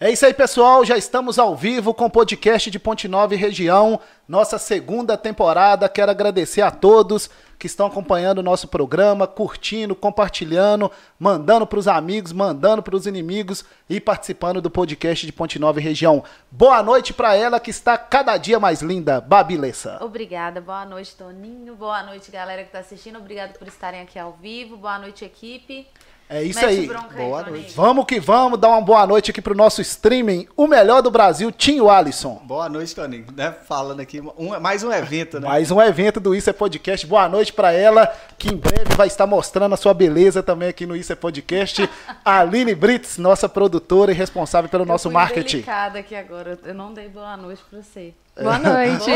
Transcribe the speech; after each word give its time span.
É 0.00 0.10
isso 0.10 0.26
aí, 0.26 0.34
pessoal. 0.34 0.84
Já 0.84 0.96
estamos 0.96 1.38
ao 1.38 1.54
vivo 1.54 1.94
com 1.94 2.06
o 2.06 2.10
podcast 2.10 2.68
de 2.68 2.80
Ponte 2.80 3.06
Nova 3.06 3.32
e 3.32 3.36
região, 3.36 4.00
nossa 4.26 4.58
segunda 4.58 5.16
temporada. 5.16 5.88
Quero 5.88 6.10
agradecer 6.10 6.62
a 6.62 6.70
todos 6.72 7.30
que 7.56 7.68
estão 7.68 7.86
acompanhando 7.86 8.38
o 8.38 8.42
nosso 8.42 8.66
programa, 8.66 9.24
curtindo, 9.28 9.94
compartilhando, 9.94 10.90
mandando 11.16 11.64
para 11.64 11.78
os 11.78 11.86
amigos, 11.86 12.32
mandando 12.32 12.82
para 12.82 12.96
os 12.96 13.06
inimigos 13.06 13.64
e 13.88 14.00
participando 14.00 14.60
do 14.60 14.68
podcast 14.68 15.24
de 15.24 15.32
Ponte 15.32 15.60
Nova 15.60 15.78
e 15.78 15.82
região. 15.82 16.24
Boa 16.50 16.82
noite 16.82 17.14
para 17.14 17.36
ela 17.36 17.60
que 17.60 17.70
está 17.70 17.96
cada 17.96 18.36
dia 18.36 18.58
mais 18.58 18.82
linda, 18.82 19.20
Babilessa. 19.20 19.98
Obrigada. 20.02 20.60
Boa 20.60 20.84
noite, 20.84 21.14
Toninho. 21.14 21.76
Boa 21.76 22.02
noite, 22.02 22.32
galera 22.32 22.62
que 22.62 22.68
está 22.68 22.80
assistindo. 22.80 23.20
Obrigado 23.20 23.56
por 23.56 23.68
estarem 23.68 24.00
aqui 24.00 24.18
ao 24.18 24.32
vivo. 24.32 24.76
Boa 24.76 24.98
noite, 24.98 25.24
equipe. 25.24 25.86
É 26.28 26.42
isso 26.42 26.58
Mete 26.58 26.68
aí. 26.68 26.86
Boa 27.16 27.44
aí, 27.44 27.50
noite. 27.50 27.74
Vamos 27.76 28.04
que 28.06 28.18
vamos, 28.18 28.58
dar 28.58 28.68
uma 28.68 28.80
boa 28.80 29.06
noite 29.06 29.30
aqui 29.30 29.42
pro 29.42 29.54
nosso 29.54 29.82
streaming, 29.82 30.48
o 30.56 30.66
melhor 30.66 31.02
do 31.02 31.10
Brasil, 31.10 31.52
Tinho 31.52 31.90
Alisson. 31.90 32.40
Boa 32.44 32.68
noite, 32.68 32.94
Toninho. 32.94 33.26
Né? 33.36 33.54
Falando 33.66 34.00
aqui, 34.00 34.22
um, 34.38 34.58
mais 34.58 34.82
um 34.82 34.90
evento, 34.90 35.38
né? 35.38 35.46
Mais 35.46 35.70
um 35.70 35.80
evento 35.80 36.18
do 36.20 36.34
Isso 36.34 36.48
é 36.48 36.52
Podcast. 36.52 37.06
Boa 37.06 37.28
noite 37.28 37.52
para 37.52 37.72
ela, 37.72 38.10
que 38.38 38.48
em 38.52 38.56
breve 38.56 38.94
vai 38.96 39.06
estar 39.06 39.26
mostrando 39.26 39.74
a 39.74 39.76
sua 39.76 39.92
beleza 39.92 40.42
também 40.42 40.68
aqui 40.68 40.86
no 40.86 40.96
Isso 40.96 41.12
é 41.12 41.16
Podcast. 41.16 41.88
A 42.24 42.40
Aline 42.40 42.74
Brits, 42.74 43.18
nossa 43.18 43.48
produtora 43.48 44.10
e 44.10 44.14
responsável 44.14 44.70
pelo 44.70 44.84
eu 44.84 44.88
nosso 44.88 45.08
fui 45.10 45.14
marketing. 45.14 45.58
delicada 45.58 45.98
aqui 45.98 46.16
agora. 46.16 46.58
Eu 46.64 46.74
não 46.74 46.94
dei 46.94 47.08
boa 47.08 47.36
noite 47.36 47.62
para 47.68 47.82
você. 47.82 48.14
Boa 48.40 48.58
noite. 48.58 49.10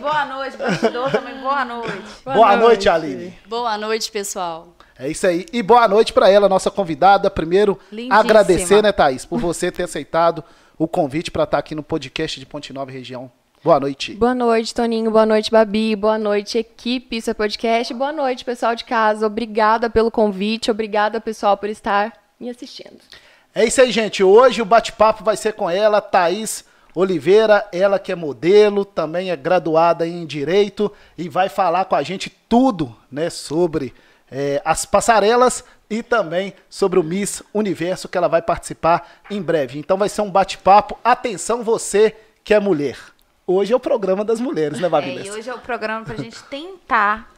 boa 0.00 0.26
noite, 0.26 0.56
bastidor 0.56 1.10
também, 1.10 1.40
boa 1.40 1.64
noite. 1.64 1.92
Boa, 2.24 2.36
boa 2.36 2.48
noite. 2.56 2.60
noite, 2.60 2.88
Aline. 2.88 3.38
Boa 3.46 3.78
noite, 3.78 4.10
pessoal. 4.10 4.68
É 5.00 5.08
isso 5.08 5.26
aí. 5.26 5.46
E 5.50 5.62
boa 5.62 5.88
noite 5.88 6.12
para 6.12 6.28
ela, 6.28 6.46
nossa 6.46 6.70
convidada. 6.70 7.30
Primeiro, 7.30 7.78
Lindíssima. 7.90 8.16
agradecer, 8.16 8.82
né, 8.82 8.92
Thaís, 8.92 9.24
por 9.24 9.40
você 9.40 9.72
ter 9.72 9.84
aceitado 9.84 10.44
o 10.76 10.86
convite 10.86 11.30
para 11.30 11.44
estar 11.44 11.56
aqui 11.56 11.74
no 11.74 11.82
podcast 11.82 12.38
de 12.38 12.44
Ponte 12.44 12.70
Nova 12.70 12.90
Região. 12.90 13.32
Boa 13.64 13.80
noite. 13.80 14.12
Boa 14.12 14.34
noite, 14.34 14.74
Toninho. 14.74 15.10
Boa 15.10 15.24
noite, 15.24 15.50
Babi. 15.50 15.96
Boa 15.96 16.18
noite, 16.18 16.58
equipe. 16.58 17.16
Isso 17.16 17.30
é 17.30 17.34
podcast. 17.34 17.94
Boa 17.94 18.12
noite, 18.12 18.44
pessoal 18.44 18.74
de 18.74 18.84
casa. 18.84 19.26
Obrigada 19.26 19.88
pelo 19.88 20.10
convite. 20.10 20.70
Obrigada, 20.70 21.18
pessoal, 21.18 21.56
por 21.56 21.70
estar 21.70 22.12
me 22.38 22.50
assistindo. 22.50 22.98
É 23.54 23.64
isso 23.64 23.80
aí, 23.80 23.90
gente. 23.90 24.22
Hoje 24.22 24.60
o 24.60 24.66
bate-papo 24.66 25.24
vai 25.24 25.36
ser 25.36 25.54
com 25.54 25.70
ela, 25.70 26.02
Thaís 26.02 26.62
Oliveira, 26.94 27.66
ela 27.72 27.98
que 27.98 28.12
é 28.12 28.14
modelo, 28.14 28.84
também 28.84 29.30
é 29.30 29.36
graduada 29.36 30.06
em 30.06 30.26
Direito 30.26 30.92
e 31.16 31.26
vai 31.26 31.48
falar 31.48 31.86
com 31.86 31.96
a 31.96 32.02
gente 32.02 32.30
tudo 32.48 32.94
né, 33.10 33.30
sobre 33.30 33.94
é, 34.30 34.62
as 34.64 34.84
passarelas 34.84 35.64
e 35.88 36.02
também 36.02 36.54
sobre 36.68 36.98
o 36.98 37.02
Miss 37.02 37.42
Universo 37.52 38.08
que 38.08 38.16
ela 38.16 38.28
vai 38.28 38.40
participar 38.40 39.20
em 39.28 39.42
breve. 39.42 39.78
Então 39.78 39.96
vai 39.96 40.08
ser 40.08 40.22
um 40.22 40.30
bate-papo. 40.30 40.98
Atenção 41.02 41.64
você 41.64 42.16
que 42.44 42.54
é 42.54 42.60
mulher. 42.60 42.96
Hoje 43.46 43.72
é 43.72 43.76
o 43.76 43.80
programa 43.80 44.24
das 44.24 44.40
mulheres, 44.40 44.78
né, 44.78 44.88
Babi? 44.88 45.18
É, 45.18 45.22
e 45.26 45.30
hoje 45.30 45.50
é 45.50 45.54
o 45.54 45.58
programa 45.58 46.04
pra 46.04 46.14
gente 46.14 46.40
tentar, 46.44 47.32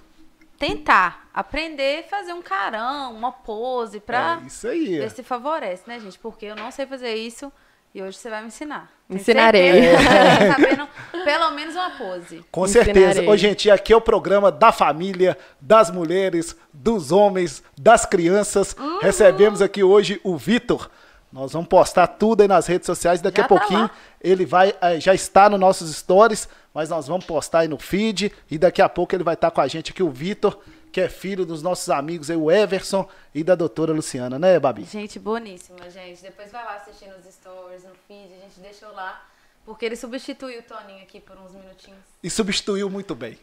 tentar 0.58 1.26
aprender 1.32 2.00
a 2.00 2.08
fazer 2.08 2.34
um 2.34 2.42
carão, 2.42 3.14
uma 3.14 3.32
pose 3.32 3.98
pra 3.98 4.38
é 4.42 4.46
isso 4.46 4.68
aí. 4.68 4.98
ver 4.98 5.10
se 5.10 5.22
favorece, 5.22 5.84
né, 5.86 5.98
gente? 5.98 6.18
Porque 6.18 6.44
eu 6.44 6.54
não 6.54 6.70
sei 6.70 6.84
fazer 6.84 7.14
isso 7.14 7.50
e 7.94 8.02
hoje 8.02 8.16
você 8.16 8.30
vai 8.30 8.40
me 8.40 8.48
ensinar. 8.48 8.90
Ensinarei. 9.08 9.86
É. 9.86 10.52
Sabendo 10.52 10.88
pelo 11.24 11.50
menos 11.50 11.74
uma 11.74 11.90
pose. 11.90 12.42
Com 12.50 12.64
Ensinarei. 12.64 12.94
certeza. 12.94 13.30
Ô, 13.30 13.36
gente, 13.36 13.70
aqui 13.70 13.92
é 13.92 13.96
o 13.96 14.00
programa 14.00 14.50
da 14.50 14.72
família, 14.72 15.36
das 15.60 15.90
mulheres, 15.90 16.56
dos 16.72 17.12
homens, 17.12 17.62
das 17.78 18.06
crianças. 18.06 18.74
Uhum. 18.78 19.00
Recebemos 19.00 19.60
aqui 19.60 19.82
hoje 19.82 20.20
o 20.24 20.36
Vitor. 20.36 20.90
Nós 21.30 21.52
vamos 21.52 21.68
postar 21.68 22.06
tudo 22.06 22.42
aí 22.42 22.48
nas 22.48 22.66
redes 22.66 22.86
sociais. 22.86 23.20
Daqui 23.20 23.38
já 23.40 23.44
a 23.44 23.48
tá 23.48 23.58
pouquinho 23.58 23.88
tá 23.88 23.94
ele 24.20 24.46
vai, 24.46 24.74
eh, 24.80 25.00
já 25.00 25.14
está 25.14 25.48
nos 25.48 25.60
nossos 25.60 25.94
stories, 25.94 26.48
mas 26.72 26.88
nós 26.88 27.08
vamos 27.08 27.24
postar 27.24 27.60
aí 27.60 27.68
no 27.68 27.78
feed. 27.78 28.32
E 28.50 28.58
daqui 28.58 28.80
a 28.80 28.88
pouco 28.88 29.14
ele 29.14 29.24
vai 29.24 29.34
estar 29.34 29.50
com 29.50 29.60
a 29.60 29.68
gente 29.68 29.92
aqui, 29.92 30.02
o 30.02 30.10
Vitor 30.10 30.58
que 30.92 31.00
é 31.00 31.08
filho 31.08 31.46
dos 31.46 31.62
nossos 31.62 31.88
amigos 31.88 32.30
aí, 32.30 32.36
o 32.36 32.50
Everson 32.50 33.08
e 33.34 33.42
da 33.42 33.54
doutora 33.54 33.92
Luciana, 33.92 34.38
né, 34.38 34.60
Babi? 34.60 34.84
Gente, 34.84 35.18
boníssima, 35.18 35.90
gente. 35.90 36.22
Depois 36.22 36.52
vai 36.52 36.62
lá 36.62 36.76
assistir 36.76 37.08
nos 37.08 37.24
stories, 37.34 37.82
no 37.84 37.94
feed, 38.06 38.34
a 38.34 38.42
gente 38.42 38.60
deixou 38.60 38.92
lá. 38.92 39.22
Porque 39.64 39.86
ele 39.86 39.96
substituiu 39.96 40.58
o 40.58 40.62
Toninho 40.62 41.02
aqui 41.02 41.20
por 41.20 41.36
uns 41.38 41.52
minutinhos. 41.52 42.00
E 42.22 42.28
substituiu 42.28 42.90
muito 42.90 43.14
bem. 43.14 43.38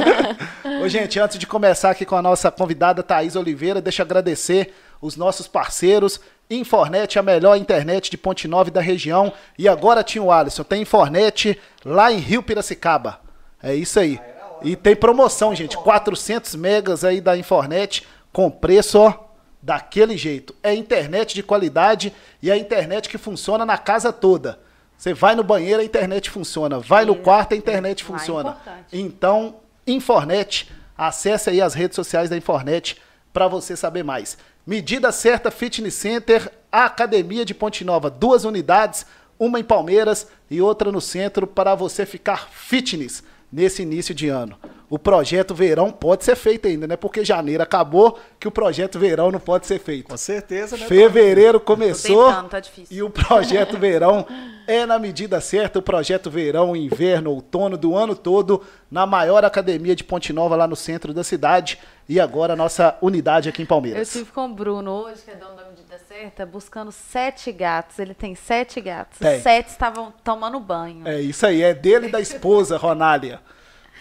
Ô, 0.82 0.88
gente, 0.88 1.18
antes 1.18 1.38
de 1.38 1.46
começar 1.46 1.90
aqui 1.90 2.04
com 2.04 2.14
a 2.14 2.22
nossa 2.22 2.50
convidada 2.50 3.02
Thaís 3.02 3.36
Oliveira, 3.36 3.80
deixa 3.80 4.02
eu 4.02 4.04
agradecer 4.04 4.74
os 5.00 5.16
nossos 5.16 5.48
parceiros. 5.48 6.20
Infornet, 6.48 7.18
a 7.18 7.22
melhor 7.22 7.56
internet 7.56 8.10
de 8.10 8.18
Ponte 8.18 8.46
Nova 8.46 8.70
da 8.70 8.82
região. 8.82 9.32
E 9.58 9.66
agora 9.66 10.04
tinha 10.04 10.22
o 10.22 10.30
Alisson, 10.30 10.62
tem 10.62 10.82
Infornet 10.82 11.58
lá 11.84 12.12
em 12.12 12.18
Rio 12.18 12.42
Piracicaba. 12.42 13.18
É 13.62 13.74
isso 13.74 13.98
aí. 13.98 14.20
E 14.66 14.74
tem 14.74 14.96
promoção, 14.96 15.54
gente. 15.54 15.76
400 15.76 16.56
megas 16.56 17.04
aí 17.04 17.20
da 17.20 17.38
Infornet 17.38 18.04
com 18.32 18.50
preço, 18.50 18.98
ó, 18.98 19.14
daquele 19.62 20.16
jeito. 20.16 20.52
É 20.60 20.74
internet 20.74 21.36
de 21.36 21.42
qualidade 21.42 22.12
e 22.42 22.50
é 22.50 22.56
internet 22.56 23.08
que 23.08 23.16
funciona 23.16 23.64
na 23.64 23.78
casa 23.78 24.12
toda. 24.12 24.58
Você 24.98 25.14
vai 25.14 25.36
no 25.36 25.44
banheiro, 25.44 25.80
a 25.80 25.84
internet 25.84 26.28
funciona. 26.28 26.80
Vai 26.80 27.04
no 27.04 27.14
quarto, 27.14 27.54
a 27.54 27.56
internet 27.56 28.02
funciona. 28.02 28.56
Então, 28.92 29.56
Infornet, 29.86 30.68
acesse 30.98 31.48
aí 31.48 31.60
as 31.60 31.72
redes 31.72 31.94
sociais 31.94 32.28
da 32.28 32.36
Infornet 32.36 33.00
para 33.32 33.46
você 33.46 33.76
saber 33.76 34.02
mais. 34.02 34.36
Medida 34.66 35.12
certa 35.12 35.48
Fitness 35.48 35.94
Center, 35.94 36.50
Academia 36.72 37.44
de 37.44 37.54
Ponte 37.54 37.84
Nova, 37.84 38.10
duas 38.10 38.44
unidades, 38.44 39.06
uma 39.38 39.60
em 39.60 39.64
Palmeiras 39.64 40.26
e 40.50 40.60
outra 40.60 40.90
no 40.90 41.00
centro 41.00 41.46
para 41.46 41.76
você 41.76 42.04
ficar 42.04 42.48
fitness 42.50 43.22
nesse 43.52 43.82
início 43.82 44.14
de 44.14 44.28
ano. 44.28 44.56
O 44.88 44.98
projeto 44.98 45.52
verão 45.52 45.90
pode 45.90 46.24
ser 46.24 46.36
feito 46.36 46.68
ainda, 46.68 46.86
né? 46.86 46.96
Porque 46.96 47.24
janeiro 47.24 47.62
acabou 47.62 48.18
que 48.38 48.46
o 48.46 48.52
projeto 48.52 48.98
verão 48.98 49.32
não 49.32 49.40
pode 49.40 49.66
ser 49.66 49.80
feito. 49.80 50.08
Com 50.08 50.16
certeza, 50.16 50.76
né? 50.76 50.86
Fevereiro 50.86 51.58
começou 51.58 52.28
tentando, 52.28 52.48
tá 52.48 52.62
e 52.88 53.02
o 53.02 53.10
projeto 53.10 53.76
verão 53.76 54.24
é 54.66 54.86
na 54.86 54.98
medida 54.98 55.40
certa, 55.40 55.80
o 55.80 55.82
projeto 55.82 56.30
verão, 56.30 56.76
inverno, 56.76 57.32
outono 57.32 57.76
do 57.76 57.96
ano 57.96 58.14
todo 58.14 58.62
na 58.88 59.04
maior 59.06 59.44
academia 59.44 59.96
de 59.96 60.04
Ponte 60.04 60.32
Nova 60.32 60.54
lá 60.54 60.68
no 60.68 60.76
centro 60.76 61.12
da 61.12 61.24
cidade 61.24 61.78
e 62.08 62.20
agora 62.20 62.52
a 62.52 62.56
nossa 62.56 62.96
unidade 63.02 63.48
aqui 63.48 63.62
em 63.62 63.66
Palmeiras. 63.66 64.14
Eu 64.14 64.20
tive 64.20 64.32
com 64.32 64.46
o 64.46 64.54
Bruno 64.54 64.90
hoje, 64.92 65.22
que 65.24 65.30
é 65.32 65.34
dono 65.34 65.56
da 65.56 65.64
medida 65.64 65.98
certa, 65.98 66.46
buscando 66.46 66.92
sete 66.92 67.50
gatos. 67.50 67.98
Ele 67.98 68.14
tem 68.14 68.36
sete 68.36 68.80
gatos. 68.80 69.18
Tem. 69.18 69.40
Sete 69.40 69.70
estavam 69.70 70.12
tomando 70.22 70.60
banho. 70.60 71.06
É 71.08 71.20
isso 71.20 71.44
aí, 71.44 71.62
é 71.62 71.74
dele 71.74 72.06
e 72.06 72.10
da 72.12 72.20
esposa, 72.20 72.76
Ronália. 72.76 73.40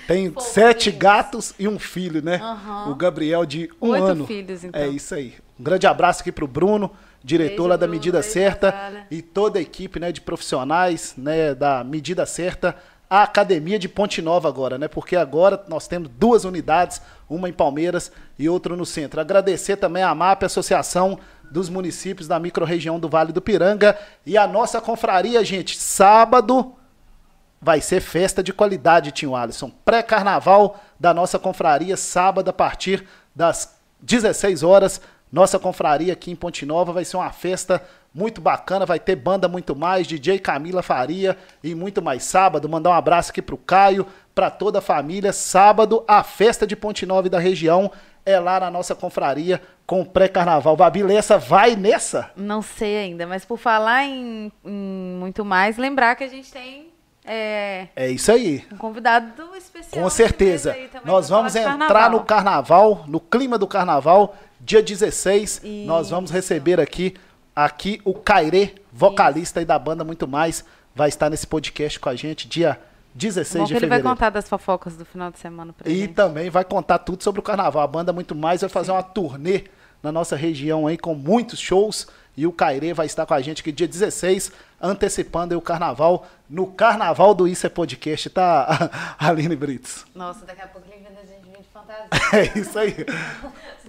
Tem 0.07 0.29
Pô, 0.29 0.39
sete 0.39 0.91
gatos 0.91 1.53
e 1.57 1.67
um 1.67 1.79
filho, 1.79 2.21
né? 2.21 2.39
Uhum. 2.41 2.91
O 2.91 2.95
Gabriel 2.95 3.45
de 3.45 3.69
um 3.81 3.89
Oito 3.89 4.05
ano. 4.05 4.27
filhos, 4.27 4.63
então. 4.63 4.81
É 4.81 4.87
isso 4.87 5.15
aí. 5.15 5.33
Um 5.59 5.63
grande 5.63 5.87
abraço 5.87 6.21
aqui 6.21 6.31
pro 6.31 6.47
Bruno, 6.47 6.91
diretor 7.23 7.55
beijo, 7.55 7.67
lá 7.67 7.77
da 7.77 7.87
Medida 7.87 8.19
beijo, 8.19 8.33
Certa 8.33 9.05
e 9.09 9.21
toda 9.21 9.57
a 9.57 9.61
equipe, 9.61 9.99
né, 9.99 10.11
de 10.11 10.21
profissionais, 10.21 11.13
né, 11.17 11.55
da 11.55 11.83
Medida 11.83 12.25
Certa. 12.25 12.75
A 13.07 13.21
Academia 13.21 13.77
de 13.77 13.87
Ponte 13.87 14.19
Nova 14.19 14.49
agora, 14.49 14.79
né? 14.79 14.87
Porque 14.87 15.15
agora 15.15 15.63
nós 15.67 15.87
temos 15.87 16.09
duas 16.09 16.43
unidades, 16.43 16.99
uma 17.29 17.47
em 17.47 17.53
Palmeiras 17.53 18.11
e 18.37 18.49
outra 18.49 18.75
no 18.75 18.85
centro. 18.85 19.21
Agradecer 19.21 19.77
também 19.77 20.01
a 20.01 20.13
MAP, 20.15 20.43
Associação 20.43 21.19
dos 21.51 21.69
Municípios 21.69 22.27
da 22.27 22.39
Microrregião 22.39 22.99
do 22.99 23.07
Vale 23.07 23.31
do 23.31 23.41
Piranga 23.41 23.95
e 24.25 24.35
a 24.37 24.47
nossa 24.47 24.81
confraria, 24.81 25.43
gente, 25.45 25.77
sábado 25.77 26.75
vai 27.65 27.81
ser 27.81 27.99
festa 27.99 28.43
de 28.43 28.53
qualidade, 28.53 29.11
Tinho 29.11 29.35
Alisson. 29.35 29.71
Pré-carnaval 29.83 30.79
da 30.99 31.15
nossa 31.15 31.39
confraria, 31.39 31.97
sábado 31.97 32.47
a 32.47 32.53
partir 32.53 33.07
das 33.35 33.75
16 34.03 34.61
horas. 34.61 35.01
Nossa 35.31 35.57
confraria 35.57 36.13
aqui 36.13 36.29
em 36.29 36.35
Ponte 36.35 36.63
Nova 36.63 36.93
vai 36.93 37.03
ser 37.03 37.17
uma 37.17 37.31
festa 37.31 37.81
muito 38.13 38.39
bacana, 38.39 38.85
vai 38.85 38.99
ter 38.99 39.15
banda 39.15 39.47
muito 39.47 39.75
mais, 39.75 40.05
DJ 40.05 40.37
Camila 40.37 40.83
Faria 40.83 41.35
e 41.63 41.73
muito 41.73 42.03
mais. 42.03 42.23
Sábado, 42.23 42.69
mandar 42.69 42.91
um 42.91 42.93
abraço 42.93 43.31
aqui 43.31 43.41
pro 43.41 43.57
Caio, 43.57 44.05
para 44.35 44.51
toda 44.51 44.77
a 44.77 44.81
família. 44.81 45.33
Sábado, 45.33 46.03
a 46.07 46.21
festa 46.21 46.67
de 46.67 46.75
Ponte 46.75 47.03
Nova 47.03 47.27
da 47.29 47.39
região 47.39 47.91
é 48.23 48.39
lá 48.39 48.59
na 48.59 48.69
nossa 48.69 48.93
confraria 48.93 49.59
com 49.87 50.01
o 50.01 50.05
pré-carnaval. 50.05 50.77
Babi 50.77 51.01
Lessa 51.01 51.39
vai 51.39 51.75
nessa? 51.75 52.29
Não 52.35 52.61
sei 52.61 52.99
ainda, 52.99 53.25
mas 53.25 53.43
por 53.43 53.57
falar 53.57 54.03
em, 54.03 54.51
em 54.63 55.17
muito 55.19 55.43
mais, 55.43 55.77
lembrar 55.77 56.15
que 56.15 56.23
a 56.23 56.29
gente 56.29 56.51
tem 56.51 56.93
é, 57.25 57.87
é 57.95 58.09
isso 58.09 58.31
aí. 58.31 58.65
Um 58.71 58.77
convidado 58.77 59.55
especial. 59.55 60.03
Com 60.03 60.09
certeza. 60.09 60.75
Nós 61.03 61.29
vamos 61.29 61.55
entrar 61.55 62.09
no 62.09 62.23
carnaval, 62.23 63.03
no 63.07 63.19
clima 63.19 63.57
do 63.57 63.67
carnaval, 63.67 64.35
dia 64.59 64.81
16. 64.81 65.61
Isso. 65.63 65.87
Nós 65.87 66.09
vamos 66.09 66.31
receber 66.31 66.79
aqui, 66.79 67.15
aqui 67.55 68.01
o 68.05 68.13
Cairê, 68.13 68.75
vocalista 68.91 69.59
aí 69.59 69.65
da 69.65 69.77
banda 69.79 70.03
Muito 70.03 70.27
Mais, 70.27 70.63
vai 70.93 71.09
estar 71.09 71.29
nesse 71.29 71.47
podcast 71.47 71.99
com 71.99 72.09
a 72.09 72.15
gente, 72.15 72.47
dia 72.47 72.79
16 73.13 73.61
Bom 73.61 73.65
de 73.65 73.73
fevereiro. 73.73 73.95
ele 73.95 74.03
vai 74.03 74.13
contar 74.13 74.29
das 74.29 74.47
fofocas 74.49 74.95
do 74.95 75.05
final 75.05 75.31
de 75.31 75.39
semana 75.39 75.73
pra 75.73 75.89
e 75.89 75.95
gente. 75.95 76.03
E 76.03 76.13
também 76.13 76.49
vai 76.49 76.65
contar 76.65 76.99
tudo 76.99 77.23
sobre 77.23 77.39
o 77.39 77.43
carnaval. 77.43 77.81
A 77.81 77.87
banda 77.87 78.11
Muito 78.11 78.35
Mais 78.35 78.61
vai 78.61 78.69
fazer 78.69 78.87
Sim. 78.87 78.91
uma 78.93 79.03
turnê 79.03 79.63
na 80.03 80.11
nossa 80.11 80.35
região 80.35 80.85
aí 80.85 80.97
com 80.97 81.15
muitos 81.15 81.59
shows 81.59 82.07
E 82.37 82.45
o 82.45 82.51
Cairê 82.51 82.93
vai 82.93 83.05
estar 83.07 83.25
com 83.25 83.33
a 83.33 83.41
gente 83.41 83.61
aqui 83.61 83.71
dia 83.71 83.87
16, 83.87 84.51
antecipando 84.81 85.57
o 85.57 85.61
carnaval, 85.61 86.27
no 86.49 86.67
carnaval 86.67 87.33
do 87.33 87.47
Isso 87.47 87.65
é 87.65 87.69
Podcast, 87.69 88.29
tá, 88.29 88.89
Aline 89.19 89.55
Brits? 89.55 90.05
Nossa, 90.13 90.45
daqui 90.45 90.61
a 90.61 90.67
pouco 90.67 90.87
ele 90.91 91.05
a 91.07 91.25
gente 91.25 91.45
vir 91.49 91.57
de 91.57 91.67
fantasia. 91.73 92.05
É 92.55 92.59
isso 92.59 92.77
aí. 92.77 92.93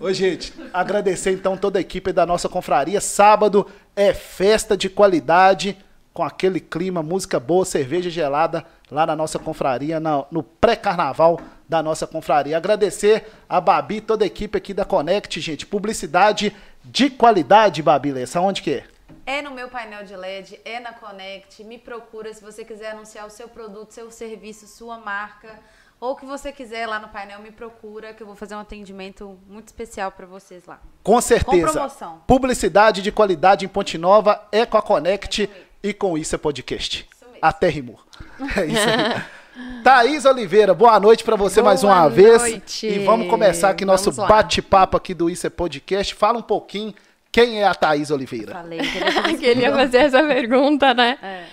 Ô, 0.01 0.13
gente, 0.13 0.53
agradecer 0.73 1.33
então 1.33 1.57
toda 1.57 1.79
a 1.79 1.81
equipe 1.81 2.13
da 2.13 2.25
nossa 2.27 2.49
confraria. 2.49 3.01
Sábado 3.01 3.67
é 3.95 4.13
festa 4.15 4.77
de 4.77 4.89
qualidade, 4.89 5.77
com 6.13 6.23
aquele 6.23 6.61
clima, 6.61 7.03
música 7.03 7.39
boa, 7.41 7.65
cerveja 7.65 8.09
gelada, 8.09 8.65
lá 8.91 9.05
na 9.07 9.17
nossa 9.17 9.39
confraria, 9.39 9.99
na- 10.01 10.25
no 10.31 10.43
pré-carnaval 10.43 11.41
da 11.69 11.83
nossa 11.83 12.07
confraria. 12.07 12.57
Agradecer 12.57 13.27
a 13.49 13.61
Babi, 13.61 14.01
toda 14.01 14.25
a 14.25 14.27
equipe 14.27 14.57
aqui 14.57 14.73
da 14.73 14.85
Connect, 14.85 15.41
gente. 15.41 15.67
Publicidade 15.67 16.55
de 16.85 17.11
qualidade, 17.11 17.83
Babi 17.83 18.13
Lessa. 18.13 18.41
Onde 18.41 18.63
que 18.63 18.71
é? 18.71 18.85
É 19.27 19.43
no 19.43 19.51
meu 19.51 19.69
painel 19.69 20.05
de 20.05 20.15
LED, 20.15 20.61
é 20.65 20.79
na 20.79 20.93
Connect. 20.93 21.65
Me 21.65 21.79
procura 21.79 22.33
se 22.33 22.41
você 22.41 22.65
quiser 22.65 22.93
anunciar 22.93 23.27
o 23.27 23.31
seu 23.31 23.49
produto, 23.49 23.91
seu 23.91 24.09
serviço, 24.09 24.69
sua 24.69 24.99
marca. 24.99 25.59
Ou 25.99 26.13
o 26.13 26.17
que 26.17 26.25
você 26.25 26.53
quiser 26.53 26.87
lá 26.87 27.01
no 27.01 27.09
painel, 27.09 27.41
me 27.41 27.51
procura, 27.51 28.15
que 28.15 28.23
eu 28.23 28.27
vou 28.27 28.37
fazer 28.37 28.55
um 28.55 28.61
atendimento 28.61 29.37
muito 29.49 29.67
especial 29.67 30.13
para 30.13 30.27
vocês 30.27 30.65
lá. 30.65 30.79
Com 31.03 31.21
certeza. 31.21 31.73
promoção. 31.73 32.23
Publicidade 32.25 33.03
de 33.03 33.11
qualidade 33.11 33.65
em 33.65 33.69
Ponte 33.69 33.99
Nova 33.99 34.47
é 34.53 34.65
com 34.65 34.77
a 34.77 34.83
Connect 34.83 35.51
e 35.83 35.93
com 35.93 36.17
isso 36.17 36.37
é 36.37 36.39
podcast. 36.39 37.09
Isso 37.13 37.25
mesmo. 37.25 37.39
Até 37.43 37.69
rimou. 37.69 37.99
É 38.57 38.65
isso 38.65 38.89
aí. 38.89 39.23
Thaís 39.83 40.25
Oliveira, 40.25 40.75
boa 40.75 41.01
noite 41.01 41.25
pra 41.25 41.35
você 41.35 41.63
mais 41.63 41.81
Boa 41.81 41.95
uma 41.95 42.11
vez. 42.11 42.43
noite. 42.43 42.87
E 42.87 43.05
vamos 43.05 43.29
começar 43.29 43.71
aqui 43.71 43.85
nosso 43.85 44.13
bate-papo 44.13 44.97
aqui 44.97 45.15
do 45.15 45.31
Isso 45.31 45.47
é 45.47 45.51
Podcast. 45.51 46.15
Fala 46.15 46.39
um 46.39 46.43
pouquinho 46.43 46.95
quem 47.37 47.61
é 47.61 47.67
a 47.67 47.75
Thaís 47.75 48.11
Oliveira. 48.11 48.55
Falei. 48.55 48.81
que 49.39 49.45
ele 49.45 49.61
ia 49.61 49.71
fazer 49.77 49.99
essa 49.99 50.23
pergunta, 50.23 50.95
né? 50.95 51.19
É. 51.23 51.45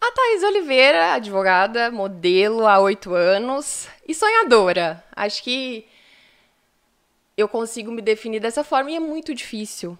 A 0.00 0.10
Thaís 0.10 0.42
Oliveira, 0.42 1.12
advogada, 1.12 1.92
modelo 1.92 2.66
há 2.66 2.80
oito 2.80 3.14
anos 3.14 3.86
e 4.04 4.12
sonhadora. 4.12 5.04
Acho 5.14 5.44
que 5.44 5.86
eu 7.36 7.46
consigo 7.46 7.92
me 7.92 8.02
definir 8.02 8.40
dessa 8.40 8.64
forma 8.64 8.90
e 8.90 8.96
é 8.96 9.00
muito 9.00 9.32
difícil 9.32 9.96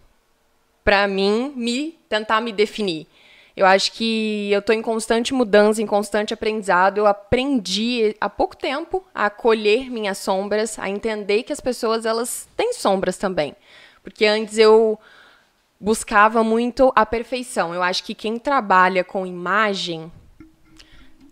para 0.83 1.07
mim 1.07 1.53
me 1.55 1.97
tentar 2.09 2.41
me 2.41 2.51
definir. 2.51 3.07
Eu 3.57 3.65
acho 3.65 3.93
que 3.93 4.51
eu 4.51 4.61
tô 4.61 4.73
em 4.73 4.83
constante 4.83 5.33
mudança, 5.33 5.81
em 5.81 5.87
constante 5.87 6.35
aprendizado. 6.35 6.99
Eu 6.99 7.07
aprendi 7.07 8.15
há 8.21 8.29
pouco 8.29 8.57
tempo 8.57 9.05
a 9.15 9.27
acolher 9.27 9.89
minhas 9.89 10.19
sombras, 10.19 10.81
a 10.81 10.91
entender 10.91 11.45
que 11.45 11.53
as 11.53 11.61
pessoas 11.61 12.05
elas 12.05 12.49
têm 12.57 12.73
sombras 12.73 13.17
também. 13.17 13.55
Porque 14.07 14.25
antes 14.25 14.57
eu 14.57 14.97
buscava 15.81 16.45
muito 16.45 16.93
a 16.95 17.05
perfeição. 17.05 17.75
Eu 17.75 17.83
acho 17.83 18.05
que 18.05 18.15
quem 18.15 18.39
trabalha 18.39 19.03
com 19.03 19.27
imagem 19.27 20.13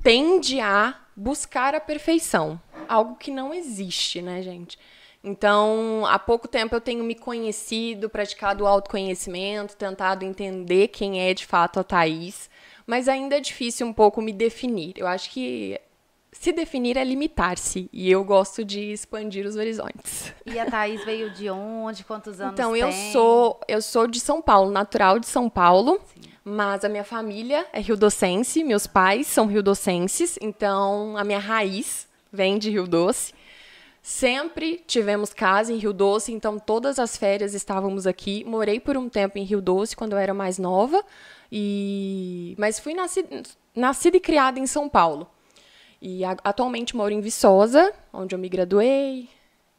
tende 0.03 0.59
a 0.59 0.99
buscar 1.15 1.73
a 1.73 1.79
perfeição, 1.79 2.61
algo 2.89 3.15
que 3.15 3.31
não 3.31 3.55
existe, 3.55 4.21
né, 4.21 4.43
gente? 4.43 4.77
Então, 5.23 6.05
há 6.09 6.19
pouco 6.19 6.49
tempo 6.49 6.75
eu 6.75 6.81
tenho 6.81 7.05
me 7.05 7.15
conhecido, 7.15 8.11
praticado 8.11 8.65
o 8.65 8.67
autoconhecimento, 8.67 9.77
tentado 9.77 10.25
entender 10.25 10.89
quem 10.89 11.21
é 11.21 11.33
de 11.33 11.47
fato 11.47 11.79
a 11.79 11.85
Thaís, 11.85 12.51
mas 12.85 13.07
ainda 13.07 13.37
é 13.37 13.41
difícil 13.41 13.87
um 13.87 13.93
pouco 13.93 14.21
me 14.21 14.33
definir. 14.33 14.95
Eu 14.97 15.07
acho 15.07 15.31
que 15.31 15.81
se 16.45 16.53
definir 16.53 16.99
é 16.99 17.03
limitar-se, 17.03 17.89
e 17.91 18.11
eu 18.11 18.23
gosto 18.23 18.63
de 18.63 18.93
expandir 18.93 19.47
os 19.47 19.57
horizontes. 19.57 20.31
E 20.45 20.59
a 20.59 20.67
Thaís 20.71 21.03
veio 21.03 21.31
de 21.31 21.49
onde? 21.49 22.05
Quantos 22.05 22.39
anos 22.39 22.53
Então, 22.53 22.77
eu 22.77 22.91
tem? 22.91 23.13
sou, 23.13 23.59
eu 23.67 23.81
sou 23.81 24.07
de 24.07 24.21
São 24.21 24.43
Paulo, 24.43 24.71
natural 24.71 25.19
de 25.19 25.27
São 25.27 25.49
Paulo, 25.49 25.99
mas 26.45 26.85
a 26.85 26.89
minha 26.91 27.03
família 27.03 27.67
é 27.73 27.81
rio-docense, 27.81 28.63
meus 28.63 28.87
pais 28.87 29.27
são 29.27 29.47
rio-docenses, 29.47 30.39
então 30.39 31.17
a 31.17 31.25
minha 31.25 31.39
raiz 31.39 32.07
vem 32.31 32.59
de 32.59 32.69
Rio 32.69 32.87
Doce. 32.87 33.33
Sempre 34.03 34.85
tivemos 34.87 35.33
casa 35.33 35.73
em 35.73 35.79
Rio 35.79 35.95
Doce, 35.95 36.31
então 36.31 36.59
todas 36.59 36.99
as 36.99 37.17
férias 37.17 37.55
estávamos 37.55 38.07
aqui. 38.07 38.45
Morei 38.45 38.79
por 38.79 38.99
um 38.99 39.09
tempo 39.09 39.39
em 39.39 39.45
Rio 39.45 39.63
Doce 39.63 39.97
quando 39.97 40.13
eu 40.13 40.19
era 40.19 40.35
mais 40.35 40.59
nova, 40.59 41.03
e 41.51 42.55
mas 42.59 42.79
fui 42.79 42.93
nascida, 42.93 43.43
nascida 43.75 44.19
e 44.19 44.21
criada 44.21 44.61
em 44.61 44.67
São 44.67 44.91
Paulo. 44.91 45.27
E 46.07 46.23
a- 46.23 46.37
atualmente 46.45 46.95
moro 46.95 47.13
em 47.15 47.21
Viçosa, 47.23 47.91
onde 48.13 48.35
eu 48.35 48.39
me 48.39 48.47
graduei, 48.47 49.27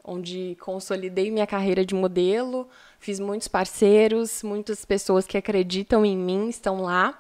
onde 0.04 0.58
consolidei 0.60 1.30
minha 1.30 1.46
carreira 1.46 1.86
de 1.86 1.94
modelo, 1.94 2.68
fiz 3.00 3.20
muitos 3.20 3.48
parceiros, 3.48 4.42
muitas 4.42 4.84
pessoas 4.86 5.28
que 5.28 5.38
acreditam 5.38 6.04
em 6.04 6.18
mim 6.18 6.50
estão 6.50 6.82
lá. 6.82 7.16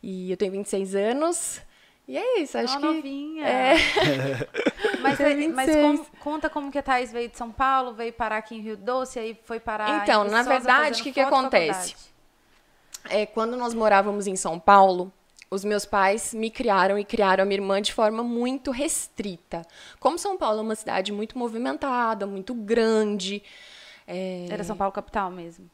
E 0.00 0.30
eu 0.30 0.36
tenho 0.36 0.52
26 0.52 0.94
anos. 0.94 1.60
E 2.06 2.16
é 2.16 2.40
isso, 2.42 2.56
acho 2.56 2.78
Uma 2.78 2.80
que 2.80 2.86
novinha. 2.96 3.44
É. 3.44 3.74
Mas, 5.02 5.18
mas 5.18 5.34
26. 5.36 5.76
como- 5.82 6.06
conta 6.20 6.48
como 6.50 6.70
que 6.70 6.78
a 6.78 6.82
Thaís 6.82 7.10
veio 7.10 7.28
de 7.28 7.36
São 7.36 7.50
Paulo, 7.50 7.92
veio 7.92 8.12
parar 8.12 8.36
aqui 8.38 8.54
em 8.54 8.60
Rio 8.60 8.76
Doce, 8.76 9.18
aí 9.18 9.36
foi 9.44 9.58
parar 9.58 10.02
Então, 10.02 10.26
em 10.26 10.30
na 10.30 10.42
verdade, 10.42 11.00
o 11.00 11.04
que 11.04 11.12
que 11.12 11.20
acontece? 11.20 11.94
é, 13.10 13.26
quando 13.26 13.56
nós 13.56 13.74
morávamos 13.74 14.26
em 14.26 14.36
São 14.36 14.58
Paulo, 14.60 15.12
os 15.54 15.64
meus 15.64 15.84
pais 15.86 16.34
me 16.34 16.50
criaram 16.50 16.98
e 16.98 17.04
criaram 17.04 17.42
a 17.42 17.46
minha 17.46 17.56
irmã 17.56 17.80
de 17.80 17.92
forma 17.92 18.22
muito 18.22 18.70
restrita. 18.70 19.62
Como 20.00 20.18
São 20.18 20.36
Paulo 20.36 20.58
é 20.58 20.62
uma 20.62 20.74
cidade 20.74 21.12
muito 21.12 21.38
movimentada, 21.38 22.26
muito 22.26 22.52
grande. 22.54 23.42
é, 24.06 24.46
Era 24.50 24.64
São 24.64 24.76
Paulo 24.76 24.92
capital 24.92 25.30
mesmo. 25.30 25.70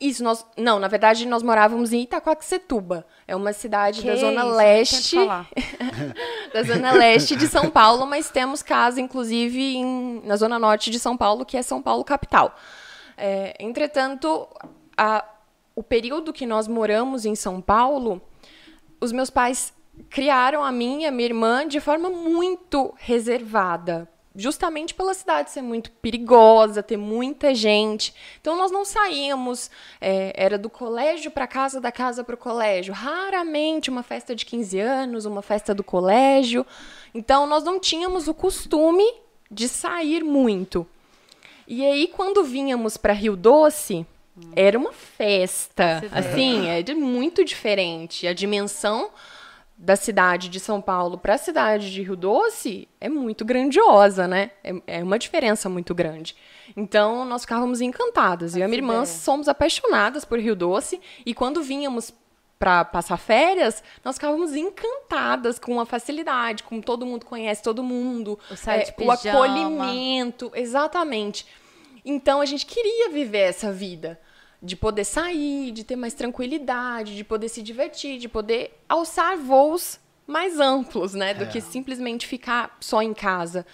Isso, 0.00 0.24
nós. 0.24 0.44
Não, 0.56 0.78
na 0.80 0.88
verdade, 0.88 1.26
nós 1.26 1.42
morávamos 1.42 1.92
em 1.92 2.02
Itacoaxetuba. 2.02 3.06
É 3.28 3.34
uma 3.36 3.52
cidade 3.52 4.02
da 4.04 4.12
Que 4.12 4.18
Zona 4.18 4.40
isso, 4.44 4.54
Leste. 4.56 5.16
da 6.52 6.62
Zona 6.64 6.92
Leste 6.92 7.36
de 7.36 7.46
São 7.46 7.70
Paulo, 7.70 8.04
mas 8.06 8.28
temos 8.28 8.60
casa, 8.62 9.00
inclusive, 9.00 9.76
em- 9.76 10.20
na 10.24 10.36
Zona 10.36 10.58
Norte 10.58 10.90
de 10.90 10.98
São 10.98 11.16
Paulo, 11.16 11.44
que 11.44 11.56
é 11.56 11.62
São 11.62 11.80
Paulo 11.80 12.04
capital. 12.04 12.54
É, 13.16 13.54
entretanto, 13.60 14.48
a- 14.96 15.24
o 15.76 15.82
período 15.82 16.32
que 16.32 16.44
nós 16.44 16.66
moramos 16.68 17.24
em 17.24 17.34
São 17.36 17.60
Paulo, 17.60 18.20
os 19.04 19.12
meus 19.12 19.30
pais 19.30 19.72
criaram 20.10 20.64
a 20.64 20.72
mim 20.72 21.02
e 21.02 21.06
a 21.06 21.10
minha 21.10 21.28
irmã 21.28 21.66
de 21.66 21.80
forma 21.80 22.10
muito 22.10 22.94
reservada. 22.96 24.08
Justamente 24.36 24.92
pela 24.92 25.14
cidade 25.14 25.52
ser 25.52 25.62
muito 25.62 25.92
perigosa, 25.92 26.82
ter 26.82 26.96
muita 26.96 27.54
gente. 27.54 28.12
Então, 28.40 28.56
nós 28.56 28.72
não 28.72 28.84
saíamos, 28.84 29.70
é, 30.00 30.32
era 30.34 30.58
do 30.58 30.68
colégio 30.68 31.30
para 31.30 31.46
casa, 31.46 31.80
da 31.80 31.92
casa 31.92 32.24
para 32.24 32.34
o 32.34 32.38
colégio. 32.38 32.92
Raramente 32.92 33.90
uma 33.90 34.02
festa 34.02 34.34
de 34.34 34.44
15 34.44 34.80
anos, 34.80 35.24
uma 35.24 35.40
festa 35.40 35.72
do 35.72 35.84
colégio. 35.84 36.66
Então, 37.14 37.46
nós 37.46 37.62
não 37.62 37.78
tínhamos 37.78 38.26
o 38.26 38.34
costume 38.34 39.04
de 39.48 39.68
sair 39.68 40.24
muito. 40.24 40.84
E 41.68 41.84
aí, 41.84 42.08
quando 42.08 42.42
vínhamos 42.42 42.96
para 42.96 43.12
Rio 43.12 43.36
Doce, 43.36 44.04
era 44.54 44.78
uma 44.78 44.92
festa. 44.92 46.00
Você 46.00 46.08
vê. 46.08 46.18
Assim, 46.18 46.68
é 46.68 46.94
muito 46.94 47.44
diferente. 47.44 48.26
A 48.26 48.32
dimensão 48.32 49.10
da 49.76 49.96
cidade 49.96 50.48
de 50.48 50.60
São 50.60 50.80
Paulo 50.80 51.18
para 51.18 51.34
a 51.34 51.38
cidade 51.38 51.92
de 51.92 52.02
Rio 52.02 52.16
Doce 52.16 52.88
é 53.00 53.08
muito 53.08 53.44
grandiosa, 53.44 54.28
né? 54.28 54.52
É, 54.62 54.98
é 54.98 55.02
uma 55.02 55.18
diferença 55.18 55.68
muito 55.68 55.94
grande. 55.94 56.36
Então, 56.76 57.24
nós 57.24 57.42
ficávamos 57.42 57.80
encantadas. 57.80 58.54
Eu 58.54 58.60
e 58.60 58.62
a 58.62 58.68
minha 58.68 58.78
irmã 58.78 58.94
ideia. 58.94 59.06
somos 59.06 59.48
apaixonadas 59.48 60.24
por 60.24 60.38
Rio 60.38 60.56
Doce. 60.56 61.00
E 61.26 61.34
quando 61.34 61.62
vínhamos 61.62 62.12
para 62.58 62.84
passar 62.84 63.16
férias, 63.16 63.82
nós 64.04 64.14
ficávamos 64.14 64.54
encantadas 64.54 65.58
com 65.58 65.80
a 65.80 65.84
facilidade, 65.84 66.62
com 66.62 66.80
todo 66.80 67.04
mundo 67.04 67.26
conhece 67.26 67.62
todo 67.62 67.82
mundo, 67.82 68.38
O 68.48 68.70
é, 68.70 68.94
o 69.04 69.10
acolhimento, 69.10 70.50
exatamente. 70.54 71.46
Então 72.04 72.40
a 72.40 72.46
gente 72.46 72.64
queria 72.64 73.10
viver 73.10 73.48
essa 73.48 73.72
vida 73.72 74.20
de 74.64 74.74
poder 74.74 75.04
sair, 75.04 75.70
de 75.72 75.84
ter 75.84 75.94
mais 75.94 76.14
tranquilidade, 76.14 77.14
de 77.14 77.22
poder 77.22 77.50
se 77.50 77.62
divertir, 77.62 78.18
de 78.18 78.28
poder 78.28 78.80
alçar 78.88 79.36
voos 79.36 80.00
mais 80.26 80.58
amplos, 80.58 81.12
né, 81.12 81.34
do 81.34 81.46
que 81.46 81.60
simplesmente 81.60 82.26
ficar 82.26 82.74
só 82.80 83.02
em 83.02 83.12
casa. 83.12 83.66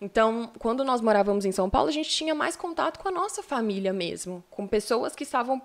Então, 0.00 0.52
quando 0.60 0.84
nós 0.84 1.00
morávamos 1.00 1.44
em 1.44 1.50
São 1.50 1.68
Paulo, 1.68 1.88
a 1.88 1.92
gente 1.92 2.08
tinha 2.08 2.36
mais 2.36 2.54
contato 2.54 3.00
com 3.00 3.08
a 3.08 3.10
nossa 3.10 3.42
família 3.42 3.92
mesmo, 3.92 4.44
com 4.48 4.64
pessoas 4.64 5.16
que 5.16 5.24
estavam 5.24 5.60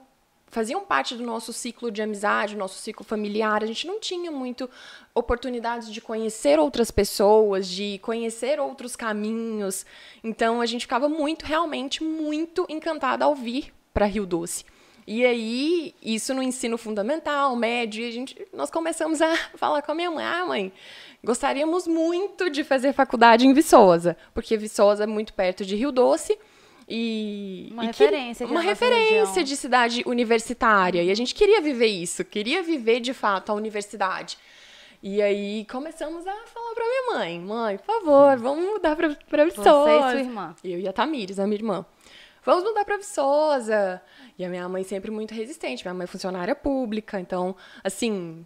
faziam 0.47 0.85
parte 0.85 1.15
do 1.15 1.23
nosso 1.23 1.51
ciclo 1.51 1.89
de 1.89 1.99
amizade, 1.99 2.55
nosso 2.55 2.77
ciclo 2.77 3.03
familiar. 3.03 3.63
A 3.63 3.65
gente 3.65 3.87
não 3.87 3.99
tinha 3.99 4.31
muito 4.31 4.69
oportunidades 5.13 5.91
de 5.91 5.99
conhecer 5.99 6.59
outras 6.59 6.91
pessoas, 6.91 7.67
de 7.67 7.97
conhecer 8.03 8.59
outros 8.59 8.95
caminhos. 8.95 9.83
Então 10.23 10.61
a 10.61 10.67
gente 10.67 10.81
ficava 10.81 11.09
muito, 11.09 11.43
realmente 11.43 12.03
muito 12.03 12.67
encantada 12.69 13.25
ao 13.25 13.33
vir 13.33 13.73
para 13.93 14.05
Rio 14.05 14.25
Doce. 14.25 14.65
E 15.05 15.25
aí, 15.25 15.93
isso 16.01 16.33
no 16.33 16.41
ensino 16.41 16.77
fundamental, 16.77 17.53
médio, 17.57 18.07
a 18.07 18.11
gente, 18.11 18.47
nós 18.53 18.71
começamos 18.71 19.21
a 19.21 19.35
falar 19.55 19.81
com 19.81 19.91
a 19.91 19.95
minha 19.95 20.09
mãe: 20.09 20.23
ah, 20.25 20.45
mãe, 20.45 20.71
gostaríamos 21.23 21.87
muito 21.87 22.49
de 22.49 22.63
fazer 22.63 22.93
faculdade 22.93 23.45
em 23.45 23.53
Viçosa, 23.53 24.15
porque 24.33 24.55
Viçosa 24.57 25.03
é 25.03 25.07
muito 25.07 25.33
perto 25.33 25.65
de 25.65 25.75
Rio 25.75 25.91
Doce. 25.91 26.37
E, 26.87 27.69
Uma 27.71 27.85
e 27.85 27.87
que- 27.93 28.03
referência 28.03 28.43
aqui 28.43 28.51
uma 28.53 28.61
referência 28.61 29.25
região. 29.25 29.43
de 29.43 29.55
cidade 29.57 30.03
universitária. 30.05 31.01
E 31.01 31.09
a 31.11 31.15
gente 31.15 31.33
queria 31.33 31.61
viver 31.61 31.87
isso, 31.87 32.25
queria 32.25 32.61
viver 32.61 32.99
de 32.99 33.13
fato 33.13 33.51
a 33.51 33.55
universidade. 33.55 34.37
E 35.01 35.21
aí 35.21 35.65
começamos 35.71 36.25
a 36.27 36.33
falar 36.45 36.73
pra 36.75 36.83
minha 36.85 37.17
mãe: 37.19 37.39
mãe, 37.39 37.77
por 37.77 37.85
favor, 37.85 38.37
vamos 38.37 38.65
mudar 38.65 38.95
pra, 38.95 39.09
pra 39.29 39.45
Você 39.45 39.51
e 39.59 39.63
Viçosa. 39.63 40.11
sua 40.11 40.19
irmã. 40.19 40.55
Eu 40.63 40.79
e 40.79 40.87
a 40.87 40.93
Tamires, 40.93 41.39
a 41.39 41.43
minha 41.47 41.57
irmã. 41.57 41.85
Vamos 42.45 42.63
mudar 42.63 42.83
pra 42.83 42.97
Viçosa. 42.97 44.01
E 44.37 44.43
a 44.43 44.49
minha 44.49 44.67
mãe 44.67 44.83
sempre 44.83 45.09
muito 45.09 45.33
resistente. 45.33 45.83
Minha 45.83 45.93
mãe 45.93 46.03
é 46.03 46.07
funcionária 46.07 46.55
pública, 46.55 47.19
então, 47.19 47.55
assim, 47.83 48.45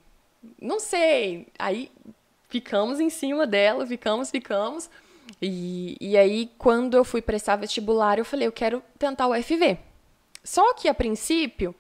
não 0.62 0.80
sei. 0.80 1.48
Aí 1.58 1.92
ficamos 2.50 3.00
em 3.00 3.10
cima 3.10 3.48
dela, 3.48 3.86
ficamos, 3.86 4.30
ficamos. 4.30 4.90
E, 5.42 5.98
e 6.00 6.16
aí, 6.16 6.52
quando 6.58 6.96
eu 6.96 7.04
fui 7.04 7.22
prestar 7.22 7.58
vestibular, 7.58 8.18
eu 8.18 8.26
falei, 8.26 8.48
eu 8.48 8.52
quero 8.52 8.82
tentar 8.98 9.28
o 9.28 9.44
FV. 9.44 9.78
Só 10.44 10.74
que, 10.74 10.88
a 10.88 10.94
princípio, 10.94 11.76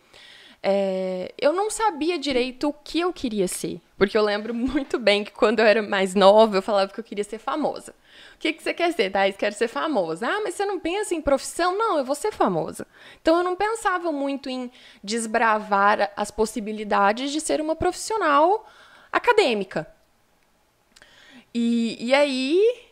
é, 0.62 1.34
eu 1.40 1.54
não 1.54 1.70
sabia 1.70 2.18
direito 2.18 2.70
o 2.70 2.74
que 2.74 3.00
eu 3.00 3.14
queria 3.14 3.48
ser. 3.48 3.80
Porque 3.98 4.18
eu 4.18 4.22
lembro 4.22 4.54
muito 4.54 5.00
bem 5.00 5.24
que 5.24 5.32
quando 5.32 5.60
eu 5.60 5.66
era 5.66 5.82
mais 5.82 6.16
nova, 6.16 6.58
eu 6.58 6.62
falava 6.62 6.92
que 6.92 7.00
eu 7.00 7.04
queria 7.04 7.24
ser 7.24 7.38
famosa. 7.38 7.94
O 8.36 8.40
que, 8.40 8.54
que 8.54 8.64
você 8.64 8.74
quer 8.74 8.92
ser, 8.94 9.12
Thais? 9.12 9.36
Quero 9.38 9.56
ser 9.56 9.68
famosa. 9.68 10.28
Ah, 10.28 10.42
mas 10.44 10.56
você 10.56 10.66
não 10.66 10.80
pensa 10.80 11.16
em 11.16 11.22
profissão? 11.22 11.78
Não, 11.78 11.98
eu 11.98 12.06
vou 12.06 12.16
ser 12.16 12.32
famosa. 12.32 12.86
Então 13.22 13.38
eu 13.38 13.44
não 13.44 13.56
pensava 13.56 14.12
muito 14.12 14.50
em 14.50 14.72
desbravar 15.04 16.12
as 16.16 16.32
possibilidades 16.32 17.32
de 17.32 17.42
ser 17.42 17.62
uma 17.62 17.76
profissional 17.76 18.68
acadêmica. 19.12 19.88
E, 21.54 21.98
e 22.00 22.14
aí 22.14 22.88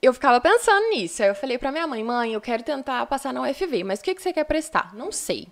eu 0.00 0.12
ficava 0.14 0.40
pensando 0.40 0.88
nisso. 0.90 1.22
Aí 1.22 1.28
eu 1.28 1.34
falei 1.34 1.58
pra 1.58 1.72
minha 1.72 1.86
mãe, 1.86 2.04
mãe, 2.04 2.32
eu 2.32 2.40
quero 2.40 2.62
tentar 2.62 3.04
passar 3.06 3.32
na 3.32 3.42
UFV, 3.42 3.82
mas 3.84 4.00
o 4.00 4.02
que, 4.02 4.14
que 4.14 4.22
você 4.22 4.32
quer 4.32 4.44
prestar? 4.44 4.94
Não 4.94 5.10
sei. 5.10 5.48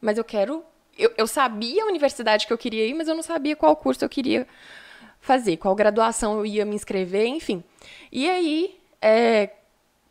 Mas 0.00 0.18
eu 0.18 0.24
quero. 0.24 0.64
Eu, 0.98 1.12
eu 1.16 1.26
sabia 1.26 1.84
a 1.84 1.86
universidade 1.86 2.46
que 2.46 2.52
eu 2.52 2.58
queria 2.58 2.84
ir, 2.86 2.92
mas 2.94 3.06
eu 3.08 3.14
não 3.14 3.22
sabia 3.22 3.54
qual 3.56 3.76
curso 3.76 4.04
eu 4.04 4.08
queria 4.08 4.46
fazer, 5.20 5.56
qual 5.56 5.74
graduação 5.74 6.38
eu 6.38 6.44
ia 6.46 6.64
me 6.64 6.74
inscrever, 6.74 7.26
enfim. 7.26 7.62
E 8.10 8.28
aí, 8.28 8.78
é, 9.00 9.50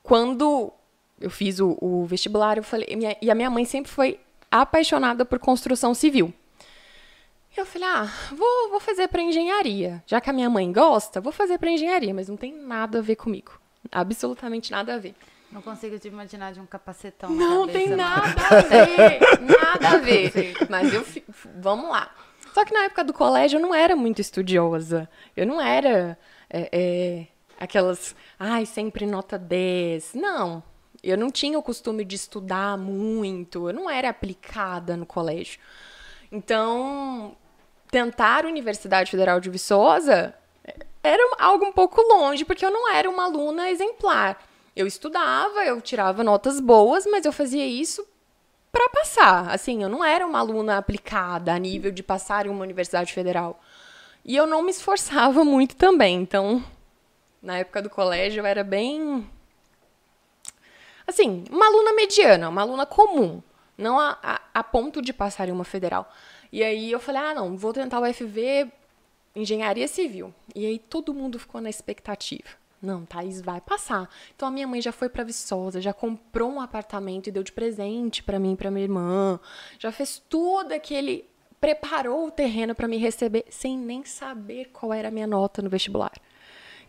quando 0.02 0.72
eu 1.20 1.30
fiz 1.30 1.60
o, 1.60 1.78
o 1.82 2.06
vestibular, 2.06 2.58
eu 2.58 2.64
falei. 2.64 2.96
minha- 2.96 3.18
e 3.22 3.30
a 3.30 3.36
minha 3.36 3.50
mãe 3.50 3.66
sempre 3.66 3.92
foi 3.92 4.20
apaixonada 4.50 5.26
por 5.26 5.40
construção 5.40 5.94
civil. 5.94 6.34
Eu 7.56 7.66
falei, 7.66 7.88
ah, 7.88 8.08
vou, 8.32 8.70
vou 8.70 8.80
fazer 8.80 9.08
para 9.08 9.22
engenharia. 9.22 10.04
Já 10.06 10.22
que 10.22 10.30
a 10.30 10.34
minha 10.34 10.50
mãe 10.50 10.72
gosta, 10.72 11.20
vou 11.20 11.32
fazer 11.34 11.58
para 11.58 11.72
engenharia, 11.72 12.14
mas 12.14 12.30
não 12.30 12.38
tem 12.38 12.54
nada 12.54 13.00
a 13.00 13.02
ver 13.02 13.16
comigo. 13.16 13.60
Absolutamente 13.92 14.70
nada 14.72 14.94
a 14.94 14.98
ver. 15.00 15.16
Não 15.52 15.62
consigo 15.62 15.98
te 15.98 16.08
imaginar 16.08 16.54
de 16.54 16.60
um 16.60 16.66
capacetão. 16.66 17.30
Não 17.30 17.68
cabeça, 17.68 17.80
tem 17.80 17.90
não. 17.90 17.98
nada 17.98 18.48
a 18.50 18.62
ver. 18.62 19.20
Nada 19.42 19.90
a 19.90 19.98
ver. 19.98 20.34
Mas 20.70 20.94
eu 20.94 21.06
vamos 21.56 21.90
lá. 21.90 22.14
Só 22.54 22.66
que 22.66 22.74
na 22.74 22.86
época 22.86 23.04
do 23.04 23.14
colégio 23.14 23.58
eu 23.58 23.62
não 23.62 23.74
era 23.74 23.96
muito 23.96 24.20
estudiosa. 24.20 25.10
Eu 25.36 25.46
não 25.46 25.62
era 25.62 26.18
é, 26.50 26.70
é, 26.72 27.28
aquelas, 27.60 28.16
ai, 28.40 28.66
sempre 28.66 29.06
nota 29.06 29.38
10. 29.38 30.16
Não. 30.16 30.64
Eu 31.04 31.18
não 31.18 31.30
tinha 31.30 31.58
o 31.58 31.64
costume 31.64 32.04
de 32.04 32.16
estudar 32.16 32.78
muito. 32.78 33.70
Eu 33.70 33.74
não 33.74 33.90
era 33.90 34.10
aplicada 34.10 34.98
no 34.98 35.06
colégio. 35.06 35.60
Então, 36.32 37.38
tentar 37.90 38.44
a 38.44 38.48
Universidade 38.50 39.12
Federal 39.12 39.40
de 39.40 39.50
Viçosa 39.50 40.34
era 41.04 41.36
algo 41.40 41.66
um 41.66 41.72
pouco 41.72 42.02
longe, 42.02 42.44
porque 42.44 42.66
eu 42.66 42.72
não 42.72 42.92
era 42.92 43.10
uma 43.10 43.26
aluna 43.26 43.70
exemplar. 43.70 44.38
Eu 44.78 44.86
estudava, 44.86 45.66
eu 45.66 45.82
tirava 45.82 46.24
notas 46.24 46.60
boas, 46.60 47.04
mas 47.08 47.26
eu 47.26 47.32
fazia 47.32 47.66
isso 47.66 48.08
para 48.72 48.88
passar. 48.90 49.50
Assim, 49.50 49.82
eu 49.82 49.90
não 49.90 50.06
era 50.06 50.24
uma 50.24 50.38
aluna 50.38 50.78
aplicada 50.78 51.52
a 51.52 51.58
nível 51.58 51.92
de 51.92 52.04
passar 52.04 52.46
em 52.46 52.50
uma 52.50 52.62
universidade 52.62 53.12
federal. 53.12 53.60
E 54.24 54.36
eu 54.36 54.46
não 54.46 54.62
me 54.62 54.70
esforçava 54.70 55.44
muito 55.44 55.76
também. 55.76 56.22
Então, 56.22 56.64
na 57.42 57.58
época 57.58 57.82
do 57.82 57.90
colégio, 57.90 58.42
eu 58.42 58.46
era 58.46 58.64
bem. 58.64 59.28
Assim, 61.08 61.44
uma 61.50 61.66
aluna 61.66 61.94
mediana, 61.94 62.48
uma 62.48 62.62
aluna 62.62 62.86
comum. 62.86 63.42
Não 63.76 64.00
a, 64.00 64.20
a, 64.22 64.42
a 64.54 64.64
ponto 64.64 65.02
de 65.02 65.12
passar 65.12 65.50
em 65.50 65.52
uma 65.52 65.66
federal. 65.66 66.08
E 66.52 66.64
aí 66.64 66.92
eu 66.92 67.00
falei: 67.00 67.24
ah, 67.24 67.34
não, 67.34 67.58
vou 67.58 67.74
tentar 67.74 68.00
o 68.00 68.14
FV 68.14 68.72
engenharia 69.36 69.88
civil. 69.88 70.32
E 70.54 70.68
aí 70.68 70.78
todo 70.78 71.16
mundo 71.16 71.40
ficou 71.40 71.60
na 71.60 71.70
expectativa. 71.72 72.67
Não, 72.88 73.06
Thaís 73.06 73.42
vai 73.42 73.60
passar. 73.60 74.10
Então 74.34 74.48
a 74.48 74.52
minha 74.52 74.66
mãe 74.66 74.82
já 74.82 74.94
foi 74.94 75.10
para 75.10 75.26
Viçosa, 75.26 75.82
já 75.82 75.92
comprou 75.92 76.50
um 76.50 76.62
apartamento 76.62 77.28
e 77.28 77.32
deu 77.32 77.44
de 77.44 77.52
presente 77.52 78.24
para 78.24 78.40
mim 78.40 78.54
e 78.54 78.56
para 78.56 78.72
minha 78.72 78.86
irmã. 78.86 79.38
Já 79.78 79.92
fez 79.92 80.24
todo 80.30 80.72
aquele 80.72 81.26
preparou 81.60 82.28
o 82.28 82.32
terreno 82.32 82.74
para 82.74 82.88
me 82.88 82.98
receber 82.98 83.44
sem 83.50 83.78
nem 83.78 84.06
saber 84.06 84.70
qual 84.72 84.94
era 84.94 85.10
a 85.10 85.12
minha 85.12 85.28
nota 85.28 85.62
no 85.62 85.70
vestibular. 85.70 86.14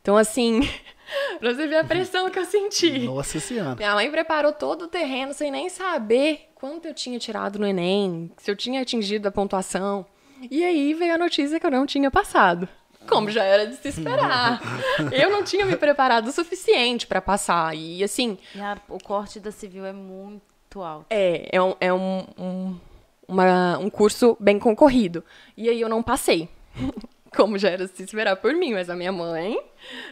Então 0.01 0.17
assim, 0.17 0.61
pra 1.41 1.53
você 1.53 1.67
ver 1.67 1.79
a 1.79 1.85
pressão 1.85 2.31
que 2.31 2.39
eu 2.39 2.45
senti. 2.45 3.01
Nossa 3.01 3.41
senhora. 3.41 3.75
Minha 3.75 3.95
mãe 3.95 4.09
preparou 4.09 4.53
todo 4.53 4.83
o 4.83 4.89
terreno 4.89 5.35
sem 5.35 5.51
nem 5.51 5.69
saber 5.69 6.51
quanto 6.55 6.87
eu 6.87 6.95
tinha 6.95 7.19
tirado 7.19 7.59
no 7.59 7.67
Enem, 7.67 8.31
se 8.37 8.49
eu 8.49 8.55
tinha 8.55 8.83
atingido 8.83 9.27
a 9.27 9.33
pontuação. 9.33 10.07
E 10.49 10.63
aí 10.63 10.95
veio 10.95 11.15
a 11.15 11.19
notícia 11.19 11.59
que 11.59 11.67
eu 11.67 11.73
não 11.73 11.85
tinha 11.85 12.09
passado. 12.09 12.69
Como 13.09 13.31
já 13.31 13.43
era 13.45 13.67
de 13.67 13.77
se 13.77 13.89
esperar. 13.89 14.61
Eu 15.13 15.31
não 15.31 15.43
tinha 15.43 15.65
me 15.65 15.77
preparado 15.77 16.29
o 16.29 16.33
suficiente 16.33 17.07
para 17.07 17.21
passar. 17.21 17.75
E 17.77 18.03
assim, 18.05 18.39
E 18.55 18.61
a- 18.61 18.77
o 18.89 18.99
corte 19.03 19.41
da 19.41 19.51
civil 19.51 19.85
é 19.87 19.93
muito 19.93 20.83
alto. 20.83 21.07
é, 21.11 21.49
é, 21.51 21.63
um, 21.63 21.75
é 21.81 21.93
um, 21.93 22.27
um, 22.39 22.81
uma- 23.27 23.79
um 23.79 23.89
curso 23.91 24.37
bem 24.39 24.59
concorrido. 24.59 25.25
E 25.57 25.69
aí 25.69 25.81
eu 25.81 25.89
não 25.89 26.03
passei. 26.03 26.49
Como 27.37 27.59
já 27.59 27.69
era 27.69 27.87
de 27.87 27.95
se 27.95 28.03
esperar 28.03 28.37
por 28.37 28.55
mim, 28.55 28.73
mas 28.73 28.89
a 28.89 28.97
minha 28.97 29.13
mãe. 29.13 29.59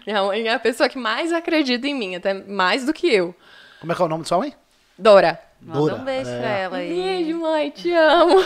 Minha 0.06 0.22
mãe 0.22 0.46
é 0.48 0.52
a 0.54 0.58
pessoa 0.58 0.86
que 0.88 0.98
mais 0.98 1.32
acredita 1.32 1.86
em 1.86 1.94
mim, 1.94 2.14
até 2.14 2.34
mais 2.34 2.84
do 2.84 2.92
que 2.92 3.06
eu. 3.12 3.34
Como 3.80 3.90
é 3.90 3.94
que 3.94 4.02
é 4.02 4.04
o 4.04 4.08
nome 4.08 4.22
de 4.22 4.28
sua 4.28 4.38
mãe? 4.38 4.54
Dora. 4.98 5.40
Manda 5.60 5.78
Dora, 5.80 5.94
um 5.96 6.04
beijo 6.04 6.30
é. 6.30 6.38
pra 6.38 6.48
ela 6.50 6.76
aí. 6.76 6.88
Beijo, 6.94 7.40
mãe, 7.40 7.70
te 7.70 7.90
amo. 7.92 8.44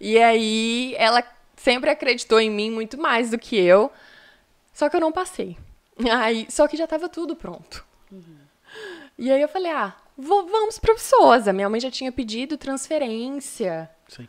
E 0.00 0.18
aí, 0.18 0.94
ela 0.98 1.22
sempre 1.62 1.90
acreditou 1.90 2.40
em 2.40 2.50
mim 2.50 2.70
muito 2.70 2.98
mais 3.00 3.30
do 3.30 3.38
que 3.38 3.56
eu. 3.56 3.90
Só 4.72 4.88
que 4.88 4.96
eu 4.96 5.00
não 5.00 5.12
passei. 5.12 5.56
Aí, 6.10 6.46
só 6.50 6.66
que 6.66 6.76
já 6.76 6.86
tava 6.86 7.08
tudo 7.08 7.36
pronto. 7.36 7.84
E 9.18 9.30
aí 9.30 9.40
eu 9.40 9.48
falei, 9.48 9.70
ah, 9.70 9.94
vou- 10.16 10.46
vamos 10.46 10.78
pra 10.78 10.94
Viçosa. 10.94 11.52
Minha 11.52 11.68
mãe 11.68 11.78
já 11.80 11.90
tinha 11.90 12.10
pedido 12.10 12.56
transferência. 12.56 13.88
Sim. 14.08 14.26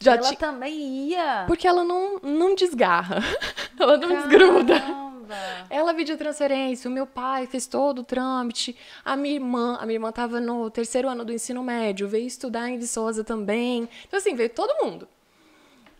Já 0.00 0.14
ela 0.14 0.22
ti- 0.30 0.36
também 0.36 1.08
ia. 1.10 1.44
Porque 1.46 1.66
ela 1.66 1.84
não, 1.84 2.18
não 2.20 2.54
desgarra. 2.54 3.18
ela 3.78 3.96
não 3.98 4.08
desgruda. 4.08 4.80
Caramba. 4.80 5.08
Ela 5.68 5.92
pediu 5.92 6.16
transferência, 6.16 6.88
o 6.88 6.92
meu 6.92 7.06
pai 7.06 7.46
fez 7.46 7.66
todo 7.66 7.98
o 7.98 8.04
trâmite, 8.04 8.74
a 9.04 9.14
minha 9.14 9.34
irmã, 9.34 9.76
a 9.78 9.84
minha 9.84 9.96
irmã 9.96 10.08
estava 10.08 10.40
no 10.40 10.70
terceiro 10.70 11.06
ano 11.06 11.22
do 11.22 11.32
ensino 11.32 11.62
médio, 11.62 12.08
veio 12.08 12.26
estudar 12.26 12.70
em 12.70 12.78
Viçosa 12.78 13.22
também. 13.22 13.86
Então, 14.06 14.18
assim, 14.18 14.34
veio 14.34 14.48
todo 14.48 14.82
mundo. 14.82 15.06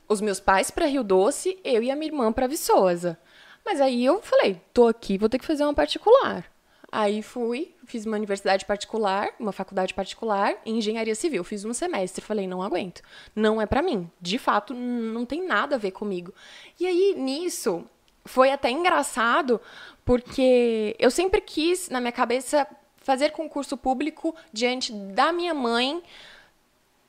Os 0.09 0.21
meus 0.21 0.41
pais 0.41 0.71
para 0.71 0.87
Rio 0.87 1.05
Doce, 1.05 1.59
eu 1.62 1.83
e 1.83 1.91
a 1.91 1.97
minha 1.97 2.11
irmã 2.11 2.33
para 2.33 2.47
Viçosa. 2.47 3.19
Mas 3.65 3.81
aí 3.81 4.05
eu 4.05 4.23
falei, 4.23 4.61
tô 4.73 4.87
aqui, 4.87 5.19
vou 5.19 5.29
ter 5.29 5.38
que 5.38 5.45
fazer 5.45 5.65
uma 5.65 5.75
particular. 5.75 6.47
Aí 6.91 7.23
fui, 7.23 7.75
fiz 7.85 8.07
uma 8.07 8.17
universidade 8.17 8.65
particular, 8.65 9.29
uma 9.38 9.53
faculdade 9.53 9.93
particular 9.93 10.55
em 10.65 10.79
engenharia 10.79 11.15
civil. 11.15 11.45
Fiz 11.45 11.62
um 11.67 11.75
semestre, 11.75 12.25
falei, 12.25 12.47
não 12.47 12.62
aguento. 12.62 13.03
Não 13.37 13.61
é 13.61 13.67
pra 13.67 13.83
mim. 13.83 14.11
De 14.19 14.38
fato, 14.38 14.73
não 14.73 15.27
tem 15.27 15.47
nada 15.47 15.77
a 15.77 15.79
ver 15.79 15.91
comigo. 15.91 16.33
E 16.81 16.87
aí 16.87 17.15
nisso 17.15 17.85
foi 18.25 18.50
até 18.50 18.71
engraçado, 18.71 19.61
porque 20.03 20.97
eu 20.99 21.11
sempre 21.11 21.43
quis 21.43 21.91
na 21.91 22.00
minha 22.00 22.12
cabeça 22.12 22.67
fazer 22.97 23.33
concurso 23.33 23.77
público 23.77 24.35
diante 24.50 24.91
da 24.93 25.31
minha 25.31 25.53
mãe 25.53 26.03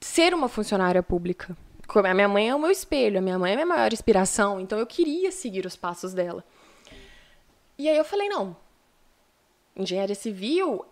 ser 0.01 0.33
uma 0.33 0.49
funcionária 0.49 1.01
pública. 1.01 1.55
Como 1.89 2.05
A 2.05 2.13
minha 2.13 2.27
mãe 2.27 2.49
é 2.49 2.55
o 2.55 2.59
meu 2.59 2.69
espelho, 2.69 3.17
a 3.17 3.21
minha 3.21 3.39
mãe 3.39 3.49
é 3.49 3.53
a 3.53 3.57
minha 3.57 3.65
maior 3.65 3.91
inspiração, 3.91 4.59
então 4.59 4.77
eu 4.77 4.85
queria 4.85 5.31
seguir 5.31 5.65
os 5.65 5.75
passos 5.75 6.13
dela. 6.13 6.45
E 7.79 7.89
aí 7.89 7.97
eu 7.97 8.05
falei, 8.05 8.29
não, 8.29 8.55
engenharia 9.75 10.13
civil 10.13 10.85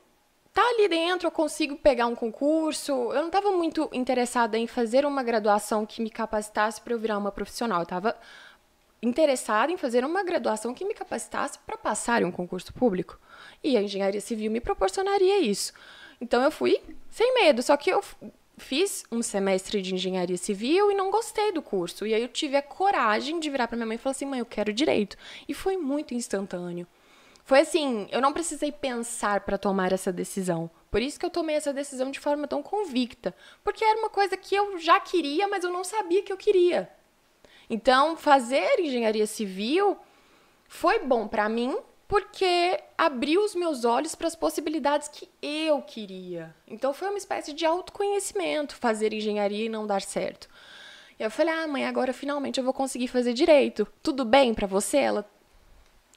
tá 0.52 0.64
ali 0.70 0.88
dentro, 0.88 1.28
eu 1.28 1.32
consigo 1.32 1.76
pegar 1.76 2.08
um 2.08 2.16
concurso. 2.16 2.92
Eu 2.92 3.20
não 3.20 3.28
estava 3.28 3.52
muito 3.52 3.88
interessada 3.94 4.58
em 4.58 4.66
fazer 4.66 5.06
uma 5.06 5.22
graduação 5.22 5.86
que 5.86 6.02
me 6.02 6.10
capacitasse 6.10 6.82
para 6.82 6.94
eu 6.94 7.00
virar 7.00 7.20
uma 7.20 7.32
profissional. 7.32 7.82
Eu 7.82 7.84
estava 7.84 8.18
interessada 9.00 9.72
em 9.72 9.78
fazer 9.78 10.04
uma 10.04 10.24
graduação 10.24 10.74
que 10.74 10.84
me 10.84 10.96
capacitasse 10.96 11.60
para 11.60 11.78
passar 11.78 12.24
em 12.24 12.26
um 12.26 12.32
concurso 12.32 12.74
público. 12.74 13.20
E 13.64 13.78
a 13.78 13.84
engenharia 13.84 14.20
civil 14.20 14.50
me 14.50 14.60
proporcionaria 14.60 15.42
isso. 15.42 15.74
Então 16.20 16.42
eu 16.42 16.50
fui 16.50 16.82
sem 17.08 17.36
medo, 17.36 17.62
só 17.62 17.78
que 17.78 17.92
eu 17.92 18.02
fiz 18.58 19.04
um 19.12 19.22
semestre 19.22 19.82
de 19.82 19.94
engenharia 19.94 20.38
civil 20.38 20.92
e 20.92 20.96
não 20.96 21.12
gostei 21.12 21.52
do 21.52 21.62
curso. 21.62 22.06
E 22.06 22.14
aí 22.14 22.22
eu 22.22 22.28
tive 22.28 22.58
a 22.58 22.62
coragem 22.62 23.40
de 23.40 23.50
virar 23.50 23.68
para 23.68 23.78
minha 23.78 23.86
mãe 23.86 23.96
e 23.96 24.00
falar 24.00 24.12
assim: 24.12 24.26
"Mãe, 24.26 24.40
eu 24.40 24.46
quero 24.46 24.74
direito". 24.74 25.18
E 25.48 25.54
foi 25.54 25.78
muito 25.78 26.14
instantâneo. 26.14 26.88
Foi 27.48 27.62
assim, 27.62 28.10
eu 28.12 28.20
não 28.20 28.34
precisei 28.34 28.74
pensar 28.74 29.40
para 29.42 29.58
tomar 29.58 29.94
essa 29.94 30.12
decisão. 30.12 30.70
Por 30.92 31.02
isso 31.02 31.18
que 31.18 31.26
eu 31.26 31.30
tomei 31.30 31.56
essa 31.56 31.72
decisão 31.72 32.12
de 32.12 32.20
forma 32.20 32.46
tão 32.46 32.62
convicta, 32.62 33.34
porque 33.64 33.86
era 33.86 33.98
uma 33.98 34.10
coisa 34.10 34.36
que 34.36 34.54
eu 34.54 34.78
já 34.78 35.00
queria, 35.00 35.48
mas 35.48 35.64
eu 35.64 35.72
não 35.72 35.82
sabia 35.82 36.22
que 36.22 36.34
eu 36.34 36.36
queria. 36.36 36.90
Então, 37.70 38.18
fazer 38.18 38.80
engenharia 38.80 39.26
civil 39.26 39.98
foi 40.68 41.00
bom 41.00 41.26
para 41.26 41.48
mim, 41.48 41.78
porque 42.08 42.82
abriu 42.98 43.44
os 43.44 43.54
meus 43.54 43.84
olhos 43.84 44.16
para 44.16 44.28
as 44.28 44.36
possibilidades 44.36 45.08
que 45.10 45.30
eu 45.42 45.82
queria. 45.82 46.56
Então 46.68 46.94
foi 46.94 47.10
uma 47.10 47.18
espécie 47.18 47.54
de 47.54 47.66
autoconhecimento 47.66 48.76
fazer 48.76 49.14
engenharia 49.14 49.66
e 49.66 49.70
não 49.70 49.86
dar 49.86 50.02
certo. 50.02 50.48
E 51.20 51.24
eu 51.24 51.30
falei: 51.32 51.54
"Ah, 51.54 51.68
mãe, 51.68 51.86
agora 51.86 52.14
finalmente 52.14 52.60
eu 52.60 52.64
vou 52.64 52.74
conseguir 52.74 53.08
fazer 53.10 53.34
direito. 53.34 53.88
Tudo 54.02 54.24
bem 54.24 54.54
para 54.54 54.68
você?" 54.68 54.98
Ela 54.98 55.30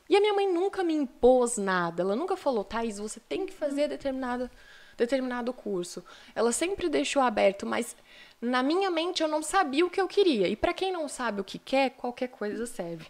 E 0.08 0.16
a 0.16 0.20
minha 0.20 0.34
mãe 0.34 0.52
nunca 0.52 0.82
me 0.82 0.92
impôs 0.94 1.56
nada. 1.56 2.02
Ela 2.02 2.16
nunca 2.16 2.36
falou: 2.36 2.64
"Thais, 2.64 2.98
você 2.98 3.20
tem 3.20 3.46
que 3.46 3.52
fazer 3.52 3.88
determinado 3.88 4.50
determinado 4.96 5.52
curso". 5.52 6.04
Ela 6.34 6.52
sempre 6.52 6.88
deixou 6.88 7.22
aberto, 7.22 7.66
mas 7.66 7.96
na 8.40 8.62
minha 8.62 8.90
mente 8.90 9.22
eu 9.22 9.28
não 9.28 9.42
sabia 9.42 9.84
o 9.84 9.90
que 9.90 10.00
eu 10.00 10.06
queria. 10.08 10.46
E 10.48 10.54
para 10.56 10.74
quem 10.74 10.92
não 10.92 11.08
sabe 11.08 11.40
o 11.40 11.44
que 11.44 11.58
quer, 11.58 11.90
qualquer 11.90 12.28
coisa 12.28 12.66
serve. 12.66 13.06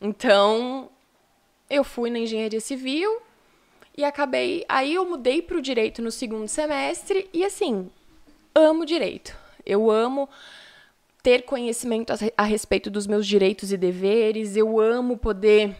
Então, 0.00 0.90
eu 1.68 1.84
fui 1.84 2.10
na 2.10 2.18
engenharia 2.18 2.60
civil 2.60 3.20
e 3.96 4.04
acabei. 4.04 4.64
Aí 4.68 4.94
eu 4.94 5.04
mudei 5.04 5.42
para 5.42 5.56
o 5.56 5.62
direito 5.62 6.00
no 6.00 6.10
segundo 6.10 6.48
semestre 6.48 7.28
e 7.32 7.44
assim, 7.44 7.90
amo 8.54 8.86
direito. 8.86 9.36
Eu 9.64 9.90
amo 9.90 10.28
ter 11.22 11.42
conhecimento 11.42 12.12
a 12.36 12.42
respeito 12.42 12.90
dos 12.90 13.06
meus 13.06 13.26
direitos 13.26 13.72
e 13.72 13.76
deveres, 13.76 14.56
eu 14.56 14.80
amo 14.80 15.16
poder 15.16 15.76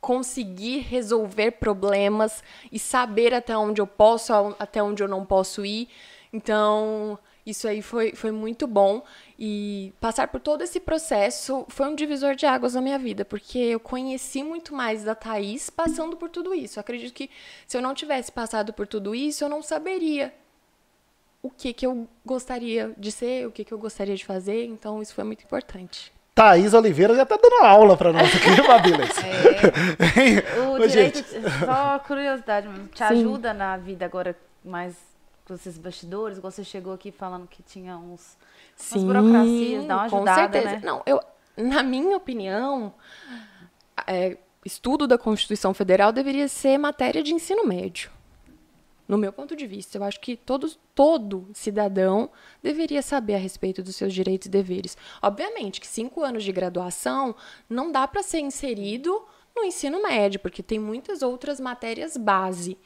conseguir 0.00 0.80
resolver 0.80 1.52
problemas 1.52 2.44
e 2.70 2.78
saber 2.78 3.32
até 3.32 3.56
onde 3.56 3.80
eu 3.80 3.86
posso, 3.86 4.32
até 4.58 4.82
onde 4.82 5.02
eu 5.02 5.08
não 5.08 5.24
posso 5.24 5.64
ir. 5.64 5.88
Então, 6.30 7.18
isso 7.46 7.68
aí 7.68 7.82
foi, 7.82 8.12
foi 8.14 8.30
muito 8.30 8.66
bom. 8.66 9.02
E 9.38 9.92
passar 10.00 10.28
por 10.28 10.40
todo 10.40 10.62
esse 10.62 10.80
processo 10.80 11.64
foi 11.68 11.86
um 11.86 11.94
divisor 11.94 12.34
de 12.34 12.46
águas 12.46 12.74
na 12.74 12.80
minha 12.80 12.98
vida, 12.98 13.24
porque 13.24 13.58
eu 13.58 13.80
conheci 13.80 14.42
muito 14.42 14.74
mais 14.74 15.04
da 15.04 15.14
Thaís 15.14 15.68
passando 15.68 16.16
por 16.16 16.30
tudo 16.30 16.54
isso. 16.54 16.78
Eu 16.78 16.80
acredito 16.82 17.12
que 17.12 17.28
se 17.66 17.76
eu 17.76 17.82
não 17.82 17.94
tivesse 17.94 18.32
passado 18.32 18.72
por 18.72 18.86
tudo 18.86 19.14
isso, 19.14 19.44
eu 19.44 19.48
não 19.48 19.62
saberia 19.62 20.32
o 21.42 21.50
que, 21.50 21.74
que 21.74 21.86
eu 21.86 22.08
gostaria 22.24 22.94
de 22.96 23.12
ser, 23.12 23.46
o 23.46 23.50
que, 23.52 23.64
que 23.64 23.72
eu 23.72 23.78
gostaria 23.78 24.16
de 24.16 24.24
fazer. 24.24 24.64
Então, 24.64 25.02
isso 25.02 25.14
foi 25.14 25.24
muito 25.24 25.44
importante. 25.44 26.10
Thaís 26.34 26.72
Oliveira 26.74 27.14
já 27.14 27.26
tá 27.26 27.36
dando 27.40 27.64
aula 27.64 27.96
para 27.96 28.12
nós 28.12 28.28
aqui, 28.34 28.56
Babilas. 28.66 29.10
É. 29.18 30.64
O 30.66 30.72
Ô, 30.82 30.86
direito, 30.86 31.18
gente. 31.18 31.64
só 31.64 31.98
curiosidade 32.00 32.66
mesmo, 32.66 32.88
te 32.88 32.98
Sim. 32.98 33.04
ajuda 33.04 33.52
na 33.52 33.76
vida 33.76 34.04
agora 34.04 34.34
mais 34.64 34.96
esses 35.52 35.76
bastidores? 35.76 36.38
Você 36.38 36.64
chegou 36.64 36.92
aqui 36.92 37.10
falando 37.10 37.46
que 37.46 37.62
tinha 37.62 37.96
uns 37.98 38.36
Sim, 38.76 39.06
burocracias, 39.06 39.84
dá 39.84 39.96
uma 39.96 40.02
ajudada, 40.04 40.46
com 40.46 40.52
certeza. 40.52 40.76
né? 40.76 40.80
Não, 40.82 41.02
eu, 41.04 41.20
na 41.56 41.82
minha 41.82 42.16
opinião, 42.16 42.94
é, 44.06 44.38
estudo 44.64 45.06
da 45.06 45.18
Constituição 45.18 45.74
Federal 45.74 46.12
deveria 46.12 46.48
ser 46.48 46.78
matéria 46.78 47.22
de 47.22 47.34
ensino 47.34 47.66
médio. 47.66 48.10
No 49.06 49.18
meu 49.18 49.30
ponto 49.32 49.54
de 49.54 49.66
vista, 49.66 49.98
eu 49.98 50.04
acho 50.04 50.18
que 50.18 50.34
todos, 50.34 50.78
todo 50.94 51.46
cidadão 51.52 52.30
deveria 52.62 53.02
saber 53.02 53.34
a 53.34 53.38
respeito 53.38 53.82
dos 53.82 53.96
seus 53.96 54.14
direitos 54.14 54.46
e 54.46 54.50
deveres. 54.50 54.96
Obviamente 55.20 55.78
que 55.78 55.86
cinco 55.86 56.22
anos 56.22 56.42
de 56.42 56.50
graduação 56.50 57.34
não 57.68 57.92
dá 57.92 58.08
para 58.08 58.22
ser 58.22 58.40
inserido 58.40 59.22
no 59.54 59.62
ensino 59.62 60.02
médio, 60.02 60.40
porque 60.40 60.62
tem 60.62 60.78
muitas 60.78 61.20
outras 61.20 61.60
matérias 61.60 62.16
base 62.16 62.78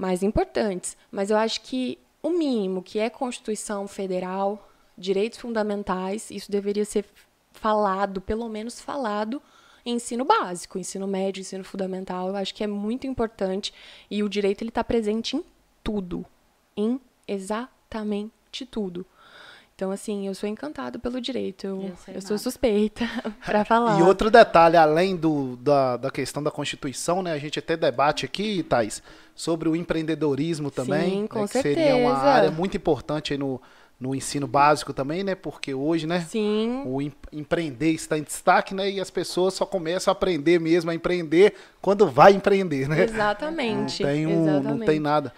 mais 0.00 0.22
importantes. 0.22 0.96
Mas 1.12 1.30
eu 1.30 1.36
acho 1.36 1.60
que 1.60 1.98
o 2.22 2.30
mínimo, 2.30 2.82
que 2.82 2.98
é 2.98 3.10
Constituição 3.10 3.86
Federal, 3.86 4.70
direitos 4.96 5.38
fundamentais, 5.38 6.30
isso 6.30 6.50
deveria 6.50 6.84
ser 6.84 7.04
falado, 7.52 8.20
pelo 8.20 8.48
menos 8.48 8.80
falado, 8.80 9.42
em 9.84 9.94
ensino 9.94 10.24
básico, 10.24 10.78
ensino 10.78 11.06
médio, 11.06 11.40
ensino 11.42 11.64
fundamental. 11.64 12.28
Eu 12.28 12.36
acho 12.36 12.54
que 12.54 12.64
é 12.64 12.66
muito 12.66 13.06
importante 13.06 13.74
e 14.10 14.22
o 14.22 14.28
direito 14.28 14.62
ele 14.62 14.70
está 14.70 14.82
presente 14.82 15.36
em 15.36 15.44
tudo, 15.84 16.24
em 16.76 16.98
exatamente 17.28 18.64
tudo. 18.70 19.04
Então, 19.80 19.90
assim, 19.90 20.26
eu 20.26 20.34
sou 20.34 20.46
encantado 20.46 20.98
pelo 21.00 21.18
direito. 21.22 21.66
Eu, 21.66 21.82
eu, 22.06 22.14
eu 22.16 22.20
sou 22.20 22.36
suspeita 22.36 23.08
para 23.46 23.64
falar. 23.64 23.98
E 23.98 24.02
outro 24.02 24.30
detalhe, 24.30 24.76
além 24.76 25.16
do, 25.16 25.56
da, 25.56 25.96
da 25.96 26.10
questão 26.10 26.42
da 26.42 26.50
Constituição, 26.50 27.22
né? 27.22 27.32
A 27.32 27.38
gente 27.38 27.58
até 27.58 27.78
debate 27.78 28.26
aqui, 28.26 28.62
Thais, 28.62 29.02
sobre 29.34 29.70
o 29.70 29.74
empreendedorismo 29.74 30.70
também. 30.70 31.22
Sim, 31.22 31.26
com 31.26 31.40
né, 31.40 31.46
certeza. 31.46 31.74
Que 31.74 31.80
seria 31.80 31.96
uma 31.96 32.12
área 32.12 32.50
muito 32.50 32.76
importante 32.76 33.32
aí 33.32 33.38
no, 33.38 33.58
no 33.98 34.14
ensino 34.14 34.46
básico 34.46 34.92
também, 34.92 35.24
né? 35.24 35.34
Porque 35.34 35.72
hoje, 35.72 36.06
né? 36.06 36.26
Sim. 36.28 36.82
O 36.84 37.00
empreender 37.32 37.92
está 37.92 38.18
em 38.18 38.22
destaque, 38.22 38.74
né? 38.74 38.90
E 38.90 39.00
as 39.00 39.10
pessoas 39.10 39.54
só 39.54 39.64
começam 39.64 40.10
a 40.10 40.12
aprender 40.12 40.60
mesmo 40.60 40.90
a 40.90 40.94
empreender 40.94 41.54
quando 41.80 42.06
vai 42.06 42.34
empreender, 42.34 42.86
né? 42.86 43.04
Exatamente. 43.04 44.02
Não 44.02 44.10
tem, 44.10 44.26
um, 44.26 44.42
Exatamente. 44.42 44.78
Não 44.78 44.86
tem 44.86 45.00
nada. 45.00 45.32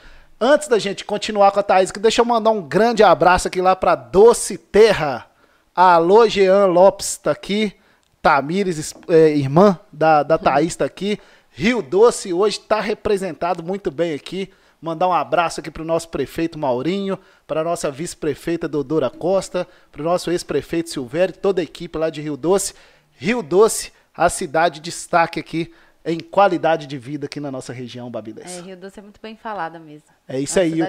Antes 0.44 0.66
da 0.66 0.76
gente 0.76 1.04
continuar 1.04 1.52
com 1.52 1.60
a 1.60 1.62
Thaís, 1.62 1.92
deixa 1.92 2.20
eu 2.20 2.24
mandar 2.24 2.50
um 2.50 2.60
grande 2.60 3.04
abraço 3.04 3.46
aqui 3.46 3.60
lá 3.60 3.76
para 3.76 3.94
Doce 3.94 4.58
Terra. 4.58 5.30
Alô, 5.72 6.28
Jean 6.28 6.66
Lopes 6.66 7.16
tá 7.16 7.30
aqui. 7.30 7.72
Tamires, 8.20 8.92
é, 9.08 9.36
irmã 9.36 9.78
da, 9.92 10.24
da 10.24 10.36
Thaís, 10.36 10.74
tá 10.74 10.84
aqui. 10.84 11.16
Rio 11.52 11.80
Doce 11.80 12.32
hoje 12.32 12.58
está 12.58 12.80
representado 12.80 13.62
muito 13.62 13.88
bem 13.88 14.14
aqui. 14.14 14.50
Mandar 14.80 15.06
um 15.06 15.12
abraço 15.12 15.60
aqui 15.60 15.70
para 15.70 15.82
o 15.82 15.86
nosso 15.86 16.08
prefeito 16.08 16.58
Maurinho, 16.58 17.16
para 17.46 17.60
a 17.60 17.64
nossa 17.64 17.88
vice-prefeita 17.88 18.66
Dodora 18.66 19.10
Costa, 19.10 19.64
para 19.92 20.00
o 20.02 20.04
nosso 20.04 20.28
ex-prefeito 20.28 20.90
Silvério, 20.90 21.36
toda 21.36 21.60
a 21.60 21.64
equipe 21.64 21.96
lá 21.96 22.10
de 22.10 22.20
Rio 22.20 22.36
Doce. 22.36 22.74
Rio 23.12 23.44
Doce, 23.44 23.92
a 24.12 24.28
cidade 24.28 24.80
de 24.80 24.90
destaque 24.90 25.38
aqui 25.38 25.72
em 26.04 26.18
qualidade 26.18 26.86
de 26.86 26.98
vida 26.98 27.26
aqui 27.26 27.38
na 27.38 27.50
nossa 27.50 27.72
região, 27.72 28.10
Babilés. 28.10 28.58
É, 28.58 28.60
Rio 28.60 28.76
Doce 28.76 28.98
é 28.98 29.02
muito 29.02 29.20
bem 29.22 29.36
falada 29.36 29.78
mesmo. 29.78 30.08
É 30.28 30.38
isso 30.38 30.58
é 30.58 30.62
aí. 30.62 30.80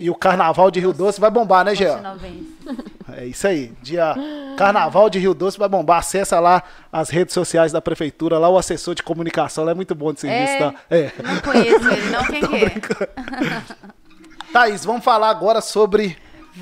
E 0.00 0.08
o 0.08 0.14
carnaval 0.14 0.70
de 0.70 0.78
Rio 0.78 0.92
Doce 0.92 1.20
vai 1.20 1.30
bombar, 1.30 1.64
né, 1.64 1.74
Jean? 1.74 2.00
É 3.14 3.26
isso 3.26 3.46
aí. 3.46 3.72
Dia 3.82 4.14
Carnaval 4.56 5.10
de 5.10 5.18
Rio 5.18 5.34
Doce 5.34 5.58
vai 5.58 5.68
bombar. 5.68 5.98
Acessa 5.98 6.38
lá 6.40 6.62
as 6.90 7.10
redes 7.10 7.34
sociais 7.34 7.72
da 7.72 7.80
prefeitura, 7.80 8.38
lá 8.38 8.48
o 8.48 8.56
assessor 8.56 8.94
de 8.94 9.02
comunicação, 9.02 9.64
lá 9.64 9.72
é 9.72 9.74
muito 9.74 9.94
bom 9.94 10.12
de 10.12 10.20
serviço, 10.20 10.52
é, 10.52 10.58
tá? 10.58 10.74
É. 10.88 11.12
Não 11.22 11.40
conheço 11.40 11.88
ele, 11.90 12.10
não 12.10 12.24
quem 12.24 12.64
é. 12.64 13.62
Thaís, 14.52 14.84
vamos 14.84 15.04
falar 15.04 15.30
agora 15.30 15.60
sobre 15.60 16.16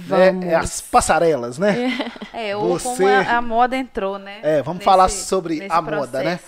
né, 0.08 0.54
as 0.54 0.80
passarelas, 0.80 1.58
né? 1.58 2.10
É, 2.32 2.56
ou 2.56 2.78
Você... 2.78 3.02
como 3.02 3.08
a, 3.08 3.36
a, 3.36 3.42
moda 3.42 3.76
entrou, 3.76 4.18
né? 4.18 4.38
É, 4.42 4.62
vamos 4.62 4.78
nesse, 4.78 4.84
falar 4.84 5.08
sobre 5.08 5.66
a 5.68 5.82
processo. 5.82 6.00
moda, 6.00 6.22
né? 6.22 6.40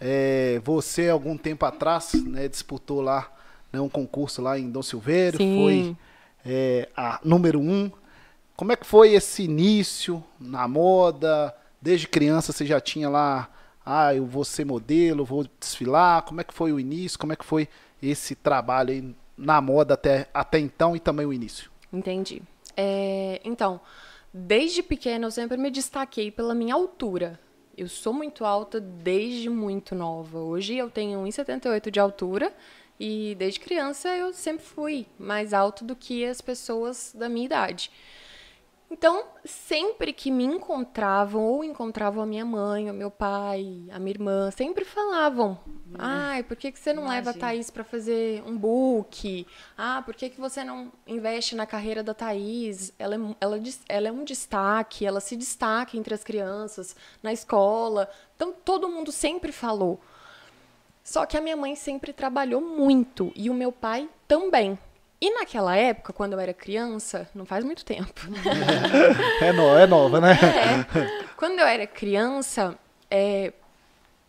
É, 0.00 0.60
você, 0.64 1.08
algum 1.08 1.36
tempo 1.36 1.64
atrás, 1.64 2.12
né, 2.24 2.48
disputou 2.48 3.00
lá 3.00 3.32
né, 3.72 3.80
um 3.80 3.88
concurso 3.88 4.42
lá 4.42 4.58
em 4.58 4.70
Dom 4.70 4.82
Silvério, 4.82 5.38
Sim. 5.38 5.56
foi 5.56 5.96
é, 6.44 6.88
a 6.96 7.20
número 7.24 7.60
um. 7.60 7.90
Como 8.56 8.72
é 8.72 8.76
que 8.76 8.86
foi 8.86 9.12
esse 9.12 9.42
início 9.42 10.22
na 10.40 10.66
moda? 10.66 11.54
Desde 11.80 12.08
criança 12.08 12.52
você 12.52 12.64
já 12.64 12.80
tinha 12.80 13.08
lá, 13.08 13.50
ah, 13.84 14.14
eu 14.14 14.24
vou 14.24 14.44
ser 14.44 14.64
modelo, 14.64 15.24
vou 15.24 15.46
desfilar. 15.60 16.22
Como 16.22 16.40
é 16.40 16.44
que 16.44 16.54
foi 16.54 16.72
o 16.72 16.80
início? 16.80 17.18
Como 17.18 17.32
é 17.32 17.36
que 17.36 17.44
foi 17.44 17.68
esse 18.02 18.34
trabalho 18.34 18.90
aí 18.90 19.14
na 19.36 19.60
moda 19.60 19.94
até, 19.94 20.28
até 20.32 20.58
então 20.58 20.96
e 20.96 21.00
também 21.00 21.26
o 21.26 21.32
início? 21.32 21.70
Entendi. 21.92 22.42
É, 22.76 23.40
então, 23.44 23.80
desde 24.32 24.82
pequena 24.82 25.26
eu 25.26 25.30
sempre 25.30 25.56
me 25.56 25.70
destaquei 25.70 26.30
pela 26.30 26.54
minha 26.54 26.74
altura. 26.74 27.38
Eu 27.76 27.88
sou 27.88 28.10
muito 28.10 28.42
alta 28.42 28.80
desde 28.80 29.50
muito 29.50 29.94
nova. 29.94 30.38
Hoje 30.38 30.78
eu 30.78 30.90
tenho 30.90 31.20
1,78 31.20 31.90
de 31.90 32.00
altura 32.00 32.50
e 32.98 33.34
desde 33.38 33.60
criança 33.60 34.08
eu 34.16 34.32
sempre 34.32 34.64
fui 34.64 35.06
mais 35.18 35.52
alto 35.52 35.84
do 35.84 35.94
que 35.94 36.24
as 36.24 36.40
pessoas 36.40 37.14
da 37.14 37.28
minha 37.28 37.44
idade. 37.44 37.90
Então, 38.88 39.24
sempre 39.44 40.12
que 40.12 40.30
me 40.30 40.44
encontravam, 40.44 41.42
ou 41.42 41.64
encontravam 41.64 42.22
a 42.22 42.26
minha 42.26 42.44
mãe, 42.44 42.88
o 42.88 42.94
meu 42.94 43.10
pai, 43.10 43.84
a 43.90 43.98
minha 43.98 44.12
irmã, 44.12 44.50
sempre 44.52 44.84
falavam: 44.84 45.58
Ai, 45.98 46.44
por 46.44 46.56
que, 46.56 46.70
que 46.70 46.78
você 46.78 46.92
não 46.92 47.02
Imagina. 47.02 47.26
leva 47.26 47.30
a 47.30 47.40
Thaís 47.40 47.68
para 47.68 47.82
fazer 47.82 48.44
um 48.46 48.56
book? 48.56 49.44
Ah, 49.76 50.02
por 50.04 50.14
que, 50.14 50.30
que 50.30 50.40
você 50.40 50.62
não 50.62 50.92
investe 51.04 51.56
na 51.56 51.66
carreira 51.66 52.00
da 52.00 52.14
Thaís? 52.14 52.92
Ela 52.96 53.16
é, 53.16 53.18
ela, 53.40 53.60
ela 53.88 54.08
é 54.08 54.12
um 54.12 54.22
destaque, 54.22 55.04
ela 55.04 55.20
se 55.20 55.36
destaca 55.36 55.96
entre 55.96 56.14
as 56.14 56.22
crianças, 56.22 56.94
na 57.20 57.32
escola. 57.32 58.08
Então, 58.36 58.52
todo 58.52 58.88
mundo 58.88 59.10
sempre 59.10 59.50
falou. 59.50 60.00
Só 61.02 61.26
que 61.26 61.36
a 61.36 61.40
minha 61.40 61.56
mãe 61.56 61.74
sempre 61.74 62.12
trabalhou 62.12 62.60
muito 62.60 63.32
e 63.34 63.50
o 63.50 63.54
meu 63.54 63.72
pai 63.72 64.08
também. 64.28 64.78
E 65.20 65.30
naquela 65.30 65.74
época, 65.76 66.12
quando 66.12 66.34
eu 66.34 66.40
era 66.40 66.52
criança, 66.52 67.28
não 67.34 67.46
faz 67.46 67.64
muito 67.64 67.84
tempo. 67.84 68.20
é, 69.40 69.52
no, 69.52 69.78
é 69.78 69.86
nova, 69.86 70.20
né? 70.20 70.32
É, 70.32 71.26
quando 71.36 71.58
eu 71.58 71.66
era 71.66 71.86
criança, 71.86 72.78
é, 73.10 73.52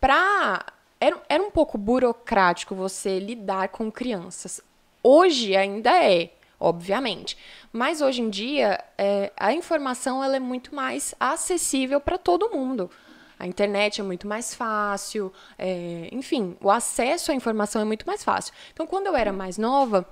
pra 0.00 0.64
era, 1.00 1.16
era 1.28 1.42
um 1.42 1.50
pouco 1.50 1.78
burocrático 1.78 2.74
você 2.74 3.18
lidar 3.18 3.68
com 3.68 3.90
crianças. 3.90 4.60
Hoje 5.02 5.54
ainda 5.54 5.90
é, 6.02 6.30
obviamente. 6.58 7.36
Mas 7.72 8.00
hoje 8.00 8.22
em 8.22 8.30
dia, 8.30 8.82
é, 8.96 9.32
a 9.36 9.52
informação 9.52 10.22
ela 10.24 10.36
é 10.36 10.40
muito 10.40 10.74
mais 10.74 11.14
acessível 11.20 12.00
para 12.00 12.18
todo 12.18 12.50
mundo. 12.50 12.90
A 13.38 13.46
internet 13.46 14.00
é 14.00 14.04
muito 14.04 14.26
mais 14.26 14.52
fácil, 14.52 15.32
é, 15.56 16.08
enfim, 16.10 16.56
o 16.60 16.70
acesso 16.70 17.30
à 17.30 17.34
informação 17.34 17.80
é 17.80 17.84
muito 17.84 18.04
mais 18.04 18.24
fácil. 18.24 18.52
Então, 18.72 18.84
quando 18.84 19.06
eu 19.06 19.14
era 19.14 19.32
mais 19.32 19.56
nova, 19.56 20.04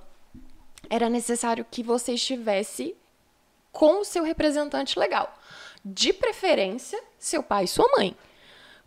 era 0.89 1.09
necessário 1.09 1.65
que 1.69 1.83
você 1.83 2.13
estivesse 2.13 2.95
com 3.71 4.01
o 4.01 4.05
seu 4.05 4.23
representante 4.23 4.97
legal. 4.97 5.33
De 5.83 6.11
preferência, 6.11 7.01
seu 7.17 7.43
pai 7.43 7.65
e 7.65 7.67
sua 7.67 7.87
mãe 7.97 8.15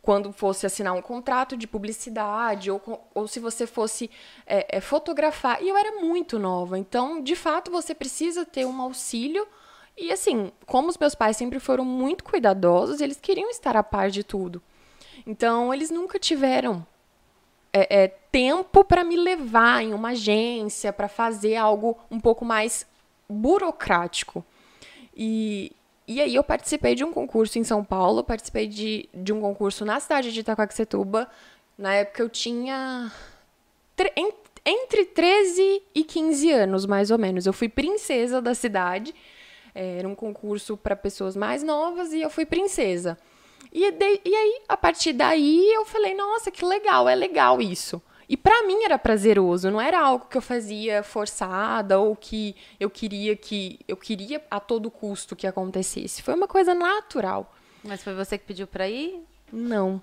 quando 0.02 0.32
fosse 0.32 0.66
assinar 0.66 0.94
um 0.94 1.02
contrato 1.02 1.56
de 1.56 1.66
publicidade 1.66 2.70
ou, 2.70 2.80
ou 3.14 3.28
se 3.28 3.38
você 3.38 3.66
fosse 3.66 4.10
é, 4.46 4.78
é, 4.78 4.80
fotografar. 4.80 5.62
E 5.62 5.68
eu 5.68 5.76
era 5.76 6.00
muito 6.00 6.38
nova, 6.38 6.78
então, 6.78 7.22
de 7.22 7.36
fato, 7.36 7.70
você 7.70 7.94
precisa 7.94 8.44
ter 8.44 8.64
um 8.64 8.80
auxílio. 8.80 9.46
E 9.96 10.10
assim, 10.10 10.50
como 10.66 10.88
os 10.88 10.96
meus 10.96 11.14
pais 11.14 11.36
sempre 11.36 11.58
foram 11.58 11.84
muito 11.84 12.24
cuidadosos, 12.24 13.00
eles 13.00 13.20
queriam 13.20 13.50
estar 13.50 13.76
a 13.76 13.82
par 13.82 14.10
de 14.10 14.24
tudo. 14.24 14.62
Então, 15.26 15.72
eles 15.74 15.90
nunca 15.90 16.18
tiveram 16.18 16.86
é, 17.72 18.04
é 18.04 18.08
tempo 18.08 18.84
para 18.84 19.04
me 19.04 19.16
levar 19.16 19.82
em 19.82 19.92
uma 19.94 20.10
agência, 20.10 20.92
para 20.92 21.08
fazer 21.08 21.56
algo 21.56 21.98
um 22.10 22.20
pouco 22.20 22.44
mais 22.44 22.86
burocrático. 23.28 24.44
E, 25.16 25.72
e 26.06 26.20
aí 26.20 26.34
eu 26.34 26.44
participei 26.44 26.94
de 26.94 27.04
um 27.04 27.12
concurso 27.12 27.58
em 27.58 27.64
São 27.64 27.84
Paulo, 27.84 28.24
participei 28.24 28.66
de, 28.66 29.08
de 29.14 29.32
um 29.32 29.40
concurso 29.40 29.84
na 29.84 30.00
cidade 30.00 30.32
de 30.32 30.40
Itacoaxetuba. 30.40 31.28
Na 31.76 31.94
época 31.94 32.22
eu 32.22 32.28
tinha 32.28 33.10
entre 34.64 35.04
13 35.04 35.82
e 35.94 36.04
15 36.04 36.50
anos, 36.50 36.86
mais 36.86 37.10
ou 37.10 37.18
menos. 37.18 37.46
Eu 37.46 37.52
fui 37.52 37.68
princesa 37.68 38.40
da 38.40 38.54
cidade. 38.54 39.14
Era 39.74 40.08
um 40.08 40.14
concurso 40.14 40.76
para 40.76 40.96
pessoas 40.96 41.36
mais 41.36 41.62
novas 41.62 42.12
e 42.12 42.20
eu 42.20 42.30
fui 42.30 42.44
princesa. 42.44 43.16
E, 43.72 43.90
de, 43.90 44.20
e 44.24 44.34
aí, 44.34 44.62
a 44.68 44.76
partir 44.76 45.12
daí, 45.12 45.72
eu 45.72 45.84
falei, 45.84 46.14
nossa, 46.14 46.50
que 46.50 46.64
legal, 46.64 47.08
é 47.08 47.14
legal 47.14 47.60
isso. 47.60 48.02
E 48.28 48.36
para 48.36 48.64
mim 48.64 48.84
era 48.84 48.96
prazeroso, 48.96 49.70
não 49.70 49.80
era 49.80 50.00
algo 50.00 50.26
que 50.26 50.36
eu 50.36 50.42
fazia 50.42 51.02
forçada 51.02 51.98
ou 51.98 52.14
que 52.14 52.54
eu 52.78 52.88
queria 52.88 53.34
que 53.34 53.80
eu 53.88 53.96
queria 53.96 54.40
a 54.48 54.60
todo 54.60 54.88
custo 54.88 55.34
que 55.34 55.48
acontecesse. 55.48 56.22
Foi 56.22 56.34
uma 56.34 56.46
coisa 56.46 56.72
natural. 56.72 57.52
Mas 57.82 58.02
foi 58.04 58.14
você 58.14 58.38
que 58.38 58.44
pediu 58.44 58.68
para 58.68 58.88
ir? 58.88 59.20
Não. 59.52 60.00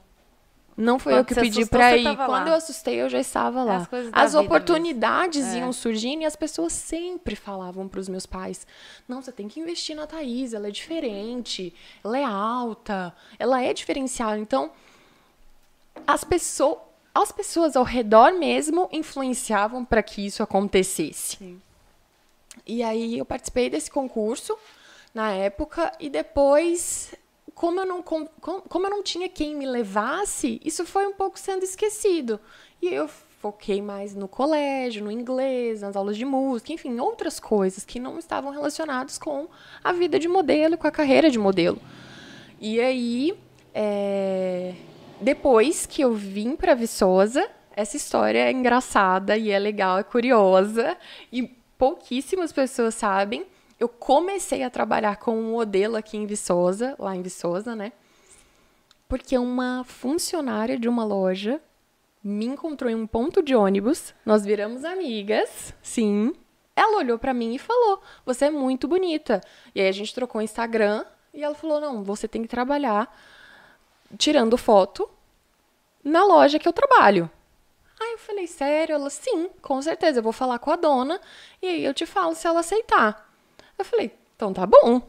Não 0.77 0.99
foi 0.99 1.13
Quando 1.13 1.19
eu 1.19 1.25
que 1.25 1.33
pedi 1.33 1.65
para 1.65 1.97
ir. 1.97 2.15
Quando 2.15 2.45
lá. 2.45 2.49
eu 2.49 2.53
assustei, 2.53 3.01
eu 3.01 3.09
já 3.09 3.19
estava 3.19 3.63
lá. 3.63 3.77
As, 3.77 3.89
as 4.13 4.35
oportunidades 4.35 5.43
mesmo. 5.43 5.59
iam 5.59 5.69
é. 5.69 5.73
surgindo 5.73 6.21
e 6.21 6.25
as 6.25 6.35
pessoas 6.35 6.71
sempre 6.71 7.35
falavam 7.35 7.87
para 7.87 7.99
os 7.99 8.07
meus 8.07 8.27
pais: 8.27 8.67
"Não, 9.07 9.19
você 9.19 9.31
tem 9.31 9.47
que 9.47 9.59
investir 9.59 9.95
na 9.95 10.05
Thaís, 10.05 10.53
ela 10.53 10.67
é 10.67 10.71
diferente, 10.71 11.73
ela 12.03 12.19
é 12.19 12.23
alta, 12.23 13.11
ela 13.39 13.59
é 13.59 13.73
diferenciada". 13.73 14.37
Então, 14.37 14.71
as 16.05 16.23
pessoas 16.23 16.77
as 17.21 17.31
pessoas 17.31 17.75
ao 17.75 17.83
redor 17.83 18.33
mesmo 18.33 18.87
influenciavam 18.91 19.83
para 19.83 20.03
que 20.03 20.23
isso 20.23 20.43
acontecesse. 20.43 21.37
Sim. 21.37 21.61
E 22.65 22.83
aí 22.83 23.17
eu 23.17 23.25
participei 23.25 23.71
desse 23.71 23.89
concurso 23.89 24.55
na 25.15 25.31
época 25.31 25.91
e 25.99 26.11
depois, 26.11 27.15
como 27.57 27.79
eu 27.79 27.87
não 27.87 28.03
como, 28.03 28.29
como 28.39 28.85
eu 28.85 28.89
não 28.91 29.01
tinha 29.01 29.27
quem 29.27 29.55
me 29.55 29.65
levasse, 29.65 30.61
isso 30.63 30.85
foi 30.85 31.07
um 31.07 31.13
pouco 31.13 31.39
sendo 31.39 31.63
esquecido. 31.63 32.39
E 32.79 32.87
eu 32.87 33.07
foquei 33.07 33.81
mais 33.81 34.13
no 34.13 34.27
colégio, 34.27 35.03
no 35.03 35.11
inglês, 35.11 35.81
nas 35.81 35.95
aulas 35.95 36.15
de 36.15 36.23
música, 36.23 36.71
enfim, 36.71 36.99
outras 36.99 37.39
coisas 37.39 37.83
que 37.83 37.99
não 37.99 38.19
estavam 38.19 38.51
relacionadas 38.51 39.17
com 39.17 39.47
a 39.83 39.91
vida 39.91 40.19
de 40.19 40.27
modelo, 40.27 40.77
com 40.77 40.85
a 40.85 40.91
carreira 40.91 41.31
de 41.31 41.39
modelo. 41.39 41.81
E 42.61 42.79
aí, 42.79 43.35
é, 43.73 44.75
depois 45.19 45.87
que 45.87 46.03
eu 46.03 46.13
vim 46.13 46.55
para 46.55 46.75
Viçosa, 46.75 47.49
essa 47.75 47.97
história 47.97 48.37
é 48.37 48.51
engraçada 48.51 49.35
e 49.35 49.49
é 49.49 49.57
legal, 49.57 49.97
é 49.97 50.03
curiosa 50.03 50.95
e 51.31 51.41
pouquíssimas 51.75 52.51
pessoas 52.51 52.93
sabem. 52.93 53.47
Eu 53.79 53.87
comecei 53.87 54.63
a 54.63 54.69
trabalhar 54.69 55.17
com 55.17 55.37
um 55.37 55.51
modelo 55.51 55.95
aqui 55.95 56.17
em 56.17 56.25
Viçosa, 56.25 56.95
lá 56.97 57.15
em 57.15 57.21
Viçosa, 57.21 57.75
né? 57.75 57.91
Porque 59.07 59.37
uma 59.37 59.83
funcionária 59.83 60.77
de 60.79 60.89
uma 60.89 61.05
loja 61.05 61.61
me 62.23 62.45
encontrou 62.45 62.89
em 62.89 62.95
um 62.95 63.07
ponto 63.07 63.41
de 63.41 63.55
ônibus, 63.55 64.13
nós 64.25 64.43
viramos 64.43 64.83
amigas, 64.83 65.73
sim. 65.81 66.33
Ela 66.75 66.97
olhou 66.97 67.17
para 67.17 67.33
mim 67.33 67.53
e 67.55 67.59
falou: 67.59 68.01
"Você 68.25 68.45
é 68.45 68.49
muito 68.49 68.87
bonita". 68.87 69.41
E 69.73 69.81
aí 69.81 69.87
a 69.87 69.91
gente 69.91 70.13
trocou 70.13 70.39
o 70.39 70.43
Instagram 70.43 71.05
e 71.33 71.43
ela 71.43 71.55
falou: 71.55 71.79
"Não, 71.79 72.03
você 72.03 72.27
tem 72.27 72.41
que 72.41 72.47
trabalhar 72.47 73.15
tirando 74.17 74.57
foto 74.57 75.09
na 76.03 76.23
loja 76.23 76.59
que 76.59 76.67
eu 76.67 76.73
trabalho. 76.73 77.29
Aí 77.99 78.13
eu 78.13 78.17
falei, 78.19 78.47
sério? 78.47 78.93
Ela, 78.93 79.09
sim, 79.09 79.49
com 79.61 79.81
certeza, 79.81 80.19
eu 80.19 80.23
vou 80.23 80.31
falar 80.31 80.59
com 80.59 80.71
a 80.71 80.75
dona 80.75 81.19
e 81.61 81.67
aí 81.67 81.83
eu 81.83 81.93
te 81.93 82.05
falo 82.05 82.35
se 82.35 82.47
ela 82.47 82.59
aceitar. 82.59 83.26
Eu 83.77 83.85
falei, 83.85 84.11
então 84.35 84.53
tá 84.53 84.65
bom. 84.65 85.01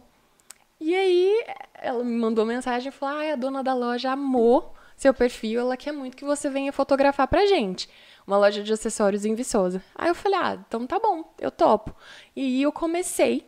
E 0.81 0.95
aí 0.95 1.45
ela 1.75 2.05
me 2.05 2.17
mandou 2.17 2.45
mensagem 2.47 2.89
e 2.89 2.93
falou: 2.93 3.17
ah, 3.17 3.33
a 3.33 3.37
dona 3.37 3.63
da 3.63 3.75
loja 3.75 4.13
amou 4.13 4.75
seu 4.97 5.15
perfil, 5.15 5.61
ela 5.61 5.77
quer 5.77 5.93
muito 5.93 6.17
que 6.17 6.25
você 6.25 6.51
venha 6.51 6.73
fotografar 6.73 7.29
pra 7.29 7.47
gente. 7.47 7.89
Uma 8.27 8.37
loja 8.37 8.63
de 8.63 8.73
acessórios 8.73 9.25
em 9.25 9.35
Viçosa. 9.35 9.83
Aí 9.95 10.09
eu 10.09 10.15
falei: 10.15 10.39
ah, 10.39 10.59
então 10.67 10.87
tá 10.87 10.99
bom, 10.99 11.25
eu 11.41 11.51
topo. 11.51 11.95
E 12.35 12.63
eu 12.63 12.73
comecei 12.73 13.47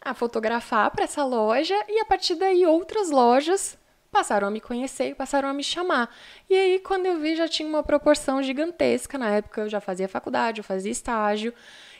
a 0.00 0.14
fotografar 0.14 0.90
para 0.90 1.04
essa 1.04 1.24
loja 1.24 1.74
e 1.88 2.00
a 2.00 2.04
partir 2.04 2.34
daí 2.34 2.66
outras 2.66 3.10
lojas 3.10 3.78
passaram 4.10 4.48
a 4.48 4.50
me 4.50 4.60
conhecer 4.60 5.14
passaram 5.14 5.48
a 5.48 5.54
me 5.54 5.62
chamar. 5.62 6.14
E 6.48 6.54
aí, 6.54 6.78
quando 6.80 7.06
eu 7.06 7.18
vi, 7.18 7.36
já 7.36 7.48
tinha 7.48 7.68
uma 7.68 7.82
proporção 7.82 8.42
gigantesca. 8.42 9.16
Na 9.18 9.30
época, 9.30 9.62
eu 9.62 9.68
já 9.68 9.80
fazia 9.80 10.08
faculdade, 10.08 10.60
eu 10.60 10.64
fazia 10.64 10.92
estágio. 10.92 11.54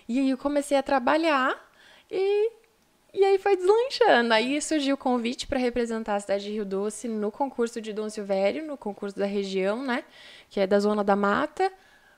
E 0.08 0.18
aí, 0.18 0.30
eu 0.30 0.38
comecei 0.38 0.76
a 0.76 0.82
trabalhar 0.82 1.71
e, 2.12 2.52
e 3.14 3.24
aí 3.24 3.38
foi 3.38 3.56
deslanchando. 3.56 4.34
Aí 4.34 4.60
surgiu 4.60 4.94
o 4.94 4.98
convite 4.98 5.46
para 5.46 5.58
representar 5.58 6.16
a 6.16 6.20
cidade 6.20 6.44
de 6.44 6.52
Rio 6.52 6.64
Doce 6.66 7.08
no 7.08 7.32
concurso 7.32 7.80
de 7.80 7.92
Dom 7.92 8.10
Silvério, 8.10 8.66
no 8.66 8.76
concurso 8.76 9.18
da 9.18 9.24
região, 9.24 9.82
né? 9.82 10.04
Que 10.50 10.60
é 10.60 10.66
da 10.66 10.78
Zona 10.78 11.02
da 11.02 11.16
Mata. 11.16 11.72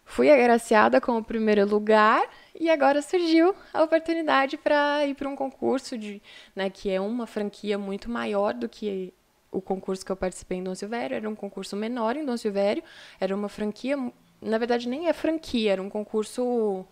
Fui 0.04 0.30
agraciada 0.30 1.00
com 1.00 1.16
o 1.16 1.24
primeiro 1.24 1.66
lugar 1.66 2.22
e 2.58 2.68
agora 2.68 3.00
surgiu 3.00 3.54
a 3.72 3.82
oportunidade 3.82 4.58
para 4.58 5.06
ir 5.06 5.14
para 5.14 5.28
um 5.28 5.36
concurso 5.36 5.96
de, 5.96 6.20
né, 6.54 6.68
que 6.68 6.90
é 6.90 7.00
uma 7.00 7.26
franquia 7.26 7.78
muito 7.78 8.10
maior 8.10 8.52
do 8.52 8.68
que 8.68 9.14
o 9.50 9.62
concurso 9.62 10.04
que 10.04 10.12
eu 10.12 10.16
participei 10.16 10.58
em 10.58 10.62
Dom 10.62 10.74
Silvério 10.74 11.16
era 11.16 11.28
um 11.28 11.34
concurso 11.34 11.74
menor 11.74 12.16
em 12.16 12.24
Dom 12.24 12.36
Silvério, 12.36 12.82
era 13.18 13.34
uma 13.34 13.48
franquia, 13.48 13.96
na 14.42 14.58
verdade 14.58 14.88
nem 14.88 15.08
é 15.08 15.12
franquia, 15.14 15.72
era 15.72 15.82
um 15.82 15.88
concurso 15.88 16.86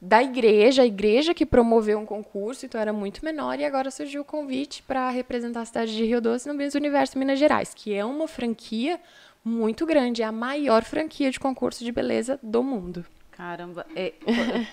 da 0.00 0.22
igreja, 0.22 0.82
a 0.82 0.86
igreja 0.86 1.34
que 1.34 1.44
promoveu 1.44 1.98
um 1.98 2.06
concurso, 2.06 2.64
então 2.64 2.80
era 2.80 2.92
muito 2.92 3.22
menor, 3.24 3.60
e 3.60 3.64
agora 3.64 3.90
surgiu 3.90 4.22
o 4.22 4.24
convite 4.24 4.82
para 4.82 5.10
representar 5.10 5.60
a 5.60 5.64
cidade 5.64 5.94
de 5.94 6.04
Rio 6.04 6.20
Doce 6.20 6.48
no 6.48 6.54
Miss 6.54 6.74
Universo 6.74 7.18
Minas 7.18 7.38
Gerais, 7.38 7.74
que 7.74 7.92
é 7.92 8.04
uma 8.04 8.26
franquia 8.26 8.98
muito 9.44 9.84
grande, 9.84 10.22
é 10.22 10.24
a 10.24 10.32
maior 10.32 10.84
franquia 10.84 11.30
de 11.30 11.38
concurso 11.38 11.84
de 11.84 11.92
beleza 11.92 12.38
do 12.42 12.62
mundo. 12.62 13.04
Caramba, 13.30 13.86
é, 13.96 14.12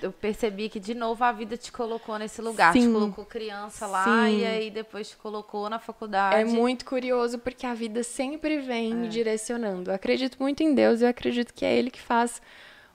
eu 0.01 0.11
percebi 0.11 0.67
que 0.67 0.77
de 0.77 0.93
novo 0.93 1.23
a 1.23 1.31
vida 1.31 1.55
te 1.55 1.71
colocou 1.71 2.19
nesse 2.19 2.41
lugar. 2.41 2.73
Sim. 2.73 2.87
Te 2.87 2.93
colocou 2.93 3.23
criança 3.23 3.87
lá 3.87 4.03
Sim. 4.03 4.39
e 4.39 4.45
aí 4.45 4.69
depois 4.69 5.09
te 5.09 5.15
colocou 5.15 5.69
na 5.69 5.79
faculdade. 5.79 6.35
É 6.35 6.43
muito 6.43 6.83
curioso 6.83 7.39
porque 7.39 7.65
a 7.65 7.73
vida 7.73 8.03
sempre 8.03 8.59
vem 8.59 8.91
é. 8.91 8.95
me 8.95 9.07
direcionando. 9.07 9.89
Eu 9.89 9.95
acredito 9.95 10.37
muito 10.37 10.63
em 10.63 10.75
Deus 10.75 10.99
e 10.99 11.05
eu 11.05 11.09
acredito 11.09 11.53
que 11.53 11.63
é 11.63 11.77
Ele 11.77 11.89
que 11.89 12.01
faz 12.01 12.41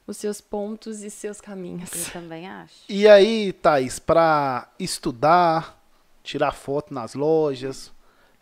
os 0.06 0.16
seus 0.16 0.40
pontos 0.40 1.02
e 1.02 1.10
seus 1.10 1.40
caminhos. 1.40 1.90
Eu 1.92 2.12
também 2.12 2.48
acho. 2.48 2.74
E 2.88 3.08
aí, 3.08 3.52
Thaís, 3.52 3.98
para 3.98 4.68
estudar, 4.78 5.80
tirar 6.22 6.52
foto 6.52 6.92
nas 6.92 7.14
lojas, 7.14 7.92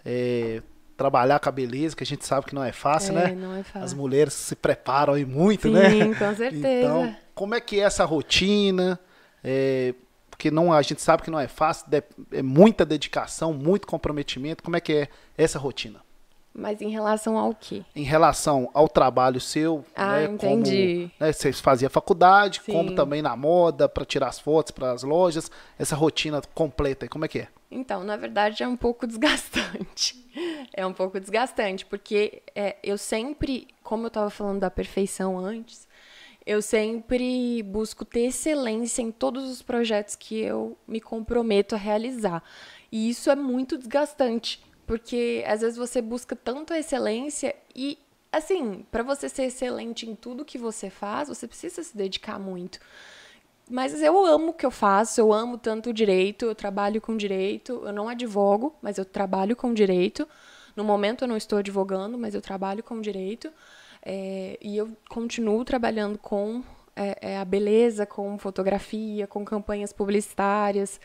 é, 0.04 0.62
trabalhar 0.96 1.38
com 1.38 1.48
a 1.48 1.52
beleza, 1.52 1.96
que 1.96 2.02
a 2.02 2.06
gente 2.06 2.26
sabe 2.26 2.46
que 2.46 2.54
não 2.54 2.64
é 2.64 2.72
fácil, 2.72 3.16
é, 3.18 3.28
né? 3.28 3.34
Não 3.34 3.54
é 3.54 3.62
fácil. 3.62 3.82
As 3.82 3.94
mulheres 3.94 4.32
se 4.32 4.56
preparam 4.56 5.14
aí 5.14 5.24
muito, 5.24 5.68
Sim, 5.68 5.74
né? 5.74 5.90
Sim, 5.90 6.14
com 6.14 6.34
certeza. 6.36 6.68
Então, 6.68 7.16
como 7.34 7.54
é 7.54 7.60
que 7.60 7.80
é 7.80 7.84
essa 7.84 8.04
rotina? 8.04 8.98
É, 9.42 9.94
porque 10.30 10.50
não, 10.50 10.72
a 10.72 10.80
gente 10.82 11.02
sabe 11.02 11.22
que 11.22 11.30
não 11.30 11.38
é 11.38 11.48
fácil, 11.48 11.86
é 12.32 12.42
muita 12.42 12.84
dedicação, 12.84 13.52
muito 13.52 13.86
comprometimento. 13.86 14.62
Como 14.62 14.76
é 14.76 14.80
que 14.80 14.92
é 14.92 15.08
essa 15.36 15.58
rotina? 15.58 16.00
Mas 16.52 16.82
em 16.82 16.90
relação 16.90 17.38
ao 17.38 17.54
quê? 17.54 17.84
Em 17.94 18.02
relação 18.02 18.68
ao 18.74 18.88
trabalho 18.88 19.40
seu, 19.40 19.84
ah, 19.94 20.16
né, 20.16 20.24
entendi. 20.24 21.10
Como, 21.18 21.28
né, 21.28 21.32
você 21.32 21.52
fazia 21.52 21.88
faculdade, 21.88 22.60
Sim. 22.64 22.72
como 22.72 22.94
também 22.94 23.22
na 23.22 23.36
moda, 23.36 23.88
para 23.88 24.04
tirar 24.04 24.28
as 24.28 24.38
fotos 24.38 24.72
para 24.72 24.90
as 24.90 25.02
lojas, 25.02 25.50
essa 25.78 25.94
rotina 25.94 26.42
completa, 26.54 27.08
como 27.08 27.24
é 27.24 27.28
que 27.28 27.40
é? 27.40 27.48
Então, 27.70 28.02
na 28.02 28.16
verdade, 28.16 28.62
é 28.64 28.68
um 28.68 28.76
pouco 28.76 29.06
desgastante. 29.08 30.18
É 30.72 30.84
um 30.84 30.92
pouco 30.92 31.20
desgastante, 31.20 31.86
porque 31.86 32.42
é, 32.54 32.76
eu 32.82 32.98
sempre, 32.98 33.68
como 33.82 34.04
eu 34.04 34.08
estava 34.08 34.28
falando 34.28 34.60
da 34.60 34.70
perfeição 34.70 35.38
antes, 35.38 35.88
eu 36.44 36.60
sempre 36.60 37.62
busco 37.62 38.04
ter 38.04 38.22
excelência 38.26 39.02
em 39.02 39.12
todos 39.12 39.48
os 39.48 39.62
projetos 39.62 40.16
que 40.16 40.40
eu 40.40 40.76
me 40.86 41.00
comprometo 41.00 41.74
a 41.74 41.78
realizar. 41.78 42.42
E 42.90 43.08
isso 43.08 43.30
é 43.30 43.36
muito 43.36 43.78
desgastante, 43.78 44.60
porque 44.90 45.44
às 45.46 45.60
vezes 45.60 45.76
você 45.78 46.02
busca 46.02 46.34
tanto 46.34 46.72
a 46.72 46.78
excelência 46.80 47.54
e 47.76 47.96
assim, 48.32 48.84
para 48.90 49.04
você 49.04 49.28
ser 49.28 49.44
excelente 49.44 50.04
em 50.04 50.16
tudo 50.16 50.44
que 50.44 50.58
você 50.58 50.90
faz, 50.90 51.28
você 51.28 51.46
precisa 51.46 51.80
se 51.80 51.96
dedicar 51.96 52.40
muito. 52.40 52.80
Mas 53.70 54.02
eu 54.02 54.26
amo 54.26 54.48
o 54.48 54.52
que 54.52 54.66
eu 54.66 54.70
faço, 54.72 55.20
eu 55.20 55.32
amo 55.32 55.56
tanto 55.56 55.90
o 55.90 55.92
direito, 55.92 56.46
eu 56.46 56.56
trabalho 56.56 57.00
com 57.00 57.16
direito, 57.16 57.80
eu 57.84 57.92
não 57.92 58.08
advogo, 58.08 58.74
mas 58.82 58.98
eu 58.98 59.04
trabalho 59.04 59.54
com 59.54 59.72
direito. 59.72 60.26
No 60.74 60.82
momento 60.82 61.22
eu 61.22 61.28
não 61.28 61.36
estou 61.36 61.60
advogando, 61.60 62.18
mas 62.18 62.34
eu 62.34 62.42
trabalho 62.42 62.82
com 62.82 63.00
direito. 63.00 63.48
É, 64.04 64.58
e 64.60 64.76
eu 64.76 64.90
continuo 65.08 65.64
trabalhando 65.64 66.18
com 66.18 66.64
é, 66.96 67.34
é, 67.34 67.38
a 67.38 67.44
beleza, 67.44 68.04
com 68.04 68.36
fotografia, 68.38 69.28
com 69.28 69.44
campanhas 69.44 69.92
publicitárias. 69.92 71.00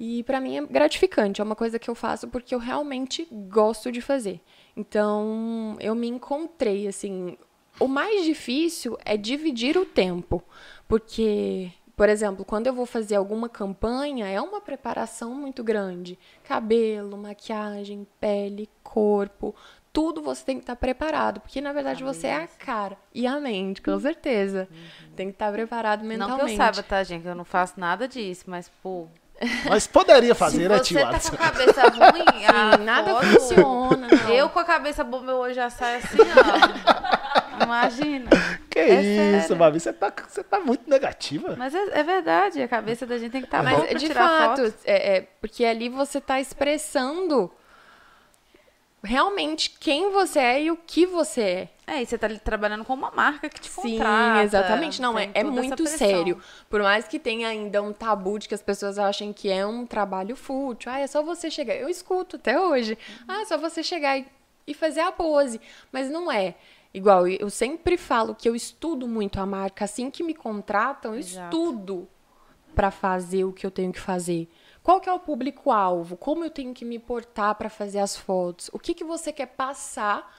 E 0.00 0.22
para 0.22 0.40
mim 0.40 0.56
é 0.56 0.66
gratificante, 0.66 1.42
é 1.42 1.44
uma 1.44 1.54
coisa 1.54 1.78
que 1.78 1.90
eu 1.90 1.94
faço 1.94 2.26
porque 2.26 2.54
eu 2.54 2.58
realmente 2.58 3.28
gosto 3.30 3.92
de 3.92 4.00
fazer. 4.00 4.40
Então, 4.74 5.76
eu 5.78 5.94
me 5.94 6.08
encontrei 6.08 6.88
assim, 6.88 7.36
o 7.78 7.86
mais 7.86 8.24
difícil 8.24 8.96
é 9.04 9.14
dividir 9.18 9.76
o 9.76 9.84
tempo, 9.84 10.42
porque 10.88 11.70
por 11.94 12.08
exemplo, 12.08 12.46
quando 12.46 12.66
eu 12.66 12.72
vou 12.72 12.86
fazer 12.86 13.16
alguma 13.16 13.46
campanha, 13.46 14.26
é 14.26 14.40
uma 14.40 14.58
preparação 14.58 15.34
muito 15.34 15.62
grande. 15.62 16.18
Cabelo, 16.44 17.18
maquiagem, 17.18 18.06
pele, 18.18 18.70
corpo, 18.82 19.54
tudo 19.92 20.22
você 20.22 20.42
tem 20.42 20.56
que 20.56 20.62
estar 20.62 20.76
preparado, 20.76 21.40
porque 21.40 21.60
na 21.60 21.74
verdade 21.74 22.02
você 22.02 22.28
é 22.28 22.36
a 22.36 22.46
cara 22.46 22.96
e 23.14 23.26
a 23.26 23.38
mente, 23.38 23.82
com 23.82 24.00
certeza. 24.00 24.66
Uhum. 24.70 25.14
Tem 25.14 25.26
que 25.26 25.34
estar 25.34 25.52
preparado 25.52 26.02
mentalmente. 26.02 26.38
Não 26.38 26.46
que 26.46 26.52
eu 26.52 26.56
saiba, 26.56 26.82
tá, 26.82 27.02
gente? 27.04 27.26
Eu 27.26 27.34
não 27.34 27.44
faço 27.44 27.78
nada 27.78 28.08
disso, 28.08 28.44
mas, 28.46 28.70
pô, 28.82 29.06
mas 29.68 29.86
poderia 29.86 30.34
fazer, 30.34 30.68
né, 30.68 30.78
tio 30.80 30.98
Você 30.98 31.06
tá 31.06 31.30
com 31.30 31.42
a 31.42 31.50
cabeça 31.50 31.82
ruim, 31.88 32.24
Sim, 32.76 32.84
nada 32.84 33.10
foto, 33.10 33.26
funciona. 33.26 34.08
Não. 34.08 34.30
Eu 34.30 34.48
com 34.50 34.58
a 34.58 34.64
cabeça 34.64 35.02
boa, 35.02 35.22
meu 35.22 35.36
olho 35.36 35.54
já 35.54 35.70
sai 35.70 35.96
assim, 35.96 36.18
ó. 36.18 37.64
Imagina. 37.64 38.30
Que 38.68 38.78
é 38.78 39.38
isso, 39.38 39.54
Babi, 39.54 39.80
você 39.80 39.92
tá, 39.92 40.12
você 40.28 40.42
tá 40.42 40.60
muito 40.60 40.88
negativa. 40.88 41.54
Mas 41.56 41.74
é, 41.74 42.00
é, 42.00 42.02
verdade, 42.02 42.62
a 42.62 42.68
cabeça 42.68 43.06
da 43.06 43.18
gente 43.18 43.32
tem 43.32 43.40
que 43.40 43.46
estar 43.46 43.62
tá 43.62 43.64
Mas, 43.64 44.00
de 44.00 44.12
fato, 44.12 44.74
é, 44.84 45.16
é, 45.16 45.20
porque 45.40 45.64
ali 45.64 45.88
você 45.88 46.20
tá 46.20 46.40
expressando 46.40 47.50
realmente 49.02 49.70
quem 49.70 50.10
você 50.12 50.38
é 50.38 50.62
e 50.64 50.70
o 50.70 50.76
que 50.76 51.06
você 51.06 51.40
é. 51.40 51.68
É, 51.86 52.02
e 52.02 52.06
você 52.06 52.16
tá 52.16 52.28
trabalhando 52.28 52.84
com 52.84 52.94
uma 52.94 53.10
marca 53.10 53.48
que 53.48 53.60
te 53.60 53.68
Sim, 53.68 53.98
contrata. 53.98 54.44
exatamente. 54.44 55.02
Não, 55.02 55.18
é, 55.18 55.30
é 55.34 55.42
muito 55.42 55.86
sério. 55.86 56.40
Por 56.68 56.82
mais 56.82 57.08
que 57.08 57.18
tenha 57.18 57.48
ainda 57.48 57.82
um 57.82 57.92
tabu 57.92 58.38
de 58.38 58.48
que 58.48 58.54
as 58.54 58.62
pessoas 58.62 58.98
achem 58.98 59.32
que 59.32 59.50
é 59.50 59.66
um 59.66 59.84
trabalho 59.84 60.36
fútil. 60.36 60.92
Ah, 60.92 61.00
é 61.00 61.06
só 61.06 61.22
você 61.22 61.50
chegar. 61.50 61.74
Eu 61.74 61.88
escuto 61.88 62.36
até 62.36 62.60
hoje. 62.60 62.92
Uhum. 62.92 63.24
Ah, 63.26 63.40
é 63.40 63.44
só 63.44 63.58
você 63.58 63.82
chegar 63.82 64.18
e, 64.18 64.26
e 64.66 64.74
fazer 64.74 65.00
a 65.00 65.10
pose. 65.10 65.60
Mas 65.90 66.08
não 66.08 66.30
é. 66.30 66.54
Igual, 66.94 67.26
eu 67.26 67.50
sempre 67.50 67.96
falo 67.96 68.34
que 68.34 68.48
eu 68.48 68.54
estudo 68.54 69.08
muito 69.08 69.40
a 69.40 69.46
marca. 69.46 69.84
Assim 69.84 70.10
que 70.10 70.22
me 70.22 70.34
contratam, 70.34 71.14
eu 71.14 71.20
Exato. 71.20 71.56
estudo 71.56 72.08
para 72.74 72.90
fazer 72.90 73.44
o 73.44 73.52
que 73.52 73.66
eu 73.66 73.70
tenho 73.70 73.92
que 73.92 74.00
fazer. 74.00 74.48
Qual 74.90 75.00
que 75.00 75.08
é 75.08 75.12
o 75.12 75.20
público-alvo? 75.20 76.16
Como 76.16 76.44
eu 76.44 76.50
tenho 76.50 76.74
que 76.74 76.84
me 76.84 76.98
portar 76.98 77.54
para 77.54 77.70
fazer 77.70 78.00
as 78.00 78.16
fotos? 78.16 78.68
O 78.72 78.78
que, 78.80 78.92
que 78.92 79.04
você 79.04 79.32
quer 79.32 79.46
passar 79.46 80.36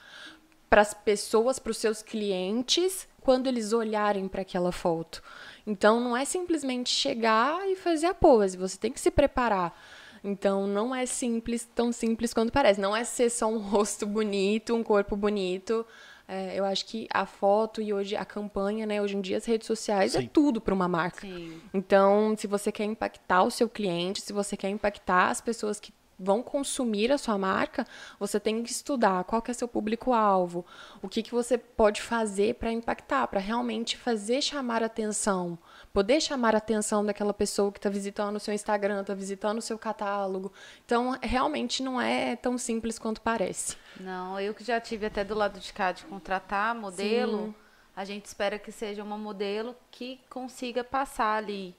para 0.68 0.82
as 0.82 0.92
pessoas, 0.92 1.58
para 1.58 1.70
os 1.70 1.78
seus 1.78 2.02
clientes, 2.02 3.08
quando 3.22 3.46
eles 3.46 3.72
olharem 3.72 4.28
para 4.28 4.42
aquela 4.42 4.70
foto? 4.70 5.22
Então, 5.66 5.98
não 5.98 6.14
é 6.14 6.26
simplesmente 6.26 6.90
chegar 6.90 7.66
e 7.66 7.76
fazer 7.76 8.08
a 8.08 8.12
pose, 8.12 8.58
você 8.58 8.76
tem 8.76 8.92
que 8.92 9.00
se 9.00 9.10
preparar. 9.10 9.74
Então, 10.22 10.66
não 10.66 10.94
é 10.94 11.06
simples, 11.06 11.66
tão 11.74 11.90
simples 11.90 12.34
quanto 12.34 12.52
parece. 12.52 12.78
Não 12.78 12.94
é 12.94 13.04
ser 13.04 13.30
só 13.30 13.46
um 13.46 13.56
rosto 13.72 14.04
bonito, 14.04 14.74
um 14.74 14.82
corpo 14.82 15.16
bonito. 15.16 15.86
É, 16.26 16.58
eu 16.58 16.64
acho 16.64 16.86
que 16.86 17.08
a 17.12 17.26
foto 17.26 17.82
e 17.82 17.92
hoje 17.92 18.16
a 18.16 18.24
campanha, 18.24 18.86
né? 18.86 19.02
Hoje 19.02 19.16
em 19.16 19.20
dia 19.20 19.36
as 19.36 19.44
redes 19.44 19.66
sociais 19.66 20.14
é 20.14 20.20
Sim. 20.20 20.26
é 20.26 20.28
tudo 20.32 20.60
para 20.60 20.74
uma 20.74 20.88
marca. 20.88 21.20
Sim. 21.20 21.60
Então, 21.74 22.34
se 22.36 22.46
você 22.46 22.70
quer 22.70 22.84
impactar 22.84 23.42
o 23.42 23.50
seu 23.50 23.68
cliente, 23.68 24.20
se 24.20 24.32
você 24.32 24.56
quer 24.56 24.68
impactar 24.68 25.30
as 25.30 25.40
pessoas 25.40 25.80
que 25.80 25.92
vão 26.18 26.42
consumir 26.42 27.10
a 27.10 27.18
sua 27.18 27.36
marca, 27.36 27.84
você 28.18 28.38
tem 28.38 28.62
que 28.62 28.70
estudar 28.70 29.24
qual 29.24 29.42
que 29.42 29.50
é 29.50 29.54
seu 29.54 29.66
público-alvo, 29.66 30.64
o 31.02 31.08
que, 31.08 31.22
que 31.22 31.32
você 31.32 31.58
pode 31.58 32.00
fazer 32.00 32.54
para 32.54 32.70
impactar, 32.70 33.26
para 33.26 33.40
realmente 33.40 33.96
fazer 33.96 34.40
chamar 34.40 34.82
atenção 34.82 35.58
poder 35.92 36.20
chamar 36.20 36.54
a 36.54 36.58
atenção 36.58 37.04
daquela 37.04 37.34
pessoa 37.34 37.70
que 37.70 37.78
está 37.78 37.90
visitando 37.90 38.36
o 38.36 38.40
seu 38.40 38.54
Instagram, 38.54 39.02
está 39.02 39.14
visitando 39.14 39.58
o 39.58 39.62
seu 39.62 39.78
catálogo. 39.78 40.52
Então, 40.84 41.18
realmente 41.22 41.82
não 41.82 42.00
é 42.00 42.36
tão 42.36 42.56
simples 42.56 42.98
quanto 42.98 43.20
parece. 43.20 43.76
Não, 44.00 44.40
eu 44.40 44.54
que 44.54 44.64
já 44.64 44.80
tive 44.80 45.06
até 45.06 45.22
do 45.22 45.34
lado 45.34 45.60
de 45.60 45.72
cá 45.72 45.92
de 45.92 46.04
contratar 46.04 46.74
modelo, 46.74 47.46
Sim. 47.46 47.54
a 47.94 48.04
gente 48.04 48.24
espera 48.24 48.58
que 48.58 48.72
seja 48.72 49.02
uma 49.02 49.18
modelo 49.18 49.76
que 49.90 50.18
consiga 50.30 50.82
passar 50.82 51.36
ali 51.36 51.74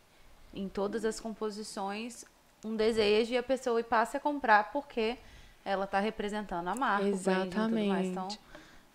em 0.54 0.69
todas 0.69 1.04
as 1.04 1.19
composições 1.19 2.23
um 2.63 2.76
desejo 2.76 3.34
e 3.34 3.38
a 3.38 3.43
pessoa 3.43 3.80
e 3.80 3.84
passe 3.84 4.15
a 4.15 4.19
comprar 4.19 4.71
porque 4.71 5.17
ela 5.65 5.86
está 5.86 5.99
representando 5.99 6.67
a 6.67 6.76
marca. 6.76 7.08
Exatamente. 7.08 8.08
Então, 8.08 8.28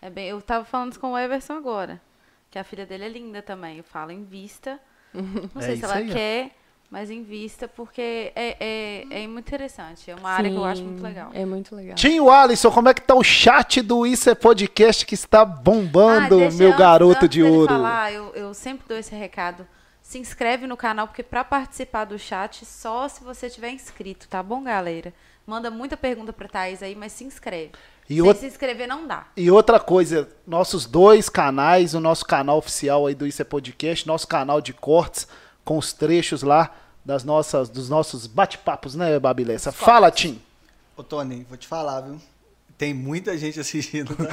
é 0.01 0.09
bem, 0.09 0.29
eu 0.29 0.39
estava 0.39 0.65
falando 0.65 0.93
isso 0.93 1.01
com 1.01 1.13
o 1.13 1.19
Everson 1.19 1.55
agora, 1.55 2.01
que 2.51 2.59
a 2.59 2.65
filha 2.65 2.87
dele 2.87 3.05
é 3.05 3.09
linda 3.09 3.43
também. 3.43 3.77
Eu 3.79 3.85
falo 3.85 4.11
em 4.11 4.25
vista 4.25 4.81
não 5.55 5.63
é 5.63 5.65
sei 5.65 5.77
se 5.77 5.85
ela 5.85 5.95
aí, 5.95 6.11
quer, 6.11 6.51
mas 6.91 7.11
invista, 7.11 7.69
porque 7.69 8.33
é, 8.35 8.57
é, 8.59 9.23
é 9.23 9.27
muito 9.27 9.47
interessante. 9.47 10.11
É 10.11 10.15
uma 10.15 10.31
Sim, 10.31 10.37
área 10.37 10.51
que 10.51 10.57
eu 10.57 10.65
acho 10.65 10.83
muito 10.83 11.03
legal. 11.03 11.31
É 11.35 11.45
muito 11.45 11.75
legal. 11.75 11.95
Tinho 11.95 12.31
Alisson, 12.31 12.71
como 12.71 12.89
é 12.89 12.95
que 12.95 13.03
tá 13.03 13.15
o 13.15 13.23
chat 13.23 13.83
do 13.83 14.07
Isso 14.07 14.31
é 14.31 14.35
Podcast 14.35 15.05
que 15.05 15.15
está 15.15 15.45
bombando, 15.45 16.37
ah, 16.37 16.51
meu 16.51 16.69
antes, 16.69 16.79
garoto 16.79 17.25
antes 17.25 17.29
de 17.29 17.43
ouro? 17.43 17.73
Falar, 17.73 18.13
eu, 18.13 18.33
eu 18.35 18.55
sempre 18.55 18.89
dou 18.89 18.97
esse 18.97 19.15
recado. 19.15 19.67
Se 20.01 20.19
inscreve 20.19 20.67
no 20.67 20.77
canal, 20.77 21.07
porque 21.07 21.23
para 21.23 21.45
participar 21.45 22.07
do 22.07 22.19
chat, 22.19 22.65
só 22.65 23.07
se 23.09 23.23
você 23.23 23.51
tiver 23.51 23.71
inscrito, 23.71 24.27
tá 24.27 24.43
bom, 24.43 24.63
galera? 24.63 25.13
Manda 25.47 25.71
muita 25.71 25.97
pergunta 25.99 26.33
pra 26.33 26.49
Thaís 26.49 26.83
aí, 26.83 26.95
mas 26.95 27.13
se 27.13 27.25
inscreve. 27.25 27.73
E 28.09 28.23
Sem 28.23 28.35
se 28.35 28.47
inscrever 28.47 28.89
não 28.89 29.07
dá. 29.07 29.27
E 29.37 29.51
outra 29.51 29.79
coisa, 29.79 30.29
nossos 30.47 30.87
dois 30.87 31.29
canais, 31.29 31.95
o 31.95 32.01
nosso 32.01 32.25
canal 32.25 32.57
oficial 32.57 33.07
aí 33.07 33.15
do 33.15 33.27
Isso 33.27 33.43
é 33.43 33.45
Podcast, 33.45 34.07
nosso 34.07 34.27
canal 34.27 34.61
de 34.61 34.73
cortes 34.73 35.29
com 35.63 35.77
os 35.77 35.93
trechos 35.93 36.43
lá 36.43 36.75
das 37.05 37.23
nossas, 37.23 37.69
dos 37.69 37.89
nossos 37.91 38.27
bate-papos, 38.27 38.95
né, 38.95 39.19
Babilessa? 39.19 39.71
Fala, 39.71 40.11
Tim. 40.11 40.41
Ô, 40.97 41.03
Tony, 41.03 41.45
vou 41.49 41.59
te 41.59 41.67
falar, 41.69 42.01
viu? 42.01 42.19
Tem 42.79 42.95
muita 42.95 43.37
gente 43.37 43.61
assistindo. 43.61 44.17
Tá? 44.17 44.25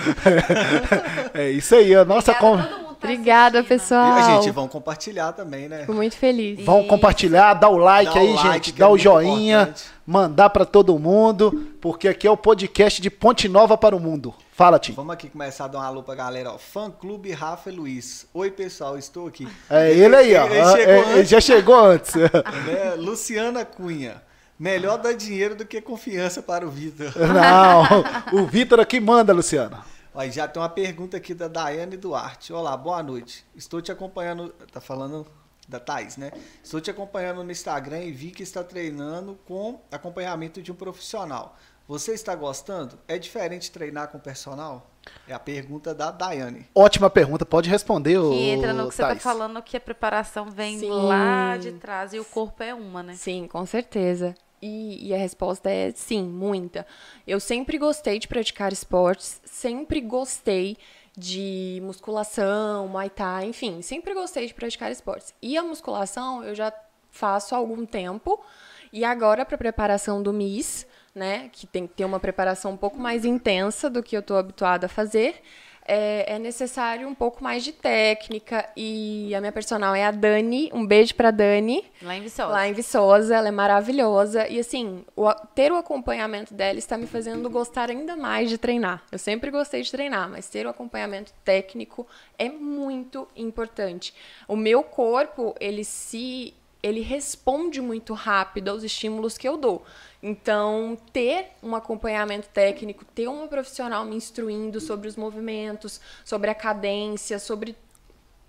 é 1.34 1.52
isso 1.52 1.76
aí, 1.76 1.94
a 1.94 2.06
nossa 2.06 2.32
Obrigada, 2.32 2.95
Obrigada 3.14 3.64
pessoal. 3.64 4.18
E 4.18 4.22
a 4.22 4.36
gente 4.36 4.52
vão 4.52 4.68
compartilhar 4.68 5.32
também, 5.34 5.68
né? 5.70 5.82
Fico 5.82 5.94
muito 5.94 6.16
feliz. 6.18 6.66
Vão 6.66 6.84
compartilhar, 6.86 7.54
dá 7.54 7.70
o 7.70 7.78
like 7.78 8.14
dá 8.14 8.20
aí, 8.20 8.28
o 8.30 8.36
like, 8.36 8.54
gente, 8.54 8.74
dá 8.74 8.86
é 8.86 8.90
o 8.90 8.98
joinha. 8.98 9.62
Importante 9.62 9.96
mandar 10.06 10.52
para 10.52 10.66
todo 10.66 10.98
mundo, 11.00 11.68
porque 11.82 12.08
aqui 12.08 12.28
é 12.28 12.32
o 12.32 12.38
podcast 12.38 13.02
de 13.02 13.10
Ponte 13.10 13.50
Nova 13.50 13.78
para 13.78 13.96
o 13.96 14.00
Mundo. 14.00 14.34
Fala, 14.52 14.78
Tim. 14.78 14.94
Vamos 14.94 15.14
aqui 15.14 15.30
começar 15.30 15.66
a 15.66 15.68
dar 15.68 15.80
uma 15.80 15.88
alô 15.88 16.04
pra 16.04 16.16
galera, 16.16 16.52
ó. 16.52 16.58
Fã 16.58 16.90
Clube 16.92 17.32
Rafa 17.32 17.70
e 17.70 17.76
Luiz. 17.76 18.28
Oi, 18.34 18.52
pessoal, 18.52 18.98
estou 18.98 19.28
aqui. 19.28 19.48
É 19.70 19.92
ele 19.92 20.16
aí, 20.16 20.36
ó. 20.36 20.46
Ele, 20.46 20.82
ele, 20.82 20.92
é, 20.92 21.12
ele 21.18 21.26
já 21.26 21.42
chegou 21.42 21.76
antes. 21.76 22.14
É, 22.68 22.96
Luciana 22.96 23.66
Cunha. 23.66 24.22
Melhor 24.58 24.98
dar 24.98 25.14
dinheiro 25.14 25.56
do 25.56 25.66
que 25.66 25.82
confiança 25.82 26.42
para 26.42 26.66
o 26.66 26.70
Vitor. 26.70 27.12
Não, 27.18 27.84
o 28.42 28.46
Vitor 28.46 28.80
aqui 28.80 29.00
manda, 29.00 29.34
Luciana. 29.34 29.84
Ó, 30.16 30.26
já 30.30 30.48
tem 30.48 30.62
uma 30.62 30.70
pergunta 30.70 31.18
aqui 31.18 31.34
da 31.34 31.50
Daiane 31.50 31.98
Duarte. 31.98 32.54
Olá, 32.54 32.78
boa 32.78 33.04
noite. 33.04 33.46
Estou 33.54 33.82
te 33.82 33.92
acompanhando. 33.92 34.48
Tá 34.72 34.80
falando 34.80 35.28
da 35.68 35.78
Thais, 35.78 36.16
né? 36.16 36.32
Estou 36.64 36.80
te 36.80 36.90
acompanhando 36.90 37.44
no 37.44 37.52
Instagram 37.52 38.02
e 38.02 38.12
vi 38.14 38.32
que 38.32 38.42
está 38.42 38.64
treinando 38.64 39.38
com 39.46 39.82
acompanhamento 39.92 40.62
de 40.62 40.72
um 40.72 40.76
profissional. 40.76 41.58
Você 41.86 42.14
está 42.14 42.34
gostando? 42.34 42.98
É 43.10 43.20
diferente 43.20 43.70
treinar 43.70 44.08
com 44.08 44.18
personal? 44.18 44.90
É 45.28 45.34
a 45.34 45.40
pergunta 45.40 45.94
da 45.94 46.12
Daiane. 46.12 46.66
Ótima 46.74 47.10
pergunta, 47.10 47.46
pode 47.46 47.70
responder, 47.70 48.18
Que 48.18 48.50
entra 48.50 48.74
no 48.74 48.88
que 48.88 48.96
você 48.96 49.04
está 49.04 49.18
falando, 49.18 49.62
que 49.62 49.76
a 49.76 49.82
preparação 49.82 50.50
vem 50.50 50.80
Sim. 50.80 50.90
lá 50.90 51.58
de 51.58 51.74
trás 51.74 52.14
e 52.14 52.20
o 52.20 52.26
corpo 52.26 52.64
é 52.64 52.74
uma, 52.74 53.04
né? 53.04 53.16
Sim, 53.16 53.48
com 53.48 53.66
certeza. 53.66 54.34
E, 54.62 55.10
e, 55.10 55.14
a 55.14 55.18
resposta 55.18 55.70
é 55.70 55.92
sim, 55.92 56.24
muita. 56.24 56.88
Eu 57.28 57.40
sempre 57.40 57.78
gostei 57.78 58.20
de 58.20 58.28
praticar 58.28 58.72
esportes, 58.72 59.42
sempre 59.46 60.02
gostei 60.02 60.78
de 61.18 61.80
musculação, 61.84 62.88
muay 62.88 63.10
thai, 63.10 63.46
enfim, 63.46 63.82
sempre 63.82 64.14
gostei 64.14 64.48
de 64.48 64.54
praticar 64.54 64.92
esportes. 64.92 65.34
E 65.42 65.58
a 65.58 65.64
musculação 65.64 66.44
eu 66.44 66.56
já 66.56 66.74
faço 67.12 67.56
há 67.56 67.58
algum 67.58 67.86
tempo. 67.86 68.44
E 68.92 69.04
agora 69.04 69.46
para 69.46 69.58
preparação 69.58 70.22
do 70.22 70.32
MIS, 70.32 70.88
né, 71.14 71.50
que 71.52 71.66
tem 71.66 71.88
que 71.88 71.94
ter 71.94 72.06
uma 72.06 72.20
preparação 72.20 72.72
um 72.72 72.78
pouco 72.78 72.98
mais 73.00 73.26
intensa 73.26 73.90
do 73.90 74.04
que 74.04 74.16
eu 74.16 74.20
estou 74.20 74.38
habituada 74.38 74.86
a 74.86 74.90
fazer, 74.90 75.42
é, 75.88 76.36
é, 76.36 76.40
necessário 76.40 77.08
um 77.08 77.14
pouco 77.14 77.44
mais 77.44 77.64
de 77.64 77.72
técnica. 77.72 78.68
E 78.76 79.34
a 79.36 79.40
minha 79.40 79.52
personal 79.52 79.94
é 79.94 80.04
a 80.04 80.12
Dani. 80.12 80.70
Um 80.74 80.86
beijo 80.86 81.14
pra 81.16 81.32
Dani. 81.32 81.86
Lá 82.02 82.16
em 82.16 82.22
Viçosa. 82.22 82.52
Lá 82.52 82.68
em 82.68 82.74
Viçosa, 82.74 83.36
ela 83.36 83.48
é 83.48 83.52
maravilhosa. 83.52 84.48
E 84.48 84.60
assim, 84.60 85.06
o, 85.16 85.32
ter 85.54 85.72
o 85.72 85.78
acompanhamento 85.78 86.54
dela 86.54 86.80
está 86.80 86.98
me 86.98 87.06
fazendo 87.06 87.50
gostar 87.50 87.90
ainda 87.90 88.16
mais 88.16 88.50
de 88.50 88.58
treinar. 88.58 89.04
Eu 89.12 89.20
sempre 89.20 89.52
gostei 89.52 89.82
de 89.84 89.92
treinar, 89.92 90.30
mas 90.30 90.50
ter 90.50 90.66
o 90.66 90.70
acompanhamento 90.70 91.32
técnico 91.44 92.08
é 92.38 92.50
muito 92.50 93.28
importante. 93.36 94.14
O 94.48 94.56
meu 94.56 94.84
corpo, 94.84 95.56
ele 95.60 95.84
se 95.84 96.54
ele 96.86 97.02
responde 97.02 97.82
muito 97.82 98.14
rápido 98.14 98.70
aos 98.70 98.84
estímulos 98.84 99.40
que 99.40 99.50
eu 99.50 99.58
dou. 99.58 99.84
Então, 100.28 100.98
ter 101.14 101.50
um 101.62 101.76
acompanhamento 101.76 102.50
técnico, 102.50 103.06
ter 103.06 103.28
uma 103.28 103.48
profissional 103.48 104.04
me 104.04 104.16
instruindo 104.16 104.82
sobre 104.82 105.08
os 105.08 105.16
movimentos, 105.16 106.02
sobre 106.24 106.50
a 106.50 106.56
cadência, 106.56 107.38
sobre 107.38 107.76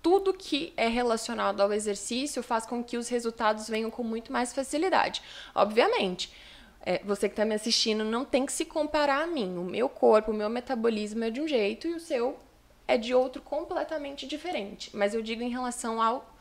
tudo 0.01 0.33
que 0.33 0.73
é 0.75 0.87
relacionado 0.87 1.61
ao 1.61 1.71
exercício 1.71 2.41
faz 2.41 2.65
com 2.65 2.83
que 2.83 2.97
os 2.97 3.09
resultados 3.09 3.69
venham 3.69 3.91
com 3.91 4.01
muito 4.01 4.33
mais 4.33 4.53
facilidade. 4.53 5.21
Obviamente, 5.53 6.33
é, 6.83 6.99
você 7.05 7.29
que 7.29 7.33
está 7.33 7.45
me 7.45 7.53
assistindo 7.53 8.03
não 8.03 8.25
tem 8.25 8.43
que 8.43 8.53
se 8.53 8.65
comparar 8.65 9.21
a 9.21 9.27
mim. 9.27 9.55
O 9.55 9.63
meu 9.63 9.87
corpo, 9.87 10.31
o 10.31 10.33
meu 10.33 10.49
metabolismo 10.49 11.25
é 11.25 11.29
de 11.29 11.39
um 11.39 11.47
jeito 11.47 11.87
e 11.87 11.93
o 11.93 11.99
seu 11.99 12.39
é 12.87 12.97
de 12.97 13.13
outro 13.13 13.39
completamente 13.39 14.25
diferente. 14.25 14.89
Mas 14.97 15.13
eu 15.13 15.21
digo 15.21 15.43
em 15.43 15.49
relação 15.49 16.01
ao, 16.01 16.35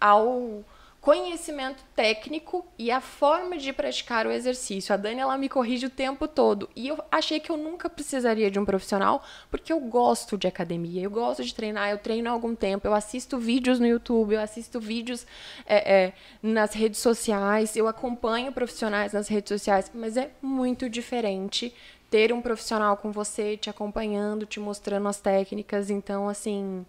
ao 0.00 0.64
conhecimento 1.00 1.82
técnico 1.96 2.66
e 2.78 2.90
a 2.90 3.00
forma 3.00 3.56
de 3.56 3.72
praticar 3.72 4.26
o 4.26 4.30
exercício. 4.30 4.92
A 4.92 4.98
Dani 4.98 5.20
ela 5.20 5.38
me 5.38 5.48
corrige 5.48 5.86
o 5.86 5.90
tempo 5.90 6.28
todo 6.28 6.68
e 6.76 6.88
eu 6.88 7.02
achei 7.10 7.40
que 7.40 7.50
eu 7.50 7.56
nunca 7.56 7.88
precisaria 7.88 8.50
de 8.50 8.58
um 8.58 8.66
profissional 8.66 9.22
porque 9.50 9.72
eu 9.72 9.80
gosto 9.80 10.36
de 10.36 10.46
academia, 10.46 11.02
eu 11.02 11.10
gosto 11.10 11.42
de 11.42 11.54
treinar, 11.54 11.90
eu 11.90 11.96
treino 11.98 12.28
há 12.28 12.32
algum 12.32 12.54
tempo, 12.54 12.86
eu 12.86 12.92
assisto 12.92 13.38
vídeos 13.38 13.80
no 13.80 13.86
YouTube, 13.86 14.34
eu 14.34 14.40
assisto 14.40 14.78
vídeos 14.78 15.26
é, 15.64 16.04
é, 16.04 16.12
nas 16.42 16.74
redes 16.74 17.00
sociais, 17.00 17.76
eu 17.76 17.88
acompanho 17.88 18.52
profissionais 18.52 19.14
nas 19.14 19.26
redes 19.26 19.48
sociais, 19.48 19.90
mas 19.94 20.18
é 20.18 20.30
muito 20.42 20.90
diferente 20.90 21.74
ter 22.10 22.30
um 22.32 22.42
profissional 22.42 22.96
com 22.96 23.10
você 23.10 23.56
te 23.56 23.70
acompanhando, 23.70 24.44
te 24.44 24.58
mostrando 24.58 25.08
as 25.08 25.20
técnicas. 25.20 25.90
Então, 25.90 26.28
assim, 26.28 26.84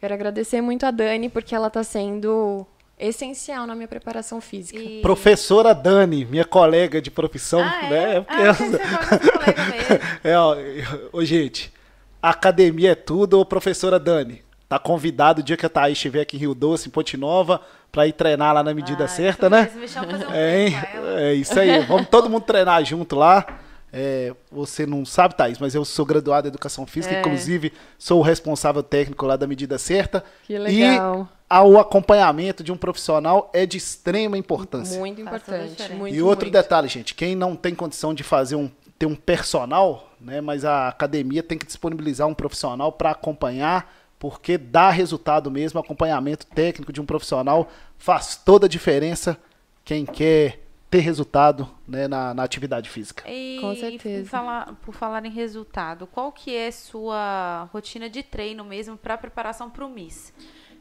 quero 0.00 0.12
agradecer 0.12 0.60
muito 0.60 0.84
a 0.84 0.90
Dani 0.90 1.28
porque 1.28 1.54
ela 1.54 1.68
está 1.68 1.84
sendo 1.84 2.66
essencial 2.98 3.66
na 3.66 3.74
minha 3.74 3.88
preparação 3.88 4.40
física. 4.40 4.78
E... 4.78 5.00
Professora 5.00 5.74
Dani, 5.74 6.24
minha 6.24 6.44
colega 6.44 7.00
de 7.00 7.10
profissão, 7.10 7.60
ah, 7.60 7.88
né? 7.88 8.16
É? 8.16 8.20
Porque 8.20 8.42
ah, 8.42 10.20
ela... 10.22 10.60
é, 10.62 10.78
ó, 11.12 11.18
ô, 11.18 11.24
gente, 11.24 11.72
academia 12.22 12.92
é 12.92 12.94
tudo, 12.94 13.40
ô 13.40 13.44
professora 13.44 13.98
Dani. 13.98 14.42
Tá 14.68 14.78
convidado 14.78 15.40
o 15.40 15.44
dia 15.44 15.56
que 15.56 15.66
a 15.66 15.68
Thaís 15.68 15.98
estiver 15.98 16.22
aqui 16.22 16.36
em 16.36 16.40
Rio 16.40 16.54
Doce, 16.54 16.88
em 16.88 16.90
Ponte 16.90 17.16
Nova, 17.16 17.60
para 17.92 18.06
ir 18.06 18.12
treinar 18.12 18.54
lá 18.54 18.62
na 18.62 18.74
medida 18.74 19.04
ah, 19.04 19.08
certa, 19.08 19.48
né? 19.50 19.70
Um 19.74 20.34
é, 20.34 21.30
é 21.30 21.34
isso 21.34 21.58
aí. 21.58 21.80
Vamos 21.80 22.08
todo 22.08 22.30
mundo 22.30 22.42
treinar 22.42 22.84
junto 22.84 23.14
lá. 23.14 23.46
É, 23.96 24.34
você 24.50 24.84
não 24.84 25.04
sabe, 25.04 25.36
Thaís, 25.36 25.58
mas 25.60 25.72
eu 25.72 25.84
sou 25.84 26.04
graduado 26.04 26.48
em 26.48 26.50
Educação 26.50 26.84
Física, 26.84 27.14
é. 27.14 27.20
inclusive 27.20 27.72
sou 27.96 28.18
o 28.18 28.22
responsável 28.22 28.82
técnico 28.82 29.24
lá 29.24 29.36
da 29.36 29.46
medida 29.46 29.78
certa. 29.78 30.24
Que 30.42 30.58
legal. 30.58 31.28
E 31.48 31.54
o 31.56 31.78
acompanhamento 31.78 32.64
de 32.64 32.72
um 32.72 32.76
profissional 32.76 33.50
é 33.52 33.64
de 33.64 33.76
extrema 33.76 34.36
importância. 34.36 34.98
Muito 34.98 35.20
importante. 35.20 35.92
Muito, 35.92 36.12
e 36.12 36.20
outro 36.20 36.46
muito. 36.46 36.54
detalhe, 36.54 36.88
gente, 36.88 37.14
quem 37.14 37.36
não 37.36 37.54
tem 37.54 37.72
condição 37.72 38.12
de 38.12 38.24
fazer 38.24 38.56
um 38.56 38.68
ter 38.98 39.06
um 39.06 39.14
personal, 39.14 40.10
né, 40.20 40.40
mas 40.40 40.64
a 40.64 40.88
academia 40.88 41.42
tem 41.42 41.58
que 41.58 41.66
disponibilizar 41.66 42.26
um 42.28 42.34
profissional 42.34 42.92
para 42.92 43.10
acompanhar, 43.10 43.92
porque 44.18 44.56
dá 44.56 44.90
resultado 44.90 45.50
mesmo, 45.50 45.80
acompanhamento 45.80 46.46
técnico 46.46 46.92
de 46.92 47.00
um 47.00 47.06
profissional 47.06 47.68
faz 47.98 48.36
toda 48.36 48.66
a 48.66 48.68
diferença 48.68 49.36
quem 49.84 50.06
quer 50.06 50.63
ter 50.94 51.00
resultado 51.00 51.68
né, 51.88 52.06
na, 52.06 52.32
na, 52.32 52.44
atividade 52.44 52.88
física. 52.88 53.28
E, 53.28 53.58
Com 53.60 53.74
certeza. 53.74 54.22
Por 54.22 54.30
falar, 54.30 54.74
por 54.76 54.94
falar 54.94 55.26
em 55.26 55.30
resultado, 55.30 56.06
qual 56.06 56.30
que 56.30 56.54
é 56.54 56.70
sua 56.70 57.68
rotina 57.72 58.08
de 58.08 58.22
treino 58.22 58.64
mesmo 58.64 58.96
para 58.96 59.18
preparação 59.18 59.68
para 59.68 59.84
o 59.84 59.88
MIS? 59.88 60.32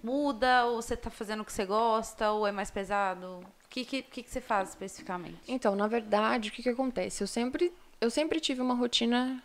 Muda 0.04 0.66
ou 0.66 0.80
você 0.80 0.94
está 0.94 1.10
fazendo 1.10 1.42
o 1.42 1.46
que 1.46 1.52
você 1.52 1.66
gosta 1.66 2.30
ou 2.32 2.46
é 2.46 2.52
mais 2.52 2.70
pesado? 2.70 3.40
O 3.66 3.70
que, 3.72 3.84
que, 3.84 4.04
que, 4.04 4.24
você 4.30 4.40
faz 4.40 4.70
especificamente? 4.70 5.40
Então, 5.48 5.76
na 5.76 5.88
verdade, 5.88 6.50
o 6.50 6.52
que, 6.52 6.62
que 6.62 6.70
acontece? 6.70 7.24
Eu 7.24 7.28
sempre, 7.28 7.74
eu 8.00 8.12
sempre 8.12 8.40
tive 8.40 8.62
uma 8.62 8.76
rotina 8.76 9.42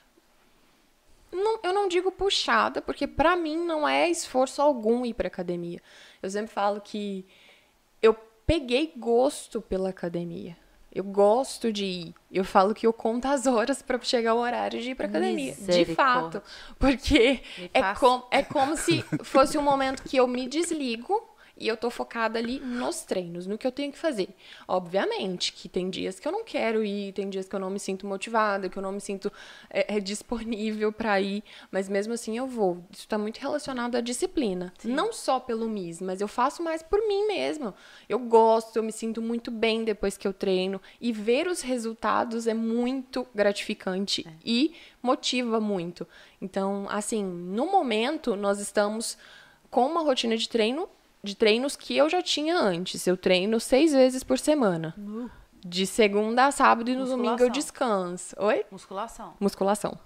não, 1.33 1.61
eu 1.62 1.72
não 1.72 1.88
digo 1.88 2.12
puxada, 2.12 2.83
porque 2.83 3.07
para 3.07 3.35
mim 3.37 3.57
não 3.57 3.88
é 3.88 4.11
esforço 4.11 4.61
algum 4.61 5.07
ir 5.07 5.14
para 5.14 5.28
academia. 5.28 5.81
Eu 6.22 6.28
sempre 6.28 6.52
falo 6.52 6.78
que 6.78 7.24
eu 8.02 8.14
peguei 8.49 8.95
gosto 8.97 9.61
pela 9.61 9.91
academia. 9.91 10.57
Eu 10.91 11.05
gosto 11.05 11.71
de 11.71 11.85
ir. 11.85 12.15
Eu 12.33 12.43
falo 12.45 12.75
que 12.75 12.87
eu 12.87 12.95
conto 12.95 13.27
as 13.27 13.47
horas 13.47 13.83
para 13.83 14.01
chegar 14.01 14.35
o 14.35 14.39
horário 14.39 14.81
de 14.81 14.93
ir 14.93 14.95
para 14.95 15.07
academia. 15.07 15.55
De 15.55 15.85
fato. 15.95 16.43
Porque 16.79 17.43
é, 17.75 17.95
com, 17.95 18.27
é 18.31 18.43
como 18.43 18.75
se 18.75 19.05
fosse 19.23 19.59
um 19.59 19.63
momento 19.63 20.03
que 20.03 20.17
eu 20.17 20.27
me 20.27 20.49
desligo 20.49 21.23
e 21.59 21.66
eu 21.66 21.77
tô 21.77 21.90
focada 21.90 22.38
ali 22.38 22.61
nos 22.61 23.03
treinos, 23.03 23.47
no 23.47 23.59
que 23.59 23.66
eu 23.66 23.73
tenho 23.73 23.92
que 23.92 23.99
fazer. 23.99 24.29
Obviamente 24.66 25.53
que 25.53 25.68
tem 25.68 25.90
dias 25.90 26.21
que 26.21 26.29
eu 26.29 26.33
não 26.33 26.44
quero 26.44 26.85
ir, 26.85 27.12
tem 27.12 27.29
dias 27.29 27.49
que 27.49 27.55
eu 27.55 27.61
não 27.61 27.71
me 27.71 27.81
sinto 27.81 28.07
motivada, 28.07 28.68
que 28.68 28.79
eu 28.79 28.83
não 28.83 28.92
me 28.92 29.01
sinto 29.01 29.33
é, 29.68 29.97
é 29.97 30.01
disponível 30.01 30.92
para 30.92 31.21
ir, 31.21 31.42
mas 31.71 31.88
mesmo 31.88 32.12
assim 32.12 32.37
eu 32.37 32.47
vou. 32.47 32.85
Isso 32.90 33.03
está 33.03 33.18
muito 33.18 33.38
relacionado 33.38 33.97
à 33.97 34.01
disciplina. 34.01 34.73
Sim. 34.79 34.92
Não 34.92 35.12
só 35.12 35.40
pelo 35.40 35.68
MIS, 35.68 36.01
mas 36.01 36.21
eu 36.21 36.29
faço 36.29 36.62
mais 36.62 36.83
por 36.83 37.01
mim 37.07 37.27
mesmo. 37.27 37.75
Eu 38.09 38.18
gosto, 38.21 38.77
eu 38.77 38.83
me 38.83 38.92
sinto 38.92 39.21
muito 39.21 39.51
bem 39.51 39.85
depois 39.85 40.16
que 40.16 40.27
eu 40.27 40.33
treino 40.33 40.81
e 41.01 41.12
ver 41.12 41.49
os 41.49 41.61
resultados 41.61 42.47
é 42.47 42.55
muito 42.55 43.27
gratificante 43.35 44.27
é. 44.27 44.33
e 44.44 44.75
motiva 45.03 45.61
muito. 45.61 46.07
Então, 46.40 46.87
assim, 46.88 47.25
no 47.25 47.66
momento 47.66 48.37
nós 48.37 48.61
estamos 48.61 49.18
com 49.71 49.87
uma 49.87 50.03
rotina 50.03 50.37
de 50.37 50.49
treino 50.49 50.88
de 51.29 51.37
treinos 51.37 51.77
que 51.77 51.97
eu 51.97 52.09
já 52.09 52.23
tinha 52.23 52.57
antes. 52.59 53.07
Eu 53.07 53.17
treino 53.17 53.61
seis 53.61 53.93
vezes 53.93 54.25
por 54.25 54.38
semana. 54.38 54.95
Uh. 54.99 55.31
De 55.64 55.87
segunda 55.87 56.47
a 56.47 56.51
sábado 56.51 56.88
e 56.91 56.95
no 56.95 57.01
Musculação. 57.01 57.25
domingo 57.25 57.43
eu 57.43 57.51
descanso. 57.51 58.35
Oi? 58.38 58.64
Musculação. 58.71 59.35
Musculação. 59.38 59.99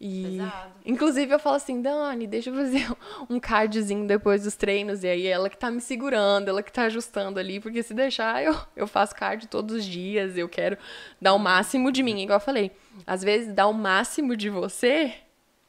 E, 0.00 0.38
Pesado. 0.38 0.72
inclusive, 0.84 1.32
eu 1.32 1.38
falo 1.38 1.56
assim, 1.56 1.80
Dani, 1.80 2.26
deixa 2.26 2.50
eu 2.50 2.54
fazer 2.54 2.86
um 3.28 3.40
cardzinho 3.40 4.06
depois 4.06 4.44
dos 4.44 4.54
treinos. 4.54 5.02
E 5.02 5.08
aí, 5.08 5.26
ela 5.26 5.48
que 5.48 5.56
tá 5.56 5.70
me 5.70 5.80
segurando, 5.80 6.48
ela 6.48 6.62
que 6.62 6.70
tá 6.70 6.82
ajustando 6.82 7.40
ali. 7.40 7.58
Porque 7.58 7.82
se 7.82 7.94
deixar, 7.94 8.44
eu, 8.44 8.54
eu 8.76 8.86
faço 8.86 9.14
card 9.14 9.48
todos 9.48 9.74
os 9.76 9.84
dias. 9.84 10.36
Eu 10.36 10.48
quero 10.48 10.76
dar 11.20 11.34
o 11.34 11.38
máximo 11.38 11.90
de 11.90 12.02
mim. 12.02 12.22
Igual 12.22 12.36
eu 12.36 12.44
falei, 12.44 12.70
às 13.06 13.22
vezes, 13.22 13.52
dar 13.52 13.66
o 13.66 13.72
máximo 13.72 14.36
de 14.36 14.50
você 14.50 15.14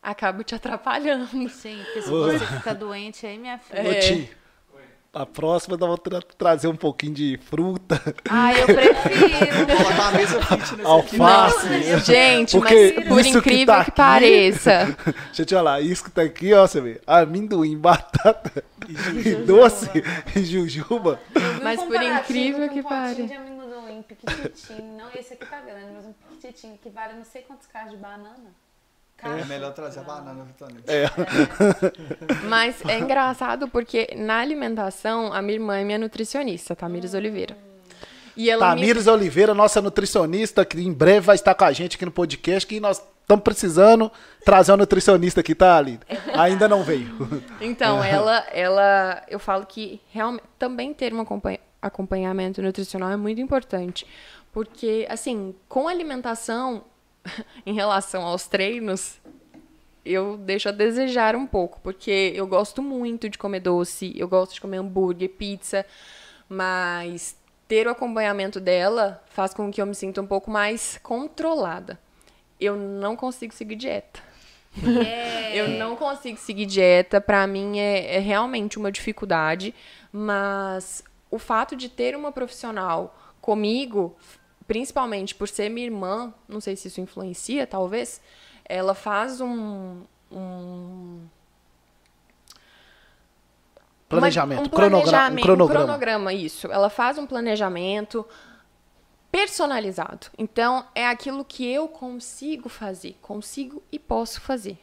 acaba 0.03 0.43
te 0.43 0.53
atrapalhando. 0.53 1.49
Sim, 1.49 1.81
porque 1.85 2.01
se 2.03 2.09
você 2.09 2.45
ficar 2.45 2.73
doente 2.73 3.25
aí, 3.25 3.37
minha 3.39 3.57
filha. 3.57 3.79
É. 3.79 4.44
A 5.15 5.25
próxima 5.25 5.77
nós 5.77 5.87
vamos 5.87 6.01
tra 6.01 6.21
trazer 6.37 6.67
um 6.67 6.75
pouquinho 6.75 7.13
de 7.13 7.39
fruta. 7.45 8.01
Ah, 8.29 8.53
eu 8.53 8.65
prefiro. 8.65 9.65
Botar 9.65 10.07
a 10.09 10.11
mesa 10.11 10.41
fitness 10.41 10.85
Alface. 10.85 11.69
Não, 11.69 11.99
gente, 11.99 12.57
Porque 12.57 12.95
mas 12.97 13.07
por 13.07 13.25
incrível 13.25 13.41
que, 13.41 13.65
tá 13.65 13.85
que 13.85 13.91
pareça. 13.91 14.97
Deixa 15.27 15.41
eu 15.41 15.45
te 15.45 15.55
falar, 15.55 15.79
isso 15.79 16.03
que 16.03 16.11
tá 16.11 16.21
aqui, 16.21 16.53
ó, 16.53 16.67
você 16.67 16.81
vê. 16.81 17.01
Amendoim, 17.07 17.77
batata 17.79 18.61
e, 18.89 19.29
e 19.29 19.35
doce 19.35 19.89
e 20.35 20.43
jujuba. 20.43 21.17
Mas 21.63 21.81
por 21.81 21.95
incrível 21.95 22.67
que 22.67 22.83
pareça. 22.83 23.23
de 23.23 23.33
amendoim 23.33 24.01
piquititinho. 24.01 24.97
Não, 24.97 25.07
esse 25.17 25.33
aqui 25.33 25.45
tá 25.45 25.61
grande, 25.61 25.93
mas 25.95 26.05
um 26.05 26.13
piquititinho 26.13 26.77
que 26.77 26.89
vale 26.89 27.13
não 27.13 27.23
sei 27.23 27.41
quantos 27.43 27.67
caras 27.67 27.89
de 27.89 27.95
banana. 27.97 28.53
É 29.25 29.45
melhor 29.45 29.73
trazer 29.73 30.01
a 30.01 30.03
banana, 30.03 30.43
Vitória. 30.43 30.75
É. 30.87 31.05
Mas 32.47 32.83
é 32.85 32.99
engraçado 32.99 33.67
porque 33.67 34.13
na 34.15 34.39
alimentação, 34.39 35.33
a 35.33 35.41
minha 35.41 35.55
irmã 35.55 35.77
é 35.77 35.83
minha 35.83 35.97
nutricionista, 35.97 36.75
Tamires 36.75 37.13
hum. 37.13 37.17
Oliveira. 37.17 37.57
E 38.37 38.49
ela 38.49 38.69
Tamires 38.69 39.05
me... 39.05 39.11
Oliveira, 39.11 39.53
nossa 39.53 39.81
nutricionista, 39.81 40.63
que 40.63 40.79
em 40.79 40.93
breve 40.93 41.21
vai 41.21 41.35
estar 41.35 41.55
com 41.55 41.63
a 41.63 41.71
gente 41.71 41.95
aqui 41.95 42.05
no 42.05 42.11
podcast, 42.11 42.67
que 42.67 42.79
nós 42.79 43.01
estamos 43.21 43.43
precisando 43.43 44.11
trazer 44.43 44.71
uma 44.71 44.77
nutricionista 44.77 45.39
aqui, 45.39 45.55
tá, 45.55 45.77
ali. 45.77 45.99
É 46.07 46.37
Ainda 46.37 46.67
não 46.67 46.83
veio. 46.83 47.15
Então, 47.59 48.03
ela, 48.03 48.45
ela, 48.51 49.23
eu 49.27 49.39
falo 49.39 49.65
que 49.65 49.99
realmente 50.11 50.43
também 50.59 50.93
ter 50.93 51.13
um 51.13 51.25
acompanhamento 51.81 52.61
nutricional 52.61 53.09
é 53.09 53.17
muito 53.17 53.41
importante. 53.41 54.05
Porque, 54.51 55.07
assim, 55.09 55.55
com 55.67 55.87
alimentação, 55.87 56.83
em 57.65 57.73
relação 57.73 58.23
aos 58.23 58.47
treinos, 58.47 59.19
eu 60.05 60.37
deixo 60.37 60.69
a 60.69 60.71
desejar 60.71 61.35
um 61.35 61.47
pouco, 61.47 61.79
porque 61.81 62.31
eu 62.35 62.45
gosto 62.45 62.81
muito 62.81 63.27
de 63.29 63.37
comer 63.37 63.61
doce, 63.61 64.13
eu 64.15 64.27
gosto 64.27 64.53
de 64.53 64.61
comer 64.61 64.77
hambúrguer, 64.77 65.29
pizza, 65.29 65.85
mas 66.47 67.35
ter 67.67 67.87
o 67.87 67.89
acompanhamento 67.89 68.59
dela 68.59 69.23
faz 69.27 69.53
com 69.53 69.71
que 69.71 69.81
eu 69.81 69.85
me 69.85 69.95
sinta 69.95 70.21
um 70.21 70.27
pouco 70.27 70.51
mais 70.51 70.99
controlada. 71.01 71.99
Eu 72.59 72.75
não 72.75 73.15
consigo 73.15 73.53
seguir 73.53 73.75
dieta. 73.75 74.21
É... 75.05 75.55
Eu 75.55 75.69
não 75.69 75.95
consigo 75.95 76.37
seguir 76.37 76.65
dieta, 76.65 77.21
pra 77.21 77.47
mim 77.47 77.79
é, 77.79 78.17
é 78.17 78.19
realmente 78.19 78.77
uma 78.77 78.91
dificuldade, 78.91 79.73
mas 80.11 81.03
o 81.31 81.39
fato 81.39 81.75
de 81.75 81.89
ter 81.89 82.15
uma 82.15 82.31
profissional 82.31 83.15
comigo, 83.39 84.15
principalmente 84.67 85.35
por 85.35 85.47
ser 85.47 85.69
minha 85.69 85.85
irmã, 85.85 86.33
não 86.47 86.59
sei 86.59 86.75
se 86.75 86.87
isso 86.87 87.01
influencia, 87.01 87.67
talvez, 87.67 88.21
ela 88.67 88.95
faz 88.95 89.41
um, 89.41 90.01
um 90.31 91.21
Planejamento, 94.07 94.59
uma, 94.59 94.67
um 94.67 94.69
cronograma, 94.69 94.97
um 94.97 95.01
planejamento, 95.01 95.43
cronograma. 95.43 95.83
um 95.83 95.87
cronograma, 95.87 96.33
isso. 96.33 96.71
Ela 96.71 96.89
faz 96.89 97.17
um 97.17 97.25
planejamento 97.25 98.25
personalizado. 99.31 100.27
Então, 100.37 100.85
é 100.93 101.07
aquilo 101.07 101.43
que 101.43 101.65
eu 101.67 101.87
consigo 101.87 102.69
fazer, 102.69 103.17
consigo 103.21 103.81
e 103.91 103.97
posso 103.97 104.39
fazer. 104.39 104.77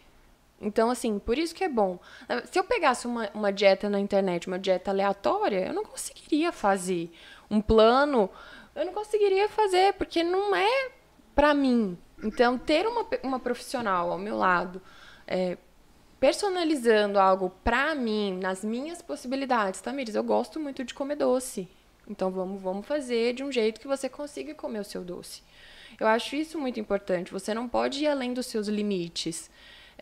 Então, 0.61 0.91
assim, 0.91 1.19
por 1.19 1.39
isso 1.39 1.55
que 1.55 1.65
é 1.65 1.69
bom. 1.69 1.99
Se 2.51 2.59
eu 2.59 2.65
pegasse 2.65 3.07
uma, 3.07 3.29
uma 3.35 3.53
dieta 3.53 3.89
na 3.89 3.99
internet, 3.99 4.47
uma 4.47 4.59
dieta 4.59 4.91
aleatória, 4.91 5.67
eu 5.67 5.73
não 5.73 5.85
conseguiria 5.85 6.53
fazer. 6.53 7.13
Um 7.51 7.61
plano, 7.61 8.29
eu 8.75 8.85
não 8.85 8.93
conseguiria 8.93 9.49
fazer, 9.49 9.95
porque 9.95 10.23
não 10.23 10.55
é 10.55 10.91
pra 11.35 11.55
mim. 11.55 11.97
Então, 12.23 12.57
ter 12.59 12.87
uma, 12.87 13.07
uma 13.23 13.41
profissional 13.41 14.13
ao 14.13 14.19
meu 14.19 14.37
lado, 14.37 14.81
é, 15.27 15.57
personalizando 16.21 17.19
algo 17.19 17.51
pra 17.65 17.95
mim, 17.95 18.39
nas 18.41 18.63
minhas 18.65 19.03
possibilidades. 19.03 19.81
Tamires, 19.81 20.15
eu 20.15 20.23
gosto 20.23 20.61
muito 20.61 20.85
de 20.85 20.95
comer 20.95 21.17
doce. 21.17 21.69
Então 22.09 22.31
vamos, 22.31 22.61
vamos 22.61 22.87
fazer 22.87 23.33
de 23.33 23.43
um 23.45 23.51
jeito 23.51 23.81
que 23.81 23.87
você 23.87 24.09
consiga 24.09 24.55
comer 24.55 24.81
o 24.81 24.85
seu 24.85 25.03
doce. 25.03 25.43
Eu 25.99 26.07
acho 26.07 26.37
isso 26.37 26.59
muito 26.59 26.81
importante. 26.81 27.33
Você 27.33 27.55
não 27.55 27.69
pode 27.69 28.03
ir 28.03 28.07
além 28.07 28.33
dos 28.33 28.47
seus 28.47 28.69
limites. 28.69 29.51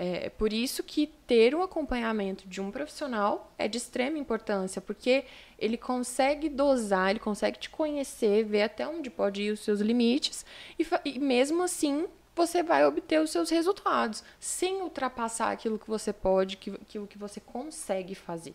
É 0.03 0.30
por 0.30 0.51
isso 0.51 0.82
que 0.82 1.07
ter 1.26 1.55
o 1.55 1.62
acompanhamento 1.62 2.48
de 2.48 2.59
um 2.59 2.70
profissional 2.70 3.53
é 3.59 3.68
de 3.68 3.76
extrema 3.76 4.16
importância, 4.16 4.80
porque 4.80 5.24
ele 5.59 5.76
consegue 5.76 6.48
dosar, 6.48 7.11
ele 7.11 7.18
consegue 7.18 7.59
te 7.59 7.68
conhecer, 7.68 8.42
ver 8.44 8.62
até 8.62 8.88
onde 8.88 9.11
pode 9.11 9.42
ir 9.42 9.51
os 9.51 9.61
seus 9.61 9.80
limites 9.80 10.46
e, 10.78 10.86
e 11.05 11.18
mesmo 11.18 11.62
assim 11.62 12.07
você 12.34 12.62
vai 12.62 12.86
obter 12.86 13.20
os 13.20 13.30
seus 13.30 13.51
resultados, 13.51 14.24
sem 14.38 14.80
ultrapassar 14.80 15.51
aquilo 15.51 15.78
que 15.78 15.86
você 15.86 16.14
pode, 16.14 16.59
aquilo 16.80 17.07
que 17.07 17.18
você 17.18 17.38
consegue 17.38 18.14
fazer. 18.14 18.55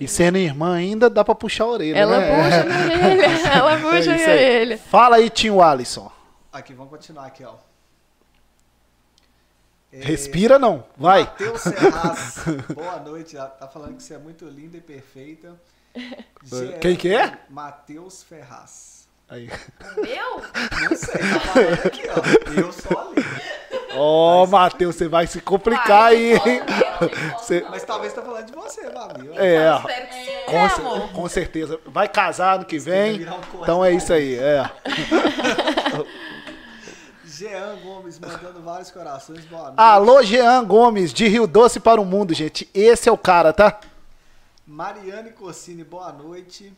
E 0.00 0.08
sendo 0.08 0.38
irmã 0.38 0.74
ainda, 0.74 1.08
dá 1.08 1.24
pra 1.24 1.36
puxar 1.36 1.64
a 1.64 1.68
orelha, 1.68 1.96
ela 1.96 2.18
né? 2.18 2.34
Puxa 2.34 2.64
minha 2.64 3.12
orelha, 3.12 3.46
ela 3.54 3.76
puxa 3.78 4.10
É 4.10 4.24
aí. 4.24 4.32
orelha. 4.32 4.78
Fala 4.78 5.16
aí, 5.16 5.30
Tinho 5.30 5.62
Alisson. 5.62 6.10
Aqui, 6.52 6.74
vamos 6.74 6.90
continuar 6.90 7.26
aqui, 7.26 7.44
ó. 7.44 7.54
É, 9.92 10.04
Respira 10.04 10.58
não, 10.58 10.84
vai. 10.96 11.22
Matheus 11.24 11.60
Serraz, 11.62 12.44
boa 12.74 12.96
noite. 13.00 13.36
Tá 13.36 13.68
falando 13.72 13.96
que 13.96 14.02
você 14.02 14.14
é 14.14 14.18
muito 14.18 14.44
linda 14.44 14.76
e 14.76 14.80
perfeita. 14.80 15.60
Quem 16.80 16.94
que 16.94 17.12
é? 17.12 17.38
Matheus 17.48 18.22
Ferraz. 18.22 19.08
Aí. 19.28 19.48
Meu? 19.96 20.42
Não 20.82 20.96
sei, 20.96 21.18
tá 21.20 21.40
falando 21.40 21.86
aqui, 21.86 22.02
ó. 22.08 22.50
Eu 22.60 22.72
sou 22.72 22.98
a 22.98 23.04
linda. 23.10 23.40
Ó, 23.96 24.46
Matheus, 24.46 24.94
você 24.96 25.08
vai 25.08 25.26
se 25.26 25.40
complicar 25.40 26.06
aí, 26.06 26.34
hein? 26.34 26.62
Você- 27.38 27.64
Mas 27.68 27.82
talvez 27.84 28.12
tá 28.12 28.22
falando 28.22 28.46
de 28.46 28.52
você, 28.52 28.88
Babi. 28.90 29.28
É, 29.36 29.74
Espero 29.76 30.06
que 30.08 30.14
sim, 30.14 30.30
com, 30.46 30.52
né, 30.52 30.68
cer- 30.68 31.12
com 31.12 31.28
certeza. 31.28 31.80
Vai 31.86 32.08
casar 32.08 32.54
ano 32.56 32.64
que 32.64 32.78
vem. 32.78 33.24
um 33.28 33.40
Então 33.62 33.84
é 33.84 33.92
isso 33.92 34.12
aí, 34.12 34.36
é. 34.36 34.70
Jean 37.40 37.74
Gomes 37.82 38.18
mandando 38.18 38.60
vários 38.60 38.90
corações. 38.90 39.46
Boa 39.46 39.68
noite. 39.68 39.78
Alô, 39.78 40.22
Jean 40.22 40.62
Gomes, 40.62 41.10
de 41.10 41.26
Rio 41.26 41.46
Doce 41.46 41.80
para 41.80 41.98
o 41.98 42.04
Mundo, 42.04 42.34
gente. 42.34 42.68
Esse 42.74 43.08
é 43.08 43.12
o 43.12 43.16
cara, 43.16 43.50
tá? 43.50 43.80
Mariane 44.66 45.30
Cossini, 45.30 45.82
boa 45.82 46.12
noite. 46.12 46.70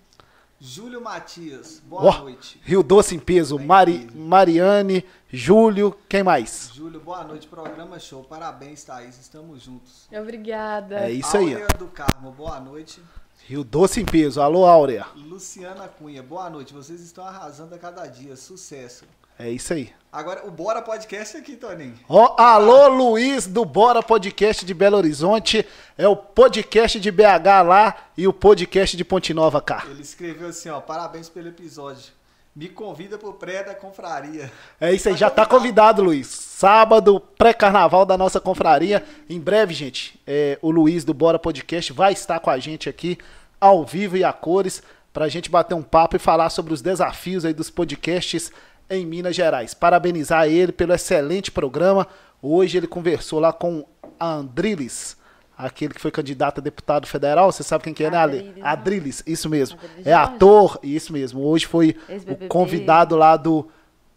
Júlio 0.61 1.01
Matias, 1.01 1.83
boa 1.85 2.05
Ó, 2.05 2.19
noite. 2.21 2.61
Rio 2.63 2.81
Doce 2.85 3.17
em 3.17 3.19
peso. 3.19 3.59
Mari, 3.59 4.09
Mariane, 4.15 5.05
Júlio, 5.33 5.99
quem 6.09 6.23
mais? 6.23 6.71
Júlio, 6.73 7.01
boa 7.01 7.25
noite. 7.25 7.49
Programa 7.49 7.99
show. 7.99 8.23
Parabéns, 8.23 8.85
Thaís. 8.85 9.19
Estamos 9.19 9.65
juntos. 9.65 10.07
Obrigada. 10.13 11.01
É 11.01 11.11
isso 11.11 11.37
aí, 11.37 11.55
Áurea 11.55 11.67
do 11.77 11.89
Carmo, 11.89 12.31
boa 12.31 12.61
noite. 12.61 13.03
Rio 13.49 13.65
Doce 13.65 14.01
em 14.01 14.05
peso. 14.05 14.41
Alô, 14.41 14.65
Áurea. 14.65 15.09
Luciana 15.17 15.89
Cunha, 15.89 16.23
boa 16.23 16.49
noite. 16.49 16.73
Vocês 16.73 17.01
estão 17.01 17.27
arrasando 17.27 17.75
a 17.75 17.79
cada 17.79 18.07
dia. 18.07 18.37
Sucesso. 18.37 19.05
É 19.39 19.51
isso 19.51 19.73
aí. 19.73 19.91
Agora, 20.13 20.47
o 20.47 20.51
Bora 20.51 20.83
Podcast 20.83 21.39
aqui, 21.39 21.57
Toninho. 21.57 21.95
Ó, 22.07 22.35
alô, 22.39 22.87
Luiz 22.89 23.47
do 23.47 23.65
Bora 23.65 24.03
Podcast 24.03 24.63
de 24.63 24.75
Belo 24.75 24.99
Horizonte. 24.99 25.67
É 25.97 26.07
o 26.07 26.15
podcast 26.15 27.01
de 27.01 27.11
BH 27.11 27.65
lá 27.67 27.97
e 28.15 28.29
o 28.29 28.33
podcast 28.33 28.95
de 28.95 29.05
Ponte 29.07 29.33
Nova 29.33 29.63
cá. 29.63 29.85
Ele 29.89 30.03
escreveu 30.03 30.49
assim, 30.49 30.69
ó, 30.69 30.81
parabéns 30.81 31.31
pelo 31.31 31.49
episódio. 31.49 32.13
Me 32.55 32.69
convida 32.69 33.17
pro 33.17 33.33
pré 33.33 33.65
da 33.65 33.75
confraria. 33.75 34.53
É 34.79 34.93
isso 34.93 35.09
aí, 35.09 35.17
já 35.17 35.31
tá 35.31 35.47
convidado, 35.47 36.03
Luiz. 36.03 36.27
Sábado, 36.27 37.19
pré-carnaval 37.19 38.05
da 38.05 38.19
nossa 38.19 38.39
confraria. 38.39 39.03
Em 39.31 39.41
breve, 39.41 39.73
gente, 39.73 40.21
é, 40.27 40.59
o 40.61 40.71
Luiz 40.71 41.05
do 41.05 41.15
Bora 41.15 41.39
Podcast 41.39 41.91
vai 41.91 42.13
estar 42.13 42.39
com 42.39 42.51
a 42.51 42.59
gente 42.59 42.87
aqui, 42.87 43.17
ao 43.59 43.83
vivo 43.83 44.19
e 44.19 44.25
a 44.25 44.33
cores, 44.35 44.83
pra 45.11 45.29
gente 45.29 45.49
bater 45.49 45.75
um 45.75 45.83
papo 45.83 46.17
e 46.17 46.19
falar 46.19 46.51
sobre 46.51 46.75
os 46.75 46.83
desafios 46.83 47.47
aí 47.47 47.55
dos 47.55 47.71
podcasts 47.71 48.53
em 48.97 49.07
Minas 49.07 49.35
Gerais. 49.35 49.75
Parabenizar 49.75 50.47
ele 50.47 50.73
pelo 50.73 50.93
excelente 50.93 51.51
programa. 51.51 52.07
Hoje 52.41 52.79
ele 52.79 52.87
conversou 52.87 53.39
lá 53.39 53.53
com 53.53 53.87
a 54.19 54.35
Andriles, 54.35 55.17
aquele 55.57 55.95
que 55.95 56.01
foi 56.01 56.11
candidato 56.11 56.59
a 56.59 56.63
deputado 56.63 57.07
federal. 57.07 57.51
Você 57.51 57.63
sabe 57.63 57.85
quem 57.85 57.95
que 57.95 58.05
é, 58.05 58.11
né, 58.11 58.17
Ale? 58.17 58.55
Adriles, 58.63 59.19
né? 59.27 59.33
Isso 59.33 59.49
mesmo. 59.49 59.79
Adriles 59.79 60.07
É 60.07 60.13
ator, 60.13 60.79
isso 60.83 61.13
mesmo. 61.13 61.41
Hoje 61.43 61.67
foi 61.67 61.97
o 62.27 62.49
convidado 62.49 63.17
lá 63.17 63.37
do 63.37 63.69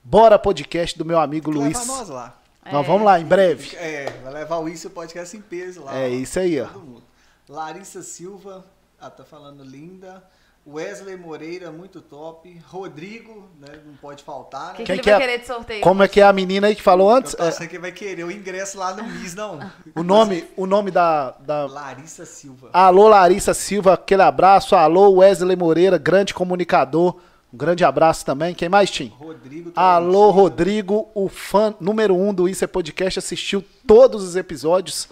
Bora 0.03 0.38
Podcast 0.38 0.97
do 0.97 1.05
meu 1.05 1.19
amigo 1.19 1.51
Luiz. 1.51 1.80
Leva 1.80 1.86
nós 1.86 2.09
lá. 2.09 2.39
Nós 2.71 2.86
vamos 2.86 3.03
lá 3.03 3.19
em 3.19 3.26
breve. 3.26 3.76
É, 3.76 4.09
vai 4.23 4.34
levar 4.34 4.57
o 4.57 4.67
Isso 4.67 4.89
Podcast 4.89 5.38
em 5.38 5.41
peso 5.41 5.84
lá. 5.84 5.95
É 5.95 6.05
ó. 6.05 6.09
isso 6.09 6.39
aí, 6.39 6.59
ó. 6.59 6.67
Larissa 7.47 8.01
Silva, 8.01 8.65
ah, 8.99 9.09
tá 9.09 9.23
falando 9.23 9.63
linda. 9.63 10.23
Wesley 10.68 11.16
Moreira, 11.16 11.72
muito 11.72 12.01
top. 12.01 12.59
Rodrigo, 12.68 13.47
né, 13.59 13.68
não 13.86 13.93
pode 13.97 14.24
faltar, 14.24 14.70
né? 14.70 14.74
Quem, 14.78 14.86
Quem 14.86 14.95
que 14.95 15.01
que 15.03 15.09
ele 15.09 15.16
é- 15.16 15.20
vai 15.20 15.28
querer 15.28 15.41
de 15.41 15.47
sorteio? 15.47 15.82
Como 15.82 16.01
é 16.01 16.07
que 16.07 16.20
é 16.20 16.24
a 16.24 16.34
menina 16.34 16.68
aí 16.68 16.76
que 16.76 16.82
falou 16.82 17.09
antes? 17.09 17.36
Eu 17.38 17.45
É, 17.45 17.68
que 17.68 17.78
vai 17.78 17.91
querer 17.91 18.24
o 18.24 18.32
ingresso 18.32 18.78
lá 18.80 18.93
no 18.95 19.03
MIS, 19.03 19.36
não. 19.36 19.59
o 19.95 20.01
nome, 20.01 20.43
o 20.57 20.66
nome 20.66 20.89
da, 20.89 21.32
da 21.39 21.68
Larissa 21.68 22.26
Silva. 22.26 22.70
Alô 22.74 23.07
Larissa 23.07 23.53
Silva, 23.53 23.93
aquele 23.93 24.24
abraço. 24.24 24.76
Alô 24.76 25.11
Wesley 25.18 25.55
Moreira, 25.55 25.97
grande 25.99 26.34
comunicador. 26.34 27.16
Um 27.53 27.57
grande 27.57 27.86
abraço 27.86 28.26
também. 28.26 28.53
Quem 28.55 28.68
mais, 28.68 28.89
Tim? 28.89 29.13
Rodrigo 29.20 29.72
Alô 29.76 30.11
Tolentino. 30.11 30.32
Rodrigo, 30.32 31.09
o 31.13 31.30
fã 31.30 31.76
número 31.80 32.16
um 32.16 32.34
do 32.34 32.49
Isso 32.49 32.63
é 32.63 32.68
Podcast, 32.68 33.20
assistiu 33.20 33.63
todos 33.88 34.24
os 34.24 34.36
episódios. 34.36 35.07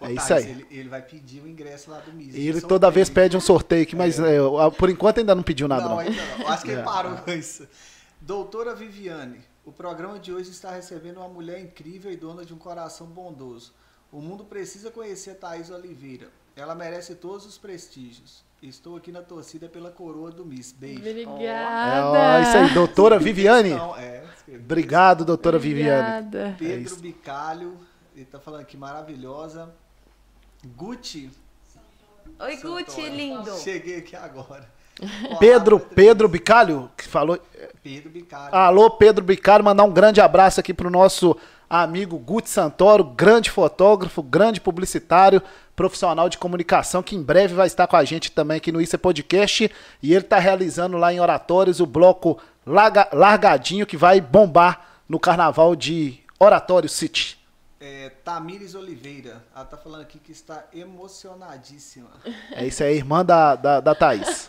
Ô, 0.00 0.06
É 0.06 0.12
isso 0.12 0.28
Thais, 0.28 0.44
aí. 0.46 0.50
Ele, 0.50 0.66
ele 0.70 0.88
vai 0.88 1.02
pedir 1.02 1.42
o 1.42 1.48
ingresso 1.48 1.90
lá 1.90 1.98
do 2.00 2.12
MIS. 2.12 2.34
E 2.34 2.48
ele 2.48 2.60
toda 2.60 2.90
vez 2.90 3.08
pede 3.10 3.36
um 3.36 3.40
sorteio 3.40 3.82
aqui, 3.82 3.94
mas 3.94 4.18
é, 4.18 4.38
eu- 4.38 4.72
por 4.72 4.88
enquanto 4.88 5.18
ainda 5.18 5.34
não 5.34 5.42
pediu 5.42 5.68
nada, 5.68 5.82
Não, 5.82 5.90
não. 5.90 5.98
ainda 5.98 6.22
não. 6.38 6.48
Acho 6.48 6.64
que 6.64 6.70
ele 6.72 6.80
É. 6.80 6.84
parou 6.84 7.16
com 7.16 7.30
isso. 7.30 7.66
Doutora 8.20 8.74
Viviane, 8.74 9.40
o 9.64 9.72
programa 9.72 10.18
de 10.18 10.32
hoje 10.32 10.50
está 10.50 10.70
recebendo 10.70 11.18
uma 11.18 11.28
mulher 11.28 11.60
incrível 11.60 12.10
e 12.10 12.16
dona 12.16 12.44
de 12.44 12.52
um 12.54 12.58
coração 12.58 13.06
bondoso. 13.06 13.72
O 14.12 14.20
mundo 14.20 14.44
precisa 14.44 14.90
conhecer 14.90 15.34
Thaís 15.36 15.70
Oliveira. 15.70 16.28
Ela 16.56 16.74
merece 16.74 17.14
todos 17.14 17.46
os 17.46 17.56
prestígios. 17.56 18.44
Estou 18.62 18.96
aqui 18.96 19.10
na 19.10 19.22
torcida 19.22 19.68
pela 19.68 19.90
coroa 19.90 20.30
do 20.30 20.44
Miss. 20.44 20.72
Beijo. 20.72 21.00
É, 21.06 21.24
Obrigada. 21.26 22.06
ó, 22.08 22.40
isso 22.42 22.56
aí, 22.58 22.74
doutora 22.74 23.18
Viviane. 23.18 23.70
Não, 23.70 23.96
é. 23.96 24.22
Obrigado, 24.54 25.24
doutora 25.24 25.58
Viviane. 25.58 26.26
Obrigada. 26.26 26.56
Pedro 26.58 26.80
isso. 26.80 27.00
Bicalho, 27.00 27.78
ele 28.14 28.26
tá 28.26 28.38
falando 28.38 28.60
aqui 28.62 28.76
maravilhosa. 28.76 29.72
Gucci. 30.66 31.30
Oi, 32.38 32.56
Gucci, 32.56 33.02
lindo. 33.08 33.56
Cheguei 33.58 33.98
aqui 33.98 34.16
agora. 34.16 34.68
Pedro, 35.38 35.80
Pedro 35.80 36.28
Bicalho, 36.28 36.90
que 36.96 37.06
falou. 37.06 37.38
Pedro 37.82 38.10
Bicalho. 38.10 38.54
Alô, 38.54 38.90
Pedro 38.90 39.24
Bicalho, 39.24 39.64
mandar 39.64 39.84
um 39.84 39.92
grande 39.92 40.20
abraço 40.20 40.60
aqui 40.60 40.74
pro 40.74 40.90
nosso 40.90 41.36
amigo 41.68 42.18
Guti 42.18 42.50
Santoro, 42.50 43.04
grande 43.04 43.50
fotógrafo, 43.50 44.22
grande 44.22 44.60
publicitário, 44.60 45.40
profissional 45.74 46.28
de 46.28 46.36
comunicação, 46.36 47.02
que 47.02 47.16
em 47.16 47.22
breve 47.22 47.54
vai 47.54 47.66
estar 47.66 47.86
com 47.86 47.96
a 47.96 48.04
gente 48.04 48.30
também 48.32 48.58
aqui 48.58 48.70
no 48.72 48.80
Isso 48.80 48.94
é 48.96 48.98
Podcast. 48.98 49.70
E 50.02 50.12
ele 50.12 50.24
tá 50.24 50.38
realizando 50.38 50.98
lá 50.98 51.12
em 51.12 51.20
Oratórios 51.20 51.80
o 51.80 51.86
bloco 51.86 52.38
Larga- 52.66 53.08
Largadinho, 53.12 53.86
que 53.86 53.96
vai 53.96 54.20
bombar 54.20 54.86
no 55.08 55.18
carnaval 55.18 55.74
de 55.74 56.20
Oratório 56.38 56.88
City. 56.88 57.38
É, 57.80 58.10
Tamires 58.22 58.74
Oliveira. 58.74 59.42
Ela 59.54 59.64
tá 59.64 59.76
falando 59.76 60.02
aqui 60.02 60.18
que 60.18 60.30
está 60.30 60.66
emocionadíssima. 60.72 62.10
É 62.52 62.66
isso 62.66 62.84
aí, 62.84 62.96
irmã 62.96 63.24
da, 63.24 63.56
da, 63.56 63.80
da 63.80 63.94
Thaís. 63.94 64.39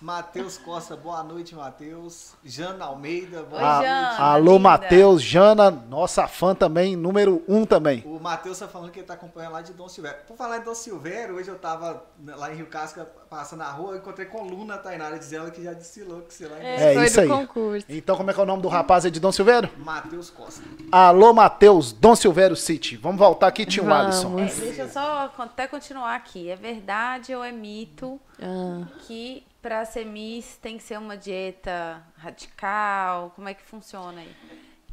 Matheus 0.00 0.58
Costa, 0.58 0.94
boa 0.94 1.22
noite, 1.22 1.54
Matheus. 1.54 2.34
Jana 2.44 2.84
Almeida, 2.84 3.42
boa 3.42 3.60
Oi, 3.62 3.66
noite. 3.68 3.84
Jana. 3.86 4.18
Alô. 4.18 4.58
Matheus, 4.58 5.22
Jana, 5.22 5.70
nossa 5.70 6.28
fã 6.28 6.54
também, 6.54 6.94
número 6.94 7.42
um 7.48 7.64
também. 7.64 8.02
O 8.06 8.20
Matheus 8.20 8.58
tá 8.58 8.68
falando 8.68 8.90
que 8.90 8.98
ele 9.00 9.06
tá 9.06 9.14
acompanhando 9.14 9.52
lá 9.54 9.62
de 9.62 9.72
Dom 9.72 9.88
Silvério. 9.88 10.18
Por 10.26 10.36
falar 10.36 10.58
em 10.58 10.60
Dom 10.62 10.74
Silvério, 10.74 11.36
hoje 11.36 11.48
eu 11.48 11.58
tava 11.58 12.04
lá 12.24 12.52
em 12.52 12.56
Rio 12.56 12.66
Casca, 12.66 13.06
passando 13.30 13.60
na 13.60 13.70
rua, 13.70 13.92
eu 13.92 13.96
encontrei 13.96 14.26
com 14.26 14.42
Luna 14.42 14.76
Tainara, 14.76 15.18
dizendo 15.18 15.50
que 15.50 15.64
já 15.64 15.72
desfilou 15.72 16.20
com 16.20 16.30
você 16.30 16.46
lá 16.46 16.58
É 16.58 16.94
Foi 16.94 17.06
isso 17.06 17.14
do 17.16 17.20
aí. 17.22 17.28
concurso. 17.28 17.86
Então, 17.88 18.16
como 18.16 18.30
é 18.30 18.34
que 18.34 18.40
é 18.40 18.42
o 18.42 18.46
nome 18.46 18.62
do 18.62 18.68
rapaz 18.68 19.06
aí 19.06 19.10
de 19.10 19.18
Dom 19.18 19.32
Silvério? 19.32 19.70
Matheus 19.78 20.28
Costa. 20.28 20.62
Alô, 20.92 21.32
Matheus, 21.32 21.92
Dom 21.92 22.14
Silvério 22.14 22.54
City. 22.54 22.96
Vamos 22.96 23.18
voltar 23.18 23.46
aqui, 23.46 23.64
tio. 23.64 23.90
Alisson. 23.92 24.38
É, 24.40 24.44
deixa 24.44 24.82
eu 24.82 24.88
só 24.90 25.32
até 25.38 25.66
continuar 25.66 26.14
aqui. 26.16 26.50
É 26.50 26.56
verdade 26.56 27.34
ou 27.34 27.42
é 27.42 27.50
mito 27.50 28.20
Ah. 28.42 28.86
que 29.06 29.42
pra 29.66 29.84
ser 29.84 30.06
Miss 30.06 30.58
tem 30.62 30.76
que 30.76 30.84
ser 30.84 30.96
uma 30.96 31.16
dieta 31.16 32.00
radical? 32.16 33.32
Como 33.34 33.48
é 33.48 33.54
que 33.54 33.64
funciona 33.64 34.20
aí? 34.20 34.30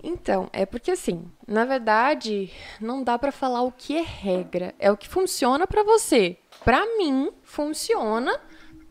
Então, 0.01 0.49
é 0.51 0.65
porque 0.65 0.89
assim, 0.89 1.32
na 1.47 1.63
verdade, 1.63 2.51
não 2.82 3.03
dá 3.03 3.19
pra 3.19 3.32
falar 3.32 3.61
o 3.61 3.71
que 3.71 3.95
é 3.95 4.01
regra, 4.01 4.74
é 4.80 4.91
o 4.91 4.97
que 4.97 5.07
funciona 5.07 5.67
pra 5.67 5.84
você. 5.84 6.39
Pra 6.63 6.84
mim, 6.97 7.32
funciona 7.43 8.41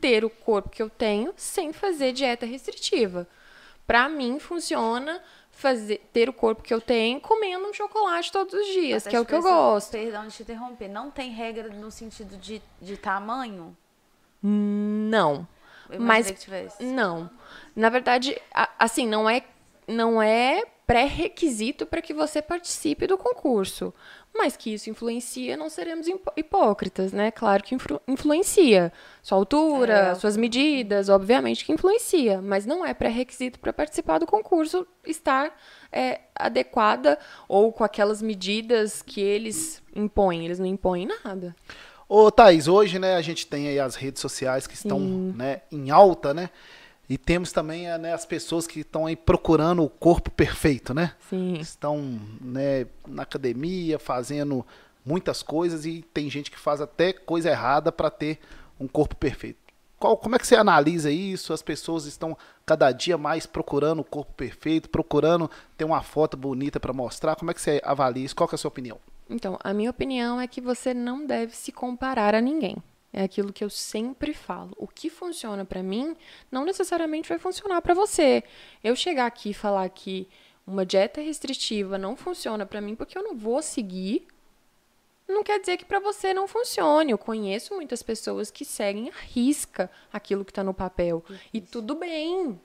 ter 0.01 0.25
o 0.25 0.31
corpo 0.31 0.71
que 0.71 0.81
eu 0.81 0.89
tenho 0.89 1.35
sem 1.37 1.73
fazer 1.73 2.13
dieta 2.13 2.47
restritiva. 2.47 3.27
Pra 3.85 4.09
mim, 4.09 4.39
funciona 4.39 5.21
fazer 5.51 6.09
ter 6.13 6.29
o 6.29 6.33
corpo 6.33 6.63
que 6.63 6.73
eu 6.73 6.81
tenho 6.81 7.21
comendo 7.21 7.67
um 7.67 7.73
chocolate 7.73 8.31
todos 8.31 8.55
os 8.55 8.67
dias, 8.69 9.03
Até 9.03 9.11
que 9.11 9.17
é 9.17 9.21
o 9.21 9.27
que 9.27 9.35
eu 9.35 9.43
gosto. 9.43 9.91
Perdão 9.91 10.29
de 10.29 10.33
te 10.33 10.43
interromper. 10.45 10.87
Não 10.87 11.11
tem 11.11 11.33
regra 11.33 11.69
no 11.71 11.91
sentido 11.91 12.37
de, 12.37 12.63
de 12.81 12.97
tamanho? 12.97 13.77
Não. 14.41 15.47
Eu 15.93 16.01
Mas 16.01 16.31
que 16.31 16.39
tivesse. 16.39 16.83
Não. 16.85 17.31
Na 17.77 17.89
verdade, 17.89 18.37
assim, 18.79 19.07
não 19.07 19.29
é 19.29 19.43
não 19.89 20.23
é 20.23 20.63
pré-requisito 20.87 21.85
para 21.87 22.01
que 22.01 22.15
você 22.15 22.41
participe 22.41 23.07
do 23.07 23.19
concurso. 23.19 23.93
Mas 24.35 24.57
que 24.57 24.73
isso 24.73 24.89
influencia, 24.89 25.57
não 25.57 25.69
seremos 25.69 26.07
hipó- 26.09 26.33
hipócritas, 26.37 27.13
né? 27.13 27.31
Claro 27.31 27.63
que 27.63 27.75
influ- 27.75 28.01
influencia. 28.09 28.91
Sua 29.23 29.37
altura, 29.37 29.95
É. 29.95 30.15
suas 30.15 30.37
medidas, 30.37 31.09
obviamente 31.11 31.65
que 31.67 31.73
influencia. 31.73 32.41
Mas 32.41 32.65
não 32.65 32.85
é 32.87 32.95
pré-requisito 32.95 33.59
para 33.59 33.73
participar 33.73 34.19
do 34.19 34.27
concurso 34.27 34.87
estar 35.05 35.55
é, 35.91 36.21
adequada 36.35 37.19
ou 37.49 37.71
com 37.73 37.85
aquelas 37.85 38.23
medidas 38.23 39.03
que 39.03 39.21
eles 39.21 39.83
impõem. 39.95 40.45
Eles 40.47 40.59
não 40.59 40.67
impõem 40.67 41.07
nada. 41.25 41.55
Ô, 42.15 42.31
Thaís, 42.31 42.69
hoje, 42.69 42.99
né, 42.99 43.15
a 43.15 43.23
gente 43.23 43.47
tem 43.47 43.69
aí 43.69 43.81
as 43.81 43.95
redes 43.95 44.21
sociais 44.21 44.67
que 44.67 44.75
estão, 44.75 45.01
né, 45.35 45.63
em 45.73 45.91
alta, 45.91 46.35
né? 46.35 46.51
E 47.09 47.17
temos 47.17 47.53
também 47.53 47.89
eh, 47.89 47.97
né, 47.97 48.13
as 48.13 48.27
pessoas 48.27 48.67
que 48.67 48.81
estão 48.81 49.07
aí 49.07 49.17
procurando 49.17 49.83
o 49.83 49.89
corpo 49.89 50.31
perfeito, 50.31 50.93
né? 50.93 51.15
Sim. 51.31 51.55
Estão, 51.55 52.21
né, 52.39 52.87
na 53.09 53.23
academia, 53.23 53.99
fazendo 53.99 54.63
muitas 55.03 55.43
coisas 55.43 55.87
e 55.87 56.05
tem 56.13 56.29
gente 56.29 56.51
que 56.51 56.59
faz 56.59 56.83
até 56.83 57.15
coisa 57.15 57.49
errada 57.49 57.91
para 57.91 58.11
ter 58.11 58.39
um 58.79 58.87
corpo 58.87 59.17
perfeito. 59.17 59.59
Qual, 59.99 60.15
como 60.19 60.37
é 60.37 60.39
que 60.39 60.47
você 60.47 60.55
analisa 60.57 61.11
isso? 61.11 61.55
As 61.55 61.63
pessoas 61.63 62.05
estão 62.05 62.37
cada 62.67 62.93
dia 62.93 63.17
mais 63.17 63.47
procurando 63.47 64.01
o 64.01 64.05
corpo 64.05 64.35
perfeito, 64.35 64.91
procurando 64.91 65.51
ter 65.79 65.87
uma 65.87 66.03
foto 66.03 66.37
bonita 66.37 66.79
para 66.79 66.93
mostrar. 66.93 67.37
Como 67.37 67.51
é 67.51 67.55
que 67.55 67.61
você 67.63 67.81
avalia 67.83 68.27
isso? 68.27 68.37
Qual 68.37 68.51
é 68.53 68.55
a 68.55 68.59
sua 68.59 68.69
opinião? 68.69 68.99
Então, 69.33 69.59
a 69.65 69.73
minha 69.73 69.91
opinião 69.91 70.41
é 70.41 70.47
que 70.47 70.61
você 70.61 70.93
não 70.93 71.25
deve 71.25 71.57
se 71.57 71.73
comparar 71.73 72.35
a 72.35 72.41
ninguém. 72.41 72.77
É 73.13 73.25
aquilo 73.25 73.53
que 73.53 73.63
eu 73.63 73.71
sempre 73.71 74.33
falo. 74.33 74.73
O 74.77 74.87
que 74.87 75.11
funciona 75.11 75.65
pra 75.65 75.83
mim 75.83 76.17
não 76.51 76.65
necessariamente 76.65 77.29
vai 77.29 77.39
funcionar 77.39 77.83
pra 77.83 77.95
você. 77.95 78.43
Eu 78.83 78.97
chegar 78.97 79.27
aqui 79.27 79.51
e 79.51 79.55
falar 79.55 79.89
que 79.91 80.29
uma 80.67 80.87
dieta 80.87 81.21
restritiva 81.21 81.99
não 81.99 82.17
funciona 82.17 82.65
pra 82.65 82.81
mim 82.81 82.95
porque 82.95 83.19
eu 83.19 83.23
não 83.23 83.37
vou 83.37 83.61
seguir, 83.61 84.27
não 85.33 85.43
quer 85.43 85.59
dizer 85.61 85.77
que 85.77 85.85
pra 85.85 85.99
você 86.01 86.33
não 86.35 86.47
funcione. 86.47 87.11
Eu 87.13 87.19
conheço 87.19 87.75
muitas 87.75 88.03
pessoas 88.03 88.51
que 88.51 88.65
seguem 88.65 89.09
à 89.11 89.13
risca 89.29 89.91
aquilo 90.13 90.45
que 90.45 90.53
tá 90.53 90.63
no 90.63 90.73
papel. 90.75 91.25
E 91.53 91.61
tudo 91.61 91.95
bem. 91.95 92.61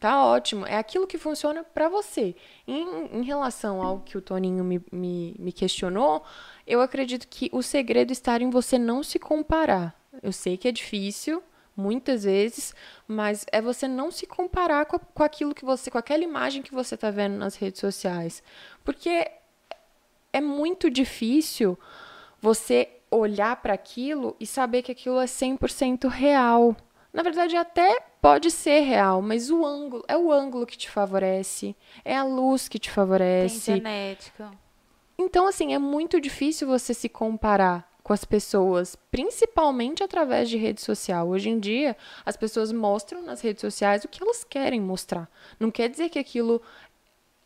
Tá 0.00 0.24
ótimo. 0.24 0.66
É 0.66 0.76
aquilo 0.76 1.06
que 1.06 1.18
funciona 1.18 1.62
pra 1.62 1.88
você. 1.88 2.34
Em, 2.66 3.18
em 3.20 3.22
relação 3.22 3.82
ao 3.82 4.00
que 4.00 4.18
o 4.18 4.20
Toninho 4.22 4.64
me, 4.64 4.80
me, 4.90 5.34
me 5.38 5.52
questionou, 5.52 6.24
eu 6.66 6.80
acredito 6.80 7.28
que 7.28 7.48
o 7.52 7.62
segredo 7.62 8.10
está 8.12 8.36
em 8.40 8.50
você 8.50 8.78
não 8.78 9.02
se 9.02 9.18
comparar. 9.18 9.94
Eu 10.22 10.32
sei 10.32 10.56
que 10.56 10.66
é 10.68 10.72
difícil, 10.72 11.42
muitas 11.76 12.24
vezes, 12.24 12.74
mas 13.08 13.46
é 13.52 13.62
você 13.62 13.86
não 13.88 14.10
se 14.10 14.26
comparar 14.26 14.84
com, 14.86 14.96
a- 14.96 14.98
com 14.98 15.22
aquilo 15.22 15.54
que 15.54 15.64
você, 15.64 15.90
com 15.90 15.98
aquela 15.98 16.22
imagem 16.24 16.62
que 16.62 16.74
você 16.74 16.94
está 16.96 17.10
vendo 17.10 17.36
nas 17.38 17.54
redes 17.56 17.80
sociais. 17.80 18.42
Porque 18.84 19.30
é 20.32 20.40
muito 20.40 20.90
difícil 20.90 21.78
você 22.42 22.88
olhar 23.10 23.56
para 23.62 23.72
aquilo 23.72 24.34
e 24.40 24.46
saber 24.46 24.82
que 24.82 24.90
aquilo 24.92 25.20
é 25.20 25.26
100% 25.26 26.08
real. 26.08 26.76
Na 27.12 27.22
verdade, 27.22 27.56
até 27.56 28.00
pode 28.20 28.50
ser 28.50 28.80
real, 28.80 29.22
mas 29.22 29.48
o 29.50 29.64
ângulo 29.64 30.02
é 30.08 30.16
o 30.16 30.32
ângulo 30.32 30.66
que 30.66 30.76
te 30.76 30.90
favorece, 30.90 31.76
é 32.04 32.16
a 32.16 32.24
luz 32.24 32.68
que 32.68 32.78
te 32.78 32.88
Tem 32.88 32.94
favorece. 32.94 33.72
genética. 33.76 34.50
Então, 35.16 35.46
assim, 35.46 35.72
é 35.72 35.78
muito 35.78 36.20
difícil 36.20 36.66
você 36.66 36.92
se 36.92 37.08
comparar 37.08 37.88
com 38.02 38.12
as 38.12 38.24
pessoas, 38.24 38.96
principalmente 39.10 40.02
através 40.02 40.48
de 40.48 40.56
rede 40.56 40.80
social. 40.80 41.28
Hoje 41.28 41.50
em 41.50 41.60
dia, 41.60 41.96
as 42.26 42.36
pessoas 42.36 42.72
mostram 42.72 43.22
nas 43.22 43.40
redes 43.40 43.60
sociais 43.60 44.02
o 44.04 44.08
que 44.08 44.20
elas 44.22 44.42
querem 44.42 44.80
mostrar. 44.80 45.30
Não 45.60 45.70
quer 45.70 45.88
dizer 45.88 46.08
que 46.08 46.18
aquilo 46.18 46.60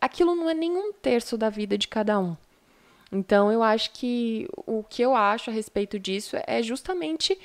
aquilo 0.00 0.34
não 0.34 0.48
é 0.48 0.54
nenhum 0.54 0.92
terço 0.92 1.36
da 1.36 1.50
vida 1.50 1.76
de 1.76 1.88
cada 1.88 2.18
um. 2.18 2.36
Então, 3.12 3.52
eu 3.52 3.62
acho 3.62 3.92
que 3.92 4.48
o 4.66 4.82
que 4.82 5.02
eu 5.02 5.14
acho 5.14 5.50
a 5.50 5.52
respeito 5.52 5.98
disso 5.98 6.36
é 6.46 6.62
justamente 6.62 7.38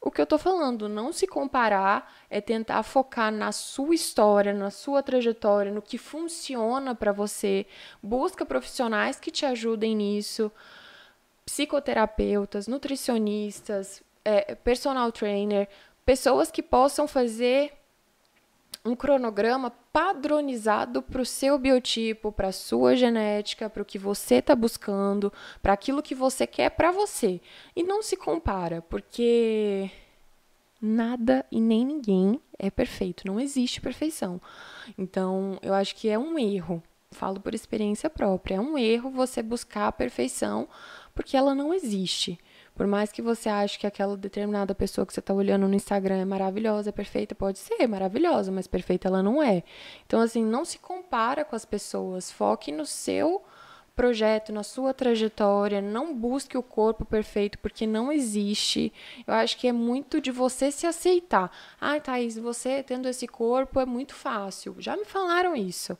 o 0.00 0.10
que 0.10 0.20
eu 0.20 0.26
tô 0.26 0.38
falando. 0.38 0.88
Não 0.88 1.12
se 1.12 1.26
comparar 1.26 2.12
é 2.30 2.40
tentar 2.40 2.82
focar 2.82 3.32
na 3.32 3.52
sua 3.52 3.94
história, 3.94 4.52
na 4.52 4.70
sua 4.70 5.02
trajetória, 5.02 5.72
no 5.72 5.82
que 5.82 5.98
funciona 5.98 6.94
para 6.94 7.12
você. 7.12 7.66
Busca 8.02 8.46
profissionais 8.46 9.18
que 9.18 9.30
te 9.30 9.44
ajudem 9.44 9.96
nisso. 9.96 10.52
Psicoterapeutas, 11.44 12.68
nutricionistas, 12.68 14.02
é, 14.24 14.54
personal 14.54 15.10
trainer, 15.10 15.68
pessoas 16.04 16.50
que 16.50 16.62
possam 16.62 17.08
fazer 17.08 17.77
um 18.84 18.94
cronograma 18.94 19.70
padronizado 19.92 21.02
para 21.02 21.22
o 21.22 21.26
seu 21.26 21.58
biotipo, 21.58 22.32
para 22.32 22.48
a 22.48 22.52
sua 22.52 22.96
genética, 22.96 23.68
para 23.68 23.82
o 23.82 23.86
que 23.86 23.98
você 23.98 24.36
está 24.36 24.54
buscando, 24.54 25.32
para 25.62 25.72
aquilo 25.72 26.02
que 26.02 26.14
você 26.14 26.46
quer 26.46 26.70
para 26.70 26.90
você. 26.90 27.40
E 27.74 27.82
não 27.82 28.02
se 28.02 28.16
compara, 28.16 28.82
porque 28.82 29.90
nada 30.80 31.44
e 31.50 31.60
nem 31.60 31.84
ninguém 31.84 32.40
é 32.58 32.70
perfeito, 32.70 33.26
não 33.26 33.40
existe 33.40 33.80
perfeição. 33.80 34.40
Então, 34.96 35.58
eu 35.62 35.74
acho 35.74 35.94
que 35.96 36.08
é 36.08 36.18
um 36.18 36.38
erro. 36.38 36.82
Falo 37.10 37.40
por 37.40 37.54
experiência 37.54 38.10
própria, 38.10 38.56
é 38.56 38.60
um 38.60 38.76
erro 38.76 39.10
você 39.10 39.42
buscar 39.42 39.88
a 39.88 39.92
perfeição, 39.92 40.68
porque 41.14 41.36
ela 41.36 41.54
não 41.54 41.72
existe. 41.72 42.38
Por 42.78 42.86
mais 42.86 43.10
que 43.10 43.20
você 43.20 43.48
ache 43.48 43.76
que 43.76 43.88
aquela 43.88 44.16
determinada 44.16 44.72
pessoa 44.72 45.04
que 45.04 45.12
você 45.12 45.18
está 45.18 45.34
olhando 45.34 45.66
no 45.66 45.74
Instagram 45.74 46.18
é 46.18 46.24
maravilhosa, 46.24 46.90
é 46.90 46.92
perfeita, 46.92 47.34
pode 47.34 47.58
ser 47.58 47.88
maravilhosa, 47.88 48.52
mas 48.52 48.68
perfeita 48.68 49.08
ela 49.08 49.20
não 49.20 49.42
é. 49.42 49.64
Então, 50.06 50.20
assim, 50.20 50.44
não 50.44 50.64
se 50.64 50.78
compara 50.78 51.44
com 51.44 51.56
as 51.56 51.64
pessoas. 51.64 52.30
Foque 52.30 52.70
no 52.70 52.86
seu 52.86 53.42
projeto, 53.96 54.52
na 54.52 54.62
sua 54.62 54.94
trajetória. 54.94 55.82
Não 55.82 56.14
busque 56.14 56.56
o 56.56 56.62
corpo 56.62 57.04
perfeito, 57.04 57.58
porque 57.58 57.84
não 57.84 58.12
existe. 58.12 58.92
Eu 59.26 59.34
acho 59.34 59.58
que 59.58 59.66
é 59.66 59.72
muito 59.72 60.20
de 60.20 60.30
você 60.30 60.70
se 60.70 60.86
aceitar. 60.86 61.50
Ai, 61.80 62.00
Thaís, 62.00 62.38
você 62.38 62.80
tendo 62.84 63.08
esse 63.08 63.26
corpo 63.26 63.80
é 63.80 63.84
muito 63.84 64.14
fácil. 64.14 64.76
Já 64.78 64.96
me 64.96 65.04
falaram 65.04 65.56
isso. 65.56 65.98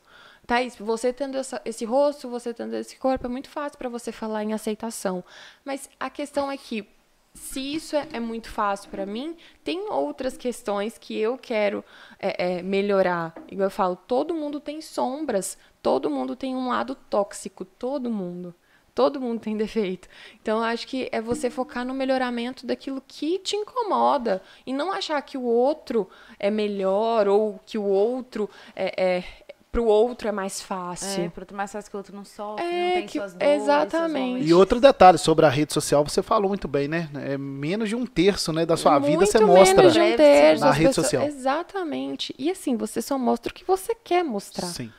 Thaís, 0.49 0.75
você 0.75 1.13
tendo 1.13 1.37
essa- 1.37 1.61
esse 1.63 1.85
rosto, 1.85 2.27
você 2.27 2.51
tendo 2.51 2.73
esse 2.75 2.97
corpo, 2.97 3.27
é 3.27 3.29
muito 3.29 3.47
fácil 3.47 3.77
para 3.77 3.87
você 3.87 4.11
falar 4.11 4.43
em 4.43 4.51
aceitação. 4.51 5.23
Mas 5.63 5.87
a 5.99 6.09
questão 6.09 6.51
é 6.51 6.57
que, 6.57 6.89
se 7.35 7.75
isso 7.75 7.95
é, 7.95 8.07
é 8.13 8.19
muito 8.19 8.49
fácil 8.49 8.89
para 8.89 9.05
mim, 9.05 9.37
tem 9.63 9.79
outras 9.91 10.35
questões 10.35 10.97
que 10.97 11.15
eu 11.15 11.37
quero 11.37 11.85
é, 12.17 12.57
é, 12.57 12.63
melhorar. 12.63 13.35
Igual 13.47 13.67
eu 13.67 13.69
falo, 13.69 13.95
todo 13.95 14.33
mundo 14.33 14.59
tem 14.59 14.81
sombras, 14.81 15.55
todo 15.83 16.09
mundo 16.09 16.35
tem 16.35 16.55
um 16.55 16.69
lado 16.69 16.95
tóxico, 16.95 17.63
todo 17.63 18.09
mundo. 18.09 18.55
Todo 18.95 19.21
mundo 19.21 19.39
tem 19.39 19.55
defeito. 19.55 20.09
Então, 20.41 20.63
acho 20.63 20.87
que 20.87 21.07
é 21.11 21.21
você 21.21 21.51
focar 21.51 21.85
no 21.85 21.93
melhoramento 21.93 22.65
daquilo 22.65 23.03
que 23.07 23.37
te 23.37 23.55
incomoda. 23.55 24.41
E 24.65 24.73
não 24.73 24.91
achar 24.91 25.21
que 25.21 25.37
o 25.37 25.43
outro 25.43 26.09
é 26.39 26.49
melhor 26.49 27.27
ou 27.27 27.59
que 27.67 27.77
o 27.77 27.83
outro 27.83 28.49
é, 28.75 29.17
é- 29.19 29.23
pro 29.71 29.85
outro 29.85 30.27
é 30.27 30.31
mais 30.31 30.59
É, 30.59 30.63
fácil. 30.63 31.31
pro 31.31 31.41
outro 31.43 31.55
mais 31.55 31.71
fácil 31.71 31.89
que 31.91 31.95
o 31.95 31.99
outro 31.99 32.15
não 32.15 32.25
sofre, 32.25 32.63
É, 32.65 32.85
não 32.87 32.93
tem 32.95 33.05
que- 33.07 33.19
suas 33.19 33.33
dores, 33.33 33.61
exatamente. 33.61 34.45
E 34.47 34.53
outro 34.53 34.79
detalhe 34.79 35.17
sobre 35.17 35.45
a 35.45 35.49
rede 35.49 35.73
social, 35.73 36.03
você 36.03 36.21
falou 36.23 36.49
muito 36.49 36.67
bem, 36.67 36.87
né? 36.87 37.09
É 37.15 37.37
menos 37.37 37.87
de 37.89 37.95
um 37.95 38.05
terço 38.05 38.51
né, 38.51 38.65
da 38.65 38.75
sua 38.75 38.97
vida 38.99 39.25
você 39.25 39.37
Muito 39.39 39.53
mostra. 39.57 39.77
menos 39.77 39.93
de 39.93 39.99
um 40.01 40.15
terço, 40.17 40.65
na 40.65 40.71
rede 40.71 40.87
pessoas- 40.87 41.05
social. 41.07 41.25
Exatamente. 41.27 42.33
E 42.37 42.49
assim, 42.49 42.75
você 42.75 43.01
só 43.01 43.17
mostra 43.17 43.51
o 43.51 43.55
que 43.55 43.63
você 43.65 43.93
quer 43.95 44.23
mostrar. 44.23 44.67
Sim. 44.67 44.91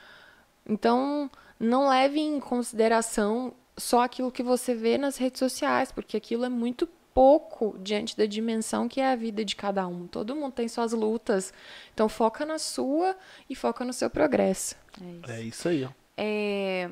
Então, 0.69 1.31
não 1.59 1.89
leve 1.89 2.21
em 2.21 2.39
consideração 2.39 3.53
só 3.77 4.03
aquilo 4.03 4.31
que 4.31 4.43
você 4.43 4.75
vê 4.75 4.97
nas 4.99 5.17
redes 5.17 5.39
sociais, 5.39 5.91
porque 5.91 6.17
aquilo 6.17 6.45
é 6.45 6.49
muito 6.49 6.89
pouco 7.15 7.77
diante 7.79 8.17
da 8.17 8.27
dimensão 8.27 8.89
que 8.89 9.01
é 9.01 9.11
a 9.13 9.17
vida 9.17 9.45
de 9.45 9.57
cada 9.57 9.87
um. 9.87 10.07
Todo 10.07 10.35
mundo 10.37 10.53
tem 10.53 10.69
suas 10.69 10.93
lutas. 10.93 11.53
Então, 11.93 12.09
foca 12.09 12.45
na 12.47 12.59
sua 12.59 13.17
e 13.49 13.55
foca 13.55 13.85
no 13.85 13.93
seu 13.93 14.11
progresso. 14.11 14.77
É 15.01 15.05
isso. 15.11 15.31
É 15.33 15.41
isso 15.43 15.69
aí. 15.69 15.89
É, 16.17 16.91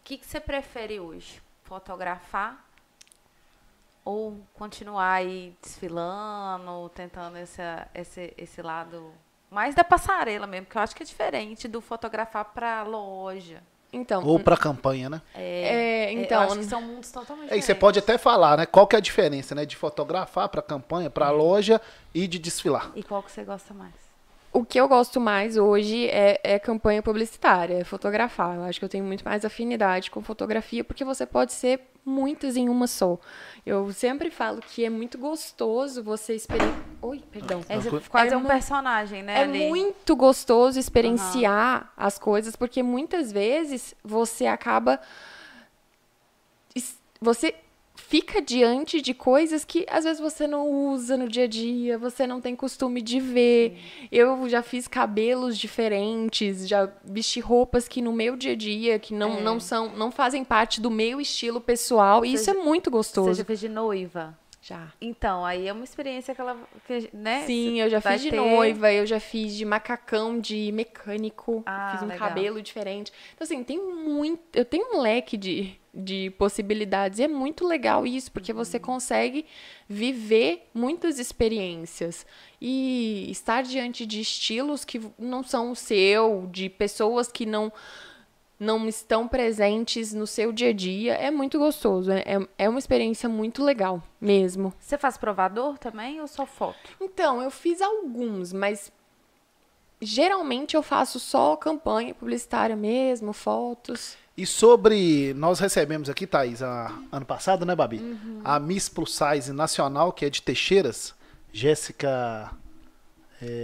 O 0.00 0.02
que, 0.04 0.18
que 0.18 0.26
você 0.26 0.40
prefere 0.40 0.98
hoje? 1.00 1.42
Fotografar 1.62 2.66
ou 4.04 4.40
continuar 4.54 5.12
aí 5.14 5.54
desfilando, 5.62 6.88
tentando 6.90 7.36
esse, 7.36 7.60
esse, 7.94 8.32
esse 8.38 8.62
lado 8.62 9.12
mais 9.50 9.74
da 9.74 9.84
passarela 9.84 10.46
mesmo, 10.46 10.66
que 10.66 10.76
eu 10.78 10.82
acho 10.82 10.96
que 10.96 11.02
é 11.02 11.06
diferente 11.06 11.68
do 11.68 11.80
fotografar 11.80 12.46
para 12.46 12.82
loja. 12.84 13.62
Então, 13.92 14.22
Ou 14.24 14.38
pra 14.38 14.56
campanha, 14.56 15.08
né? 15.08 15.22
é, 15.34 16.08
É, 16.08 16.12
então, 16.12 16.42
eu 16.42 16.48
acho 16.48 16.58
que 16.58 16.64
são 16.66 16.82
mundos 16.82 17.10
totalmente 17.10 17.44
Aí 17.44 17.48
você 17.48 17.72
diferentes. 17.72 17.80
pode 17.80 17.98
até 17.98 18.18
falar, 18.18 18.58
né? 18.58 18.66
Qual 18.66 18.86
que 18.86 18.94
é 18.94 18.98
a 18.98 19.00
diferença, 19.00 19.54
né? 19.54 19.64
De 19.64 19.76
fotografar 19.76 20.48
pra 20.50 20.60
campanha, 20.60 21.08
pra 21.08 21.30
loja 21.30 21.80
e 22.14 22.26
de 22.26 22.38
desfilar. 22.38 22.92
E 22.94 23.02
qual 23.02 23.22
que 23.22 23.32
você 23.32 23.44
gosta 23.44 23.72
mais? 23.72 23.94
O 24.52 24.64
que 24.64 24.78
eu 24.80 24.88
gosto 24.88 25.20
mais 25.20 25.56
hoje 25.56 26.06
é, 26.08 26.40
é 26.42 26.58
campanha 26.58 27.02
publicitária, 27.02 27.78
é 27.78 27.84
fotografar. 27.84 28.56
Eu 28.56 28.64
acho 28.64 28.78
que 28.78 28.84
eu 28.84 28.88
tenho 28.88 29.04
muito 29.04 29.24
mais 29.24 29.44
afinidade 29.44 30.10
com 30.10 30.22
fotografia, 30.22 30.82
porque 30.84 31.04
você 31.04 31.24
pode 31.26 31.52
ser 31.52 31.80
muitas 32.08 32.56
em 32.56 32.68
uma 32.68 32.86
só. 32.86 33.18
Eu 33.66 33.92
sempre 33.92 34.30
falo 34.30 34.60
que 34.60 34.84
é 34.84 34.90
muito 34.90 35.18
gostoso 35.18 36.02
você 36.02 36.34
experimentar. 36.34 36.82
Oi, 37.02 37.22
perdão. 37.30 37.60
É, 37.68 37.76
quase 38.08 38.34
É 38.34 38.36
um 38.36 38.40
mu- 38.40 38.48
personagem, 38.48 39.22
né? 39.22 39.40
É 39.40 39.42
ali. 39.44 39.68
muito 39.68 40.16
gostoso 40.16 40.78
experienciar 40.78 41.92
as 41.96 42.18
coisas, 42.18 42.56
porque 42.56 42.82
muitas 42.82 43.30
vezes 43.30 43.94
você 44.02 44.46
acaba. 44.46 44.98
Você 47.20 47.54
fica 48.08 48.40
diante 48.40 49.02
de 49.02 49.12
coisas 49.12 49.66
que 49.66 49.84
às 49.88 50.04
vezes 50.04 50.18
você 50.18 50.46
não 50.46 50.66
usa 50.66 51.14
no 51.14 51.28
dia 51.28 51.44
a 51.44 51.46
dia, 51.46 51.98
você 51.98 52.26
não 52.26 52.40
tem 52.40 52.56
costume 52.56 53.02
de 53.02 53.20
ver. 53.20 53.78
Eu 54.10 54.48
já 54.48 54.62
fiz 54.62 54.88
cabelos 54.88 55.58
diferentes, 55.58 56.66
já 56.66 56.90
vesti 57.04 57.38
roupas 57.38 57.86
que 57.86 58.00
no 58.00 58.10
meu 58.12 58.34
dia 58.34 58.52
a 58.52 58.56
dia, 58.56 58.98
que 58.98 59.12
não, 59.12 59.38
É. 59.38 59.40
não 59.42 59.60
são, 59.60 59.90
não 59.94 60.10
fazem 60.10 60.42
parte 60.42 60.80
do 60.80 60.90
meu 60.90 61.20
estilo 61.20 61.60
pessoal, 61.60 62.24
e 62.24 62.32
isso 62.32 62.48
é 62.48 62.54
muito 62.54 62.88
Você 62.90 62.96
gostoso. 62.96 63.34
já 63.34 63.44
fez 63.44 63.60
de 63.60 63.68
noiva? 63.68 64.36
Já. 64.60 64.88
Então, 65.00 65.44
aí 65.46 65.66
é 65.68 65.72
uma 65.72 65.84
experiência 65.84 66.34
que 66.34 66.40
ela, 66.40 66.56
que, 66.86 67.08
né? 67.12 67.44
Sim, 67.46 67.80
eu 67.80 67.88
já 67.88 68.00
vai 68.00 68.14
fiz 68.14 68.22
de 68.22 68.30
ter- 68.30 68.36
noiva, 68.36 68.92
eu 68.92 69.06
já 69.06 69.20
fiz 69.20 69.54
de 69.54 69.64
macacão, 69.64 70.38
de 70.40 70.72
mecânico, 70.72 71.62
Ah, 71.64 71.90
fiz 71.92 72.02
um 72.02 72.06
legal. 72.06 72.28
cabelo 72.28 72.60
diferente. 72.60 73.12
Então, 73.34 73.44
assim, 73.44 73.62
tem 73.62 73.78
muito. 73.78 74.40
Eu 74.54 74.64
tenho 74.64 74.94
um 74.96 75.00
leque 75.00 75.36
de, 75.36 75.74
de 75.98 76.30
possibilidades. 76.38 77.18
E 77.18 77.24
é 77.24 77.28
muito 77.28 77.66
legal 77.66 78.06
isso, 78.06 78.30
porque 78.30 78.52
Uhum. 78.52 78.58
você 78.58 78.78
consegue 78.78 79.44
viver 79.88 80.68
muitas 80.72 81.18
experiências. 81.18 82.24
E 82.60 83.26
estar 83.30 83.62
diante 83.62 84.06
de 84.06 84.20
estilos 84.20 84.84
que 84.84 85.00
não 85.18 85.42
são 85.42 85.72
o 85.72 85.76
seu, 85.76 86.48
de 86.50 86.68
pessoas 86.68 87.30
que 87.30 87.44
não. 87.44 87.72
Não 88.60 88.88
estão 88.88 89.28
presentes 89.28 90.12
no 90.12 90.26
seu 90.26 90.50
dia 90.52 90.70
a 90.70 90.72
dia, 90.72 91.14
é 91.14 91.30
muito 91.30 91.60
gostoso. 91.60 92.10
É, 92.10 92.24
é- 92.26 92.48
é 92.64 92.68
uma 92.68 92.80
experiência 92.80 93.28
muito 93.28 93.62
legal, 93.62 94.02
mesmo. 94.20 94.74
Você 94.80 94.98
faz 94.98 95.16
provador 95.16 95.78
também 95.78 96.20
ou 96.20 96.26
só 96.26 96.44
foto? 96.44 96.90
Então, 97.00 97.40
eu 97.40 97.52
fiz 97.52 97.80
alguns, 97.80 98.52
mas 98.52 98.90
geralmente 100.00 100.74
eu 100.76 100.82
faço 100.82 101.20
só 101.20 101.54
campanha 101.56 102.14
publicitária 102.14 102.74
mesmo, 102.74 103.32
fotos. 103.32 104.16
E 104.38 104.46
sobre. 104.46 105.34
Nós 105.34 105.58
recebemos 105.58 106.08
aqui, 106.08 106.26
Thaís, 106.26 106.62
a, 106.62 106.92
ano 107.10 107.26
passado, 107.26 107.66
né, 107.66 107.74
Babi? 107.74 107.98
Uhum. 107.98 108.40
A 108.44 108.60
Miss 108.60 108.88
Plus 108.88 109.12
Size 109.16 109.52
Nacional, 109.52 110.12
que 110.12 110.24
é 110.24 110.30
de 110.30 110.40
Teixeiras, 110.40 111.12
Jéssica. 111.52 112.50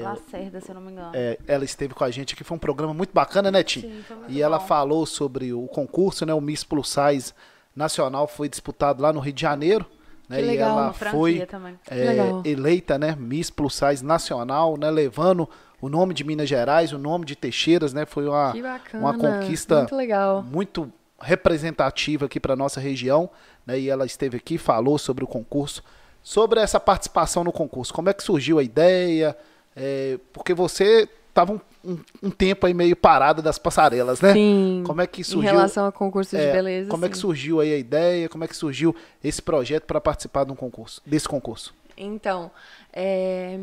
Lacerda, 0.03 0.61
se 0.61 0.69
eu 0.71 0.75
não 0.77 0.83
me 0.83 0.93
engano. 0.93 1.11
é, 1.15 1.37
ela 1.49 1.65
esteve 1.65 1.95
com 1.95 2.05
a 2.05 2.11
gente 2.11 2.35
aqui, 2.35 2.45
foi 2.45 2.57
um 2.57 2.61
programa 2.61 2.95
muito 2.95 3.13
bacana, 3.13 3.51
né, 3.51 3.63
Tim? 3.65 3.81
Sim, 3.81 4.05
foi 4.07 4.17
muito 4.17 4.31
E 4.33 4.41
ela 4.41 4.59
bom. 4.61 4.67
falou 4.67 5.05
sobre 5.05 5.53
o 5.53 5.67
concurso, 5.67 6.25
né? 6.25 6.33
O 6.33 6.41
Miss 6.41 6.63
Plus 6.63 6.89
Size 6.89 7.33
Nacional 7.75 8.29
foi 8.29 8.49
disputado 8.49 9.03
lá 9.03 9.13
no 9.13 9.19
Rio 9.19 9.33
de 9.33 9.43
Janeiro. 9.43 9.85
Né, 10.29 10.37
Que 10.39 10.43
e 10.43 10.47
legal. 10.47 10.71
ela 10.71 10.83
Uma 10.87 10.93
franquia 10.93 11.19
foi 11.19 11.47
também. 11.47 11.79
é, 11.89 11.95
Legal. 11.97 12.43
eleita, 12.47 12.97
né, 12.99 13.15
Miss 13.19 13.51
Plus 13.51 13.75
Size 13.75 14.03
Nacional, 14.05 14.77
né, 14.79 14.91
levando 14.91 15.49
o 15.85 15.89
nome 15.89 16.15
de 16.15 16.25
Minas 16.25 16.49
Gerais, 16.49 16.93
o 16.93 16.99
nome 16.99 17.25
de 17.27 17.37
Teixeiras, 17.37 17.93
né, 17.93 18.07
foi 18.07 18.27
uma, 18.27 18.55
uma 18.95 19.19
conquista 19.19 19.81
Muito 19.81 19.97
legal. 19.97 20.43
muito 20.43 20.91
representativa 21.21 22.27
aqui 22.27 22.41
para 22.41 22.57
nossa 22.57 22.81
região, 22.81 23.29
né, 23.67 23.79
e 23.79 23.89
ela 23.91 24.07
esteve 24.07 24.37
aqui, 24.37 24.57
falou 24.59 24.97
sobre 24.99 25.25
o 25.25 25.27
concurso, 25.27 25.83
sobre 26.23 26.61
essa 26.61 26.81
participação 26.81 27.45
no 27.45 27.53
concurso, 27.53 27.93
como 27.93 28.09
é 28.09 28.15
que 28.15 28.23
surgiu 28.23 28.59
a 28.59 28.63
ideia, 28.63 29.37
é, 29.77 30.19
porque 30.33 30.55
você 30.55 31.07
estava 31.29 31.53
um, 31.53 31.61
um- 31.85 31.99
um 32.23 32.31
tempo 32.31 32.67
aí 32.67 32.73
meio 32.73 32.97
parado 32.97 33.43
das 33.43 33.59
passarelas, 33.59 34.21
né? 34.21 34.33
Sim. 34.33 34.83
Como 34.87 35.01
é 35.03 35.07
que 35.07 35.21
Em 35.21 35.25
surgiu? 35.25 35.51
relação 35.53 35.85
a 35.87 35.93
concurso 35.93 36.35
de 36.37 36.43
é, 36.43 36.53
beleza. 36.53 36.89
como 36.89 37.05
é 37.05 37.09
que 37.09 37.17
sim. 37.17 37.21
surgiu 37.23 37.61
aí 37.61 37.75
a 37.75 37.77
ideia? 37.77 38.29
Como 38.29 38.45
é 38.45 38.49
que 38.49 38.57
surgiu 38.57 38.95
esse 39.23 39.43
projeto 39.43 39.85
para 39.85 40.01
participar 40.01 40.45
de 40.45 40.53
um 40.53 40.57
concurso, 40.57 41.03
desse 41.05 41.29
concurso? 41.29 41.75
Então, 41.97 42.51
é, 42.93 43.59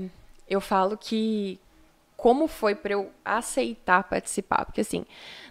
eu 0.49 0.59
falo 0.61 0.97
que 0.97 1.59
como 2.22 2.47
foi 2.47 2.76
para 2.76 2.93
eu 2.93 3.09
aceitar 3.26 4.03
participar, 4.03 4.63
porque 4.63 4.82
assim, 4.82 5.03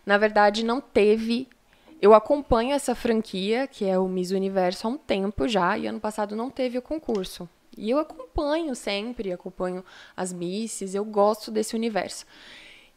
na 0.06 0.16
verdade 0.16 0.64
não 0.64 0.80
teve. 0.80 1.48
Eu 2.00 2.14
acompanho 2.14 2.72
essa 2.72 2.94
franquia, 2.94 3.66
que 3.66 3.84
é 3.84 3.98
o 3.98 4.06
Miss 4.06 4.30
Universo, 4.30 4.86
há 4.86 4.90
um 4.90 4.96
tempo 4.96 5.48
já, 5.48 5.76
e 5.76 5.88
ano 5.88 5.98
passado 5.98 6.36
não 6.36 6.48
teve 6.48 6.78
o 6.78 6.82
concurso. 6.82 7.48
E 7.76 7.90
eu 7.90 7.98
acompanho 7.98 8.72
sempre, 8.76 9.32
acompanho 9.32 9.84
as 10.16 10.32
misses, 10.32 10.94
eu 10.94 11.04
gosto 11.04 11.50
desse 11.50 11.74
universo. 11.74 12.24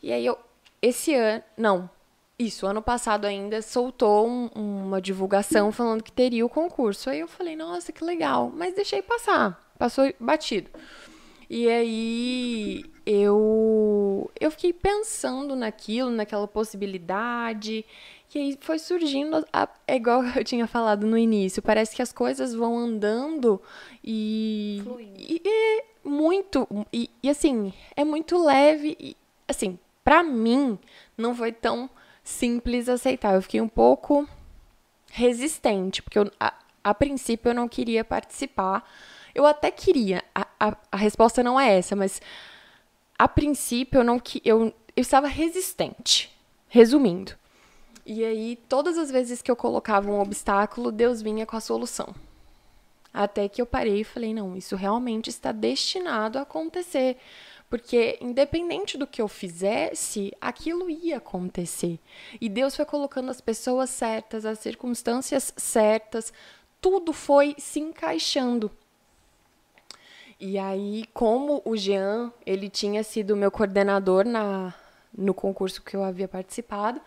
E 0.03 0.13
aí 0.13 0.23
eu, 0.23 0.37
esse 0.79 1.15
ano, 1.15 1.43
não, 1.57 1.89
isso, 2.37 2.67
ano 2.67 2.81
passado 2.81 3.25
ainda 3.25 3.59
soltou 3.63 4.27
um- 4.27 4.49
uma 4.55 5.01
divulgação 5.01 5.71
falando 5.71 6.03
que 6.03 6.11
teria 6.11 6.45
o 6.45 6.49
concurso. 6.49 7.09
Aí 7.09 7.21
eu 7.21 7.27
falei, 7.27 7.55
nossa, 7.55 7.91
que 7.91 8.03
legal, 8.05 8.51
mas 8.55 8.75
deixei 8.75 9.01
passar, 9.01 9.59
passou 9.79 10.13
batido. 10.19 10.69
E 11.55 11.69
aí 11.69 12.83
eu 13.05 14.31
eu 14.39 14.49
fiquei 14.49 14.73
pensando 14.73 15.55
naquilo, 15.55 16.09
naquela 16.09 16.47
possibilidade. 16.47 17.85
E 18.33 18.39
aí 18.39 18.57
foi 18.59 18.79
surgindo, 18.79 19.45
a- 19.53 19.69
é 19.87 19.95
igual 19.95 20.23
eu 20.35 20.43
tinha 20.43 20.65
falado 20.65 21.05
no 21.05 21.15
início, 21.15 21.61
parece 21.61 21.95
que 21.95 22.01
as 22.01 22.11
coisas 22.11 22.55
vão 22.55 22.75
andando 22.79 23.61
e. 24.03 24.81
Fluindo. 24.83 25.13
E, 25.19 25.41
e 25.45 25.83
muito. 26.03 26.67
E, 26.91 27.11
e, 27.21 27.29
assim, 27.29 27.71
é 27.95 28.03
muito 28.03 28.43
leve. 28.43 28.97
E, 28.99 29.15
assim, 29.47 29.77
pra 30.03 30.23
mim, 30.23 30.79
não 31.15 31.35
foi 31.35 31.51
tão 31.51 31.87
simples 32.23 32.89
aceitar. 32.89 33.35
Eu 33.35 33.43
fiquei 33.43 33.61
um 33.61 33.67
pouco 33.67 34.27
resistente, 35.11 36.01
porque 36.01 36.17
eu, 36.17 36.31
a, 36.39 36.53
a 36.83 36.93
princípio 36.95 37.49
eu 37.51 37.53
não 37.55 37.67
queria 37.67 38.03
participar. 38.03 38.83
Eu 39.33 39.45
até 39.45 39.71
queria, 39.71 40.23
a, 40.33 40.47
a, 40.59 40.77
a 40.91 40.97
resposta 40.97 41.41
não 41.41 41.59
é 41.59 41.77
essa, 41.77 41.95
mas 41.95 42.21
a 43.17 43.27
princípio 43.27 43.99
eu 43.99 44.03
não 44.03 44.19
que 44.19 44.41
eu, 44.45 44.73
eu 44.95 45.01
estava 45.01 45.27
resistente. 45.27 46.31
Resumindo. 46.67 47.33
E 48.05 48.25
aí, 48.25 48.55
todas 48.67 48.97
as 48.97 49.11
vezes 49.11 49.41
que 49.41 49.49
eu 49.49 49.55
colocava 49.55 50.09
um 50.09 50.19
obstáculo, 50.19 50.91
Deus 50.91 51.21
vinha 51.21 51.45
com 51.45 51.55
a 51.55 51.61
solução. 51.61 52.13
Até 53.13 53.47
que 53.47 53.61
eu 53.61 53.65
parei 53.65 54.01
e 54.01 54.03
falei: 54.03 54.33
não, 54.33 54.57
isso 54.57 54.75
realmente 54.75 55.29
está 55.29 55.51
destinado 55.51 56.39
a 56.39 56.41
acontecer. 56.41 57.17
Porque, 57.69 58.17
independente 58.21 58.97
do 58.97 59.07
que 59.07 59.21
eu 59.21 59.27
fizesse, 59.27 60.31
aquilo 60.41 60.89
ia 60.89 61.17
acontecer. 61.17 61.99
E 62.41 62.49
Deus 62.49 62.75
foi 62.75 62.85
colocando 62.85 63.31
as 63.31 63.41
pessoas 63.41 63.89
certas, 63.89 64.45
as 64.45 64.59
circunstâncias 64.59 65.53
certas, 65.55 66.33
tudo 66.81 67.13
foi 67.13 67.55
se 67.57 67.79
encaixando. 67.79 68.69
E 70.45 70.59
aí, 70.59 71.05
como 71.13 71.61
o 71.63 71.73
Jean, 71.77 72.29
ele 72.45 72.67
tinha 72.67 73.01
sido 73.01 73.33
meu 73.33 73.49
coordenador 73.49 74.25
na, 74.25 74.73
no 75.17 75.33
concurso 75.33 75.81
que 75.81 75.95
eu 75.95 76.03
havia 76.03 76.27
participado, 76.27 76.99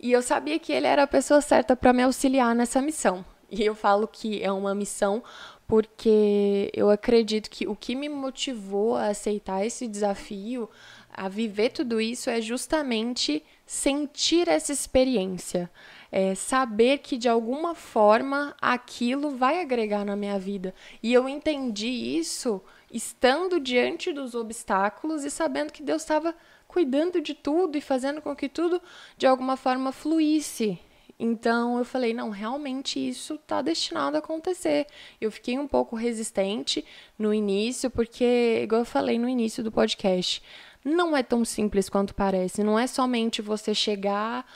e 0.00 0.10
eu 0.10 0.20
sabia 0.20 0.58
que 0.58 0.72
ele 0.72 0.88
era 0.88 1.04
a 1.04 1.06
pessoa 1.06 1.40
certa 1.40 1.76
para 1.76 1.92
me 1.92 2.02
auxiliar 2.02 2.52
nessa 2.52 2.82
missão. 2.82 3.24
E 3.48 3.64
eu 3.64 3.76
falo 3.76 4.08
que 4.08 4.42
é 4.42 4.50
uma 4.50 4.74
missão 4.74 5.22
porque 5.68 6.68
eu 6.74 6.90
acredito 6.90 7.48
que 7.48 7.68
o 7.68 7.76
que 7.76 7.94
me 7.94 8.08
motivou 8.08 8.96
a 8.96 9.06
aceitar 9.06 9.64
esse 9.64 9.86
desafio, 9.86 10.68
a 11.12 11.28
viver 11.28 11.70
tudo 11.70 12.00
isso 12.00 12.28
é 12.28 12.40
justamente 12.40 13.40
sentir 13.64 14.48
essa 14.48 14.72
experiência. 14.72 15.70
É 16.10 16.34
saber 16.34 16.98
que 16.98 17.16
de 17.16 17.28
alguma 17.28 17.72
forma 17.76 18.52
aquilo 18.60 19.30
vai 19.30 19.60
agregar 19.60 20.04
na 20.04 20.16
minha 20.16 20.40
vida. 20.40 20.74
E 21.00 21.12
eu 21.12 21.28
entendi 21.28 21.86
isso 21.86 22.60
estando 22.90 23.60
diante 23.60 24.12
dos 24.12 24.34
obstáculos 24.34 25.24
e 25.24 25.30
sabendo 25.30 25.72
que 25.72 25.82
Deus 25.82 26.02
estava 26.02 26.34
cuidando 26.66 27.20
de 27.20 27.34
tudo 27.34 27.76
e 27.76 27.80
fazendo 27.80 28.20
com 28.20 28.34
que 28.34 28.48
tudo 28.48 28.80
de 29.16 29.26
alguma 29.26 29.56
forma 29.56 29.92
fluísse. 29.92 30.78
Então 31.18 31.76
eu 31.76 31.84
falei, 31.84 32.14
não, 32.14 32.30
realmente 32.30 32.98
isso 32.98 33.34
está 33.34 33.60
destinado 33.60 34.16
a 34.16 34.20
acontecer. 34.20 34.86
Eu 35.20 35.30
fiquei 35.30 35.58
um 35.58 35.68
pouco 35.68 35.94
resistente 35.94 36.82
no 37.18 37.34
início, 37.34 37.90
porque, 37.90 38.60
igual 38.62 38.80
eu 38.80 38.86
falei 38.86 39.18
no 39.18 39.28
início 39.28 39.62
do 39.62 39.70
podcast, 39.70 40.42
não 40.82 41.14
é 41.14 41.22
tão 41.22 41.44
simples 41.44 41.90
quanto 41.90 42.14
parece. 42.14 42.64
Não 42.64 42.78
é 42.78 42.86
somente 42.86 43.42
você 43.42 43.74
chegar, 43.74 44.46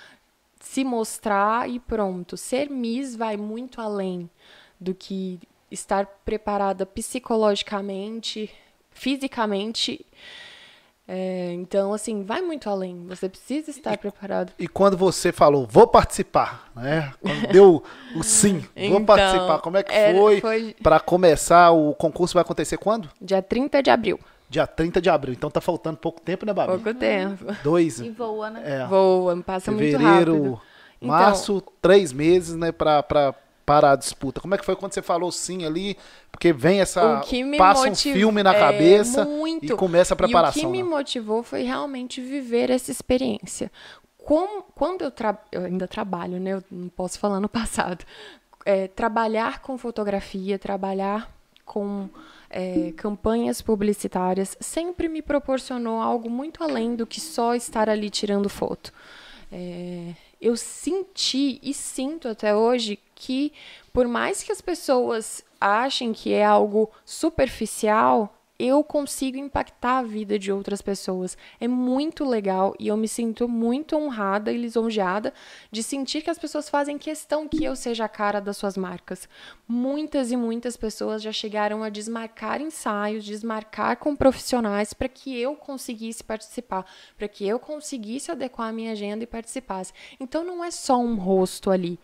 se 0.59 0.82
mostrar 0.85 1.68
e 1.68 1.78
pronto. 1.78 2.35
Ser 2.35 2.70
Miss 2.70 3.14
vai 3.14 3.37
muito 3.37 3.78
além 3.78 4.30
do 4.80 4.95
que 4.95 5.39
estar 5.70 6.06
preparada 6.24 6.84
psicologicamente, 6.86 8.50
fisicamente 8.90 10.04
é, 11.06 11.52
então, 11.52 11.92
assim, 11.92 12.22
vai 12.22 12.40
muito 12.40 12.68
além. 12.68 13.06
Você 13.08 13.28
precisa 13.28 13.70
estar 13.70 13.92
e, 13.92 13.96
preparado. 13.98 14.52
E 14.58 14.66
quando 14.66 14.96
você 14.96 15.32
falou, 15.32 15.66
vou 15.70 15.86
participar, 15.86 16.70
né? 16.74 17.12
Quando 17.20 17.46
deu 17.52 17.82
o 18.16 18.22
sim, 18.22 18.60
vou 18.74 18.86
então, 18.86 19.04
participar, 19.04 19.58
como 19.58 19.76
é 19.76 19.82
que 19.82 19.92
era, 19.92 20.16
foi? 20.16 20.40
foi... 20.40 20.76
Para 20.82 20.98
começar, 20.98 21.70
o 21.72 21.94
concurso 21.94 22.34
vai 22.34 22.40
acontecer 22.40 22.78
quando? 22.78 23.10
Dia 23.20 23.42
30 23.42 23.82
de 23.82 23.90
abril. 23.90 24.18
Dia 24.48 24.66
30 24.66 25.00
de 25.02 25.10
abril. 25.10 25.34
Então 25.34 25.50
tá 25.50 25.60
faltando 25.60 25.98
pouco 25.98 26.22
tempo, 26.22 26.46
né, 26.46 26.54
Babi? 26.54 26.72
Pouco 26.72 26.98
tempo. 26.98 27.44
Dois. 27.62 28.00
E 28.00 28.08
voa, 28.08 28.50
né? 28.50 28.62
É. 28.64 28.86
Voa, 28.86 29.36
passa 29.42 29.72
Fevereiro, 29.72 29.98
muito 30.00 30.06
rápido. 30.06 30.26
Fevereiro, 30.30 30.60
março, 31.02 31.56
então, 31.58 31.72
três 31.82 32.12
meses, 32.14 32.56
né, 32.56 32.72
pra, 32.72 33.02
pra 33.02 33.34
para 33.64 33.92
a 33.92 33.96
disputa? 33.96 34.40
Como 34.40 34.54
é 34.54 34.58
que 34.58 34.64
foi 34.64 34.76
quando 34.76 34.92
você 34.92 35.02
falou 35.02 35.30
sim 35.32 35.64
ali? 35.64 35.96
Porque 36.30 36.52
vem 36.52 36.80
essa. 36.80 37.22
passa 37.56 37.88
um 37.88 37.94
filme 37.94 38.42
na 38.42 38.54
é, 38.54 38.58
cabeça 38.58 39.24
muito. 39.24 39.64
e 39.64 39.76
começa 39.76 40.14
a 40.14 40.16
preparação. 40.16 40.62
E 40.62 40.66
o 40.66 40.68
que 40.68 40.72
me 40.72 40.82
né? 40.82 40.88
motivou 40.88 41.42
foi 41.42 41.62
realmente 41.62 42.20
viver 42.20 42.70
essa 42.70 42.90
experiência. 42.90 43.70
Como, 44.18 44.62
quando 44.74 45.02
eu, 45.02 45.10
tra 45.10 45.38
eu 45.52 45.64
ainda 45.64 45.86
trabalho, 45.86 46.40
né? 46.40 46.54
Eu 46.54 46.64
não 46.70 46.88
posso 46.88 47.18
falar 47.18 47.40
no 47.40 47.48
passado. 47.50 48.04
É, 48.66 48.88
trabalhar 48.88 49.60
com 49.60 49.76
fotografia, 49.76 50.58
trabalhar 50.58 51.30
com 51.64 52.08
é, 52.48 52.92
campanhas 52.96 53.60
publicitárias 53.60 54.56
sempre 54.60 55.08
me 55.08 55.20
proporcionou 55.20 56.00
algo 56.00 56.30
muito 56.30 56.62
além 56.62 56.94
do 56.94 57.06
que 57.06 57.20
só 57.20 57.54
estar 57.54 57.88
ali 57.88 58.08
tirando 58.08 58.48
foto. 58.48 58.92
É, 59.50 60.14
eu 60.40 60.56
senti 60.56 61.58
e 61.62 61.72
sinto 61.74 62.28
até 62.28 62.54
hoje 62.54 62.98
que, 63.14 63.52
por 63.92 64.06
mais 64.06 64.42
que 64.42 64.52
as 64.52 64.60
pessoas 64.60 65.44
achem 65.60 66.12
que 66.12 66.32
é 66.32 66.44
algo 66.44 66.90
superficial, 67.04 68.34
eu 68.58 68.84
consigo 68.84 69.36
impactar 69.36 69.98
a 69.98 70.02
vida 70.02 70.38
de 70.38 70.52
outras 70.52 70.80
pessoas. 70.80 71.36
É 71.60 71.66
muito 71.66 72.24
legal 72.24 72.74
e 72.78 72.86
eu 72.88 72.96
me 72.96 73.08
sinto 73.08 73.48
muito 73.48 73.96
honrada 73.96 74.52
e 74.52 74.56
lisonjeada 74.56 75.34
de 75.72 75.82
sentir 75.82 76.22
que 76.22 76.30
as 76.30 76.38
pessoas 76.38 76.68
fazem 76.68 76.96
questão 76.96 77.48
que 77.48 77.64
eu 77.64 77.74
seja 77.74 78.04
a 78.04 78.08
cara 78.08 78.40
das 78.40 78.56
suas 78.56 78.76
marcas. 78.76 79.28
Muitas 79.66 80.30
e 80.30 80.36
muitas 80.36 80.76
pessoas 80.76 81.20
já 81.20 81.32
chegaram 81.32 81.82
a 81.82 81.88
desmarcar 81.88 82.60
ensaios, 82.60 83.24
desmarcar 83.24 83.96
com 83.96 84.14
profissionais 84.14 84.92
para 84.92 85.08
que 85.08 85.36
eu 85.36 85.56
conseguisse 85.56 86.22
participar, 86.22 86.86
para 87.18 87.26
que 87.26 87.46
eu 87.46 87.58
conseguisse 87.58 88.30
adequar 88.30 88.68
a 88.68 88.72
minha 88.72 88.92
agenda 88.92 89.24
e 89.24 89.26
participasse. 89.26 89.92
Então 90.20 90.44
não 90.44 90.62
é 90.62 90.70
só 90.70 90.96
um 90.96 91.16
rosto 91.16 91.70
ali. 91.70 91.98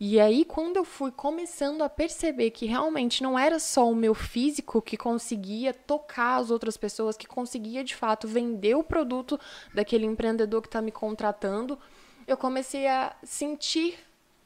E 0.00 0.20
aí, 0.20 0.44
quando 0.44 0.76
eu 0.76 0.84
fui 0.84 1.10
começando 1.10 1.82
a 1.82 1.88
perceber 1.88 2.52
que 2.52 2.66
realmente 2.66 3.20
não 3.20 3.36
era 3.36 3.58
só 3.58 3.90
o 3.90 3.96
meu 3.96 4.14
físico 4.14 4.80
que 4.80 4.96
conseguia 4.96 5.74
tocar 5.74 6.36
as 6.36 6.50
outras 6.52 6.76
pessoas, 6.76 7.16
que 7.16 7.26
conseguia 7.26 7.82
de 7.82 7.96
fato 7.96 8.28
vender 8.28 8.76
o 8.76 8.84
produto 8.84 9.40
daquele 9.74 10.06
empreendedor 10.06 10.62
que 10.62 10.68
está 10.68 10.80
me 10.80 10.92
contratando, 10.92 11.76
eu 12.28 12.36
comecei 12.36 12.86
a 12.86 13.16
sentir 13.24 13.98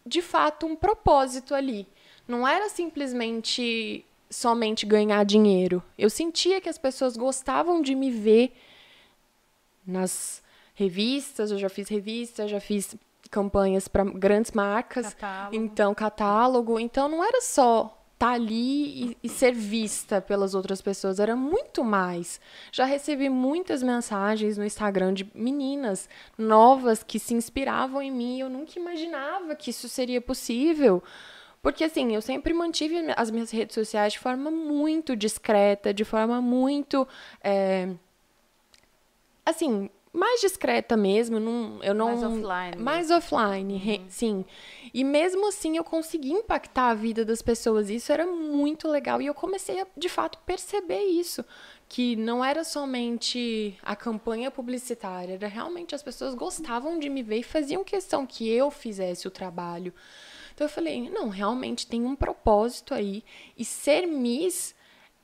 de 0.06 0.22
fato 0.22 0.66
um 0.66 0.74
propósito 0.74 1.54
ali. 1.54 1.86
Não 2.26 2.48
era 2.48 2.70
simplesmente 2.70 4.06
somente 4.30 4.86
ganhar 4.86 5.22
dinheiro. 5.24 5.82
Eu 5.98 6.08
sentia 6.08 6.62
que 6.62 6.68
as 6.68 6.78
pessoas 6.78 7.14
gostavam 7.14 7.82
de 7.82 7.94
me 7.94 8.10
ver 8.10 8.56
nas 9.86 10.42
revistas, 10.74 11.50
eu 11.50 11.58
já 11.58 11.68
fiz 11.68 11.88
revista, 11.88 12.48
já 12.48 12.58
fiz 12.58 12.96
campanhas 13.30 13.88
para 13.88 14.04
grandes 14.04 14.52
marcas. 14.52 15.14
Catálogo. 15.14 15.56
Então, 15.56 15.94
catálogo. 15.94 16.80
Então, 16.80 17.08
não 17.08 17.24
era 17.24 17.40
só 17.40 17.98
estar 18.14 18.28
tá 18.28 18.32
ali 18.34 19.10
e, 19.10 19.16
e, 19.24 19.28
ser 19.28 19.52
vista 19.52 20.20
pelas 20.20 20.54
outras 20.54 20.80
pessoas, 20.80 21.18
era 21.18 21.34
muito 21.34 21.82
mais. 21.82 22.40
Já 22.70 22.84
recebi 22.84 23.28
muitas 23.28 23.82
mensagens 23.82 24.56
no 24.56 24.64
Instagram 24.64 25.12
de 25.12 25.28
meninas 25.34 26.08
novas 26.38 27.02
que 27.02 27.18
se 27.18 27.34
inspiravam 27.34 28.00
em 28.00 28.12
mim. 28.12 28.38
Eu 28.38 28.48
nunca 28.48 28.78
imaginava 28.78 29.56
que 29.56 29.70
isso 29.70 29.88
seria 29.88 30.20
possível. 30.20 31.02
Porque, 31.60 31.84
assim, 31.84 32.14
eu 32.14 32.20
sempre 32.20 32.52
mantive 32.52 32.96
as 33.16 33.30
minhas 33.30 33.50
redes 33.50 33.74
sociais 33.74 34.12
de 34.12 34.18
forma 34.18 34.50
muito 34.50 35.16
discreta, 35.16 35.92
de 35.92 36.04
forma 36.04 36.40
muito. 36.40 37.06
É, 37.42 37.88
assim, 39.44 39.88
mais 40.12 40.42
discreta 40.42 40.94
mesmo, 40.94 41.40
não, 41.40 41.82
eu 41.82 41.94
não 41.94 42.08
mais 42.08 42.22
offline. 42.22 42.76
Mais 42.82 43.10
offline, 43.10 43.74
uhum. 43.74 44.06
sim. 44.10 44.44
E 44.92 45.02
mesmo 45.02 45.48
assim 45.48 45.78
eu 45.78 45.84
consegui 45.84 46.32
impactar 46.32 46.90
a 46.90 46.94
vida 46.94 47.24
das 47.24 47.40
pessoas. 47.40 47.88
Isso 47.88 48.12
era 48.12 48.26
muito 48.26 48.88
legal 48.88 49.22
e 49.22 49.26
eu 49.26 49.32
comecei 49.32 49.80
a, 49.80 49.86
de 49.96 50.10
fato, 50.10 50.38
perceber 50.44 51.02
isso, 51.04 51.42
que 51.88 52.14
não 52.14 52.44
era 52.44 52.62
somente 52.62 53.78
a 53.82 53.96
campanha 53.96 54.50
publicitária, 54.50 55.34
era 55.34 55.48
realmente 55.48 55.94
as 55.94 56.02
pessoas 56.02 56.34
gostavam 56.34 56.98
de 56.98 57.08
me 57.08 57.22
ver 57.22 57.38
e 57.38 57.42
faziam 57.42 57.82
questão 57.82 58.26
que 58.26 58.48
eu 58.50 58.70
fizesse 58.70 59.26
o 59.26 59.30
trabalho. 59.30 59.94
Então 60.54 60.66
eu 60.66 60.70
falei, 60.70 61.08
não, 61.08 61.30
realmente 61.30 61.86
tem 61.86 62.04
um 62.04 62.14
propósito 62.14 62.92
aí 62.92 63.24
e 63.56 63.64
ser 63.64 64.06
Miss 64.06 64.74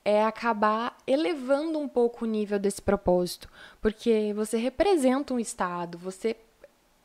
é 0.08 0.24
acabar 0.24 0.96
elevando 1.06 1.78
um 1.78 1.86
pouco 1.86 2.24
o 2.24 2.28
nível 2.28 2.58
desse 2.58 2.80
propósito, 2.80 3.46
porque 3.78 4.32
você 4.34 4.56
representa 4.56 5.34
um 5.34 5.38
estado, 5.38 5.98
você 5.98 6.34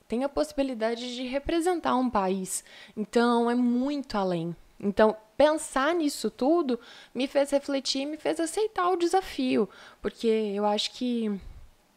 tem 0.08 0.24
a 0.24 0.30
possibilidade 0.30 1.14
de 1.14 1.24
representar 1.24 1.97
um 1.97 2.10
país. 2.10 2.64
Então 2.95 3.51
é 3.51 3.56
muito 3.56 4.18
além. 4.18 4.56
Então, 4.80 5.18
pensar 5.36 5.93
nisso 5.93 6.32
tudo 6.32 6.80
me 7.14 7.28
fez 7.28 7.51
refletir, 7.51 8.06
me 8.06 8.16
fez 8.16 8.39
aceitar 8.39 8.89
o 8.89 8.95
desafio, 8.95 9.68
porque 10.01 10.28
eu 10.28 10.66
acho 10.66 10.91
que 10.91 11.30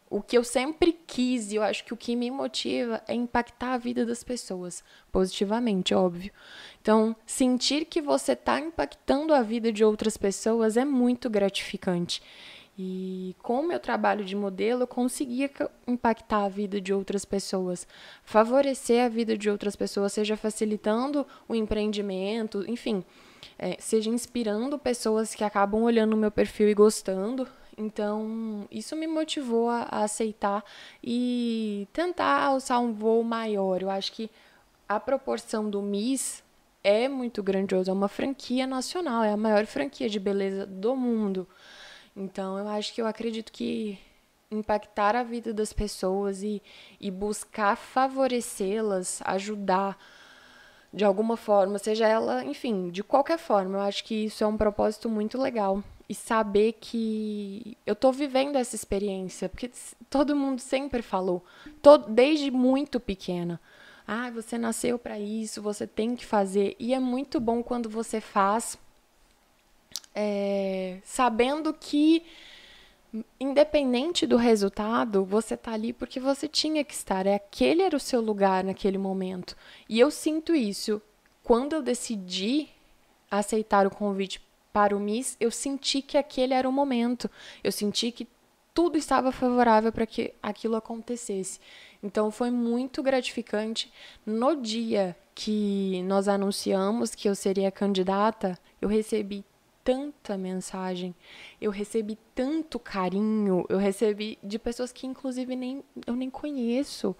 o 0.09 0.21
que 0.21 0.37
eu 0.37 0.43
sempre 0.43 0.93
quis 1.05 1.51
eu 1.53 1.61
acho 1.63 1.83
que 1.83 1.93
o 1.93 1.97
que 1.97 2.15
me 2.15 2.31
motiva 2.31 3.01
é 3.07 3.13
impactar 3.13 3.73
a 3.73 3.77
vida 3.77 4.05
das 4.05 4.23
pessoas, 4.25 4.83
positivamente, 5.09 5.93
óbvio. 5.93 6.33
Então, 6.87 7.13
sentir 7.25 7.83
que 7.83 8.01
você 8.01 8.31
está 8.31 8.61
impactando 8.61 9.33
a 9.33 9.41
vida 9.41 9.73
de 9.73 9.83
outras 9.83 10.15
pessoas 10.15 10.77
é 10.77 10.85
muito 10.85 11.29
gratificante. 11.29 12.23
E 12.79 13.35
com 13.43 13.59
o 13.59 13.67
meu 13.67 13.77
trabalho 13.77 14.23
de 14.23 14.37
modelo, 14.37 14.83
eu 14.83 14.87
conseguia 14.87 15.51
impactar 15.85 16.45
a 16.45 16.47
vida 16.47 16.79
de 16.79 16.93
outras 16.93 17.25
pessoas, 17.25 17.85
favorecer 18.23 19.03
a 19.03 19.09
vida 19.09 19.37
de 19.37 19.49
outras 19.49 19.75
pessoas, 19.75 20.13
seja 20.13 20.37
facilitando 20.37 21.27
o 21.45 21.53
empreendimento, 21.53 22.63
enfim, 22.69 23.03
é, 23.59 23.75
seja 23.81 24.09
inspirando 24.09 24.79
pessoas 24.79 25.35
que 25.35 25.43
acabam 25.43 25.83
olhando 25.83 26.13
o 26.13 26.17
meu 26.17 26.31
perfil 26.31 26.69
e 26.69 26.73
gostando. 26.73 27.45
Então, 27.77 28.65
isso 28.71 28.95
me 28.95 29.07
motivou 29.07 29.69
a, 29.69 29.89
a 29.91 30.03
aceitar 30.05 30.63
e 31.03 31.85
tentar 31.91 32.43
alçar 32.43 32.79
um 32.79 32.93
voo 32.93 33.25
maior. 33.25 33.81
Eu 33.81 33.89
acho 33.89 34.13
que 34.13 34.31
a 34.87 35.01
proporção 35.01 35.69
do 35.69 35.81
Miss 35.81 36.46
é 36.87 37.09
muito 37.09 37.43
grandiosa, 37.43 37.91
é 37.91 37.93
uma 37.93 38.07
franquia 38.07 38.65
nacional, 38.65 39.21
é 39.21 39.33
a 39.33 39.37
maior 39.37 39.65
franquia 39.65 40.07
de 40.07 40.17
beleza 40.17 40.65
do 40.65 40.95
mundo. 40.95 41.45
Então, 42.15 42.57
eu 42.57 42.65
acho 42.69 42.93
que 42.93 43.01
eu 43.01 43.05
acredito 43.05 43.51
que 43.51 43.99
impactar 44.49 45.13
a 45.13 45.21
vida 45.21 45.53
das 45.53 45.73
pessoas 45.73 46.41
e, 46.41 46.63
e 46.97 47.11
buscar 47.11 47.75
favorecê-las, 47.75 49.21
ajudar 49.25 49.97
de 50.93 51.03
alguma 51.03 51.35
forma, 51.35 51.77
seja 51.77 52.07
ela, 52.07 52.45
enfim, 52.45 52.89
de 52.89 53.03
qualquer 53.03 53.37
forma, 53.37 53.79
eu 53.79 53.81
acho 53.81 54.05
que 54.05 54.23
isso 54.23 54.41
é 54.41 54.47
um 54.47 54.55
propósito 54.55 55.09
muito 55.09 55.37
legal 55.37 55.83
e 56.07 56.15
saber 56.15 56.77
que 56.79 57.77
eu 57.85 57.91
estou 57.91 58.13
vivendo 58.13 58.55
essa 58.55 58.77
experiência, 58.77 59.49
porque 59.49 59.69
todo 60.09 60.33
mundo 60.33 60.59
sempre 60.61 61.01
falou, 61.01 61.43
todo, 61.81 62.09
desde 62.09 62.49
muito 62.49 62.97
pequena. 62.97 63.59
Ah, 64.07 64.31
você 64.31 64.57
nasceu 64.57 64.97
para 64.97 65.19
isso, 65.19 65.61
você 65.61 65.85
tem 65.85 66.15
que 66.15 66.25
fazer. 66.25 66.75
E 66.79 66.93
é 66.93 66.99
muito 66.99 67.39
bom 67.39 67.61
quando 67.61 67.89
você 67.89 68.21
faz 68.21 68.77
é, 70.15 70.99
sabendo 71.03 71.73
que 71.73 72.23
independente 73.39 74.25
do 74.25 74.35
resultado, 74.35 75.23
você 75.23 75.55
tá 75.55 75.71
ali 75.73 75.93
porque 75.93 76.19
você 76.19 76.47
tinha 76.47 76.83
que 76.83 76.93
estar. 76.93 77.25
É 77.27 77.35
aquele 77.35 77.81
era 77.83 77.95
o 77.95 77.99
seu 77.99 78.21
lugar 78.21 78.63
naquele 78.63 78.97
momento. 78.97 79.55
E 79.87 79.99
eu 79.99 80.09
sinto 80.09 80.55
isso. 80.55 81.01
Quando 81.43 81.73
eu 81.73 81.81
decidi 81.81 82.67
aceitar 83.29 83.85
o 83.85 83.91
convite 83.91 84.41
para 84.73 84.95
o 84.95 84.99
Miss, 84.99 85.37
eu 85.39 85.51
senti 85.51 86.01
que 86.01 86.17
aquele 86.17 86.53
era 86.53 86.67
o 86.67 86.71
momento. 86.71 87.29
Eu 87.63 87.71
senti 87.71 88.11
que 88.11 88.27
tudo 88.73 88.97
estava 88.97 89.31
favorável 89.31 89.91
para 89.91 90.05
que 90.05 90.33
aquilo 90.41 90.75
acontecesse. 90.75 91.59
Então 92.01 92.31
foi 92.31 92.51
muito 92.51 93.01
gratificante. 93.01 93.91
No 94.25 94.55
dia 94.55 95.15
que 95.33 96.01
nós 96.03 96.27
anunciamos 96.27 97.13
que 97.13 97.27
eu 97.29 97.35
seria 97.35 97.71
candidata, 97.71 98.57
eu 98.81 98.89
recebi 98.89 99.43
tanta 99.83 100.37
mensagem, 100.37 101.15
eu 101.61 101.71
recebi 101.71 102.17
tanto 102.35 102.77
carinho, 102.77 103.65
eu 103.69 103.77
recebi 103.77 104.37
de 104.43 104.59
pessoas 104.59 104.91
que 104.91 105.07
inclusive 105.07 105.55
nem 105.55 105.81
eu 106.05 106.13
nem 106.13 106.29
conheço. 106.29 107.15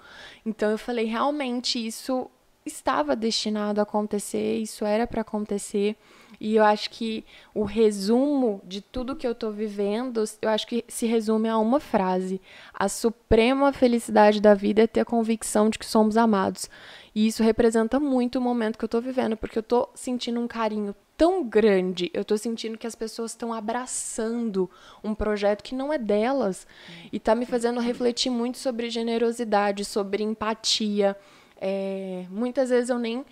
Então 0.46 0.70
eu 0.70 0.78
falei, 0.78 1.06
realmente 1.06 1.86
isso 1.86 2.30
estava 2.66 3.16
destinado 3.16 3.80
a 3.80 3.84
acontecer, 3.84 4.58
isso 4.58 4.84
era 4.84 5.08
para 5.08 5.22
acontecer. 5.22 5.96
E 6.40 6.56
eu 6.56 6.64
acho 6.64 6.90
que 6.90 7.26
o 7.54 7.64
resumo 7.64 8.62
de 8.64 8.82
tudo 8.82 9.16
que 9.16 9.26
eu 9.26 9.32
estou 9.32 9.52
vivendo, 9.52 10.24
eu 10.42 10.50
acho 10.50 10.68
que 10.68 10.86
se 10.88 11.06
resume 11.06 11.50
a 11.50 11.58
uma 11.58 11.80
frase: 11.80 12.40
a 12.74 12.88
suprema 12.88 13.74
felicidade 13.74 14.40
da 14.40 14.54
vida 14.54 14.84
é 14.84 14.88
ter 14.88 15.02
a 15.02 15.06
convicção 15.06 15.70
de 15.70 15.80
que 15.80 15.86
somos 15.86 16.16
amados. 16.16 16.70
E 17.16 17.26
isso 17.26 17.42
representa 17.42 18.00
muito 18.00 18.38
o 18.38 18.42
momento 18.42 18.78
que 18.78 18.84
eu 18.84 18.88
estou 18.88 19.02
vivendo, 19.02 19.36
porque 19.36 19.58
eu 19.58 19.62
estou 19.62 19.90
sentindo 19.96 20.40
um 20.40 20.48
carinho 20.48 20.96
tão 21.18 21.44
grande, 21.44 22.12
eu 22.14 22.22
estou 22.22 22.38
sentindo 22.38 22.78
que 22.78 22.86
as 22.86 22.94
pessoas 22.94 23.32
estão 23.32 23.52
abraçando 23.52 24.70
um 25.04 25.16
projeto 25.16 25.64
que 25.64 25.74
não 25.74 25.92
é 25.92 25.98
delas 25.98 26.68
e 27.12 27.18
está 27.18 27.34
me 27.34 27.48
fazendo 27.48 27.80
refletir 27.80 28.30
muito 28.30 28.60
sobre 28.60 28.92
generosidade, 28.92 29.84
sobre 29.84 30.22
empatia. 30.22 31.18
É, 31.60 32.26
muitas 32.30 32.70
vezes 32.70 32.92
eu 32.92 33.00
nem, 33.00 33.26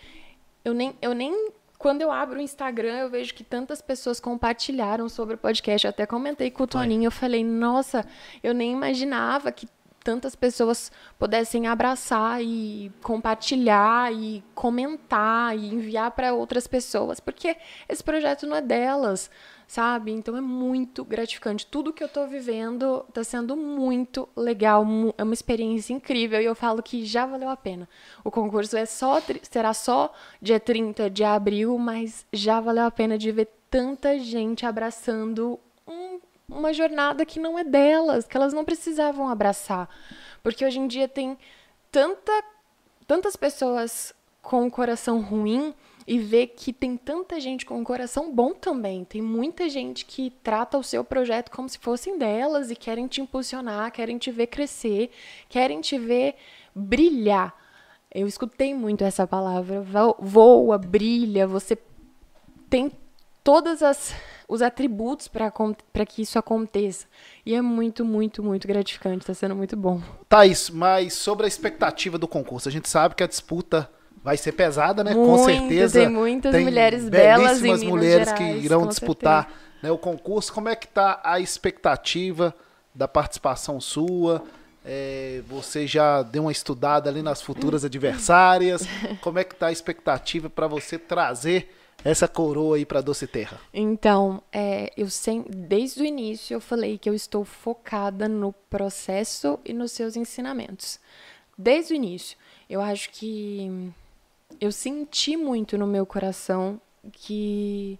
eu 0.63 0.73
nem, 0.73 0.95
eu 0.99 1.13
nem 1.13 1.51
quando 1.77 2.01
eu 2.01 2.11
abro 2.11 2.39
o 2.39 2.41
Instagram, 2.41 2.99
eu 2.99 3.09
vejo 3.09 3.33
que 3.33 3.43
tantas 3.43 3.81
pessoas 3.81 4.19
compartilharam 4.19 5.09
sobre 5.09 5.35
o 5.35 5.37
podcast. 5.37 5.85
Eu 5.85 5.89
até 5.89 6.05
comentei 6.05 6.49
com 6.49 6.63
o 6.63 6.67
Toninho, 6.67 7.05
eu 7.05 7.11
falei, 7.11 7.43
nossa, 7.43 8.05
eu 8.43 8.53
nem 8.53 8.71
imaginava 8.71 9.51
que 9.51 9.67
tantas 10.05 10.35
pessoas 10.35 10.91
pudessem 11.17 11.65
abraçar 11.65 12.39
e 12.39 12.91
compartilhar 13.01 14.13
e 14.13 14.43
comentar 14.53 15.57
e 15.57 15.73
enviar 15.73 16.11
para 16.11 16.31
outras 16.31 16.67
pessoas, 16.67 17.19
porque 17.19 17.57
esse 17.89 18.03
projeto 18.03 18.45
não 18.45 18.55
é 18.55 18.61
delas 18.61 19.31
sabe? 19.67 20.11
Então 20.11 20.37
é 20.37 20.41
muito 20.41 21.03
gratificante. 21.03 21.65
Tudo 21.65 21.93
que 21.93 22.03
eu 22.03 22.09
tô 22.09 22.27
vivendo 22.27 23.05
tá 23.13 23.23
sendo 23.23 23.55
muito 23.55 24.27
legal, 24.35 24.85
é 25.17 25.23
uma 25.23 25.33
experiência 25.33 25.93
incrível 25.93 26.41
e 26.41 26.45
eu 26.45 26.55
falo 26.55 26.83
que 26.83 27.05
já 27.05 27.25
valeu 27.25 27.49
a 27.49 27.57
pena. 27.57 27.87
O 28.23 28.31
concurso 28.31 28.77
é 28.77 28.85
só 28.85 29.21
será 29.41 29.73
só 29.73 30.13
dia 30.41 30.59
30 30.59 31.09
de 31.09 31.23
abril, 31.23 31.77
mas 31.77 32.25
já 32.31 32.59
valeu 32.59 32.85
a 32.85 32.91
pena 32.91 33.17
de 33.17 33.31
ver 33.31 33.49
tanta 33.69 34.17
gente 34.19 34.65
abraçando 34.65 35.59
um, 35.87 36.19
uma 36.47 36.73
jornada 36.73 37.25
que 37.25 37.39
não 37.39 37.57
é 37.57 37.63
delas, 37.63 38.25
que 38.25 38.37
elas 38.37 38.53
não 38.53 38.63
precisavam 38.63 39.27
abraçar. 39.27 39.89
Porque 40.43 40.65
hoje 40.65 40.79
em 40.79 40.87
dia 40.87 41.07
tem 41.07 41.37
tanta 41.91 42.31
tantas 43.07 43.35
pessoas 43.35 44.13
com 44.41 44.65
o 44.65 44.71
coração 44.71 45.21
ruim 45.21 45.73
e 46.07 46.19
ver 46.19 46.47
que 46.47 46.71
tem 46.71 46.95
tanta 46.95 47.39
gente 47.39 47.65
com 47.65 47.79
um 47.79 47.83
coração 47.83 48.33
bom 48.33 48.53
também. 48.53 49.03
Tem 49.03 49.21
muita 49.21 49.67
gente 49.67 50.05
que 50.05 50.31
trata 50.43 50.77
o 50.77 50.83
seu 50.83 51.03
projeto 51.03 51.49
como 51.49 51.67
se 51.67 51.79
fossem 51.79 52.17
delas 52.17 52.69
e 52.69 52.75
querem 52.75 53.07
te 53.07 53.21
impulsionar, 53.21 53.91
querem 53.91 54.17
te 54.17 54.31
ver 54.31 54.47
crescer, 54.47 55.09
querem 55.49 55.81
te 55.81 55.97
ver 55.97 56.35
brilhar. 56.75 57.55
Eu 58.13 58.27
escutei 58.27 58.73
muito 58.73 59.03
essa 59.03 59.25
palavra, 59.27 59.83
voa, 60.19 60.77
brilha, 60.77 61.47
você 61.47 61.77
tem 62.69 62.91
todas 63.43 63.81
as 63.83 64.13
os 64.47 64.61
atributos 64.61 65.27
para 65.27 66.05
que 66.05 66.21
isso 66.21 66.37
aconteça. 66.37 67.07
E 67.45 67.55
é 67.55 67.61
muito, 67.61 68.05
muito, 68.05 68.43
muito 68.43 68.67
gratificante, 68.67 69.19
está 69.19 69.33
sendo 69.33 69.55
muito 69.55 69.75
bom. 69.75 70.01
Thaís, 70.29 70.69
mas 70.69 71.13
sobre 71.13 71.45
a 71.45 71.47
expectativa 71.47 72.17
do 72.17 72.27
concurso, 72.27 72.69
a 72.69 72.71
gente 72.71 72.87
sabe 72.87 73.15
que 73.15 73.23
a 73.23 73.27
disputa 73.27 73.89
vai 74.25 74.37
ser 74.37 74.53
pesada, 74.53 75.03
né? 75.03 75.13
Muito, 75.13 75.29
com 75.29 75.45
certeza. 75.45 75.99
Tem 75.99 76.09
muitas 76.09 76.51
tem 76.51 76.63
mulheres 76.63 77.07
belas 77.07 77.61
Minas 77.61 77.83
mulheres 77.83 78.29
Gerais, 78.29 78.59
que 78.59 78.65
irão 78.65 78.87
disputar 78.87 79.53
né, 79.83 79.91
o 79.91 79.99
concurso. 79.99 80.51
Como 80.51 80.67
é 80.67 80.75
que 80.75 80.87
está 80.87 81.21
a 81.23 81.39
expectativa 81.39 82.51
da 82.93 83.07
participação 83.07 83.79
sua? 83.79 84.43
É, 84.83 85.43
você 85.47 85.85
já 85.85 86.23
deu 86.23 86.41
uma 86.41 86.51
estudada 86.51 87.07
ali 87.07 87.21
nas 87.21 87.39
futuras 87.39 87.85
adversárias? 87.85 88.87
Como 89.21 89.37
é 89.37 89.43
que 89.43 89.53
está 89.53 89.67
a 89.67 89.71
expectativa 89.71 90.49
para 90.49 90.65
você 90.65 90.97
trazer 90.97 91.71
essa 92.03 92.27
coroa 92.27 92.77
aí 92.77 92.85
para 92.85 93.01
Doce 93.01 93.27
Terra? 93.27 93.59
Então, 93.71 94.41
é, 94.51 94.91
eu 94.97 95.07
sem, 95.07 95.45
desde 95.47 96.01
o 96.01 96.05
início 96.05 96.55
eu 96.55 96.59
falei 96.59 96.97
que 96.97 97.07
eu 97.07 97.13
estou 97.13 97.45
focada 97.45 98.27
no 98.27 98.51
processo 98.71 99.59
e 99.63 99.71
nos 99.71 99.91
seus 99.91 100.15
ensinamentos. 100.15 100.99
Desde 101.55 101.93
o 101.93 101.95
início. 101.95 102.35
Eu 102.67 102.81
acho 102.81 103.11
que 103.11 103.93
eu 104.59 104.71
senti 104.71 105.35
muito 105.35 105.77
no 105.77 105.87
meu 105.87 106.05
coração 106.05 106.79
que 107.11 107.99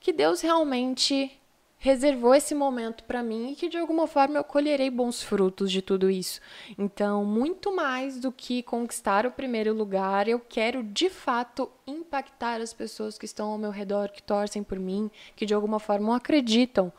que 0.00 0.12
Deus 0.12 0.40
realmente 0.40 1.36
reservou 1.78 2.34
esse 2.34 2.54
momento 2.54 3.04
para 3.04 3.22
mim 3.22 3.52
e 3.52 3.56
que 3.56 3.68
de 3.68 3.76
alguma 3.76 4.06
forma 4.06 4.36
eu 4.38 4.44
colherei 4.44 4.90
bons 4.90 5.22
frutos 5.22 5.70
de 5.70 5.82
tudo 5.82 6.08
isso. 6.08 6.40
Então, 6.78 7.24
muito 7.24 7.74
mais 7.74 8.18
do 8.18 8.32
que 8.32 8.62
conquistar 8.62 9.26
o 9.26 9.30
primeiro 9.30 9.74
lugar, 9.74 10.28
eu 10.28 10.40
quero 10.40 10.82
de 10.82 11.10
fato 11.10 11.70
impactar 11.86 12.60
as 12.60 12.72
pessoas 12.72 13.18
que 13.18 13.24
estão 13.24 13.50
ao 13.50 13.58
meu 13.58 13.70
redor, 13.70 14.10
que 14.10 14.22
torcem 14.22 14.62
por 14.62 14.78
mim, 14.78 15.10
que 15.34 15.46
de 15.46 15.54
alguma 15.54 15.78
forma 15.78 16.16
acreditam 16.16 16.92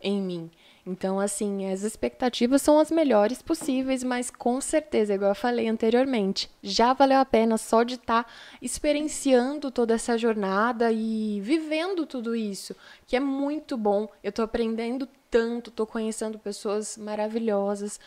em 0.00 0.20
mim. 0.20 0.50
Então, 0.88 1.20
assim, 1.20 1.70
as 1.70 1.82
expectativas 1.82 2.62
são 2.62 2.78
as 2.78 2.90
melhores 2.90 3.42
possíveis, 3.42 4.02
mas 4.02 4.30
com 4.30 4.58
certeza, 4.58 5.12
igual 5.12 5.32
eu 5.32 5.34
falei 5.34 5.68
anteriormente, 5.68 6.50
já 6.62 6.94
valeu 6.94 7.18
a 7.18 7.26
pena 7.26 7.58
só 7.58 7.82
de 7.82 7.96
estar 7.96 8.24
tá 8.24 8.30
experienciando 8.62 9.70
toda 9.70 9.92
essa 9.92 10.16
jornada 10.16 10.90
e 10.90 11.42
vivendo 11.42 12.06
tudo 12.06 12.34
isso, 12.34 12.74
que 13.06 13.14
é 13.14 13.20
muito 13.20 13.76
bom. 13.76 14.08
Eu 14.24 14.30
estou 14.30 14.46
aprendendo 14.46 15.06
tanto, 15.30 15.68
estou 15.68 15.86
conhecendo 15.86 16.38
pessoas 16.38 16.96
maravilhosas, 16.96 18.00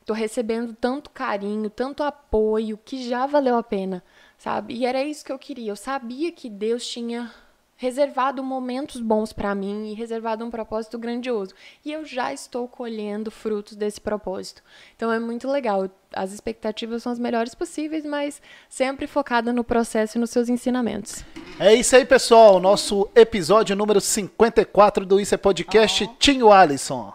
estou 0.00 0.14
recebendo 0.14 0.72
tanto 0.80 1.10
carinho, 1.10 1.68
tanto 1.68 2.04
apoio, 2.04 2.78
que 2.78 3.02
já 3.08 3.26
valeu 3.26 3.56
a 3.56 3.64
pena, 3.64 4.00
sabe? 4.38 4.74
E 4.74 4.86
era 4.86 5.02
isso 5.02 5.24
que 5.24 5.32
eu 5.32 5.40
queria. 5.40 5.72
Eu 5.72 5.76
sabia 5.76 6.30
que 6.30 6.48
Deus 6.48 6.86
tinha 6.86 7.34
reservado 7.78 8.42
momentos 8.42 9.00
bons 9.00 9.32
para 9.32 9.54
mim 9.54 9.90
e 9.90 9.94
reservado 9.94 10.44
um 10.44 10.50
propósito 10.50 10.98
grandioso. 10.98 11.54
E 11.84 11.92
eu 11.92 12.04
já 12.04 12.32
estou 12.32 12.66
colhendo 12.66 13.30
frutos 13.30 13.76
desse 13.76 14.00
propósito. 14.00 14.62
Então 14.96 15.12
é 15.12 15.18
muito 15.20 15.48
legal. 15.48 15.88
As 16.12 16.32
expectativas 16.32 17.04
são 17.04 17.12
as 17.12 17.20
melhores 17.20 17.54
possíveis, 17.54 18.04
mas 18.04 18.42
sempre 18.68 19.06
focada 19.06 19.52
no 19.52 19.62
processo 19.62 20.18
e 20.18 20.20
nos 20.20 20.30
seus 20.30 20.48
ensinamentos. 20.48 21.24
É 21.58 21.72
isso 21.72 21.94
aí, 21.94 22.04
pessoal. 22.04 22.58
Nosso 22.58 23.08
episódio 23.14 23.76
número 23.76 24.00
54 24.00 25.06
do 25.06 25.20
Isso 25.20 25.36
é 25.36 25.38
Podcast. 25.38 26.10
Tinho 26.18 26.50
Alisson. 26.50 27.14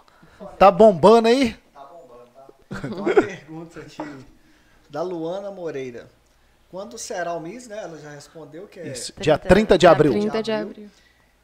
Tá 0.57 0.71
bombando 0.71 1.27
aí? 1.27 1.57
Tá 1.73 1.81
bombando, 1.91 2.29
tá? 2.33 2.95
Uma 2.95 3.13
pergunta 3.13 3.79
aqui 3.81 4.01
da 4.89 5.01
Luana 5.01 5.51
Moreira. 5.51 6.07
Quando 6.73 6.97
será 6.97 7.33
o 7.33 7.39
Miss, 7.39 7.67
né? 7.67 7.83
Ela 7.83 7.99
já 7.99 8.09
respondeu 8.09 8.67
que 8.67 8.79
é. 8.79 8.87
Isso, 8.87 9.13
dia 9.19 9.37
30 9.37 9.77
de 9.77 9.85
abril. 9.85 10.11
30 10.11 10.41
de 10.41 10.51
abril. 10.51 10.89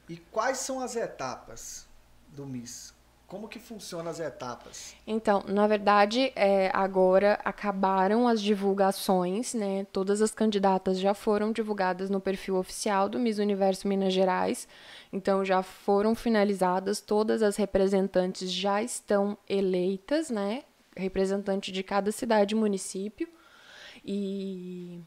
E 0.10 0.18
quais 0.18 0.58
são 0.58 0.80
as 0.80 0.96
etapas 0.96 1.88
do 2.30 2.48
Miss? 2.48 2.96
Como 3.28 3.48
que 3.48 3.60
funcionam 3.60 4.10
as 4.10 4.20
etapas? 4.20 4.96
Então, 5.06 5.44
na 5.48 5.68
verdade, 5.68 6.34
é, 6.36 6.72
agora 6.74 7.40
acabaram 7.46 8.28
as 8.28 8.42
divulgações, 8.42 9.54
né? 9.54 9.86
Todas 9.94 10.20
as 10.20 10.32
candidatas 10.32 10.98
já 10.98 11.14
foram 11.14 11.52
divulgadas 11.52 12.10
no 12.10 12.20
perfil 12.20 12.56
oficial 12.56 13.08
do 13.08 13.20
Miss 13.20 13.38
Universo 13.38 13.88
Minas 13.88 14.16
Gerais. 14.16 14.68
Então, 15.14 15.46
já 15.46 15.62
foram 15.62 16.16
finalizadas, 16.16 17.02
todas 17.02 17.44
as 17.44 17.56
representantes 17.56 18.52
já 18.52 18.82
estão 18.82 19.38
eleitas, 19.48 20.32
né? 20.32 20.64
Representante 20.98 21.72
de 21.72 21.84
cada 21.84 22.12
cidade 22.12 22.56
e 22.56 22.58
município. 22.58 23.30
E 24.04 25.04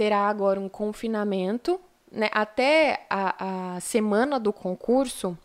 terá 0.00 0.30
agora 0.30 0.58
um 0.58 0.66
confinamento. 0.66 1.78
Né? 2.10 2.30
Até 2.32 3.04
a, 3.10 3.74
a 3.74 3.80
semana 3.80 4.40
do 4.40 4.50
concurso, 4.50 5.36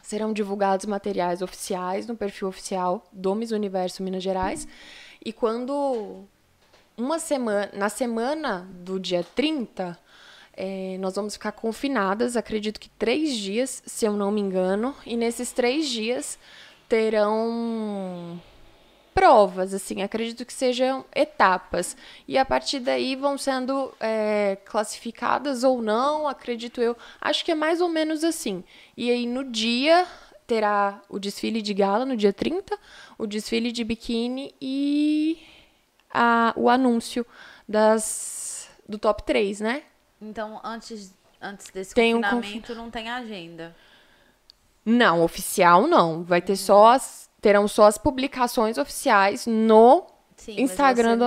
serão 0.00 0.32
divulgados 0.32 0.86
materiais 0.86 1.42
oficiais 1.42 2.06
no 2.06 2.16
perfil 2.16 2.46
oficial 2.46 3.04
do 3.10 3.34
Miss 3.34 3.50
Universo 3.50 4.04
Minas 4.04 4.22
Gerais. 4.22 4.68
E 5.24 5.32
quando 5.32 6.22
uma 6.96 7.18
semana, 7.18 7.68
na 7.74 7.88
semana 7.88 8.68
do 8.72 9.00
dia 9.00 9.26
30, 9.34 9.98
é, 10.52 10.96
nós 11.00 11.16
vamos 11.16 11.32
ficar 11.32 11.50
confinadas, 11.50 12.36
acredito 12.36 12.78
que 12.78 12.88
três 12.90 13.34
dias, 13.34 13.82
se 13.84 14.06
eu 14.06 14.12
não 14.12 14.30
me 14.30 14.40
engano, 14.40 14.94
e 15.04 15.16
nesses 15.16 15.50
três 15.50 15.88
dias 15.88 16.38
terão 16.88 18.40
provas, 19.16 19.72
assim, 19.72 20.02
acredito 20.02 20.44
que 20.44 20.52
sejam 20.52 21.02
etapas. 21.14 21.96
E 22.28 22.36
a 22.36 22.44
partir 22.44 22.80
daí 22.80 23.16
vão 23.16 23.38
sendo 23.38 23.90
é, 23.98 24.58
classificadas 24.66 25.64
ou 25.64 25.80
não, 25.80 26.28
acredito 26.28 26.82
eu. 26.82 26.94
Acho 27.18 27.42
que 27.42 27.50
é 27.50 27.54
mais 27.54 27.80
ou 27.80 27.88
menos 27.88 28.22
assim. 28.22 28.62
E 28.94 29.10
aí 29.10 29.26
no 29.26 29.42
dia 29.42 30.06
terá 30.46 31.00
o 31.08 31.18
desfile 31.18 31.62
de 31.62 31.72
gala, 31.72 32.04
no 32.04 32.14
dia 32.14 32.30
30, 32.30 32.78
o 33.16 33.26
desfile 33.26 33.72
de 33.72 33.84
biquíni 33.84 34.54
e 34.60 35.42
a, 36.12 36.52
o 36.54 36.68
anúncio 36.68 37.26
das, 37.66 38.68
do 38.86 38.98
top 38.98 39.22
3, 39.22 39.60
né? 39.60 39.82
Então, 40.20 40.60
antes, 40.62 41.14
antes 41.40 41.70
desse 41.70 41.94
Tem 41.94 42.14
um 42.14 42.20
confinamento, 42.20 42.74
não 42.74 42.90
tem 42.90 43.08
agenda. 43.08 43.74
Não, 44.84 45.22
oficial 45.22 45.86
não. 45.86 46.22
Vai 46.22 46.42
ter 46.42 46.56
só 46.56 46.88
as, 46.88 47.25
terão 47.46 47.68
só 47.68 47.84
as 47.84 47.96
publicações 47.96 48.76
oficiais 48.76 49.46
no 49.46 50.04
Sim, 50.34 50.62
Instagram 50.62 51.16
do 51.16 51.26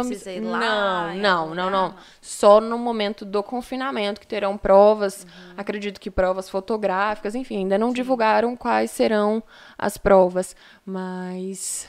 lá 0.50 1.14
Não, 1.16 1.16
não, 1.16 1.56
não, 1.56 1.70
não. 1.70 1.96
Só 2.20 2.60
no 2.60 2.78
momento 2.78 3.24
do 3.24 3.42
confinamento 3.42 4.20
que 4.20 4.28
terão 4.28 4.58
provas, 4.58 5.26
acredito 5.56 5.98
que 5.98 6.12
provas 6.12 6.50
fotográficas, 6.50 7.36
enfim, 7.36 7.60
ainda 7.60 7.78
não 7.78 7.94
divulgaram 7.94 8.54
quais 8.58 8.92
serão 8.92 9.42
as 9.78 9.98
provas, 9.98 10.58
mas 10.86 11.88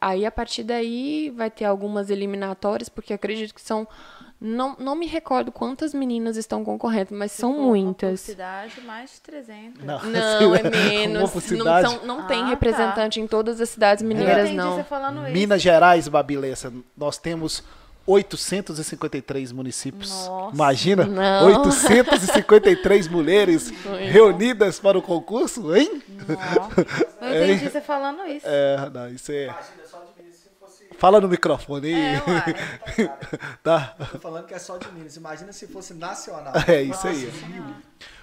aí 0.00 0.24
a 0.26 0.30
partir 0.30 0.62
daí 0.62 1.30
vai 1.36 1.50
ter 1.50 1.64
algumas 1.64 2.10
eliminatórias, 2.10 2.88
porque 2.88 3.12
acredito 3.12 3.54
que 3.54 3.60
são 3.62 3.86
não, 4.38 4.76
não 4.78 4.94
me 4.94 5.06
recordo 5.06 5.50
quantas 5.50 5.94
meninas 5.94 6.36
estão 6.36 6.62
concorrendo, 6.62 7.14
mas 7.14 7.32
são 7.32 7.52
Se 7.52 7.56
uma 7.58 7.64
por 7.64 7.68
muitas. 7.70 8.20
cidade, 8.20 8.80
mais 8.82 9.12
de 9.14 9.20
300. 9.22 9.82
Não, 9.82 10.02
Não, 10.04 10.20
é 10.54 10.60
Uma 10.60 10.70
menos. 10.70 11.50
Não, 11.52 11.80
são- 11.82 12.04
não 12.04 12.26
tem 12.26 12.40
Ah, 12.40 12.42
tá. 12.42 12.48
representante 12.50 13.18
em 13.18 13.26
todas 13.26 13.60
as 13.62 13.70
cidades 13.70 14.02
Eu 14.02 14.08
mineiras, 14.08 14.44
entendi 14.50 14.56
não. 14.56 14.76
você 14.76 14.84
falando 14.84 15.22
isso. 15.24 15.32
Minas 15.32 15.62
Gerais, 15.62 16.06
Babilessa, 16.06 16.70
nós 16.94 17.16
temos 17.16 17.64
853 18.06 19.52
municípios. 19.52 20.10
Nossa. 20.26 20.54
Imagina, 20.54 21.04
Não. 21.04 21.46
853 21.64 23.08
mulheres 23.08 23.70
reunidas 24.10 24.78
para 24.78 24.96
o 24.96 25.02
concurso, 25.02 25.74
hein? 25.74 26.02
Nossa. 26.28 26.86
Eu 27.20 27.44
entendi 27.44 27.68
você 27.70 27.80
falando 27.80 28.24
isso. 28.26 28.46
É, 28.46 28.90
não, 28.90 29.08
isso 29.08 29.32
é. 29.32 29.54
Fala 30.98 31.20
no 31.20 31.28
microfone 31.28 31.88
aí. 31.94 32.14
É, 32.14 32.22
tá? 33.62 33.94
Tô 34.12 34.18
falando 34.18 34.46
que 34.46 34.54
é 34.54 34.58
só 34.58 34.78
de 34.78 34.90
Minas. 34.92 35.16
Imagina 35.16 35.52
se 35.52 35.66
fosse 35.66 35.92
nacional. 35.92 36.54
É 36.66 36.80
isso 36.82 37.06
aí. 37.06 37.30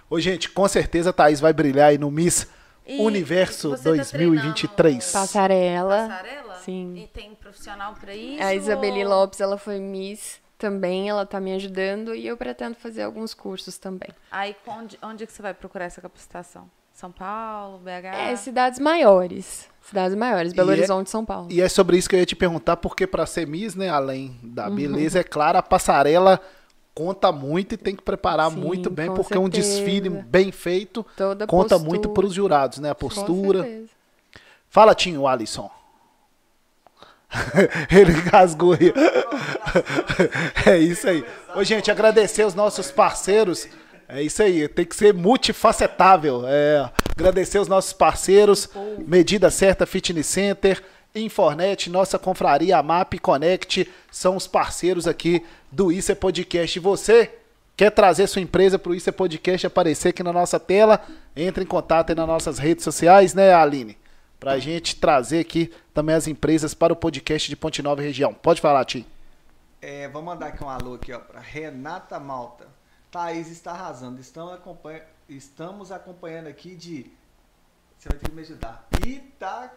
Ô, 0.10 0.20
gente, 0.20 0.50
com 0.50 0.68
certeza 0.68 1.12
a 1.12 1.14
Thaís 1.14 1.40
vai 1.40 1.54
brilhar 1.54 1.90
aí 1.90 1.98
no 2.00 2.10
Miss 2.10 2.48
E 2.86 3.00
Universo 3.00 3.70
você 3.70 3.84
tá 3.84 3.90
2023. 3.92 5.12
Passarela. 5.12 6.08
Passarela? 6.08 6.43
Sim. 6.64 6.96
E 6.98 7.08
tem 7.08 7.34
profissional 7.36 7.94
pra 8.00 8.16
isso? 8.16 8.44
A 8.44 8.54
Isabeli 8.56 9.04
ou- 9.04 9.10
Lopes, 9.10 9.40
ela 9.42 9.58
foi 9.58 9.80
Miss 9.80 10.40
também, 10.58 11.10
ela 11.10 11.26
tá 11.26 11.40
me 11.40 11.54
ajudando 11.54 12.16
e 12.16 12.26
eu 12.26 12.38
pretendo 12.38 12.76
fazer 12.76 13.04
alguns 13.04 13.34
cursos 13.34 13.78
também. 13.78 14.10
Aí, 14.32 14.56
onde, 14.68 14.98
onde 15.04 15.26
que 15.28 15.34
você 15.34 15.42
vai 15.42 15.54
procurar 15.54 15.86
essa 15.86 16.02
capacitação? 16.02 16.70
São 16.94 17.12
Paulo, 17.12 17.80
BH? 17.80 18.06
É, 18.16 18.36
cidades 18.36 18.80
maiores. 18.80 19.68
Cidades 19.82 20.16
maiores, 20.16 20.54
Belo 20.54 20.70
E 20.70 20.76
é- 20.76 20.78
Horizonte, 20.78 21.10
São 21.10 21.26
Paulo. 21.26 21.48
E 21.52 21.60
é 21.60 21.68
sobre 21.68 21.98
isso 21.98 22.08
que 22.08 22.16
eu 22.16 22.20
ia 22.20 22.26
te 22.26 22.36
perguntar, 22.36 22.78
porque 22.78 23.06
para 23.06 23.26
ser 23.26 23.46
Miss, 23.48 23.76
né, 23.76 23.90
além 23.90 24.40
da 24.44 24.70
Uhum. 24.70 24.76
beleza, 24.76 25.20
é 25.20 25.24
claro, 25.24 25.58
a 25.58 25.64
passarela 25.64 26.40
conta 26.94 27.32
muito 27.32 27.74
e 27.74 27.78
tem 27.78 27.96
que 27.96 28.04
preparar 28.04 28.52
Sim, 28.52 28.58
muito 28.58 28.90
bem, 28.90 29.12
porque 29.14 29.38
um 29.38 29.46
certeza. 29.52 29.68
desfile 29.80 30.10
bem 30.10 30.52
feito 30.52 31.04
Toda 31.18 31.48
conta 31.48 31.70
postura. 31.76 31.90
muito 31.90 32.10
para 32.10 32.26
os 32.26 32.34
jurados, 32.34 32.78
né? 32.80 32.92
A 32.92 32.96
Com 32.96 33.00
postura. 33.10 33.64
certeza. 33.64 33.90
Fala, 34.70 34.94
Tinho 34.96 35.28
Alisson. 35.28 35.70
Ele 37.92 38.12
rasgou 38.30 38.74
aí. 38.74 38.94
é 40.66 40.78
isso 40.78 41.08
aí. 41.08 41.26
Ô, 41.56 41.64
gente, 41.64 41.90
agradecer 41.90 42.46
os 42.46 42.54
nossos 42.54 42.92
parceiros. 42.92 43.68
É 44.08 44.22
isso 44.22 44.44
aí, 44.44 44.68
tem 44.68 44.86
que 44.86 44.96
ser 44.96 45.14
multifacetável. 45.14 46.44
É, 46.46 46.90
agradecer 47.12 47.58
os 47.58 47.68
nossos 47.68 47.94
parceiros, 47.94 48.70
Medida 49.00 49.50
Certa 49.50 49.86
Fitness 49.86 50.28
Center, 50.28 50.84
Infornet, 51.16 51.90
nossa 51.90 52.20
confraria, 52.20 52.78
a 52.78 52.84
MAP 52.84 53.20
Connect, 53.20 53.90
são 54.12 54.36
os 54.36 54.48
parceiros 54.48 55.08
aqui 55.08 55.44
do 55.72 55.92
Isso 55.92 56.12
é 56.12 56.16
Podcast. 56.16 56.78
E 56.78 56.82
você 56.82 57.32
quer 57.78 57.92
trazer 57.92 58.28
sua 58.28 58.42
empresa 58.42 58.78
para 58.78 58.92
o 58.92 58.96
Isso 58.96 59.10
é 59.10 59.12
Podcast 59.12 59.66
aparecer 59.66 60.10
aqui 60.10 60.22
na 60.22 60.34
nossa 60.34 60.60
tela? 60.60 61.02
Entre 61.36 61.64
em 61.64 61.68
contato 61.68 62.10
aí 62.10 62.16
nas 62.16 62.28
nossas 62.28 62.60
redes 62.60 62.84
sociais, 62.84 63.34
né, 63.34 63.54
Aline? 63.54 63.98
Pra 64.44 64.60
gente 64.60 64.96
trazer 64.98 65.40
aqui 65.40 65.72
também 65.94 66.16
as 66.16 66.28
empresas 66.28 66.74
para 66.74 66.92
o 66.92 66.96
podcast 66.96 67.50
de 67.50 67.56
Ponte 67.56 67.82
Nova 67.82 68.02
e 68.02 68.06
região. 68.06 68.34
Pode 68.34 68.60
falar, 68.60 68.84
Tim. 68.86 69.06
É, 69.82 70.08
vou 70.10 70.22
mandar 70.22 70.48
aqui 70.48 70.64
um 70.64 70.70
alô 70.70 70.96
aqui, 70.96 71.14
ó, 71.14 71.20
pra 71.20 71.40
Renata 71.40 72.20
Malta. 72.20 72.68
Thaís 73.12 73.50
está 73.50 73.72
arrasando. 73.72 74.20
Estamos, 74.20 74.54
acompanha... 74.54 75.02
Estamos 75.30 75.92
acompanhando 75.92 76.48
aqui 76.48 76.76
de. 76.76 77.06
Você 77.98 78.10
vai 78.10 78.18
ter 78.18 78.30
que 78.30 78.36
me 78.36 78.42
ajudar. 78.42 78.86
Ita... 79.06 79.72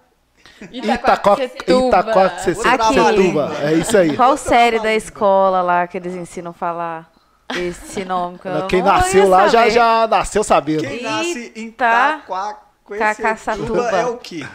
Itaquaquecetuba. 0.73 2.01
Itaquaquecetuba. 2.01 3.53
É 3.63 3.75
isso 3.75 3.97
aí. 3.97 4.17
Qual 4.17 4.37
série 4.37 4.81
da 4.81 4.95
escola 4.95 5.63
lá 5.63 5.87
que 5.87 5.97
eles 5.97 6.15
ensinam 6.15 6.51
a 6.51 6.55
falar 6.55 7.13
esse 7.57 8.05
nome? 8.05 8.39
Que 8.39 8.49
Quem 8.69 8.83
nasceu 8.83 9.29
lá 9.29 9.49
já, 9.49 9.69
já 9.69 10.07
nasceu 10.07 10.43
sabendo. 10.45 10.83
Quem 10.83 11.03
nasce 11.03 11.53
em 11.55 11.69
Ita- 11.69 12.21
Itaquaquecetuba 12.25 12.66
Cacaçatuba. 12.89 13.91
é 13.91 14.07
o 14.07 14.17
quê? 14.19 14.47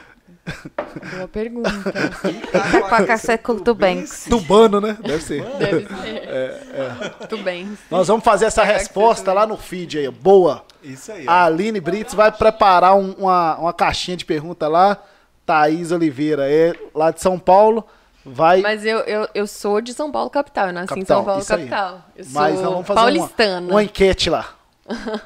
Boa 1.16 1.28
pergunta. 1.28 1.70
Itaquaquecetubense. 2.28 4.30
Tubano, 4.30 4.82
né? 4.82 4.98
Deve 5.02 5.24
ser. 5.24 5.44
Deve 5.58 5.88
ser. 5.88 7.28
Tudo 7.30 7.44
bem. 7.44 7.78
Nós 7.90 8.08
vamos 8.08 8.24
fazer 8.24 8.46
essa 8.46 8.64
resposta 8.64 9.34
lá 9.34 9.46
no 9.46 9.58
feed 9.58 10.00
aí. 10.00 10.10
Boa. 10.10 10.64
Isso 10.84 11.12
aí. 11.12 11.26
A 11.28 11.46
Aline 11.46 11.80
Brits 11.80 12.14
vai 12.14 12.32
preparar 12.32 12.96
um- 12.96 13.14
uma, 13.14 13.56
uma 13.58 13.74
caixinha 13.74 14.18
de 14.18 14.26
pergunta 14.26 14.68
lá. 14.68 14.98
Thaís 15.46 15.92
Oliveira 15.92 16.50
é 16.50 16.74
lá 16.94 17.12
de 17.12 17.22
São 17.22 17.38
Paulo. 17.38 17.86
Vai. 18.26 18.62
Mas 18.62 18.86
eu, 18.86 19.00
eu, 19.00 19.28
eu 19.34 19.48
sou 19.48 19.82
de 19.82 19.94
São 19.94 20.12
Paulo, 20.12 20.30
capital. 20.30 20.68
Eu 20.68 20.74
nasci 20.74 20.94
em 20.94 20.98
Capital, 20.98 21.18
São 21.18 21.26
Paulo, 21.26 21.42
isso 21.42 21.54
aí. 21.54 21.60
capital. 21.68 22.02
Eu 22.16 22.24
sou 22.24 22.34
Mas 22.42 22.54
nós 22.56 22.64
vamos 22.64 22.88
fazer 22.88 23.00
uma, 23.00 23.06
paulistana. 23.06 23.72
uma 23.72 23.84
enquete 23.84 24.30
lá. 24.30 24.50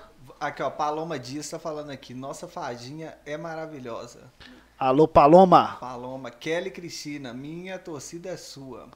Aqui, 0.48 0.62
ó, 0.62 0.70
Paloma 0.70 1.18
Dias 1.18 1.50
tá 1.50 1.58
falando 1.58 1.89
aqui. 1.89 2.14
Nossa 2.14 2.48
fadinha 2.48 3.18
é 3.26 3.36
maravilhosa. 3.36 4.32
Alô, 4.78 5.08
Paloma. 5.08 5.78
Paloma, 5.80 6.30
Kelly 6.30 6.70
Cristina, 6.70 7.34
minha 7.34 7.80
torcida 7.80 8.30
é 8.30 8.38
sua. 8.38 8.89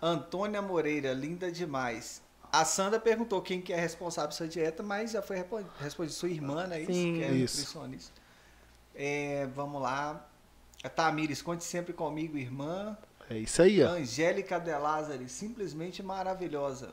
Antônia 0.00 0.60
Moreira, 0.60 1.12
linda 1.12 1.52
demais. 1.52 2.20
A 2.50 2.64
Sandra 2.64 2.98
perguntou 2.98 3.40
quem 3.40 3.60
que 3.62 3.72
é 3.72 3.80
responsável 3.80 4.30
por 4.30 4.34
sua 4.34 4.48
dieta, 4.48 4.82
mas 4.82 5.12
já 5.12 5.22
foi 5.22 5.36
respondido. 5.78 6.14
Sua 6.14 6.28
irmã, 6.28 6.66
né? 6.66 6.80
Isso, 6.80 6.92
Sim. 6.92 7.14
que 7.14 7.24
é 7.24 7.30
Isso. 7.30 7.56
nutricionista. 7.58 8.20
É, 8.94 9.48
vamos 9.54 9.80
lá. 9.80 10.26
A 10.82 10.88
Tamires, 10.88 11.40
conte 11.40 11.62
sempre 11.62 11.92
comigo, 11.92 12.36
irmã. 12.36 12.96
É 13.30 13.38
isso 13.38 13.62
aí, 13.62 13.82
ó. 13.82 13.90
Angélica 13.90 14.58
De 14.58 14.76
Lázari, 14.76 15.28
simplesmente 15.28 16.02
maravilhosa. 16.02 16.90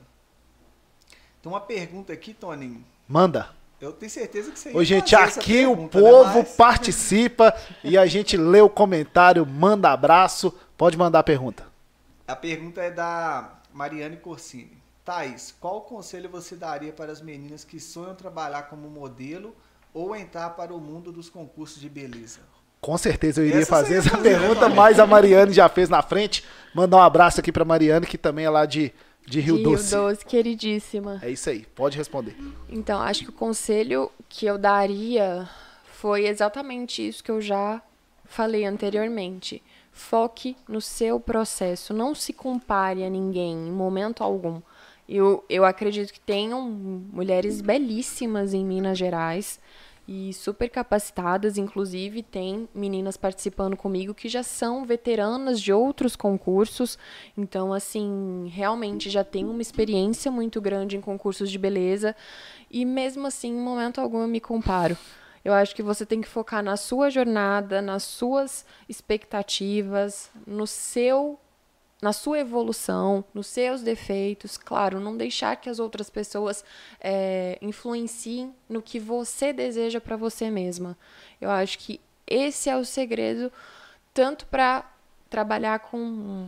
Tem 1.41 1.51
uma 1.51 1.59
pergunta 1.59 2.13
aqui, 2.13 2.33
Toninho. 2.33 2.85
Manda. 3.07 3.58
Eu 3.81 3.93
tenho 3.93 4.09
certeza 4.09 4.51
que 4.51 4.59
você 4.59 4.71
ia 4.71 4.77
Ô, 4.77 4.83
gente, 4.83 5.15
aqui 5.15 5.65
o 5.65 5.75
né? 5.75 5.87
povo 5.89 6.39
Mas- 6.39 6.55
participa 6.55 7.55
e 7.83 7.97
a 7.97 8.05
gente 8.05 8.35
lê 8.35 8.59
o 8.61 8.69
comentário, 8.69 9.45
manda 9.45 9.91
abraço. 9.91 10.53
Pode 10.77 10.97
mandar 10.97 11.19
a 11.19 11.23
pergunta. 11.23 11.63
A 12.27 12.35
pergunta 12.35 12.81
é 12.81 12.91
da 12.91 13.53
Mariane 13.73 14.17
Corsini. 14.17 14.77
Thaís, 15.05 15.55
qual 15.59 15.81
conselho 15.81 16.29
você 16.29 16.55
daria 16.55 16.91
para 16.91 17.11
as 17.11 17.21
meninas 17.21 17.63
que 17.63 17.79
sonham 17.79 18.13
trabalhar 18.15 18.63
como 18.63 18.89
modelo 18.89 19.55
ou 19.93 20.15
entrar 20.15 20.51
para 20.51 20.73
o 20.73 20.79
mundo 20.79 21.11
dos 21.11 21.29
concursos 21.29 21.81
de 21.81 21.89
beleza? 21.89 22.39
Com 22.79 22.97
certeza 22.97 23.41
eu 23.41 23.47
iria 23.47 23.61
Essa 23.61 23.69
fazer 23.75 23.95
essa 23.95 24.09
fazer, 24.11 24.23
pergunta, 24.37 24.69
mas 24.69 24.99
a 24.99 25.07
Mariane 25.07 25.51
já 25.51 25.67
fez 25.67 25.89
na 25.89 26.01
frente. 26.01 26.45
Mandar 26.73 26.97
um 26.97 27.01
abraço 27.01 27.39
aqui 27.39 27.51
pra 27.51 27.65
Mariane, 27.65 28.05
que 28.05 28.17
também 28.17 28.45
é 28.45 28.49
lá 28.49 28.65
de, 28.65 28.93
de 29.29 29.39
Rio 29.39 29.57
de 29.57 29.63
Doce. 29.63 29.95
Rio 29.95 30.01
Doce, 30.01 30.25
queridíssima. 30.25 31.19
É 31.21 31.29
isso 31.29 31.49
aí, 31.49 31.65
pode 31.75 31.97
responder. 31.97 32.35
Então, 32.67 32.99
acho 33.01 33.23
que 33.23 33.29
o 33.29 33.33
conselho 33.33 34.11
que 34.27 34.45
eu 34.45 34.57
daria 34.57 35.47
foi 35.93 36.25
exatamente 36.25 37.07
isso 37.07 37.23
que 37.23 37.31
eu 37.31 37.39
já 37.39 37.81
falei 38.25 38.65
anteriormente. 38.65 39.61
Foque 39.91 40.55
no 40.67 40.81
seu 40.81 41.19
processo, 41.19 41.93
não 41.93 42.15
se 42.15 42.33
compare 42.33 43.03
a 43.03 43.09
ninguém 43.09 43.67
em 43.67 43.71
momento 43.71 44.23
algum. 44.23 44.61
Eu, 45.07 45.43
eu 45.49 45.65
acredito 45.65 46.13
que 46.13 46.19
tenham 46.19 46.69
mulheres 46.69 47.61
belíssimas 47.61 48.53
em 48.53 48.63
Minas 48.63 48.97
Gerais 48.97 49.59
e 50.11 50.33
super 50.33 50.67
capacitadas, 50.71 51.55
inclusive 51.55 52.23
tem 52.23 52.67
meninas 52.73 53.15
participando 53.15 53.77
comigo 53.77 54.11
que 54.11 54.27
já 54.27 54.41
são 54.41 54.83
veteranas 54.83 55.61
de 55.61 55.71
outros 55.71 56.15
concursos, 56.15 56.97
então 57.37 57.71
assim, 57.71 58.49
realmente 58.51 59.07
já 59.07 59.23
tem 59.23 59.45
uma 59.45 59.61
experiência 59.61 60.31
muito 60.31 60.59
grande 60.59 60.97
em 60.97 61.01
concursos 61.01 61.51
de 61.51 61.59
beleza 61.59 62.15
e 62.71 62.85
mesmo 62.85 63.27
assim, 63.27 63.49
em 63.49 63.61
momento 63.61 64.01
algum 64.01 64.21
eu 64.21 64.27
me 64.27 64.39
comparo. 64.39 64.97
Eu 65.45 65.53
acho 65.53 65.75
que 65.75 65.83
você 65.83 66.07
tem 66.07 66.21
que 66.21 66.27
focar 66.27 66.63
na 66.63 66.75
sua 66.75 67.11
jornada, 67.11 67.79
nas 67.79 68.01
suas 68.01 68.65
expectativas, 68.89 70.31
no 70.47 70.65
seu 70.65 71.39
na 72.01 72.13
sua 72.13 72.39
evolução, 72.39 73.23
nos 73.33 73.47
seus 73.47 73.81
defeitos, 73.81 74.57
claro, 74.57 74.99
não 74.99 75.17
deixar 75.17 75.55
que 75.57 75.69
as 75.69 75.79
outras 75.79 76.09
pessoas 76.09 76.63
é, 76.99 77.57
influenciem 77.61 78.53
no 78.69 78.81
que 78.81 78.99
você 78.99 79.51
deseja 79.51 79.99
para 79.99 80.15
você 80.15 80.49
mesma. 80.49 80.97
Eu 81.41 81.49
acho 81.49 81.77
que 81.77 81.99
esse 82.25 82.69
é 82.69 82.77
o 82.77 82.85
segredo, 82.85 83.51
tanto 84.13 84.45
para 84.45 84.89
trabalhar 85.29 85.79
com, 85.79 86.47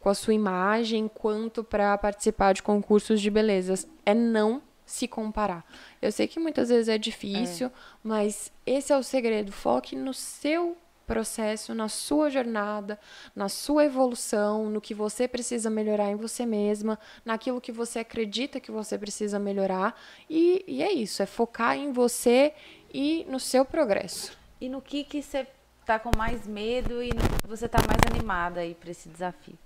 com 0.00 0.08
a 0.08 0.14
sua 0.14 0.34
imagem, 0.34 1.06
quanto 1.08 1.62
para 1.62 1.96
participar 1.96 2.52
de 2.52 2.62
concursos 2.62 3.20
de 3.20 3.30
belezas. 3.30 3.86
É 4.04 4.12
não 4.12 4.60
se 4.84 5.06
comparar. 5.06 5.64
Eu 6.00 6.10
sei 6.10 6.26
que 6.26 6.40
muitas 6.40 6.70
vezes 6.70 6.88
é 6.88 6.98
difícil, 6.98 7.68
é. 7.68 7.70
mas 8.02 8.50
esse 8.66 8.92
é 8.92 8.96
o 8.96 9.02
segredo. 9.02 9.52
Foque 9.52 9.94
no 9.94 10.14
seu 10.14 10.76
processo, 11.08 11.74
na 11.74 11.88
sua 11.88 12.28
jornada, 12.28 13.00
na 13.34 13.48
sua 13.48 13.86
evolução, 13.86 14.68
no 14.68 14.78
que 14.78 14.92
você 14.92 15.26
precisa 15.26 15.70
melhorar 15.70 16.10
em 16.10 16.16
você 16.16 16.44
mesma, 16.44 16.98
naquilo 17.24 17.62
que 17.62 17.72
você 17.72 18.00
acredita 18.00 18.60
que 18.60 18.70
você 18.70 18.98
precisa 18.98 19.38
melhorar. 19.38 19.98
E, 20.28 20.62
e 20.68 20.82
é 20.82 20.92
isso, 20.92 21.22
é 21.22 21.26
focar 21.26 21.76
em 21.78 21.90
você 21.90 22.52
e 22.92 23.24
no 23.26 23.40
seu 23.40 23.64
progresso. 23.64 24.36
E 24.60 24.68
no 24.68 24.82
que, 24.82 25.02
que 25.02 25.22
você 25.22 25.46
tá 25.86 25.98
com 25.98 26.10
mais 26.14 26.46
medo 26.46 27.02
e 27.02 27.08
no 27.08 27.38
que 27.40 27.46
você 27.46 27.66
tá 27.66 27.78
mais 27.78 28.00
animada 28.14 28.60
aí 28.60 28.74
para 28.74 28.90
esse 28.90 29.08
desafio? 29.08 29.58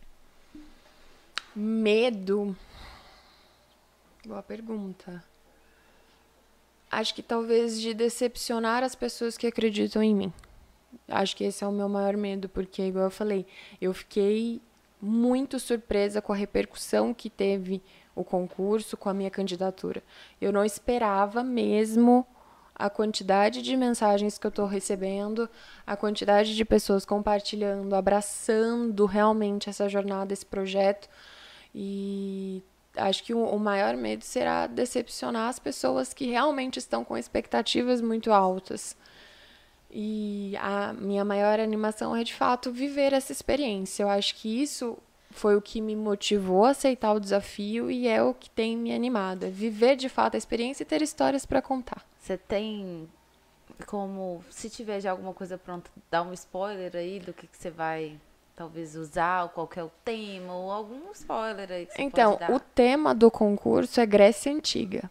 Medo. 1.55 2.57
Boa 4.24 4.43
pergunta. 4.43 5.22
Acho 6.88 7.14
que 7.14 7.22
talvez 7.22 7.80
de 7.80 7.93
decepcionar 7.93 8.84
as 8.84 8.95
pessoas 8.95 9.36
que 9.36 9.47
acreditam 9.47 10.03
em 10.03 10.14
mim. 10.14 10.32
Acho 11.09 11.36
que 11.36 11.45
esse 11.45 11.64
é 11.64 11.66
o 11.66 11.72
meu 11.72 11.88
maior 11.88 12.16
medo, 12.16 12.49
porque, 12.49 12.82
igual 12.82 13.05
eu 13.05 13.11
falei, 13.11 13.47
eu 13.80 13.93
fiquei 13.93 14.61
muito 15.01 15.59
surpresa 15.59 16.22
com 16.22 16.32
a 16.32 16.36
repercussão 16.36 17.12
que 17.12 17.28
teve 17.28 17.82
o 18.14 18.22
concurso, 18.22 18.97
com 18.97 19.09
a 19.09 19.14
minha 19.14 19.30
candidatura. 19.30 20.03
Eu 20.40 20.53
não 20.53 20.64
esperava 20.64 21.43
mesmo 21.43 22.26
a 22.74 22.88
quantidade 22.88 23.62
de 23.62 23.76
mensagens 23.76 24.38
que 24.38 24.47
eu 24.47 24.49
estou 24.49 24.66
recebendo, 24.66 25.49
a 25.86 25.97
quantidade 25.97 26.55
de 26.55 26.64
pessoas 26.64 27.05
compartilhando, 27.05 27.95
abraçando 27.95 29.07
realmente 29.07 29.68
essa 29.68 29.88
jornada, 29.88 30.32
esse 30.32 30.47
projeto. 30.47 31.09
E 31.74 32.62
acho 32.97 33.24
que 33.24 33.34
o, 33.34 33.59
maior 33.59 33.97
medo 33.97 34.24
será 34.24 34.66
decepcionar 34.66 35.49
as 35.49 35.59
pessoas 35.59 36.12
que 36.12 36.26
realmente 36.26 36.78
estão 36.78 37.05
com 37.05 37.16
expectativas 37.16 38.01
muito 38.01 38.32
altas. 38.32 38.97
E 39.93 40.57
a 40.59 40.95
minha 40.95 41.24
maior 41.24 41.61
animação 41.61 42.16
é 42.16 42.24
de 42.24 42.34
fato 42.34 42.72
viver 42.72 43.12
essa 43.12 43.30
experiência. 43.30 44.03
Eu 44.03 44.09
acho 44.09 44.34
que 44.36 44.62
isso 44.62 44.97
foi 45.30 45.55
o 45.57 45.61
que 45.61 45.80
me 45.80 45.95
motivou 45.95 46.64
a 46.64 46.70
aceitar 46.70 47.12
o 47.12 47.20
desafio 47.20 47.90
e 47.90 48.09
é 48.09 48.22
o 48.22 48.32
que 48.32 48.49
tem 48.49 48.76
me 48.76 48.95
animado. 48.95 49.45
É 49.45 49.51
viver 49.51 49.97
de 49.97 50.09
fato 50.09 50.34
a 50.34 50.38
experiência 50.38 50.82
e 50.82 50.86
ter 50.86 51.03
histórias 51.03 51.45
para 51.45 51.61
contar. 51.61 52.03
Você 52.18 52.38
tem 52.38 53.09
como, 53.86 54.43
se 54.49 54.70
tiver 54.70 55.01
já 55.01 55.11
alguma 55.11 55.34
coisa 55.34 55.59
pronta, 55.59 55.90
dar 56.11 56.22
um 56.22 56.32
spoiler 56.32 56.95
aí 56.95 57.20
do 57.20 57.32
que, 57.32 57.47
que 57.47 57.57
você 57.57 57.70
vai 57.70 58.18
talvez 58.55 58.95
usar, 58.97 59.45
ou 59.45 59.49
qual 59.49 59.68
é 59.76 59.82
o 59.82 59.90
tema, 60.05 60.55
ou 60.55 60.70
algum 60.70 61.11
spoiler 61.12 61.70
aí 61.70 61.86
que 61.86 61.93
você 61.93 62.03
Então, 62.03 62.38
o 62.51 62.61
tema 62.61 63.14
do 63.14 63.30
concurso 63.30 64.01
é 64.01 64.07
Grécia 64.07 64.53
Antiga. 64.53 65.11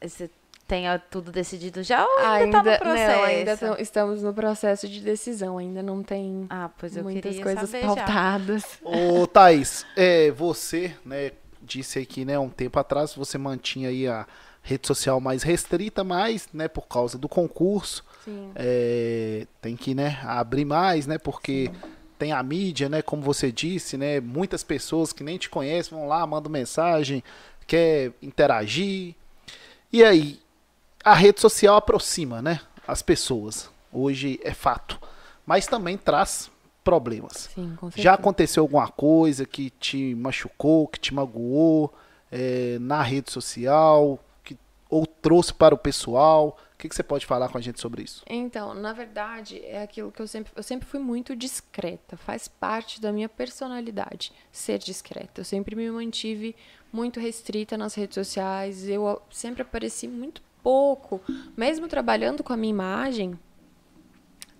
Você 0.00 0.30
tem 0.70 0.84
tudo 1.10 1.32
decidido 1.32 1.82
já 1.82 2.06
ou 2.06 2.18
ainda, 2.18 2.58
ainda 2.58 2.62
tá 2.62 2.70
no 2.70 2.78
processo? 2.78 3.16
Não, 3.16 3.24
ainda 3.24 3.76
estamos 3.80 4.22
no 4.22 4.32
processo 4.32 4.88
de 4.88 5.00
decisão, 5.00 5.58
ainda 5.58 5.82
não 5.82 6.00
tem 6.00 6.46
ah, 6.48 6.70
pois 6.78 6.96
eu 6.96 7.02
muitas 7.02 7.40
coisas 7.40 7.72
pautadas. 7.72 8.62
Já. 8.80 8.88
Ô, 8.88 9.26
Thaís, 9.26 9.84
é, 9.96 10.30
você, 10.30 10.94
né, 11.04 11.32
disse 11.60 11.98
aqui, 11.98 12.24
né, 12.24 12.38
um 12.38 12.48
tempo 12.48 12.78
atrás, 12.78 13.16
você 13.16 13.36
mantinha 13.36 13.88
aí 13.88 14.06
a 14.06 14.24
rede 14.62 14.86
social 14.86 15.20
mais 15.20 15.42
restrita, 15.42 16.04
mas, 16.04 16.48
né, 16.52 16.68
por 16.68 16.86
causa 16.86 17.18
do 17.18 17.28
concurso, 17.28 18.04
é, 18.54 19.48
tem 19.60 19.74
que, 19.74 19.92
né, 19.92 20.20
abrir 20.22 20.64
mais, 20.64 21.04
né, 21.04 21.18
porque 21.18 21.68
Sim. 21.72 21.90
tem 22.16 22.30
a 22.30 22.40
mídia, 22.44 22.88
né, 22.88 23.02
como 23.02 23.22
você 23.22 23.50
disse, 23.50 23.96
né, 23.96 24.20
muitas 24.20 24.62
pessoas 24.62 25.12
que 25.12 25.24
nem 25.24 25.36
te 25.36 25.50
conhecem 25.50 25.98
vão 25.98 26.06
lá, 26.06 26.24
mandam 26.24 26.52
mensagem, 26.52 27.24
quer 27.66 28.12
interagir, 28.22 29.16
e 29.92 30.04
aí, 30.04 30.38
a 31.04 31.14
rede 31.14 31.40
social 31.40 31.76
aproxima, 31.76 32.42
né, 32.42 32.60
as 32.86 33.02
pessoas. 33.02 33.70
Hoje 33.92 34.38
é 34.42 34.54
fato, 34.54 35.00
mas 35.44 35.66
também 35.66 35.96
traz 35.96 36.50
problemas. 36.84 37.50
Sim, 37.54 37.76
Já 37.96 38.14
aconteceu 38.14 38.62
alguma 38.62 38.88
coisa 38.88 39.44
que 39.44 39.70
te 39.70 40.14
machucou, 40.14 40.88
que 40.88 40.98
te 40.98 41.12
magoou 41.12 41.92
é, 42.30 42.78
na 42.80 43.02
rede 43.02 43.30
social, 43.30 44.18
que 44.44 44.56
ou 44.88 45.06
trouxe 45.06 45.52
para 45.52 45.74
o 45.74 45.78
pessoal? 45.78 46.56
O 46.74 46.78
que, 46.78 46.88
que 46.88 46.94
você 46.94 47.02
pode 47.02 47.26
falar 47.26 47.48
com 47.50 47.58
a 47.58 47.60
gente 47.60 47.78
sobre 47.78 48.02
isso? 48.02 48.22
Então, 48.26 48.72
na 48.72 48.94
verdade, 48.94 49.60
é 49.64 49.82
aquilo 49.82 50.10
que 50.10 50.22
eu 50.22 50.26
sempre, 50.26 50.50
eu 50.56 50.62
sempre 50.62 50.88
fui 50.88 50.98
muito 50.98 51.36
discreta. 51.36 52.16
Faz 52.16 52.48
parte 52.48 53.00
da 53.00 53.12
minha 53.12 53.28
personalidade 53.28 54.32
ser 54.50 54.78
discreta. 54.78 55.42
Eu 55.42 55.44
sempre 55.44 55.76
me 55.76 55.90
mantive 55.90 56.56
muito 56.90 57.20
restrita 57.20 57.76
nas 57.76 57.94
redes 57.94 58.14
sociais. 58.14 58.88
Eu 58.88 59.20
sempre 59.30 59.60
apareci 59.60 60.08
muito 60.08 60.40
pouco, 60.62 61.20
mesmo 61.56 61.88
trabalhando 61.88 62.42
com 62.42 62.52
a 62.52 62.56
minha 62.56 62.70
imagem, 62.70 63.38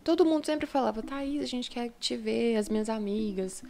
todo 0.03 0.25
mundo 0.25 0.47
sempre 0.47 0.67
falava, 0.67 1.03
Thaís, 1.03 1.43
a 1.43 1.47
gente 1.47 1.71
quer 1.71 1.93
te 1.99 2.17
ver, 2.17 2.57
as 2.57 2.69
minhas 2.69 2.89
amigas, 2.89 3.63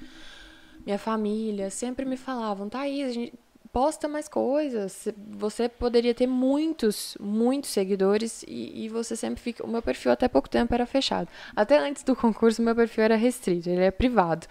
minha 0.84 0.98
família, 0.98 1.70
sempre 1.70 2.04
me 2.04 2.16
falavam, 2.16 2.68
Thaís, 2.68 3.08
a 3.08 3.12
gente 3.12 3.34
posta 3.72 4.08
mais 4.08 4.28
coisas, 4.28 5.08
você 5.28 5.68
poderia 5.68 6.12
ter 6.12 6.26
muitos, 6.26 7.16
muitos 7.20 7.70
seguidores 7.70 8.42
e, 8.46 8.84
e 8.84 8.88
você 8.88 9.14
sempre 9.14 9.40
fica, 9.40 9.64
o 9.64 9.68
meu 9.68 9.80
perfil 9.80 10.10
até 10.10 10.26
pouco 10.26 10.48
tempo 10.48 10.74
era 10.74 10.86
fechado. 10.86 11.28
Até 11.54 11.78
antes 11.78 12.02
do 12.02 12.16
concurso, 12.16 12.62
meu 12.62 12.74
perfil 12.74 13.04
era 13.04 13.16
restrito, 13.16 13.68
ele 13.68 13.84
é 13.84 13.90
privado. 13.90 14.46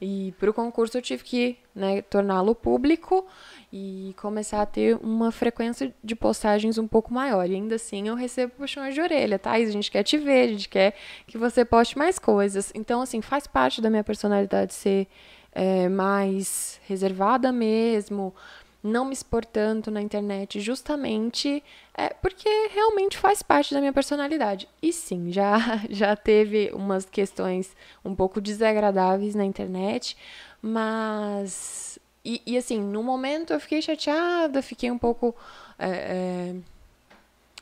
E 0.00 0.32
para 0.38 0.48
o 0.48 0.54
concurso 0.54 0.96
eu 0.96 1.02
tive 1.02 1.24
que 1.24 1.58
né, 1.74 2.00
torná-lo 2.02 2.54
público 2.54 3.26
e 3.72 4.14
começar 4.20 4.60
a 4.62 4.66
ter 4.66 4.96
uma 4.96 5.30
frequência 5.30 5.94
de 6.02 6.16
postagens 6.16 6.76
um 6.76 6.88
pouco 6.88 7.12
maior. 7.14 7.48
E 7.48 7.54
ainda 7.54 7.76
assim 7.76 8.08
eu 8.08 8.14
recebo 8.14 8.52
puxões 8.56 8.94
de 8.94 9.00
orelha, 9.00 9.38
tá? 9.38 9.52
a 9.52 9.64
gente 9.64 9.90
quer 9.90 10.02
te 10.02 10.18
ver, 10.18 10.44
a 10.44 10.48
gente 10.48 10.68
quer 10.68 10.94
que 11.26 11.38
você 11.38 11.64
poste 11.64 11.96
mais 11.96 12.18
coisas. 12.18 12.72
Então, 12.74 13.00
assim, 13.00 13.20
faz 13.20 13.46
parte 13.46 13.80
da 13.80 13.88
minha 13.88 14.02
personalidade 14.02 14.74
ser 14.74 15.06
é, 15.52 15.88
mais 15.88 16.80
reservada 16.86 17.52
mesmo, 17.52 18.34
não 18.82 19.04
me 19.04 19.12
expor 19.12 19.44
tanto 19.44 19.90
na 19.90 20.00
internet, 20.00 20.58
justamente 20.58 21.62
é, 21.94 22.08
porque 22.08 22.48
realmente 22.72 23.18
faz 23.18 23.42
parte 23.42 23.74
da 23.74 23.80
minha 23.80 23.92
personalidade. 23.92 24.68
E 24.82 24.92
sim, 24.92 25.30
já, 25.30 25.58
já 25.88 26.16
teve 26.16 26.70
umas 26.74 27.04
questões 27.04 27.76
um 28.04 28.14
pouco 28.14 28.40
desagradáveis 28.40 29.34
na 29.34 29.44
internet, 29.44 30.16
mas 30.62 31.99
e, 32.24 32.42
e, 32.46 32.56
assim, 32.58 32.78
no 32.78 33.02
momento 33.02 33.52
eu 33.52 33.60
fiquei 33.60 33.80
chateada, 33.80 34.62
fiquei 34.62 34.90
um 34.90 34.98
pouco. 34.98 35.34
É, 35.78 35.88
é, 35.88 36.54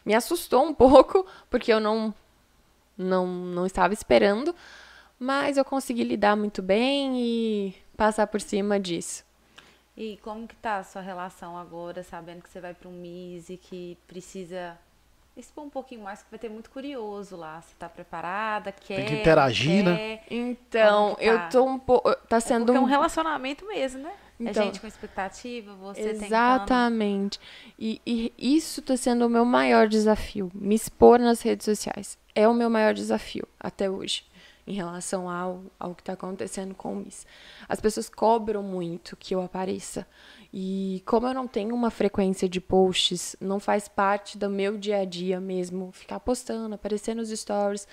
me 0.05 0.14
assustou 0.14 0.64
um 0.64 0.74
pouco, 0.74 1.24
porque 1.48 1.72
eu 1.72 1.80
não, 1.80 2.12
não, 2.97 3.26
não 3.26 3.66
estava 3.66 3.94
esperando, 3.94 4.55
mas 5.18 5.56
eu 5.56 5.64
consegui 5.64 6.02
lidar 6.02 6.36
muito 6.36 6.60
bem 6.60 7.20
e 7.20 7.74
passar 7.97 8.26
por 8.26 8.40
cima 8.40 8.80
disso. 8.80 9.24
E 9.97 10.16
como 10.22 10.47
que 10.47 10.56
tá 10.56 10.78
a 10.78 10.85
sua 10.85 11.02
relação 11.02 11.59
agora, 11.59 12.02
sabendo 12.02 12.43
que 12.43 12.48
você 12.48 12.60
vai 12.60 12.72
para 12.72 12.89
um 12.89 12.93
MIS 12.93 13.51
e 13.51 13.56
que 13.56 13.98
precisa 14.06 14.78
expor 15.36 15.64
um 15.64 15.70
pouquinho 15.70 16.02
mais, 16.02 16.22
que 16.22 16.30
vai 16.30 16.39
ter 16.39 16.48
muito 16.48 16.70
curioso 16.70 17.36
lá. 17.36 17.60
Você 17.60 17.74
tá 17.78 17.89
preparada? 17.89 18.72
Quer? 18.72 18.97
Tem 18.97 19.06
que 19.06 19.14
interagir, 19.14 19.85
né? 19.85 20.20
Então, 20.30 21.14
tá? 21.14 21.22
eu 21.22 21.48
tô 21.48 21.64
um 21.64 21.78
pouco. 21.78 22.14
Tá 22.28 22.40
sendo. 22.40 22.72
É, 22.72 22.76
é 22.76 22.80
um 22.80 22.85
relacionamento 22.85 23.66
mesmo, 23.66 24.02
né? 24.02 24.12
É 24.40 24.51
então, 24.51 24.62
é 24.62 24.66
gente 24.66 24.81
com 24.81 24.86
expectativa, 24.86 25.74
você 25.74 26.10
Exatamente. 26.10 27.40
E, 27.78 28.01
e, 28.06 28.32
isso 28.39 28.81
está 28.81 28.97
sendo 28.97 29.27
o 29.27 29.28
meu 29.28 29.44
maior 29.44 29.89
desafio. 29.89 30.51
Me 30.55 30.74
expor 30.74 31.19
nas 31.19 31.43
redes 31.43 31.65
sociais. 31.65 32.16
É 32.35 32.47
o 32.47 32.55
meu 32.55 32.70
maior 32.70 32.94
desafio 32.94 33.47
até 33.59 33.90
hoje, 33.90 34.24
em 34.68 34.74
relação 34.74 35.30
ao, 35.30 35.62
ao 35.80 35.94
que 35.94 36.02
está 36.02 36.12
acontecendo 36.12 36.74
com 36.74 36.92
o 36.92 36.96
Miss. 36.96 37.26
As 37.66 37.80
pessoas 37.80 38.08
cobram 38.10 38.62
muito 38.62 39.16
que 39.16 39.34
eu 39.34 39.40
apareça. 39.40 40.06
E 40.52 41.02
como 41.06 41.26
eu 41.26 41.32
não 41.32 41.46
tenho 41.46 41.74
uma 41.74 41.90
frequência 41.90 42.46
de 42.46 42.60
posts, 42.60 43.34
não 43.40 43.58
faz 43.58 43.88
parte 43.88 44.36
do 44.36 44.50
meu 44.50 44.76
dia 44.76 44.98
a 44.98 45.04
dia 45.06 45.40
mesmo 45.40 45.90
ficar 45.92 46.20
postando, 46.20 46.74
aparecer 46.74 47.14
nos 47.14 47.30
stories. 47.30 47.88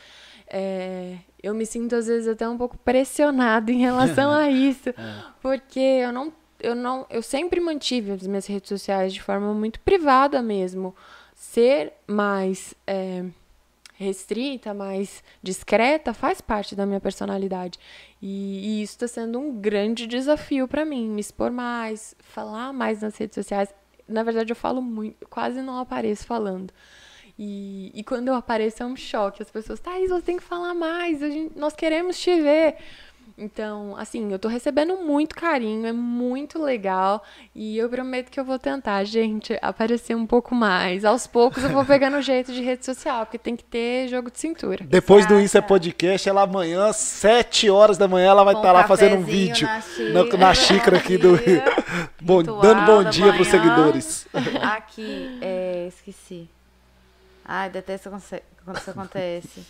É, 0.47 1.17
eu 1.41 1.53
me 1.53 1.65
sinto 1.65 1.95
às 1.95 2.07
vezes 2.07 2.27
até 2.27 2.47
um 2.47 2.57
pouco 2.57 2.77
pressionada 2.77 3.71
em 3.71 3.79
relação 3.79 4.31
a 4.31 4.47
isso, 4.51 4.89
é. 4.89 4.93
porque 5.41 5.79
eu 5.79 6.11
não, 6.11 6.33
eu 6.59 6.75
não, 6.75 7.05
eu 7.09 7.21
sempre 7.21 7.61
mantive 7.61 8.11
as 8.11 8.27
minhas 8.27 8.45
redes 8.45 8.67
sociais 8.67 9.13
de 9.13 9.21
forma 9.21 9.53
muito 9.53 9.79
privada 9.79 10.41
mesmo. 10.41 10.93
ser 11.33 11.93
mais 12.07 12.73
é, 12.85 13.23
restrita, 13.97 14.73
mais 14.73 15.23
discreta, 15.41 16.13
faz 16.13 16.41
parte 16.41 16.75
da 16.75 16.85
minha 16.85 16.99
personalidade. 16.99 17.79
E, 18.21 18.79
e 18.79 18.83
isso 18.83 18.93
está 18.93 19.07
sendo 19.07 19.39
um 19.39 19.59
grande 19.59 20.05
desafio 20.05 20.67
para 20.67 20.85
mim, 20.85 21.09
me 21.09 21.21
expor 21.21 21.51
mais, 21.51 22.15
falar 22.19 22.73
mais 22.73 23.01
nas 23.01 23.17
redes 23.17 23.35
sociais. 23.35 23.73
Na 24.07 24.23
verdade, 24.23 24.51
eu 24.51 24.55
falo 24.55 24.81
muito, 24.81 25.25
quase 25.27 25.61
não 25.61 25.79
apareço 25.79 26.25
falando. 26.25 26.71
E, 27.37 27.91
e 27.93 28.03
quando 28.03 28.29
eu 28.29 28.35
apareço 28.35 28.81
é 28.81 28.85
um 28.85 28.95
choque. 28.95 29.41
As 29.41 29.51
pessoas, 29.51 29.79
Thaís, 29.79 30.09
você 30.09 30.21
tem 30.21 30.37
que 30.37 30.43
falar 30.43 30.73
mais, 30.73 31.19
gente, 31.19 31.57
nós 31.57 31.75
queremos 31.75 32.17
te 32.17 32.41
ver. 32.41 32.77
Então, 33.37 33.95
assim, 33.97 34.31
eu 34.31 34.39
tô 34.39 34.47
recebendo 34.47 34.95
muito 34.95 35.35
carinho, 35.35 35.85
é 35.85 35.91
muito 35.91 36.61
legal. 36.61 37.21
E 37.53 37.77
eu 37.77 37.89
prometo 37.89 38.29
que 38.31 38.39
eu 38.39 38.45
vou 38.45 38.57
tentar, 38.57 39.03
gente, 39.03 39.57
aparecer 39.61 40.15
um 40.15 40.25
pouco 40.25 40.55
mais. 40.55 41.03
Aos 41.03 41.27
poucos 41.27 41.61
eu 41.61 41.69
vou 41.69 41.83
pegando 41.85 42.15
o 42.15 42.21
jeito 42.21 42.53
de 42.53 42.61
rede 42.61 42.85
social, 42.85 43.25
porque 43.25 43.37
tem 43.37 43.55
que 43.55 43.63
ter 43.63 44.07
jogo 44.07 44.31
de 44.31 44.39
cintura. 44.39 44.85
Depois 44.85 45.25
do 45.25 45.37
Isso 45.37 45.57
é 45.57 45.61
Podcast, 45.61 46.29
ela 46.29 46.43
amanhã, 46.43 46.93
7 46.93 47.69
horas 47.69 47.97
da 47.97 48.07
manhã, 48.07 48.27
ela 48.27 48.45
vai 48.45 48.53
estar 48.53 48.67
tá 48.67 48.71
lá 48.71 48.83
fazendo 48.85 49.17
um 49.17 49.23
vídeo 49.23 49.67
na 49.67 49.81
xícara, 49.81 50.37
na 50.37 50.53
xícara 50.55 50.97
aqui 50.97 51.17
do. 51.17 51.37
bom, 52.21 52.41
dando 52.41 52.85
bom 52.85 53.03
dia 53.03 53.33
para 53.33 53.41
os 53.41 53.47
seguidores. 53.49 54.27
Aqui, 54.61 55.37
é, 55.41 55.87
esqueci. 55.89 56.49
Ai, 57.43 57.69
detesto 57.69 58.09
quando 58.09 58.77
isso 58.77 58.89
acontece. 58.91 59.65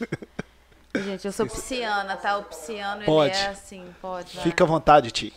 Gente, 1.04 1.26
eu 1.26 1.32
sou 1.32 1.46
pisciana, 1.46 2.16
tá? 2.18 2.38
O 2.38 2.44
pisciano, 2.44 3.06
pode. 3.06 3.36
ele 3.36 3.46
é 3.46 3.48
assim, 3.48 3.86
pode. 4.02 4.36
Vai. 4.36 4.44
Fica 4.44 4.64
à 4.64 4.68
vontade, 4.68 5.12
Ti. 5.12 5.34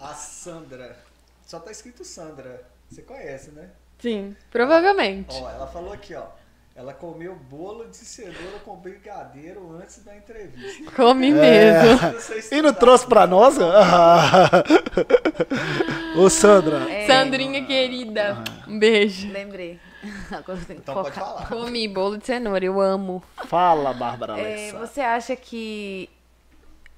A 0.00 0.14
Sandra. 0.14 0.96
Só 1.46 1.58
tá 1.58 1.70
escrito 1.70 2.04
Sandra. 2.04 2.62
Você 2.90 3.02
conhece, 3.02 3.50
né? 3.50 3.70
Sim, 3.98 4.36
provavelmente. 4.50 5.34
Ó, 5.34 5.50
ela 5.50 5.66
falou 5.66 5.92
aqui, 5.92 6.14
ó. 6.14 6.26
Ela 6.78 6.94
comeu 6.94 7.34
bolo 7.34 7.88
de 7.88 7.96
cenoura 7.96 8.60
com 8.64 8.76
brigadeiro 8.76 9.76
antes 9.82 10.04
da 10.04 10.16
entrevista. 10.16 10.88
Come 10.92 11.30
é. 11.30 11.32
mesmo. 11.32 11.98
E 12.52 12.62
não 12.62 12.72
trouxe 12.72 13.04
pra 13.04 13.26
nós? 13.26 13.56
Ô, 16.16 16.30
Sandra. 16.30 16.88
É. 16.88 17.04
Sandrinha 17.08 17.66
querida, 17.66 18.44
um 18.68 18.78
beijo. 18.78 19.28
Lembrei. 19.32 19.80
Agora 20.30 20.58
tem 20.60 20.76
que 20.76 20.82
então 20.82 20.94
pode 20.94 21.14
falar. 21.14 21.48
Comi 21.48 21.88
bolo 21.88 22.18
de 22.18 22.26
cenoura, 22.26 22.64
eu 22.64 22.80
amo. 22.80 23.22
Fala, 23.46 23.92
Bárbara 23.92 24.38
é, 24.38 24.72
Você 24.72 25.00
acha 25.00 25.34
que 25.34 26.08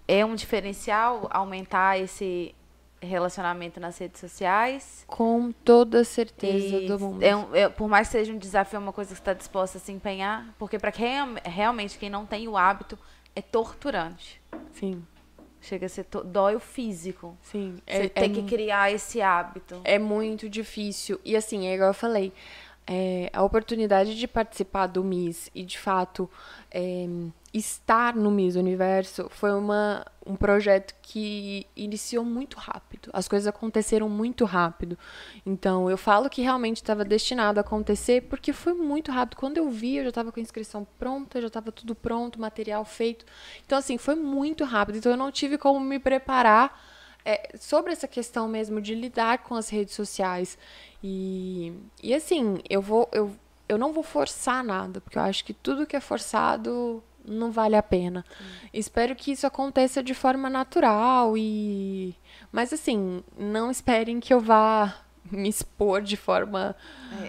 é 0.06 0.24
um 0.24 0.34
diferencial 0.34 1.28
aumentar 1.30 1.98
esse 1.98 2.54
relacionamento 3.00 3.80
nas 3.80 3.96
redes 3.98 4.20
sociais? 4.20 5.04
Com 5.06 5.52
toda 5.52 6.04
certeza 6.04 6.76
e 6.76 6.86
do 6.86 6.98
mundo. 6.98 7.22
É 7.22 7.34
um, 7.34 7.54
é, 7.54 7.68
por 7.68 7.88
mais 7.88 8.08
que 8.08 8.12
seja 8.12 8.32
um 8.32 8.38
desafio, 8.38 8.76
é 8.76 8.80
uma 8.80 8.92
coisa 8.92 9.10
que 9.10 9.16
você 9.16 9.22
está 9.22 9.32
disposta 9.32 9.78
a 9.78 9.80
se 9.80 9.90
empenhar, 9.92 10.54
porque 10.58 10.78
para 10.78 10.92
quem 10.92 11.16
realmente 11.44 11.98
quem 11.98 12.10
não 12.10 12.26
tem 12.26 12.46
o 12.48 12.56
hábito 12.56 12.98
é 13.34 13.40
torturante. 13.40 14.40
Sim. 14.72 15.04
Chega 15.62 15.86
a 15.86 15.88
ser 15.88 16.06
dói 16.24 16.56
o 16.56 16.60
físico. 16.60 17.36
Sim. 17.42 17.76
Você 17.86 18.04
é, 18.04 18.08
tem 18.08 18.30
é, 18.30 18.34
que 18.34 18.42
criar 18.44 18.90
esse 18.90 19.20
hábito. 19.20 19.80
É 19.84 19.98
muito 19.98 20.48
difícil. 20.48 21.20
E 21.24 21.36
assim, 21.36 21.66
é 21.66 21.74
igual 21.74 21.90
eu 21.90 21.94
falei, 21.94 22.32
é, 22.92 23.30
a 23.32 23.44
oportunidade 23.44 24.18
de 24.18 24.26
participar 24.26 24.88
do 24.88 25.04
Miss 25.04 25.48
e, 25.54 25.62
de 25.62 25.78
fato, 25.78 26.28
é, 26.72 27.06
estar 27.54 28.16
no 28.16 28.32
Miss 28.32 28.56
Universo 28.56 29.28
foi 29.30 29.52
uma, 29.52 30.04
um 30.26 30.34
projeto 30.34 30.96
que 31.00 31.68
iniciou 31.76 32.24
muito 32.24 32.58
rápido. 32.58 33.08
As 33.12 33.28
coisas 33.28 33.46
aconteceram 33.46 34.08
muito 34.08 34.44
rápido. 34.44 34.98
Então, 35.46 35.88
eu 35.88 35.96
falo 35.96 36.28
que 36.28 36.42
realmente 36.42 36.78
estava 36.78 37.04
destinado 37.04 37.60
a 37.60 37.62
acontecer 37.62 38.22
porque 38.22 38.52
foi 38.52 38.74
muito 38.74 39.12
rápido. 39.12 39.38
Quando 39.38 39.58
eu 39.58 39.70
vi, 39.70 39.98
eu 39.98 40.02
já 40.02 40.08
estava 40.08 40.32
com 40.32 40.40
a 40.40 40.42
inscrição 40.42 40.84
pronta, 40.98 41.40
já 41.40 41.46
estava 41.46 41.70
tudo 41.70 41.94
pronto, 41.94 42.40
material 42.40 42.84
feito. 42.84 43.24
Então, 43.64 43.78
assim, 43.78 43.98
foi 43.98 44.16
muito 44.16 44.64
rápido. 44.64 44.98
Então, 44.98 45.12
eu 45.12 45.18
não 45.18 45.30
tive 45.30 45.56
como 45.56 45.78
me 45.78 46.00
preparar 46.00 46.76
é, 47.24 47.50
sobre 47.56 47.92
essa 47.92 48.08
questão 48.08 48.48
mesmo 48.48 48.80
de 48.80 48.94
lidar 48.94 49.38
com 49.38 49.54
as 49.54 49.68
redes 49.68 49.94
sociais. 49.94 50.58
E, 51.02 51.72
e 52.02 52.14
assim, 52.14 52.58
eu 52.68 52.82
vou. 52.82 53.08
Eu, 53.12 53.34
eu 53.68 53.78
não 53.78 53.92
vou 53.92 54.02
forçar 54.02 54.64
nada, 54.64 55.00
porque 55.00 55.16
eu 55.16 55.22
acho 55.22 55.44
que 55.44 55.54
tudo 55.54 55.86
que 55.86 55.96
é 55.96 56.00
forçado 56.00 57.02
não 57.24 57.50
vale 57.50 57.76
a 57.76 57.82
pena. 57.82 58.24
Espero 58.72 59.14
que 59.14 59.32
isso 59.32 59.46
aconteça 59.46 60.02
de 60.02 60.14
forma 60.14 60.50
natural 60.50 61.36
e. 61.36 62.14
Mas 62.52 62.72
assim, 62.72 63.22
não 63.38 63.70
esperem 63.70 64.20
que 64.20 64.32
eu 64.34 64.40
vá 64.40 64.96
me 65.30 65.48
expor 65.48 66.02
de 66.02 66.16
forma 66.16 66.74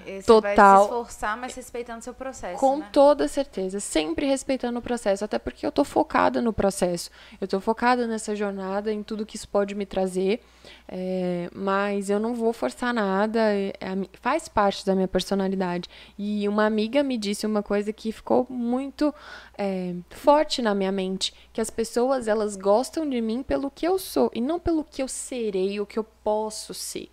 é, 0.05 0.21
total. 0.21 0.41
Vai 0.41 0.77
se 0.77 0.83
esforçar, 0.83 1.37
mas 1.37 1.55
respeitando 1.55 2.03
seu 2.03 2.13
processo. 2.13 2.59
Com 2.59 2.77
né? 2.77 2.89
toda 2.91 3.27
certeza, 3.27 3.79
sempre 3.79 4.25
respeitando 4.25 4.79
o 4.79 4.81
processo, 4.81 5.25
até 5.25 5.39
porque 5.39 5.65
eu 5.65 5.71
tô 5.71 5.83
focada 5.83 6.41
no 6.41 6.53
processo. 6.53 7.09
Eu 7.39 7.47
tô 7.47 7.59
focada 7.59 8.07
nessa 8.07 8.35
jornada, 8.35 8.91
em 8.91 9.03
tudo 9.03 9.25
que 9.25 9.35
isso 9.35 9.47
pode 9.47 9.75
me 9.75 9.85
trazer. 9.85 10.41
É, 10.87 11.49
mas 11.53 12.09
eu 12.09 12.19
não 12.19 12.35
vou 12.35 12.53
forçar 12.53 12.93
nada, 12.93 13.39
é, 13.39 13.73
faz 14.21 14.47
parte 14.47 14.85
da 14.85 14.93
minha 14.93 15.07
personalidade. 15.07 15.89
E 16.17 16.47
uma 16.47 16.65
amiga 16.65 17.01
me 17.01 17.17
disse 17.17 17.45
uma 17.45 17.63
coisa 17.63 17.91
que 17.91 18.11
ficou 18.11 18.45
muito 18.49 19.13
é, 19.57 19.95
forte 20.09 20.61
na 20.61 20.75
minha 20.75 20.91
mente, 20.91 21.33
que 21.53 21.61
as 21.61 21.69
pessoas 21.69 22.27
elas 22.27 22.55
gostam 22.55 23.09
de 23.09 23.21
mim 23.21 23.41
pelo 23.41 23.71
que 23.71 23.87
eu 23.87 23.97
sou 23.97 24.29
e 24.33 24.41
não 24.41 24.59
pelo 24.59 24.83
que 24.83 25.01
eu 25.01 25.07
serei, 25.07 25.79
o 25.79 25.85
que 25.85 25.97
eu 25.97 26.03
posso 26.03 26.73
ser. 26.73 27.09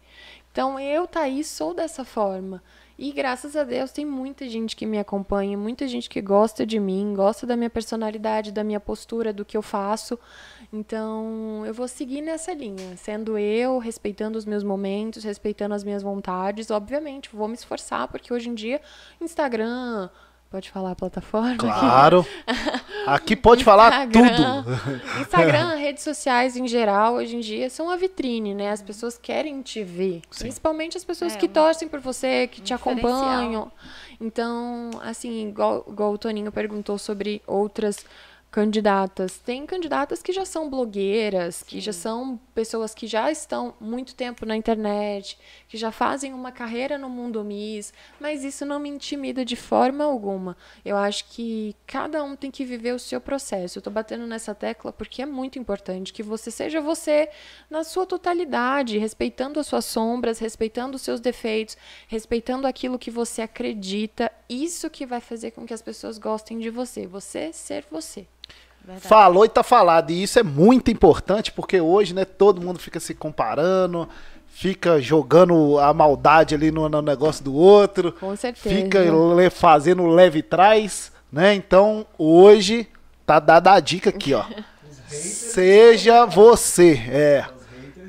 Então 0.58 0.76
eu, 0.80 1.06
Thaís, 1.06 1.46
sou 1.46 1.72
dessa 1.72 2.04
forma. 2.04 2.60
E 2.98 3.12
graças 3.12 3.54
a 3.54 3.62
Deus 3.62 3.92
tem 3.92 4.04
muita 4.04 4.48
gente 4.48 4.74
que 4.74 4.86
me 4.86 4.98
acompanha, 4.98 5.56
muita 5.56 5.86
gente 5.86 6.08
que 6.10 6.20
gosta 6.20 6.66
de 6.66 6.80
mim, 6.80 7.14
gosta 7.14 7.46
da 7.46 7.56
minha 7.56 7.70
personalidade, 7.70 8.50
da 8.50 8.64
minha 8.64 8.80
postura, 8.80 9.32
do 9.32 9.44
que 9.44 9.56
eu 9.56 9.62
faço. 9.62 10.18
Então 10.72 11.62
eu 11.64 11.72
vou 11.72 11.86
seguir 11.86 12.22
nessa 12.22 12.52
linha, 12.52 12.96
sendo 12.96 13.38
eu, 13.38 13.78
respeitando 13.78 14.36
os 14.36 14.44
meus 14.44 14.64
momentos, 14.64 15.22
respeitando 15.22 15.76
as 15.76 15.84
minhas 15.84 16.02
vontades. 16.02 16.72
Obviamente, 16.72 17.30
vou 17.32 17.46
me 17.46 17.54
esforçar, 17.54 18.08
porque 18.08 18.34
hoje 18.34 18.48
em 18.48 18.54
dia, 18.54 18.80
Instagram, 19.20 20.10
Pode 20.50 20.70
falar 20.70 20.92
a 20.92 20.94
plataforma? 20.94 21.56
Claro. 21.58 22.26
Aqui 23.06 23.36
pode 23.36 23.64
falar 23.64 24.06
tudo. 24.06 24.64
Instagram, 25.20 25.74
redes 25.76 26.02
sociais 26.02 26.56
em 26.56 26.66
geral, 26.66 27.14
hoje 27.14 27.36
em 27.36 27.40
dia, 27.40 27.68
são 27.68 27.90
a 27.90 27.96
vitrine, 27.96 28.54
né? 28.54 28.70
As 28.70 28.80
pessoas 28.80 29.18
querem 29.18 29.60
te 29.60 29.84
ver. 29.84 30.22
Sim. 30.30 30.44
Principalmente 30.44 30.96
as 30.96 31.04
pessoas 31.04 31.34
é, 31.34 31.38
que 31.38 31.48
torcem 31.48 31.86
por 31.86 32.00
você, 32.00 32.46
que 32.46 32.62
um 32.62 32.64
te 32.64 32.72
acompanham. 32.72 33.70
Então, 34.18 34.90
assim, 35.02 35.48
igual, 35.48 35.84
igual 35.86 36.12
o 36.12 36.18
Toninho 36.18 36.50
perguntou 36.50 36.96
sobre 36.96 37.42
outras 37.46 38.04
candidatas. 38.50 39.38
Tem 39.38 39.66
candidatas 39.66 40.22
que 40.22 40.32
já 40.32 40.44
são 40.44 40.70
blogueiras, 40.70 41.62
que 41.62 41.76
Sim. 41.76 41.80
já 41.80 41.92
são 41.92 42.40
pessoas 42.54 42.94
que 42.94 43.06
já 43.06 43.30
estão 43.30 43.74
muito 43.80 44.14
tempo 44.14 44.46
na 44.46 44.56
internet, 44.56 45.38
que 45.68 45.76
já 45.76 45.92
fazem 45.92 46.32
uma 46.32 46.50
carreira 46.50 46.96
no 46.96 47.08
mundo 47.08 47.44
Miss, 47.44 47.92
mas 48.18 48.42
isso 48.42 48.64
não 48.64 48.80
me 48.80 48.88
intimida 48.88 49.44
de 49.44 49.54
forma 49.54 50.04
alguma. 50.04 50.56
Eu 50.84 50.96
acho 50.96 51.26
que 51.26 51.76
cada 51.86 52.24
um 52.24 52.34
tem 52.34 52.50
que 52.50 52.64
viver 52.64 52.94
o 52.94 52.98
seu 52.98 53.20
processo. 53.20 53.78
Eu 53.78 53.82
tô 53.82 53.90
batendo 53.90 54.26
nessa 54.26 54.54
tecla 54.54 54.92
porque 54.92 55.22
é 55.22 55.26
muito 55.26 55.58
importante 55.58 56.12
que 56.12 56.22
você 56.22 56.50
seja 56.50 56.80
você 56.80 57.28
na 57.68 57.84
sua 57.84 58.06
totalidade, 58.06 58.98
respeitando 58.98 59.60
as 59.60 59.66
suas 59.66 59.84
sombras, 59.84 60.38
respeitando 60.38 60.96
os 60.96 61.02
seus 61.02 61.20
defeitos, 61.20 61.76
respeitando 62.06 62.66
aquilo 62.66 62.98
que 62.98 63.10
você 63.10 63.42
acredita. 63.42 64.32
Isso 64.48 64.88
que 64.88 65.04
vai 65.04 65.20
fazer 65.20 65.50
com 65.50 65.66
que 65.66 65.74
as 65.74 65.82
pessoas 65.82 66.16
gostem 66.16 66.58
de 66.58 66.70
você. 66.70 67.06
Você 67.06 67.52
ser 67.52 67.84
você. 67.90 68.26
Verdade. 68.88 69.06
Falou 69.06 69.44
e 69.44 69.48
tá 69.50 69.62
falado. 69.62 70.10
E 70.10 70.22
isso 70.22 70.38
é 70.38 70.42
muito 70.42 70.90
importante 70.90 71.52
porque 71.52 71.78
hoje, 71.78 72.14
né, 72.14 72.24
todo 72.24 72.62
mundo 72.62 72.78
fica 72.78 72.98
se 72.98 73.14
comparando, 73.14 74.08
fica 74.46 74.98
jogando 74.98 75.78
a 75.78 75.92
maldade 75.92 76.54
ali 76.54 76.70
no, 76.70 76.88
no 76.88 77.02
negócio 77.02 77.44
do 77.44 77.54
outro. 77.54 78.12
Com 78.12 78.34
certeza. 78.34 78.74
Fica 78.74 79.00
le, 79.00 79.50
fazendo 79.50 80.06
leve 80.06 80.42
trás, 80.42 81.12
né? 81.30 81.54
Então, 81.54 82.06
hoje 82.16 82.88
tá 83.26 83.38
dada 83.38 83.74
a 83.74 83.80
dica 83.80 84.08
aqui, 84.08 84.32
ó. 84.32 84.44
Seja 85.06 86.24
você, 86.24 86.94
é. 87.10 87.44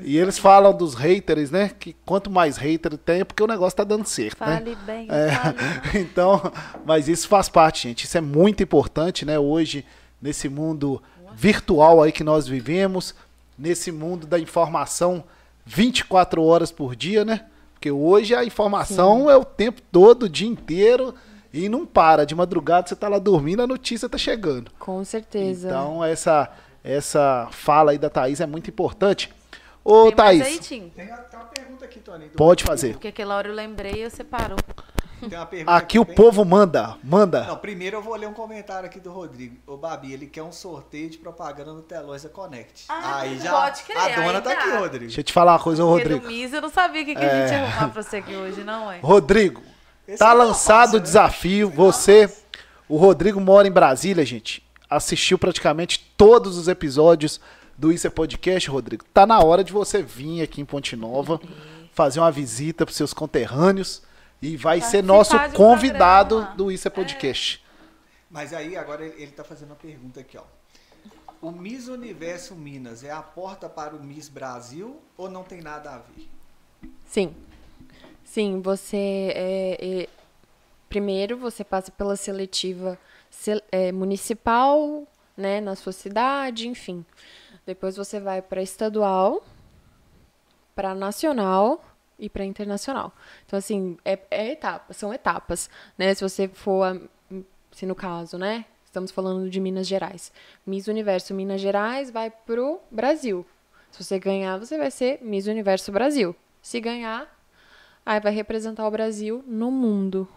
E 0.02 0.16
eles 0.16 0.38
falam 0.38 0.74
dos 0.74 0.94
haters, 0.94 1.50
né? 1.50 1.70
Que 1.78 1.94
quanto 2.06 2.30
mais 2.30 2.56
hater 2.56 2.96
tem, 2.96 3.20
é 3.20 3.24
porque 3.24 3.42
o 3.42 3.46
negócio 3.46 3.76
tá 3.76 3.84
dando 3.84 4.06
certo, 4.06 4.40
né? 4.40 4.56
fale 4.56 4.70
né? 4.70 4.76
Bem, 4.86 5.08
é. 5.10 5.30
fale 5.30 5.56
bem. 5.92 6.00
Então, 6.00 6.40
mas 6.86 7.06
isso 7.06 7.28
faz 7.28 7.50
parte, 7.50 7.86
gente. 7.86 8.04
Isso 8.04 8.16
é 8.16 8.20
muito 8.22 8.62
importante, 8.62 9.26
né? 9.26 9.38
Hoje 9.38 9.84
nesse 10.20 10.48
mundo 10.48 11.02
virtual 11.34 12.02
aí 12.02 12.12
que 12.12 12.24
nós 12.24 12.46
vivemos, 12.46 13.14
nesse 13.58 13.92
mundo 13.92 14.26
da 14.26 14.38
informação 14.38 15.24
24 15.64 16.42
horas 16.42 16.72
por 16.72 16.96
dia, 16.96 17.24
né? 17.24 17.46
Porque 17.74 17.90
hoje 17.90 18.34
a 18.34 18.44
informação 18.44 19.22
Sim. 19.22 19.30
é 19.30 19.36
o 19.36 19.44
tempo 19.44 19.80
todo, 19.90 20.24
o 20.24 20.28
dia 20.28 20.48
inteiro, 20.48 21.14
e 21.52 21.68
não 21.68 21.86
para. 21.86 22.26
De 22.26 22.34
madrugada 22.34 22.88
você 22.88 22.96
tá 22.96 23.08
lá 23.08 23.18
dormindo, 23.18 23.62
a 23.62 23.66
notícia 23.66 24.08
tá 24.08 24.18
chegando. 24.18 24.70
Com 24.78 25.02
certeza. 25.04 25.68
Então 25.68 26.04
essa 26.04 26.50
essa 26.82 27.48
fala 27.50 27.92
aí 27.92 27.98
da 27.98 28.08
Thaís 28.08 28.40
é 28.40 28.46
muito 28.46 28.70
importante. 28.70 29.32
Ô, 29.84 30.06
Tem 30.06 30.16
Thaís. 30.16 30.42
Aí, 30.42 30.90
Tem 30.94 31.10
até 31.10 31.36
uma 31.36 31.46
pergunta 31.46 31.84
aqui, 31.84 32.00
Tony. 32.00 32.26
Pode 32.30 32.64
fazer. 32.64 32.92
Porque 32.92 33.08
aquela 33.08 33.36
hora 33.36 33.48
eu 33.48 33.54
lembrei 33.54 33.94
e 33.94 34.00
eu 34.02 34.10
separou. 34.10 34.58
Tem 35.28 35.38
uma 35.38 35.46
pergunta 35.46 35.72
Aqui 35.76 35.98
o 35.98 36.04
bem- 36.04 36.14
povo 36.14 36.44
manda, 36.44 36.96
manda. 37.02 37.44
Não, 37.44 37.56
primeiro 37.56 37.96
eu 37.98 38.02
vou 38.02 38.14
ler 38.16 38.26
um 38.28 38.32
comentário 38.32 38.86
aqui 38.86 38.98
do 38.98 39.10
Rodrigo. 39.12 39.56
Ô, 39.66 39.76
Babi, 39.76 40.12
ele 40.12 40.26
quer 40.26 40.42
um 40.42 40.52
sorteio 40.52 41.10
de 41.10 41.18
propaganda 41.18 41.72
no 41.72 41.82
Telões 41.82 42.22
da 42.22 42.28
Connect. 42.28 42.84
Ah, 42.88 43.18
aí 43.20 43.38
já. 43.38 43.50
pode 43.52 43.82
crer, 43.82 43.98
a 43.98 44.08
dona 44.08 44.38
aí 44.38 44.42
tá 44.42 44.52
aqui, 44.52 44.70
dá. 44.70 44.78
Rodrigo. 44.78 45.04
Deixa 45.06 45.20
eu 45.20 45.24
te 45.24 45.32
falar 45.32 45.52
uma 45.52 45.58
coisa, 45.58 45.84
Rodrigo. 45.84 46.20
do 46.20 46.26
Miss 46.28 46.52
eu 46.52 46.60
não 46.62 46.70
sabia 46.70 47.02
o 47.02 47.04
que, 47.04 47.14
que 47.14 47.24
a 47.24 47.28
gente 47.46 47.52
ia 47.52 47.64
arrumar 47.64 47.88
pra 47.90 48.02
você 48.02 48.16
aqui 48.16 48.34
hoje, 48.34 48.64
não, 48.64 48.90
é? 48.90 48.98
Rodrigo, 49.00 49.62
Esse 50.08 50.18
tá 50.18 50.30
não 50.34 50.46
lançado 50.46 50.94
o 50.94 50.96
né? 50.98 51.02
desafio. 51.02 51.70
Você, 51.70 52.32
o 52.88 52.96
Rodrigo 52.96 53.40
mora 53.40 53.68
em 53.68 53.72
Brasília, 53.72 54.24
gente. 54.24 54.62
Assistiu 54.88 55.38
praticamente 55.38 56.12
todos 56.16 56.56
os 56.58 56.66
episódios 56.66 57.40
do 57.78 57.92
Isso 57.92 58.06
é 58.06 58.10
Podcast, 58.10 58.68
Rodrigo. 58.68 59.04
Tá 59.14 59.24
na 59.26 59.38
hora 59.40 59.62
de 59.62 59.72
você 59.72 60.02
vir 60.02 60.42
aqui 60.42 60.60
em 60.60 60.64
Ponte 60.64 60.96
Nova, 60.96 61.40
fazer 61.92 62.20
uma 62.20 62.30
visita 62.30 62.84
pros 62.84 62.96
seus 62.96 63.12
conterrâneos 63.14 64.02
e 64.42 64.56
vai 64.56 64.80
ser 64.80 65.04
Participar 65.04 65.38
nosso 65.48 65.56
convidado 65.56 66.36
programa. 66.36 66.56
do 66.56 66.72
Isso 66.72 66.88
é 66.88 66.90
Podcast. 66.90 67.64
Mas 68.30 68.52
aí, 68.52 68.76
agora 68.76 69.04
ele, 69.04 69.22
ele 69.22 69.32
tá 69.32 69.42
fazendo 69.44 69.70
uma 69.70 69.76
pergunta 69.76 70.20
aqui, 70.20 70.38
ó. 70.38 70.42
O 71.42 71.50
Miss 71.50 71.88
Universo 71.88 72.54
Minas 72.54 73.02
é 73.02 73.10
a 73.10 73.22
porta 73.22 73.68
para 73.68 73.94
o 73.96 74.02
Miss 74.02 74.28
Brasil 74.28 75.00
ou 75.16 75.28
não 75.30 75.42
tem 75.42 75.60
nada 75.62 75.90
a 75.94 75.98
ver? 75.98 76.28
Sim. 77.06 77.34
Sim, 78.24 78.60
você. 78.60 79.32
é, 79.34 79.78
é, 80.02 80.08
primeiro, 80.88 81.36
você 81.38 81.64
passa 81.64 81.90
pela 81.90 82.14
seletiva 82.16 82.98
se- 83.30 83.62
é, 83.72 83.90
municipal, 83.90 85.06
né, 85.36 85.60
na 85.60 85.74
sua 85.74 85.92
cidade, 85.92 86.68
enfim. 86.68 87.04
Depois 87.66 87.96
você 87.96 88.20
vai 88.20 88.42
para 88.42 88.62
estadual, 88.62 89.42
para 90.74 90.94
nacional 90.94 91.82
e 92.20 92.28
para 92.28 92.44
internacional. 92.44 93.12
Então, 93.46 93.58
assim, 93.58 93.96
é, 94.04 94.18
é 94.30 94.52
etapa, 94.52 94.92
são 94.92 95.12
etapas, 95.12 95.68
né? 95.98 96.14
Se 96.14 96.22
você 96.22 96.46
for, 96.48 96.84
a- 96.84 97.00
se 97.72 97.86
no 97.86 97.94
caso, 97.94 98.36
né? 98.38 98.64
Estamos 98.84 99.10
falando 99.10 99.48
de 99.48 99.60
Minas 99.60 99.86
Gerais. 99.86 100.32
Miss 100.66 100.88
Universo 100.88 101.32
Minas 101.32 101.60
Gerais 101.60 102.10
vai 102.10 102.28
pro 102.30 102.80
Brasil. 102.90 103.46
Se 103.90 104.02
você 104.04 104.18
ganhar, 104.18 104.58
você 104.58 104.76
vai 104.76 104.90
ser 104.90 105.20
Miss 105.22 105.46
Universo 105.46 105.90
Brasil. 105.92 106.34
Se 106.60 106.80
ganhar, 106.80 107.28
aí 108.04 108.20
vai 108.20 108.32
representar 108.32 108.86
o 108.86 108.90
Brasil 108.90 109.44
no 109.46 109.70
mundo. 109.70 110.28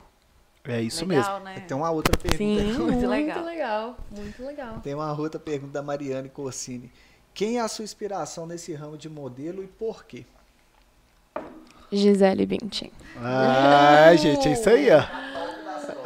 É 0.65 0.81
isso 0.81 1.05
Legal, 1.05 1.39
mesmo. 1.41 1.45
né? 1.45 1.59
Tem 1.67 1.75
uma 1.75 1.89
outra 1.91 2.17
pergunta. 2.17 2.37
Sim, 2.37 2.63
Muito 2.63 2.81
muito 2.93 3.07
legal. 3.09 3.43
legal. 3.43 3.97
Muito 4.11 4.45
legal. 4.45 4.79
Tem 4.81 4.93
uma 4.93 5.11
outra 5.19 5.39
pergunta 5.39 5.73
da 5.73 5.81
Mariane 5.81 6.29
Corsini. 6.29 6.89
Quem 7.33 7.57
é 7.57 7.61
a 7.61 7.67
sua 7.67 7.83
inspiração 7.83 8.45
nesse 8.45 8.73
ramo 8.73 8.97
de 8.97 9.09
modelo 9.09 9.63
e 9.63 9.67
por 9.67 10.05
quê? 10.05 10.25
Gisele 11.95 12.45
Bündchen. 12.45 12.91
Ah, 13.17 14.13
gente, 14.15 14.47
é 14.47 14.51
isso 14.51 14.69
aí, 14.69 14.89
ó. 14.91 15.03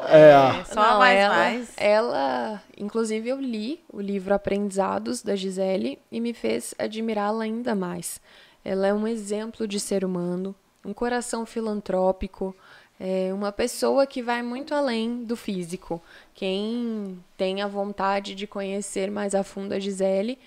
É, 0.09 0.35
ó. 0.37 0.63
Só 0.65 0.81
a 0.81 0.97
mais 0.99 1.19
ela, 1.19 1.35
mais. 1.35 1.73
ela, 1.75 2.63
inclusive 2.77 3.29
eu 3.29 3.39
li 3.39 3.83
o 3.91 3.99
livro 3.99 4.33
Aprendizados 4.33 5.21
da 5.21 5.35
Gisele 5.35 5.99
e 6.11 6.21
me 6.21 6.33
fez 6.33 6.73
admirá-la 6.77 7.43
ainda 7.43 7.75
mais. 7.75 8.21
Ela 8.63 8.87
é 8.87 8.93
um 8.93 9.07
exemplo 9.07 9.67
de 9.67 9.79
ser 9.79 10.05
humano, 10.05 10.55
um 10.85 10.93
coração 10.93 11.45
filantrópico, 11.45 12.55
é 12.99 13.31
uma 13.33 13.51
pessoa 13.51 14.07
que 14.07 14.23
vai 14.23 14.41
muito 14.41 14.73
além 14.73 15.23
do 15.23 15.35
físico. 15.35 16.01
Quem 16.33 17.23
tem 17.35 17.61
a 17.61 17.67
vontade 17.67 18.33
de 18.33 18.47
conhecer 18.47 19.11
mais 19.11 19.35
a 19.35 19.43
fundo 19.43 19.73
a 19.73 19.79
Gisele, 19.79 20.39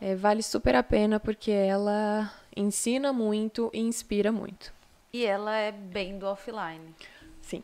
é, 0.00 0.14
vale 0.14 0.42
super 0.42 0.74
a 0.74 0.82
pena 0.82 1.18
porque 1.18 1.50
ela 1.50 2.30
ensina 2.56 3.12
muito 3.12 3.70
e 3.72 3.80
inspira 3.80 4.30
muito. 4.32 4.72
E 5.12 5.24
ela 5.24 5.56
é 5.56 5.72
bem 5.72 6.18
do 6.18 6.26
offline, 6.26 6.94
Sim. 7.42 7.62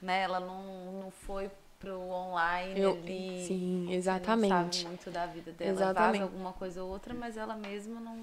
né? 0.00 0.22
Ela 0.22 0.40
não, 0.40 1.02
não 1.02 1.10
foi 1.10 1.50
pro 1.78 1.98
online 2.00 2.78
Eu- 2.80 2.92
ali. 2.92 3.44
sim, 3.46 3.82
Você 3.86 3.90
não 3.90 3.92
exatamente. 3.94 4.76
sabe 4.76 4.88
muito 4.88 5.10
da 5.10 5.26
vida 5.26 5.52
dela. 5.52 5.70
Exatamente. 5.70 6.20
Vaza 6.20 6.22
alguma 6.32 6.52
coisa 6.52 6.82
ou 6.82 6.90
outra, 6.90 7.14
mas 7.14 7.36
ela 7.36 7.54
mesma 7.56 8.00
não... 8.00 8.16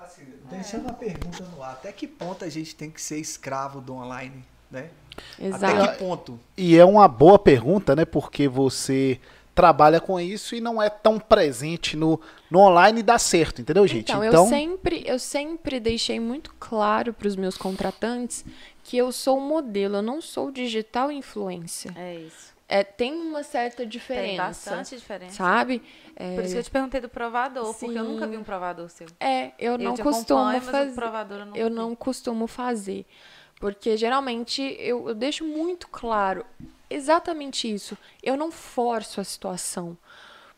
Assim, 0.00 0.24
deixando 0.50 0.84
uma 0.84 0.94
pergunta 0.94 1.44
no 1.44 1.62
ar. 1.62 1.72
Até 1.72 1.92
que 1.92 2.06
ponto 2.06 2.44
a 2.44 2.48
gente 2.48 2.74
tem 2.74 2.90
que 2.90 3.00
ser 3.02 3.18
escravo 3.18 3.80
do 3.80 3.94
online, 3.94 4.44
né? 4.70 4.90
Exato. 5.38 5.64
Até 5.64 5.92
que 5.92 5.98
ponto? 5.98 6.40
E 6.56 6.76
é 6.76 6.84
uma 6.84 7.06
boa 7.06 7.38
pergunta, 7.38 7.94
né? 7.94 8.04
Porque 8.06 8.48
você 8.48 9.20
trabalha 9.60 10.00
com 10.00 10.18
isso 10.18 10.54
e 10.54 10.60
não 10.60 10.80
é 10.80 10.88
tão 10.88 11.18
presente 11.18 11.96
no, 11.96 12.18
no 12.50 12.60
online 12.60 13.00
e 13.00 13.02
dá 13.02 13.18
certo, 13.18 13.60
entendeu, 13.60 13.86
gente? 13.86 14.10
Então, 14.10 14.24
eu 14.24 14.46
sempre, 14.46 15.02
eu 15.06 15.18
sempre 15.18 15.78
deixei 15.78 16.18
muito 16.18 16.54
claro 16.58 17.12
para 17.12 17.28
os 17.28 17.36
meus 17.36 17.58
contratantes 17.58 18.42
que 18.82 18.96
eu 18.96 19.12
sou 19.12 19.36
um 19.38 19.46
modelo, 19.46 19.96
eu 19.96 20.02
não 20.02 20.22
sou 20.22 20.50
digital 20.50 21.12
influencer. 21.12 21.92
É 21.96 22.14
isso. 22.16 22.54
É, 22.66 22.82
tem 22.84 23.12
uma 23.12 23.42
certa 23.42 23.78
Tem 23.78 23.88
diferença, 23.88 24.42
bastante 24.44 24.96
diferença. 24.96 25.34
sabe? 25.34 25.82
É, 26.16 26.34
Por 26.36 26.44
isso 26.44 26.52
que 26.54 26.58
eu 26.60 26.62
te 26.64 26.70
perguntei 26.70 27.00
do 27.00 27.08
provador, 27.08 27.74
porque 27.74 27.98
eu 27.98 28.04
Sim. 28.04 28.12
nunca 28.12 28.26
vi 28.26 28.36
um 28.36 28.44
provador 28.44 28.88
seu. 28.88 29.08
é, 29.18 29.50
eu 29.58 29.76
não 29.76 29.92
te 29.92 30.02
costumo 30.02 30.40
acompanho, 30.40 30.62
mas 30.64 30.68
o 30.68 30.70
fazer. 30.72 30.94
provador 30.94 31.38
eu 31.40 31.46
não 31.46 31.56
eu 31.56 31.68
vi. 31.68 31.74
não 31.74 31.94
costumo 31.96 32.46
fazer. 32.46 33.04
Porque 33.60 33.94
geralmente 33.96 34.62
eu, 34.78 35.08
eu 35.08 35.14
deixo 35.14 35.44
muito 35.44 35.86
claro 35.88 36.46
exatamente 36.90 37.72
isso. 37.72 37.96
Eu 38.22 38.36
não 38.36 38.50
forço 38.50 39.20
a 39.20 39.24
situação. 39.24 39.96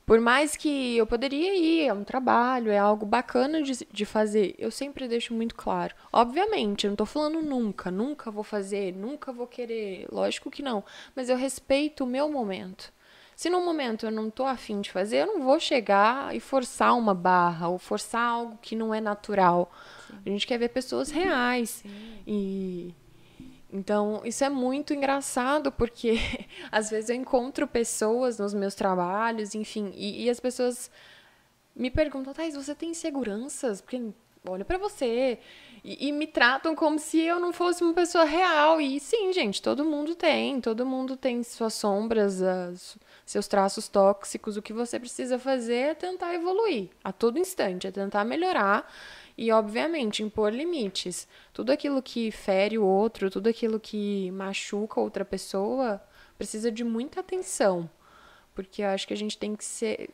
Por 0.04 0.20
mais 0.20 0.56
que 0.56 0.96
eu 0.96 1.06
poderia 1.06 1.54
ir, 1.54 1.86
é 1.86 1.92
um 1.92 2.02
trabalho, 2.02 2.72
é 2.72 2.78
algo 2.78 3.06
bacana 3.06 3.62
de, 3.62 3.86
de 3.90 4.04
fazer, 4.04 4.54
eu 4.58 4.70
sempre 4.70 5.06
deixo 5.06 5.32
muito 5.32 5.54
claro. 5.54 5.94
Obviamente, 6.12 6.84
eu 6.84 6.90
não 6.90 6.96
tô 6.96 7.06
falando 7.06 7.40
nunca, 7.40 7.90
nunca 7.90 8.30
vou 8.30 8.42
fazer, 8.42 8.92
nunca 8.94 9.32
vou 9.32 9.46
querer, 9.46 10.06
lógico 10.10 10.50
que 10.50 10.60
não. 10.60 10.82
Mas 11.14 11.28
eu 11.28 11.36
respeito 11.36 12.02
o 12.02 12.06
meu 12.06 12.28
momento. 12.28 12.92
Se 13.36 13.48
no 13.48 13.64
momento 13.64 14.06
eu 14.06 14.10
não 14.10 14.28
tô 14.28 14.44
afim 14.44 14.80
de 14.80 14.90
fazer, 14.90 15.22
eu 15.22 15.26
não 15.26 15.42
vou 15.42 15.58
chegar 15.58 16.34
e 16.34 16.40
forçar 16.40 16.96
uma 16.96 17.14
barra 17.14 17.68
ou 17.68 17.78
forçar 17.78 18.22
algo 18.22 18.58
que 18.60 18.76
não 18.76 18.92
é 18.92 19.00
natural. 19.00 19.72
A 20.24 20.28
gente 20.28 20.46
quer 20.46 20.58
ver 20.58 20.68
pessoas 20.68 21.10
reais. 21.10 21.82
E 22.26 22.94
então, 23.72 24.20
isso 24.24 24.44
é 24.44 24.48
muito 24.50 24.92
engraçado, 24.92 25.72
porque 25.72 26.16
às 26.70 26.90
vezes 26.90 27.10
eu 27.10 27.16
encontro 27.16 27.66
pessoas 27.66 28.38
nos 28.38 28.52
meus 28.54 28.74
trabalhos, 28.74 29.54
enfim, 29.54 29.92
e, 29.94 30.24
e 30.24 30.30
as 30.30 30.38
pessoas 30.40 30.90
me 31.74 31.90
perguntam, 31.90 32.34
Thais, 32.34 32.54
você 32.54 32.74
tem 32.74 32.90
inseguranças? 32.90 33.80
Porque 33.80 34.00
olha 34.46 34.64
pra 34.64 34.76
você. 34.78 35.38
E, 35.84 36.08
e 36.08 36.12
me 36.12 36.26
tratam 36.26 36.74
como 36.76 36.98
se 36.98 37.18
eu 37.20 37.40
não 37.40 37.52
fosse 37.52 37.82
uma 37.82 37.94
pessoa 37.94 38.24
real. 38.24 38.80
E 38.80 39.00
sim, 39.00 39.32
gente, 39.32 39.60
todo 39.62 39.84
mundo 39.84 40.14
tem. 40.14 40.60
Todo 40.60 40.84
mundo 40.86 41.16
tem 41.16 41.42
suas 41.42 41.74
sombras, 41.74 42.42
as- 42.42 42.96
seus 43.24 43.48
traços 43.48 43.88
tóxicos. 43.88 44.56
O 44.56 44.62
que 44.62 44.72
você 44.72 45.00
precisa 45.00 45.38
fazer 45.38 45.74
é 45.74 45.94
tentar 45.94 46.34
evoluir 46.34 46.90
a 47.02 47.10
todo 47.10 47.38
instante, 47.38 47.86
é 47.86 47.90
tentar 47.90 48.24
melhorar 48.24 48.86
e, 49.36 49.50
obviamente, 49.50 50.22
impor 50.22 50.52
limites. 50.52 51.26
Tudo 51.52 51.72
aquilo 51.72 52.02
que 52.02 52.30
fere 52.30 52.78
o 52.78 52.84
outro, 52.84 53.30
tudo 53.30 53.48
aquilo 53.48 53.80
que 53.80 54.30
machuca 54.32 55.00
outra 55.00 55.24
pessoa, 55.24 56.02
precisa 56.36 56.70
de 56.70 56.84
muita 56.84 57.20
atenção. 57.20 57.88
Porque 58.54 58.82
eu 58.82 58.88
acho 58.88 59.06
que 59.06 59.14
a 59.14 59.16
gente 59.16 59.38
tem 59.38 59.56
que 59.56 59.64
ser. 59.64 60.10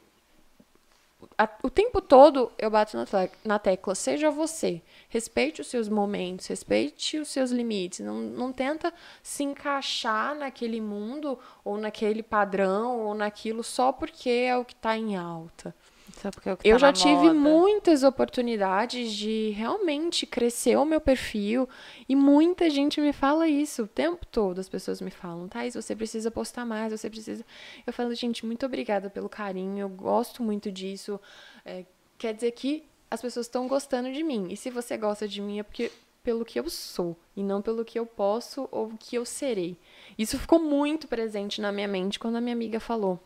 o 1.62 1.70
tempo 1.70 2.00
todo 2.00 2.52
eu 2.58 2.70
bato 2.70 2.96
na 3.44 3.58
tecla, 3.58 3.94
seja 3.94 4.30
você. 4.30 4.80
Respeite 5.08 5.60
os 5.60 5.66
seus 5.66 5.88
momentos, 5.88 6.46
respeite 6.46 7.18
os 7.18 7.28
seus 7.28 7.50
limites. 7.50 8.00
Não, 8.00 8.14
não 8.14 8.52
tenta 8.52 8.92
se 9.22 9.42
encaixar 9.42 10.36
naquele 10.36 10.80
mundo, 10.80 11.38
ou 11.64 11.76
naquele 11.76 12.22
padrão, 12.22 13.00
ou 13.00 13.14
naquilo 13.14 13.64
só 13.64 13.90
porque 13.90 14.30
é 14.30 14.56
o 14.56 14.64
que 14.64 14.74
está 14.74 14.96
em 14.96 15.16
alta. 15.16 15.74
Só 16.20 16.30
porque 16.30 16.48
é 16.48 16.52
o 16.52 16.56
que 16.56 16.68
Eu 16.68 16.74
tá 16.74 16.78
já 16.78 16.86
na 16.88 16.92
tive 16.92 17.32
moda. 17.32 17.34
muitas 17.34 18.02
oportunidades 18.02 19.12
de 19.12 19.50
realmente 19.50 20.26
crescer 20.26 20.76
o 20.76 20.84
meu 20.84 21.00
perfil 21.00 21.68
e 22.08 22.16
muita 22.16 22.68
gente 22.68 23.00
me 23.00 23.12
fala 23.12 23.46
isso 23.46 23.84
o 23.84 23.86
tempo 23.86 24.26
todo. 24.26 24.58
As 24.58 24.68
pessoas 24.68 25.00
me 25.00 25.10
falam, 25.10 25.46
Thais, 25.48 25.74
você 25.74 25.94
precisa 25.94 26.30
postar 26.30 26.66
mais, 26.66 26.92
você 26.92 27.08
precisa. 27.08 27.44
Eu 27.86 27.92
falo, 27.92 28.12
gente, 28.14 28.44
muito 28.44 28.66
obrigada 28.66 29.08
pelo 29.08 29.28
carinho, 29.28 29.78
eu 29.78 29.88
gosto 29.88 30.42
muito 30.42 30.72
disso. 30.72 31.20
É, 31.64 31.84
quer 32.18 32.34
dizer 32.34 32.50
que 32.52 32.84
as 33.10 33.22
pessoas 33.22 33.46
estão 33.46 33.68
gostando 33.68 34.12
de 34.12 34.22
mim. 34.22 34.48
E 34.50 34.56
se 34.56 34.70
você 34.70 34.96
gosta 34.96 35.26
de 35.28 35.40
mim 35.40 35.60
é 35.60 35.62
porque 35.62 35.90
pelo 36.22 36.44
que 36.44 36.58
eu 36.58 36.68
sou 36.68 37.16
e 37.34 37.42
não 37.42 37.62
pelo 37.62 37.84
que 37.84 37.98
eu 37.98 38.04
posso 38.04 38.68
ou 38.70 38.92
que 38.98 39.16
eu 39.16 39.24
serei. 39.24 39.78
Isso 40.18 40.38
ficou 40.38 40.58
muito 40.58 41.06
presente 41.08 41.60
na 41.60 41.72
minha 41.72 41.88
mente 41.88 42.18
quando 42.18 42.36
a 42.36 42.40
minha 42.40 42.54
amiga 42.54 42.80
falou. 42.80 43.18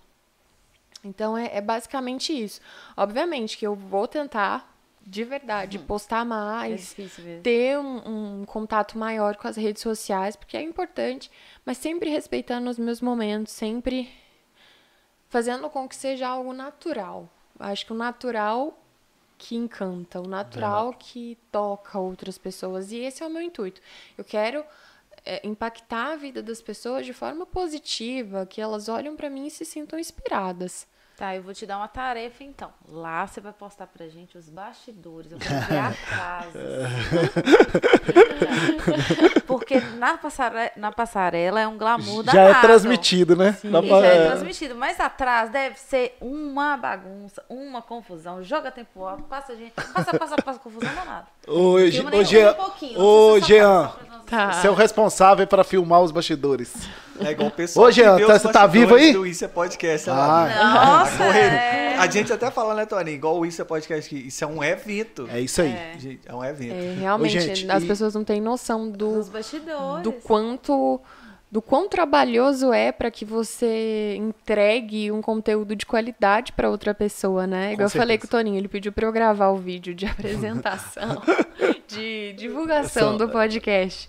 Então 1.05 1.37
é, 1.37 1.57
é 1.57 1.61
basicamente 1.61 2.33
isso. 2.33 2.61
Obviamente 2.97 3.59
que 3.59 3.67
eu 3.67 3.75
vou 3.75 4.07
tentar, 4.07 4.73
de 5.05 5.25
verdade, 5.25 5.79
postar 5.79 6.23
É 6.23 6.25
mais, 6.25 6.95
mesmo. 6.97 7.43
ter 7.43 7.79
um, 7.79 8.41
um 8.41 8.45
contato 8.45 8.97
maior 8.97 9.37
com 9.37 9.49
as 9.49 9.57
redes 9.57 9.83
sociais, 9.83 10.37
porque 10.37 10.57
é 10.57 10.63
importante, 10.63 11.31
mas 11.65 11.79
sempre 11.79 12.09
respeitando 12.09 12.71
os 12.71 12.79
meus 12.79 13.01
momentos, 13.01 13.53
sempre 13.53 14.09
fazendo 15.29 15.69
com 15.71 15.89
que 15.89 15.97
seja 15.97 16.29
algo 16.29 16.53
natural. 16.53 17.29
Acho 17.59 17.87
que 17.87 17.93
o 17.93 17.97
natural 17.97 18.79
que 19.39 19.57
encanta, 19.57 20.21
o 20.21 20.29
natural 20.29 20.93
que 20.95 21.37
toca 21.51 21.99
outras 21.99 22.39
pessoas. 22.39 22.93
E 22.93 22.99
esse 22.99 23.25
é 23.25 23.27
o 23.27 23.31
meu 23.31 23.43
intuito. 23.43 23.81
Eu 24.17 24.25
quero 24.25 24.65
é, 25.25 25.45
impactar 25.45 26.13
a 26.13 26.17
vida 26.17 26.41
das 26.43 26.63
pessoas 26.63 27.05
de 27.05 27.13
forma 27.13 27.45
positiva, 27.45 28.47
que 28.47 28.61
elas 28.61 28.89
olham 28.89 29.17
para 29.17 29.29
mim 29.29 29.47
e 29.47 29.51
se 29.51 29.65
sintam 29.65 29.99
inspiradas. 29.99 30.87
Tá, 31.23 31.37
eu 31.37 31.43
vou 31.45 31.55
te 31.55 31.65
dar 31.65 31.77
uma 31.77 31.87
tarefa 31.87 32.43
então. 32.43 32.73
Lá 32.89 33.25
você 33.25 33.41
vai 33.41 33.53
postar 33.53 33.87
pra 33.87 34.09
gente 34.09 34.37
os 34.37 34.49
bastidores. 34.49 35.31
Eu 35.31 35.39
quero 35.39 35.61
ver 35.67 35.79
a 35.79 35.93
casa. 36.11 36.59
Porque 39.47 39.79
na 39.79 40.19
passarela, 40.19 40.71
na 40.77 40.91
passarela 40.91 41.61
é 41.61 41.69
um 41.69 41.79
glamour 41.79 42.25
Já 42.25 42.33
danado. 42.33 42.59
é 42.59 42.61
transmitido, 42.61 43.37
né? 43.37 43.53
Sim. 43.53 43.71
Já 43.71 43.79
é 43.79 44.17
é, 44.17 44.27
transmitido. 44.31 44.75
Mas 44.75 44.99
atrás 44.99 45.49
deve 45.51 45.79
ser 45.79 46.17
uma 46.21 46.77
bagunça, 46.77 47.41
uma 47.49 47.81
confusão. 47.81 48.43
Joga 48.43 48.73
tempo 48.73 49.05
alto, 49.05 49.23
passa 49.23 49.55
gente. 49.55 49.75
Passa, 49.75 50.19
passa, 50.19 50.43
passa, 50.43 50.59
confusão 50.59 50.93
danada. 50.93 51.29
Ô, 51.47 51.79
Jean, 51.89 52.57
ô, 52.97 53.39
Jean. 53.39 53.93
Tá. 54.33 54.53
você 54.53 54.67
é 54.67 54.71
o 54.71 54.75
responsável 54.75 55.47
para 55.47 55.63
filmar 55.63 56.01
os 56.01 56.11
bastidores. 56.11 56.73
É 57.21 57.31
igual 57.33 57.49
o 57.49 57.51
pessoal. 57.51 57.87
Ô, 57.87 57.91
Jean, 57.91 58.19
tá- 58.19 58.39
você 58.39 58.49
tá 58.51 58.67
vivo 58.67 58.95
aí? 58.95 59.13
Do 59.13 59.27
Isso 59.27 59.45
é 59.45 59.49
Podcast. 59.49 60.09
Ah. 60.09 60.15
Ah. 60.15 60.87
Nossa, 61.05 61.23
é. 61.37 61.97
A 61.99 62.07
gente 62.11 62.33
até 62.33 62.51
fala, 62.51 62.75
né, 62.75 62.87
Tony? 62.87 63.13
Igual 63.13 63.39
o 63.39 63.45
Isso 63.47 63.61
é 63.61 63.65
Podcast, 63.65 64.09
que 64.09 64.17
isso 64.29 64.43
é 64.43 64.47
um 64.47 64.65
evento. 64.65 65.29
É 65.31 65.39
isso 65.39 65.61
aí. 65.61 65.71
É. 65.73 65.95
Gente, 65.99 66.21
é 66.27 66.35
um 66.35 66.43
evento. 66.43 66.73
É, 66.75 66.97
realmente, 67.01 67.37
Ô, 67.37 67.41
gente, 67.41 67.71
as 67.71 67.83
e- 67.83 67.87
pessoas 67.87 68.15
não 68.15 68.25
têm 68.25 68.41
noção 68.41 68.91
do, 68.91 69.15
Dos 69.17 69.29
bastidores. 69.29 70.03
do 70.03 70.13
quanto 70.13 70.99
do 71.53 71.61
quão 71.61 71.87
trabalhoso 71.87 72.73
é 72.73 72.91
para 72.91 73.11
que 73.11 73.27
você 73.27 74.17
entregue 74.17 75.13
um 75.13 75.21
conteúdo 75.21 75.77
de 75.77 75.85
qualidade 75.85 76.51
para 76.51 76.71
outra 76.71 76.95
pessoa, 76.95 77.47
né? 77.47 77.75
Igual 77.75 77.85
eu 77.85 77.91
falei 77.91 78.17
com 78.17 78.25
o 78.25 78.29
Toninho, 78.29 78.57
ele 78.57 78.69
pediu 78.69 78.91
para 78.91 79.07
eu 79.07 79.13
gravar 79.13 79.51
o 79.51 79.59
vídeo 79.59 79.95
de 79.95 80.07
apresentação, 80.09 81.21
de 81.87 82.33
divulgação 82.39 83.19
do 83.19 83.29
podcast. 83.29 84.09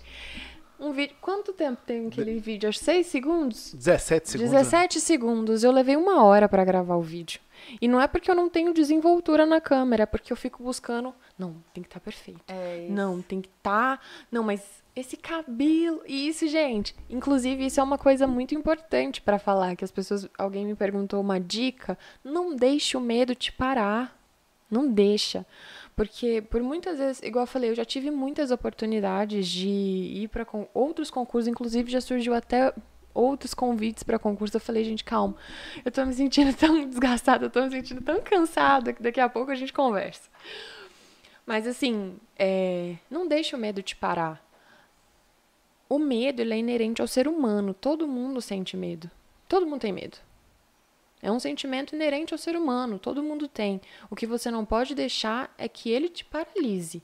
Um 0.80 0.92
vídeo, 0.92 1.14
quanto 1.20 1.52
tempo 1.52 1.82
tem 1.86 2.06
aquele 2.06 2.40
vídeo? 2.40 2.66
Acho 2.68 2.78
seis 2.78 3.08
segundos. 3.08 3.74
17 3.74 4.30
segundos. 4.30 4.52
né? 4.52 4.58
17 4.60 5.00
segundos. 5.00 5.62
Eu 5.62 5.70
levei 5.70 5.96
uma 5.96 6.24
hora 6.24 6.48
para 6.48 6.64
gravar 6.64 6.96
o 6.96 7.02
vídeo. 7.02 7.40
E 7.80 7.86
não 7.86 8.00
é 8.00 8.08
porque 8.08 8.30
eu 8.30 8.34
não 8.34 8.48
tenho 8.48 8.72
desenvoltura 8.72 9.44
na 9.44 9.60
câmera, 9.60 10.02
é 10.02 10.06
porque 10.06 10.32
eu 10.32 10.36
fico 10.36 10.62
buscando. 10.62 11.14
Não, 11.38 11.56
tem 11.72 11.82
que 11.82 11.88
estar 11.88 12.00
perfeito. 12.00 12.40
É. 12.48 12.86
Não, 12.90 13.20
tem 13.22 13.40
que 13.40 13.48
estar. 13.48 14.00
Não, 14.30 14.42
mas 14.42 14.83
esse 14.94 15.16
cabelo. 15.16 16.02
E 16.06 16.28
isso, 16.28 16.46
gente. 16.46 16.94
Inclusive, 17.08 17.66
isso 17.66 17.80
é 17.80 17.82
uma 17.82 17.98
coisa 17.98 18.26
muito 18.26 18.54
importante 18.54 19.20
para 19.20 19.38
falar. 19.38 19.76
Que 19.76 19.84
as 19.84 19.90
pessoas. 19.90 20.28
Alguém 20.38 20.64
me 20.64 20.74
perguntou 20.74 21.20
uma 21.20 21.40
dica. 21.40 21.98
Não 22.22 22.54
deixe 22.54 22.96
o 22.96 23.00
medo 23.00 23.34
te 23.34 23.52
parar. 23.52 24.18
Não 24.70 24.90
deixa. 24.90 25.46
Porque 25.96 26.42
por 26.42 26.62
muitas 26.62 26.98
vezes, 26.98 27.22
igual 27.22 27.44
eu 27.44 27.46
falei, 27.46 27.70
eu 27.70 27.74
já 27.74 27.84
tive 27.84 28.10
muitas 28.10 28.50
oportunidades 28.50 29.46
de 29.46 29.68
ir 29.68 30.28
para 30.28 30.46
outros 30.72 31.10
concursos, 31.10 31.46
inclusive 31.46 31.90
já 31.90 32.00
surgiu 32.00 32.34
até 32.34 32.74
outros 33.12 33.54
convites 33.54 34.02
para 34.02 34.18
concurso. 34.18 34.56
Eu 34.56 34.60
falei, 34.60 34.82
gente, 34.82 35.04
calma. 35.04 35.36
Eu 35.84 35.92
tô 35.92 36.04
me 36.04 36.12
sentindo 36.12 36.52
tão 36.58 36.86
desgastada, 36.88 37.46
eu 37.46 37.50
tô 37.50 37.62
me 37.62 37.70
sentindo 37.70 38.00
tão 38.00 38.20
cansada 38.20 38.92
que 38.92 39.02
daqui 39.02 39.20
a 39.20 39.28
pouco 39.28 39.52
a 39.52 39.54
gente 39.54 39.72
conversa. 39.72 40.28
Mas 41.46 41.66
assim, 41.66 42.16
é, 42.36 42.96
não 43.08 43.28
deixe 43.28 43.54
o 43.54 43.58
medo 43.58 43.82
te 43.82 43.94
parar. 43.94 44.43
O 45.88 45.98
medo 45.98 46.40
ele 46.40 46.54
é 46.54 46.58
inerente 46.58 47.00
ao 47.02 47.08
ser 47.08 47.28
humano. 47.28 47.74
Todo 47.74 48.08
mundo 48.08 48.40
sente 48.40 48.76
medo. 48.76 49.10
Todo 49.48 49.66
mundo 49.66 49.80
tem 49.80 49.92
medo. 49.92 50.16
É 51.22 51.30
um 51.30 51.40
sentimento 51.40 51.94
inerente 51.94 52.34
ao 52.34 52.38
ser 52.38 52.56
humano. 52.56 52.98
Todo 52.98 53.22
mundo 53.22 53.48
tem. 53.48 53.80
O 54.10 54.16
que 54.16 54.26
você 54.26 54.50
não 54.50 54.64
pode 54.64 54.94
deixar 54.94 55.52
é 55.56 55.68
que 55.68 55.90
ele 55.90 56.08
te 56.08 56.24
paralise. 56.24 57.02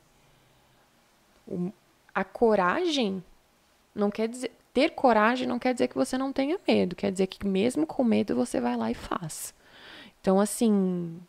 O- 1.47 1.73
a 2.15 2.24
coragem 2.24 3.23
não 3.94 4.11
quer 4.11 4.28
dizer. 4.28 4.52
Ter 4.73 4.90
coragem 4.90 5.48
não 5.48 5.59
quer 5.59 5.73
dizer 5.73 5.89
que 5.89 5.97
você 5.97 6.16
não 6.16 6.32
tenha 6.32 6.59
medo. 6.66 6.94
Quer 6.94 7.11
dizer 7.11 7.27
que 7.27 7.44
mesmo 7.47 7.86
com 7.86 8.05
medo 8.05 8.36
você 8.36 8.61
vai 8.61 8.77
lá 8.77 8.90
e 8.90 8.94
faz. 8.94 9.52
Então, 10.20 10.39
assim, 10.39 11.20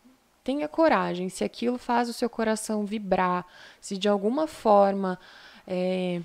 tenha 0.44 0.68
coragem. 0.68 1.28
Se 1.28 1.44
aquilo 1.44 1.78
faz 1.78 2.08
o 2.08 2.14
seu 2.14 2.30
coração 2.30 2.86
vibrar, 2.86 3.46
se 3.80 3.98
de 3.98 4.08
alguma 4.08 4.46
forma 4.48 5.20
é, 5.66 6.22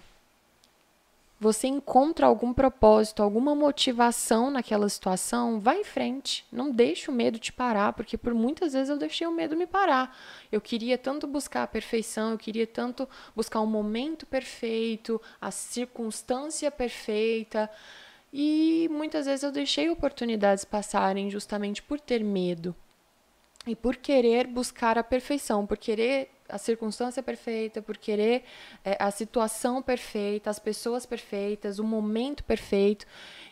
você 1.39 1.67
encontra 1.67 2.27
algum 2.27 2.53
propósito, 2.55 3.23
alguma 3.23 3.55
motivação 3.55 4.51
naquela 4.51 4.89
situação, 4.89 5.61
vá 5.61 5.75
em 5.75 5.85
frente. 5.85 6.47
Não 6.51 6.71
deixe 6.71 7.11
o 7.11 7.15
medo 7.15 7.39
te 7.39 7.53
parar, 7.53 7.93
porque 7.93 8.17
por 8.17 8.33
muitas 8.33 8.73
vezes 8.73 8.89
eu 8.89 8.97
deixei 8.97 9.27
o 9.27 9.33
medo 9.33 9.57
me 9.57 9.67
parar. 9.67 10.17
Eu 10.51 10.63
queria 10.63 10.97
tanto 10.97 11.27
buscar 11.27 11.65
a 11.65 11.67
perfeição, 11.67 12.31
eu 12.31 12.39
queria 12.39 12.67
tanto 12.67 13.07
buscar 13.35 13.61
o 13.61 13.67
momento 13.67 14.25
perfeito, 14.25 15.21
a 15.39 15.51
circunstância 15.51 16.71
perfeita. 16.71 17.71
E 18.33 18.89
muitas 18.91 19.27
vezes 19.27 19.43
eu 19.43 19.53
deixei 19.53 19.91
oportunidades 19.91 20.65
passarem 20.65 21.31
justamente 21.31 21.83
por 21.83 22.01
ter 22.01 22.25
medo. 22.25 22.75
E 23.67 23.77
por 23.77 23.97
querer 23.97 24.47
buscar 24.47 24.97
a 24.97 25.05
perfeição, 25.05 25.67
por 25.67 25.77
querer 25.77 26.31
a 26.49 26.59
circunstância 26.59 27.23
perfeita, 27.23 27.83
por 27.83 27.97
querer 27.97 28.45
é, 28.85 28.97
a 28.99 29.11
situação 29.11 29.83
perfeita, 29.83 30.51
as 30.51 30.59
pessoas 30.59 31.07
perfeitas, 31.07 31.79
o 31.79 31.85
momento 31.85 32.45
perfeito. 32.45 33.07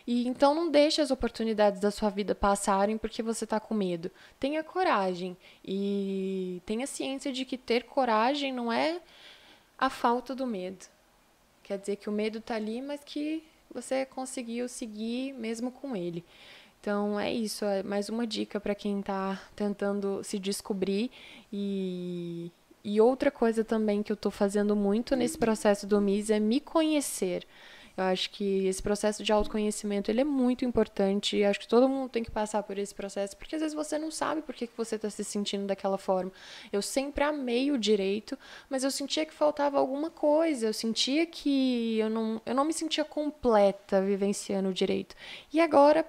E 0.07 0.27
então 0.27 0.53
não 0.53 0.69
deixe 0.69 1.01
as 1.01 1.11
oportunidades 1.11 1.79
da 1.79 1.91
sua 1.91 2.09
vida 2.09 2.35
passarem 2.35 2.97
porque 2.97 3.23
você 3.23 3.43
está 3.43 3.59
com 3.59 3.73
medo. 3.73 4.11
Tenha 4.39 4.63
coragem 4.63 5.35
e 5.63 6.61
tenha 6.65 6.85
ciência 6.85 7.31
de 7.31 7.45
que 7.45 7.57
ter 7.57 7.83
coragem 7.83 8.53
não 8.53 8.71
é 8.71 9.01
a 9.77 9.89
falta 9.89 10.35
do 10.35 10.45
medo. 10.45 10.85
Quer 11.63 11.79
dizer 11.79 11.95
que 11.95 12.09
o 12.09 12.13
medo 12.13 12.37
está 12.37 12.55
ali, 12.55 12.81
mas 12.81 13.01
que 13.03 13.43
você 13.73 14.05
conseguiu 14.05 14.69
seguir 14.69 15.33
mesmo 15.33 15.71
com 15.71 15.95
ele. 15.95 16.23
Então 16.79 17.19
é 17.19 17.33
isso, 17.33 17.65
é 17.65 17.81
mais 17.81 18.09
uma 18.09 18.27
dica 18.27 18.59
para 18.59 18.75
quem 18.75 18.99
está 18.99 19.41
tentando 19.55 20.23
se 20.23 20.37
descobrir 20.37 21.09
e, 21.51 22.51
e 22.85 23.01
outra 23.01 23.31
coisa 23.31 23.63
também 23.63 24.03
que 24.03 24.11
eu 24.11 24.13
estou 24.13 24.31
fazendo 24.31 24.75
muito 24.75 25.15
nesse 25.15 25.39
processo 25.39 25.87
do 25.87 25.99
MIS 25.99 26.29
é 26.29 26.39
me 26.39 26.59
conhecer. 26.59 27.47
Eu 27.97 28.03
acho 28.03 28.29
que 28.29 28.67
esse 28.67 28.83
processo 28.83 29.23
de 29.23 29.31
autoconhecimento 29.31 30.11
ele 30.11 30.21
é 30.21 30.23
muito 30.23 30.63
importante. 30.63 31.35
e 31.37 31.43
acho 31.43 31.59
que 31.61 31.67
todo 31.67 31.89
mundo 31.89 32.09
tem 32.09 32.23
que 32.23 32.29
passar 32.29 32.61
por 32.61 32.77
esse 32.77 32.93
processo, 32.93 33.35
porque 33.35 33.55
às 33.55 33.61
vezes 33.61 33.73
você 33.73 33.97
não 33.97 34.11
sabe 34.11 34.43
por 34.43 34.53
que, 34.53 34.67
que 34.67 34.77
você 34.77 34.97
está 34.97 35.09
se 35.09 35.23
sentindo 35.23 35.65
daquela 35.65 35.97
forma. 35.97 36.31
Eu 36.71 36.79
sempre 36.79 37.23
amei 37.23 37.71
o 37.71 37.77
direito, 37.77 38.37
mas 38.69 38.83
eu 38.83 38.91
sentia 38.91 39.25
que 39.25 39.33
faltava 39.33 39.79
alguma 39.79 40.11
coisa. 40.11 40.67
Eu 40.67 40.73
sentia 40.73 41.25
que 41.25 41.97
eu 41.97 42.09
não, 42.09 42.39
eu 42.45 42.53
não 42.53 42.65
me 42.65 42.73
sentia 42.73 43.03
completa 43.03 43.99
vivenciando 43.99 44.69
o 44.69 44.73
direito. 44.73 45.15
E 45.51 45.59
agora 45.59 46.05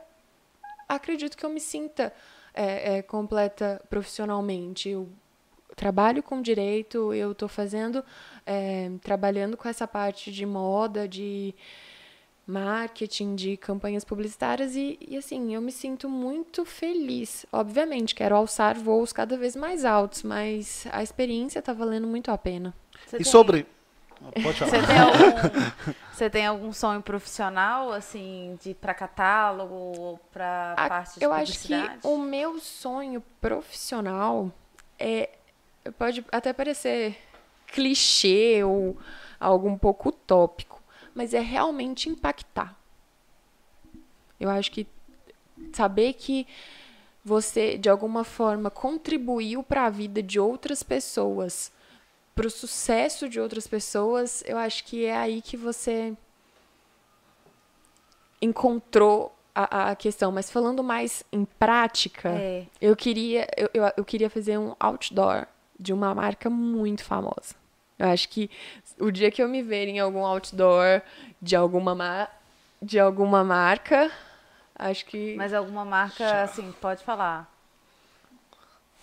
acredito 0.86 1.38
que 1.38 1.46
eu 1.46 1.50
me 1.50 1.60
sinta 1.60 2.12
é, 2.52 2.98
é, 2.98 3.02
completa 3.02 3.80
profissionalmente. 3.88 4.90
Eu 4.90 5.08
trabalho 5.76 6.22
com 6.22 6.40
direito, 6.42 7.12
eu 7.14 7.32
estou 7.32 7.48
fazendo, 7.48 8.02
é, 8.46 8.90
trabalhando 9.02 9.56
com 9.56 9.68
essa 9.68 9.86
parte 9.86 10.32
de 10.32 10.44
moda, 10.46 11.06
de 11.06 11.54
marketing, 12.46 13.34
de 13.34 13.56
campanhas 13.56 14.04
publicitárias 14.04 14.76
e, 14.76 14.96
e 15.00 15.16
assim, 15.16 15.54
eu 15.54 15.60
me 15.60 15.72
sinto 15.72 16.08
muito 16.08 16.64
feliz. 16.64 17.44
Obviamente, 17.52 18.14
quero 18.14 18.36
alçar 18.36 18.78
voos 18.78 19.12
cada 19.12 19.36
vez 19.36 19.56
mais 19.56 19.84
altos, 19.84 20.22
mas 20.22 20.86
a 20.92 21.02
experiência 21.02 21.58
está 21.58 21.72
valendo 21.72 22.06
muito 22.06 22.30
a 22.30 22.38
pena. 22.38 22.72
Você 23.06 23.16
E 23.16 23.18
tem- 23.22 23.30
sobre. 23.32 23.66
Pode 24.42 24.58
Você 24.58 24.80
falar. 24.80 24.86
tem 24.86 24.96
algum, 24.98 25.60
você 26.10 26.30
tem 26.30 26.46
algum 26.46 26.72
sonho 26.72 27.02
profissional, 27.02 27.92
assim, 27.92 28.56
de 28.62 28.72
para 28.72 28.94
catálogo 28.94 29.74
ou 29.74 30.18
para 30.32 30.74
parte 30.88 31.18
de 31.18 31.24
eu 31.24 31.34
acho 31.34 31.58
que 31.60 31.74
o 32.02 32.16
meu 32.16 32.58
sonho 32.58 33.22
profissional 33.42 34.50
é 34.98 35.28
pode 35.92 36.24
até 36.32 36.52
parecer 36.52 37.16
clichê 37.66 38.62
ou 38.64 38.96
algo 39.40 39.68
um 39.68 39.76
pouco 39.76 40.08
utópico, 40.10 40.82
mas 41.14 41.34
é 41.34 41.40
realmente 41.40 42.08
impactar. 42.08 42.78
Eu 44.38 44.50
acho 44.50 44.70
que 44.70 44.86
saber 45.72 46.12
que 46.14 46.46
você 47.24 47.76
de 47.76 47.88
alguma 47.88 48.22
forma 48.22 48.70
contribuiu 48.70 49.62
para 49.62 49.86
a 49.86 49.90
vida 49.90 50.22
de 50.22 50.38
outras 50.38 50.82
pessoas, 50.82 51.72
para 52.34 52.46
o 52.46 52.50
sucesso 52.50 53.28
de 53.28 53.40
outras 53.40 53.66
pessoas, 53.66 54.44
eu 54.46 54.58
acho 54.58 54.84
que 54.84 55.04
é 55.06 55.16
aí 55.16 55.40
que 55.40 55.56
você 55.56 56.14
encontrou 58.40 59.34
a, 59.54 59.90
a 59.90 59.96
questão. 59.96 60.30
Mas 60.30 60.50
falando 60.50 60.82
mais 60.84 61.24
em 61.32 61.44
prática, 61.44 62.28
É. 62.30 62.66
eu 62.80 62.94
queria 62.94 63.46
eu, 63.56 63.70
eu, 63.72 63.92
eu 63.96 64.04
queria 64.04 64.28
fazer 64.30 64.58
um 64.58 64.74
outdoor 64.78 65.46
de 65.78 65.92
uma 65.92 66.14
marca 66.14 66.48
muito 66.50 67.04
famosa. 67.04 67.54
Eu 67.98 68.08
acho 68.08 68.28
que 68.28 68.50
o 68.98 69.10
dia 69.10 69.30
que 69.30 69.42
eu 69.42 69.48
me 69.48 69.62
ver 69.62 69.88
em 69.88 69.98
algum 69.98 70.24
outdoor 70.24 71.00
de 71.40 71.56
alguma 71.56 71.94
ma 71.94 72.28
de 72.82 72.98
alguma 72.98 73.42
marca, 73.42 74.10
acho 74.78 75.06
que 75.06 75.34
Mas 75.36 75.54
alguma 75.54 75.84
marca, 75.84 76.42
assim, 76.42 76.72
pode 76.80 77.02
falar. 77.02 77.50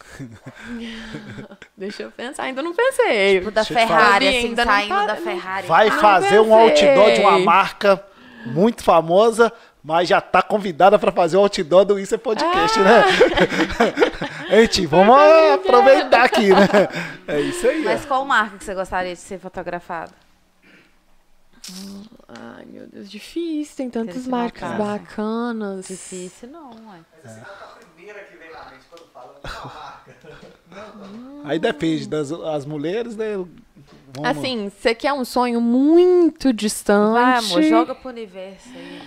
Deixa 1.78 2.04
eu 2.04 2.12
pensar, 2.12 2.44
ainda 2.44 2.62
não 2.62 2.74
pensei. 2.74 3.40
Tipo 3.40 3.52
da 3.52 3.64
Ferrari, 3.66 4.28
assim, 4.28 4.48
Ainda 4.50 4.66
não 4.66 4.74
saindo 4.74 4.90
fa- 4.96 5.06
da 5.06 5.16
Ferrari. 5.16 5.68
Vai 5.68 5.90
Não 5.90 6.00
fazer 6.00 6.40
um 6.40 6.54
outdoor 6.54 7.12
de 7.14 7.20
uma 7.22 7.40
marca 7.40 8.04
muito 8.46 8.84
famosa, 8.84 9.52
mas 9.84 10.08
já 10.08 10.22
tá 10.22 10.42
convidada 10.42 10.98
para 10.98 11.12
fazer 11.12 11.38
o 11.38 11.42
outdoor 11.42 11.84
do 11.86 12.00
Isso 12.00 12.16
é 12.16 12.18
Podcast, 12.18 12.80
Ah. 12.80 12.84
né? 14.50 14.62
Gente, 14.62 14.86
vamos 14.86 15.16
aproveitar 15.54 16.24
aqui, 16.24 16.50
né? 16.50 16.68
É 17.28 17.40
isso 17.42 17.68
aí. 17.68 17.84
Mas 17.84 18.06
qual 18.06 18.24
marca 18.26 18.58
que 18.58 18.64
você 18.64 18.74
gostaria 18.74 19.14
de 19.14 19.20
ser 19.20 19.40
fotografado? 19.40 20.12
Ai, 22.28 22.66
meu 22.66 22.88
Deus, 22.88 23.10
difícil. 23.10 23.76
Tem 23.78 23.90
tantas 23.90 24.28
marcas 24.28 24.72
bacanas. 24.78 25.88
Difícil 25.88 26.50
não, 26.50 26.72
ué. 26.72 27.00
A 27.26 27.86
primeira 27.96 28.20
que 28.24 28.36
vem 28.38 28.52
na 28.52 28.66
mente 28.66 28.86
quando 28.90 29.06
fala 29.14 29.36
uma 29.44 29.74
marca. 29.74 31.46
Aí 31.46 31.60
depende 31.60 32.08
das 32.08 32.32
as 32.32 32.66
mulheres, 32.66 33.16
né? 33.16 33.36
Vamos- 34.14 34.30
Assim, 34.30 34.70
você 34.70 34.94
quer 34.94 35.14
um 35.14 35.24
sonho 35.26 35.60
muito 35.62 36.52
distante? 36.54 37.14
Vai, 37.14 37.38
amor, 37.38 37.64
joga 37.64 37.96
pro 37.96 38.10
universo 38.10 38.70
aí. 38.76 39.02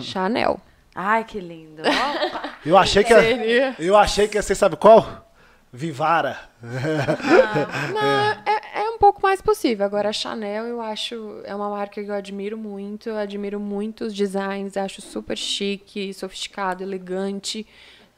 Chanel. 0.00 0.60
Ai, 0.94 1.24
que 1.24 1.40
lindo. 1.40 1.82
Eu 2.64 2.76
achei 2.76 3.02
que 3.02 3.14
Seria. 3.14 3.74
eu 3.78 3.96
achei 3.96 4.28
que 4.28 4.36
ia 4.36 4.42
ser, 4.42 4.54
sabe 4.54 4.76
qual? 4.76 5.26
Vivara. 5.72 6.36
Não, 6.60 8.00
é, 8.44 8.82
é 8.82 8.90
um 8.90 8.98
pouco 8.98 9.22
mais 9.22 9.40
possível. 9.40 9.86
Agora, 9.86 10.10
a 10.10 10.12
Chanel, 10.12 10.64
eu 10.66 10.80
acho, 10.80 11.40
é 11.44 11.54
uma 11.54 11.70
marca 11.70 12.02
que 12.02 12.10
eu 12.10 12.14
admiro 12.14 12.58
muito. 12.58 13.08
Eu 13.08 13.16
admiro 13.16 13.58
muito 13.58 14.04
os 14.04 14.12
designs, 14.14 14.76
acho 14.76 15.00
super 15.00 15.38
chique, 15.38 16.12
sofisticado, 16.12 16.82
elegante. 16.82 17.66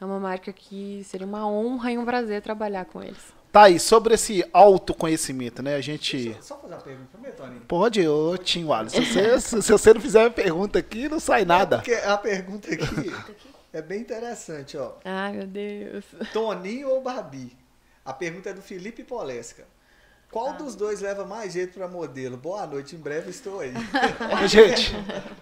É 0.01 0.03
uma 0.03 0.19
marca 0.19 0.51
que 0.51 1.01
seria 1.05 1.25
uma 1.27 1.47
honra 1.47 1.91
e 1.91 1.97
um 1.97 2.03
prazer 2.03 2.41
trabalhar 2.41 2.83
com 2.85 3.01
eles. 3.01 3.33
Tá 3.53 3.65
aí, 3.65 3.79
sobre 3.79 4.15
esse 4.15 4.43
autoconhecimento, 4.51 5.61
né? 5.61 5.75
A 5.75 5.81
gente. 5.81 6.35
Só 6.41 6.57
fazer 6.57 6.73
uma 6.73 6.81
pergunta 6.81 7.09
pra 7.11 7.21
mim, 7.21 7.35
Tony. 7.37 7.59
Pode, 7.67 8.07
ô 8.07 8.35
Tim 8.35 8.63
Wallace. 8.63 8.95
Se 9.05 9.13
você, 9.13 9.61
se 9.61 9.71
você 9.71 9.93
não 9.93 10.01
fizer 10.01 10.25
a 10.25 10.29
pergunta 10.31 10.79
aqui, 10.79 11.07
não 11.07 11.19
sai 11.19 11.45
nada. 11.45 11.77
Porque 11.77 11.93
a 11.93 12.17
pergunta 12.17 12.73
aqui 12.73 13.13
é 13.71 13.79
bem 13.79 14.01
interessante, 14.01 14.75
ó. 14.75 14.93
Ai, 15.05 15.33
meu 15.33 15.45
Deus. 15.45 16.03
Toninho 16.33 16.89
ou 16.89 17.03
Babi? 17.03 17.55
A 18.03 18.11
pergunta 18.11 18.49
é 18.49 18.53
do 18.55 18.61
Felipe 18.63 19.03
Polesca. 19.03 19.65
Qual 20.31 20.53
dos 20.53 20.73
dois 20.73 20.99
leva 20.99 21.23
mais 21.23 21.53
jeito 21.53 21.75
pra 21.75 21.87
modelo? 21.87 22.35
Boa 22.35 22.65
noite, 22.65 22.95
em 22.95 22.99
breve 22.99 23.29
estou 23.29 23.59
aí. 23.59 23.71
Gente, 24.49 24.95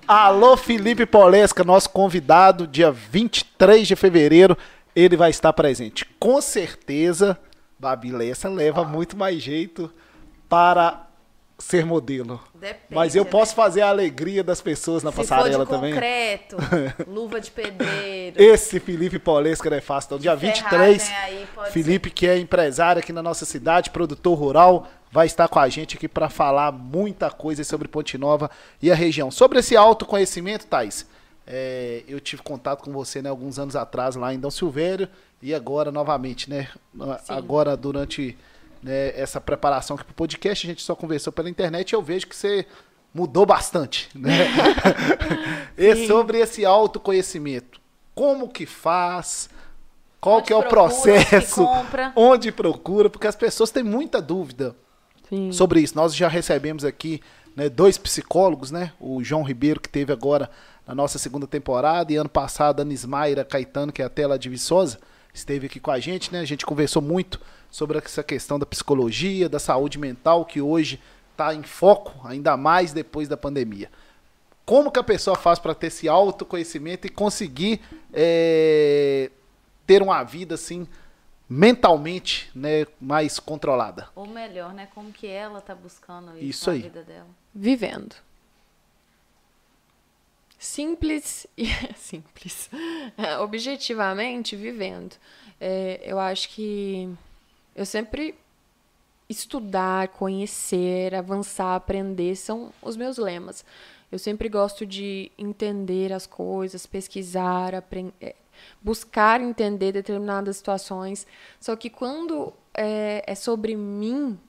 alô 0.05 0.57
Felipe 0.57 1.05
Polesca, 1.05 1.63
nosso 1.63 1.89
convidado, 1.89 2.67
dia 2.67 2.91
23 2.91 3.87
de 3.87 3.95
fevereiro, 3.95 4.57
ele 4.93 5.15
vai 5.15 5.29
estar 5.29 5.53
presente. 5.53 6.05
Com 6.19 6.41
certeza, 6.41 7.39
Babi 7.81 8.11
Lessa 8.11 8.47
leva 8.47 8.83
muito 8.83 9.17
mais 9.17 9.41
jeito 9.41 9.91
para 10.47 11.07
ser 11.57 11.83
modelo. 11.83 12.39
depende. 12.53 12.83
Mas 12.89 13.15
eu 13.15 13.23
né? 13.23 13.29
posso 13.29 13.55
fazer 13.55 13.81
a 13.81 13.89
alegria 13.89 14.43
das 14.43 14.61
pessoas 14.61 15.01
na 15.01 15.09
Se 15.11 15.17
passarela 15.17 15.65
for 15.65 15.65
de 15.65 15.71
também. 15.71 15.93
concreto, 15.93 16.57
luva 17.09 17.41
de 17.41 17.49
pedreiro. 17.49 18.39
Esse 18.39 18.79
Felipe 18.79 19.17
Polesca 19.17 19.67
não 19.67 19.77
é 19.77 19.81
fácil. 19.81 20.09
Então, 20.09 20.19
dia 20.19 20.35
23, 20.35 21.07
ferragem 21.07 21.15
aí, 21.39 21.71
Felipe, 21.71 22.11
que 22.11 22.27
é 22.27 22.37
empresário 22.37 22.99
aqui 22.99 23.11
na 23.11 23.23
nossa 23.23 23.45
cidade, 23.45 23.89
produtor 23.89 24.37
rural, 24.37 24.87
vai 25.11 25.25
estar 25.25 25.47
com 25.47 25.59
a 25.59 25.67
gente 25.67 25.97
aqui 25.97 26.07
para 26.07 26.29
falar 26.29 26.71
muita 26.71 27.31
coisa 27.31 27.63
sobre 27.63 27.87
Ponte 27.87 28.15
Nova 28.15 28.49
e 28.79 28.91
a 28.91 28.95
região. 28.95 29.31
Sobre 29.31 29.59
esse 29.59 29.75
autoconhecimento, 29.75 30.67
Thais, 30.67 31.05
é, 31.53 32.03
eu 32.07 32.17
tive 32.21 32.41
contato 32.41 32.81
com 32.81 32.93
você 32.93 33.21
né, 33.21 33.29
alguns 33.29 33.59
anos 33.59 33.75
atrás 33.75 34.15
lá 34.15 34.33
em 34.33 34.39
Dom 34.39 34.49
Silvério 34.49 35.09
e 35.41 35.53
agora 35.53 35.91
novamente, 35.91 36.49
né? 36.49 36.69
Agora 37.27 37.75
durante 37.75 38.37
né, 38.81 39.09
essa 39.19 39.41
preparação 39.41 39.95
aqui 39.95 40.05
para 40.05 40.13
o 40.13 40.15
podcast, 40.15 40.65
a 40.65 40.69
gente 40.69 40.81
só 40.81 40.95
conversou 40.95 41.33
pela 41.33 41.49
internet 41.49 41.91
e 41.91 41.95
eu 41.95 42.01
vejo 42.01 42.25
que 42.25 42.35
você 42.35 42.65
mudou 43.13 43.45
bastante, 43.45 44.09
né? 44.15 44.47
e 45.77 46.07
sobre 46.07 46.39
esse 46.39 46.63
autoconhecimento, 46.63 47.81
como 48.15 48.47
que 48.47 48.65
faz? 48.65 49.49
Qual 50.21 50.37
Onde 50.37 50.47
que 50.47 50.53
é 50.53 50.55
o 50.55 50.63
procura, 50.63 51.25
processo? 51.25 51.65
compra. 51.65 52.13
Onde 52.15 52.49
procura? 52.49 53.09
Porque 53.09 53.27
as 53.27 53.35
pessoas 53.35 53.71
têm 53.71 53.83
muita 53.83 54.21
dúvida 54.21 54.73
Sim. 55.27 55.51
sobre 55.51 55.81
isso. 55.81 55.97
Nós 55.97 56.15
já 56.15 56.29
recebemos 56.29 56.85
aqui 56.85 57.19
né, 57.57 57.67
dois 57.67 57.97
psicólogos, 57.97 58.71
né? 58.71 58.93
O 59.01 59.21
João 59.21 59.43
Ribeiro, 59.43 59.81
que 59.81 59.89
teve 59.89 60.13
agora 60.13 60.49
na 60.85 60.95
nossa 60.95 61.19
segunda 61.19 61.47
temporada, 61.47 62.11
e 62.11 62.15
ano 62.15 62.29
passado 62.29 62.81
a 62.81 62.85
Nismaira 62.85 63.45
Caetano, 63.45 63.91
que 63.91 64.01
é 64.01 64.05
até 64.05 64.25
lá 64.25 64.37
de 64.37 64.49
Viçosa, 64.49 64.99
esteve 65.33 65.67
aqui 65.67 65.79
com 65.79 65.91
a 65.91 65.99
gente, 65.99 66.31
né? 66.31 66.39
A 66.39 66.45
gente 66.45 66.65
conversou 66.65 67.01
muito 67.01 67.39
sobre 67.69 67.97
essa 67.97 68.23
questão 68.23 68.59
da 68.59 68.65
psicologia, 68.65 69.47
da 69.47 69.59
saúde 69.59 69.97
mental, 69.97 70.45
que 70.45 70.61
hoje 70.61 70.99
está 71.31 71.53
em 71.53 71.63
foco, 71.63 72.27
ainda 72.27 72.57
mais 72.57 72.91
depois 72.91 73.27
da 73.27 73.37
pandemia. 73.37 73.89
Como 74.65 74.91
que 74.91 74.99
a 74.99 75.03
pessoa 75.03 75.35
faz 75.35 75.57
para 75.59 75.73
ter 75.73 75.87
esse 75.87 76.07
autoconhecimento 76.07 77.07
e 77.07 77.09
conseguir 77.09 77.81
é, 78.13 79.31
ter 79.87 80.01
uma 80.01 80.23
vida 80.23 80.55
assim 80.55 80.87
mentalmente 81.49 82.49
né, 82.55 82.85
mais 82.99 83.39
controlada? 83.39 84.09
Ou 84.15 84.27
melhor, 84.27 84.73
né? 84.73 84.87
Como 84.93 85.11
que 85.11 85.27
ela 85.27 85.61
tá 85.61 85.75
buscando 85.75 86.37
isso, 86.37 86.45
Isso 86.45 86.69
na 86.69 86.75
aí. 86.75 86.81
vida 86.83 87.03
dela. 87.03 87.27
Vivendo. 87.53 88.15
Simples 90.61 91.47
e 91.57 91.65
simples. 91.97 92.69
Objetivamente, 93.41 94.55
vivendo. 94.55 95.15
É, 95.59 95.99
eu 96.03 96.19
acho 96.19 96.49
que 96.49 97.09
eu 97.75 97.83
sempre 97.83 98.35
estudar, 99.27 100.09
conhecer, 100.09 101.15
avançar, 101.15 101.75
aprender 101.75 102.35
são 102.35 102.71
os 102.79 102.95
meus 102.95 103.17
lemas. 103.17 103.65
Eu 104.11 104.19
sempre 104.19 104.49
gosto 104.49 104.85
de 104.85 105.31
entender 105.35 106.13
as 106.13 106.27
coisas, 106.27 106.85
pesquisar, 106.85 107.73
apren- 107.73 108.13
é, 108.21 108.35
buscar 108.83 109.41
entender 109.41 109.93
determinadas 109.93 110.57
situações. 110.57 111.25
Só 111.59 111.75
que 111.75 111.89
quando 111.89 112.53
é, 112.77 113.23
é 113.25 113.33
sobre 113.33 113.75
mim, 113.75 114.39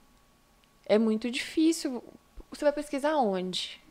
é 0.85 0.99
muito 0.99 1.31
difícil. 1.31 2.05
Você 2.51 2.65
vai 2.67 2.73
pesquisar 2.73 3.17
onde? 3.17 3.82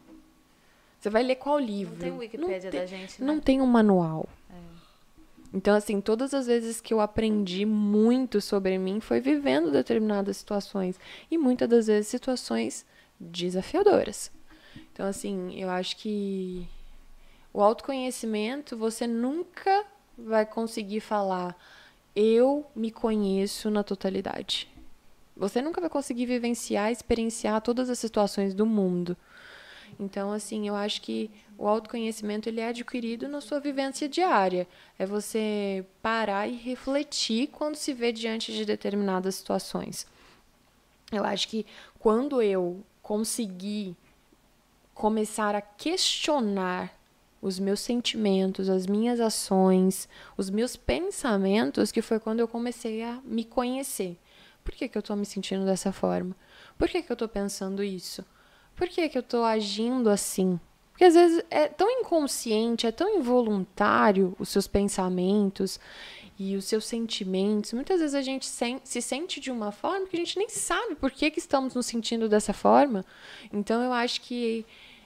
Você 1.01 1.09
vai 1.09 1.23
ler 1.23 1.35
qual 1.37 1.57
livro? 1.57 1.95
Não 1.95 1.99
tem 1.99 2.11
Wikipédia 2.11 2.69
tem- 2.69 2.79
da 2.79 2.85
gente, 2.85 3.19
né? 3.19 3.25
Não 3.27 3.39
tem 3.39 3.59
um 3.59 3.65
manual. 3.65 4.29
Então, 5.51 5.75
assim, 5.75 5.99
todas 5.99 6.33
as 6.33 6.45
vezes 6.45 6.79
que 6.79 6.93
eu 6.93 7.01
aprendi 7.01 7.65
muito 7.65 8.39
sobre 8.39 8.77
mim 8.77 9.01
foi 9.01 9.19
vivendo 9.19 9.71
determinadas 9.71 10.37
situações. 10.37 10.97
E 11.29 11.37
muitas 11.39 11.67
das 11.67 11.87
vezes 11.87 12.07
situações 12.07 12.85
desafiadoras. 13.19 14.31
Então, 14.93 15.05
assim, 15.07 15.59
eu 15.59 15.69
acho 15.69 15.97
que 15.97 16.65
o 17.51 17.61
autoconhecimento, 17.61 18.77
você 18.77 19.05
nunca 19.07 19.85
vai 20.17 20.45
conseguir 20.45 21.01
falar, 21.01 21.57
eu 22.15 22.65
me 22.75 22.91
conheço 22.91 23.69
na 23.71 23.83
totalidade. 23.83 24.69
Você 25.35 25.61
nunca 25.61 25.81
vai 25.81 25.89
conseguir 25.89 26.27
vivenciar, 26.27 26.91
experienciar 26.91 27.59
todas 27.61 27.89
as 27.89 27.97
situações 27.99 28.53
do 28.53 28.65
mundo. 28.67 29.17
Então, 30.01 30.31
assim, 30.31 30.67
eu 30.67 30.75
acho 30.75 30.99
que 30.99 31.29
o 31.55 31.67
autoconhecimento 31.67 32.49
ele 32.49 32.59
é 32.59 32.69
adquirido 32.69 33.27
na 33.27 33.39
sua 33.39 33.59
vivência 33.59 34.09
diária. 34.09 34.67
É 34.97 35.05
você 35.05 35.85
parar 36.01 36.47
e 36.47 36.55
refletir 36.55 37.49
quando 37.49 37.75
se 37.75 37.93
vê 37.93 38.11
diante 38.11 38.51
de 38.51 38.65
determinadas 38.65 39.35
situações. 39.35 40.07
Eu 41.11 41.23
acho 41.23 41.47
que 41.47 41.67
quando 41.99 42.41
eu 42.41 42.83
conseguir 43.03 43.95
começar 44.95 45.53
a 45.53 45.61
questionar 45.61 46.97
os 47.39 47.59
meus 47.59 47.79
sentimentos, 47.79 48.69
as 48.69 48.87
minhas 48.87 49.19
ações, 49.19 50.09
os 50.35 50.49
meus 50.49 50.75
pensamentos, 50.75 51.91
que 51.91 52.01
foi 52.01 52.19
quando 52.19 52.39
eu 52.39 52.47
comecei 52.47 53.03
a 53.03 53.19
me 53.23 53.45
conhecer. 53.45 54.17
Por 54.63 54.73
que, 54.73 54.87
que 54.87 54.97
eu 54.97 55.01
estou 55.01 55.15
me 55.15 55.27
sentindo 55.27 55.63
dessa 55.63 55.91
forma? 55.91 56.35
Por 56.75 56.89
que, 56.89 57.03
que 57.03 57.11
eu 57.11 57.15
estou 57.15 57.27
pensando 57.27 57.83
isso? 57.83 58.25
Por 58.81 58.89
que, 58.89 59.07
que 59.09 59.15
eu 59.15 59.21
estou 59.21 59.43
agindo 59.43 60.09
assim? 60.09 60.59
Porque 60.89 61.03
às 61.03 61.13
vezes 61.13 61.45
é 61.51 61.67
tão 61.67 61.87
inconsciente, 61.87 62.87
é 62.87 62.91
tão 62.91 63.15
involuntário 63.15 64.35
os 64.39 64.49
seus 64.49 64.65
pensamentos 64.65 65.79
e 66.35 66.55
os 66.55 66.65
seus 66.65 66.85
sentimentos. 66.85 67.73
Muitas 67.73 67.99
vezes 67.99 68.15
a 68.15 68.23
gente 68.23 68.47
se 68.83 69.01
sente 69.03 69.39
de 69.39 69.51
uma 69.51 69.71
forma 69.71 70.07
que 70.07 70.15
a 70.15 70.19
gente 70.19 70.35
nem 70.35 70.49
sabe 70.49 70.95
por 70.95 71.11
que, 71.11 71.29
que 71.29 71.37
estamos 71.37 71.75
nos 71.75 71.85
sentindo 71.85 72.27
dessa 72.27 72.53
forma. 72.53 73.05
Então 73.53 73.83
eu 73.83 73.93
acho 73.93 74.19
que 74.21 74.65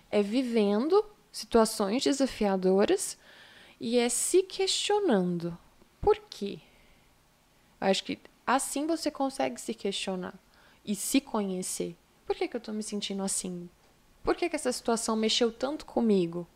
é 0.10 0.22
vivendo 0.22 1.03
situações 1.30 2.02
desafiadoras 2.02 3.18
e 3.77 3.97
é 3.97 4.07
se 4.07 4.41
questionando. 4.43 5.57
Por 5.99 6.18
quê? 6.30 6.60
Eu 7.81 7.88
acho 7.88 8.06
que 8.06 8.19
assim 8.47 8.88
você 8.88 9.11
consegue 9.11 9.60
se 9.60 9.73
questionar 9.73 10.34
e 10.85 10.95
se 10.95 11.19
conhecer. 11.19 11.93
Por 12.26 12.35
que, 12.35 12.47
que 12.47 12.56
eu 12.56 12.60
estou 12.60 12.73
me 12.73 12.84
sentindo 12.84 13.23
assim? 13.23 13.69
Por 14.23 14.35
que, 14.35 14.49
que 14.49 14.56
essa 14.56 14.72
situação 14.72 15.15
mexeu 15.15 15.52
tanto 15.52 15.85
comigo? 15.85 16.47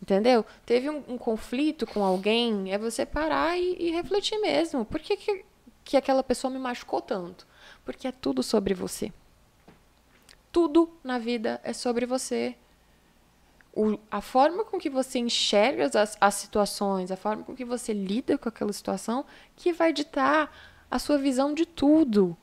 Entendeu? 0.00 0.44
Teve 0.66 0.90
um, 0.90 1.02
um 1.08 1.18
conflito 1.18 1.86
com 1.86 2.04
alguém, 2.04 2.72
é 2.72 2.78
você 2.78 3.06
parar 3.06 3.56
e, 3.58 3.76
e 3.78 3.90
refletir 3.90 4.38
mesmo. 4.40 4.84
Por 4.84 5.00
que, 5.00 5.16
que, 5.16 5.44
que 5.84 5.96
aquela 5.96 6.22
pessoa 6.22 6.50
me 6.50 6.58
machucou 6.58 7.00
tanto? 7.00 7.46
Porque 7.84 8.08
é 8.08 8.12
tudo 8.12 8.42
sobre 8.42 8.74
você. 8.74 9.12
Tudo 10.50 10.90
na 11.02 11.18
vida 11.18 11.60
é 11.64 11.72
sobre 11.72 12.04
você. 12.04 12.56
O, 13.72 13.98
a 14.10 14.20
forma 14.20 14.64
com 14.64 14.78
que 14.78 14.90
você 14.90 15.18
enxerga 15.18 15.86
as, 15.86 16.16
as 16.20 16.34
situações, 16.34 17.10
a 17.10 17.16
forma 17.16 17.42
com 17.42 17.54
que 17.54 17.64
você 17.64 17.92
lida 17.92 18.36
com 18.36 18.48
aquela 18.48 18.72
situação, 18.72 19.24
que 19.56 19.72
vai 19.72 19.92
ditar 19.92 20.54
a 20.90 20.98
sua 20.98 21.16
visão 21.16 21.54
de 21.54 21.64
tudo. 21.64 22.36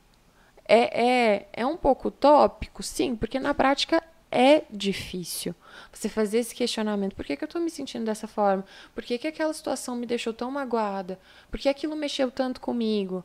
É, 0.72 1.04
é, 1.04 1.48
é 1.52 1.66
um 1.66 1.76
pouco 1.76 2.06
utópico, 2.06 2.80
sim, 2.80 3.16
porque 3.16 3.40
na 3.40 3.52
prática 3.52 4.00
é 4.30 4.62
difícil. 4.70 5.52
Você 5.92 6.08
fazer 6.08 6.38
esse 6.38 6.54
questionamento: 6.54 7.16
por 7.16 7.24
que, 7.24 7.36
que 7.36 7.42
eu 7.42 7.46
estou 7.46 7.60
me 7.60 7.68
sentindo 7.68 8.04
dessa 8.04 8.28
forma? 8.28 8.64
Por 8.94 9.02
que, 9.02 9.18
que 9.18 9.26
aquela 9.26 9.52
situação 9.52 9.96
me 9.96 10.06
deixou 10.06 10.32
tão 10.32 10.48
magoada? 10.48 11.18
Por 11.50 11.58
que 11.58 11.68
aquilo 11.68 11.96
mexeu 11.96 12.30
tanto 12.30 12.60
comigo? 12.60 13.24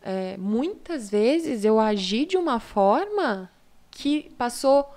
É, 0.00 0.36
muitas 0.36 1.10
vezes 1.10 1.64
eu 1.64 1.80
agi 1.80 2.26
de 2.26 2.36
uma 2.36 2.60
forma 2.60 3.50
que 3.90 4.30
passou 4.38 4.88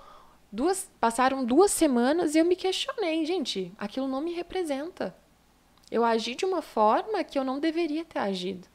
duas, 0.51 0.87
passaram 0.99 1.43
duas 1.43 1.71
semanas 1.71 2.35
e 2.35 2.37
eu 2.37 2.45
me 2.45 2.55
questionei, 2.55 3.25
gente, 3.25 3.73
aquilo 3.75 4.07
não 4.07 4.21
me 4.21 4.33
representa. 4.33 5.15
Eu 5.89 6.05
agi 6.05 6.35
de 6.35 6.45
uma 6.45 6.61
forma 6.61 7.23
que 7.23 7.39
eu 7.39 7.43
não 7.43 7.59
deveria 7.59 8.05
ter 8.05 8.19
agido. 8.19 8.67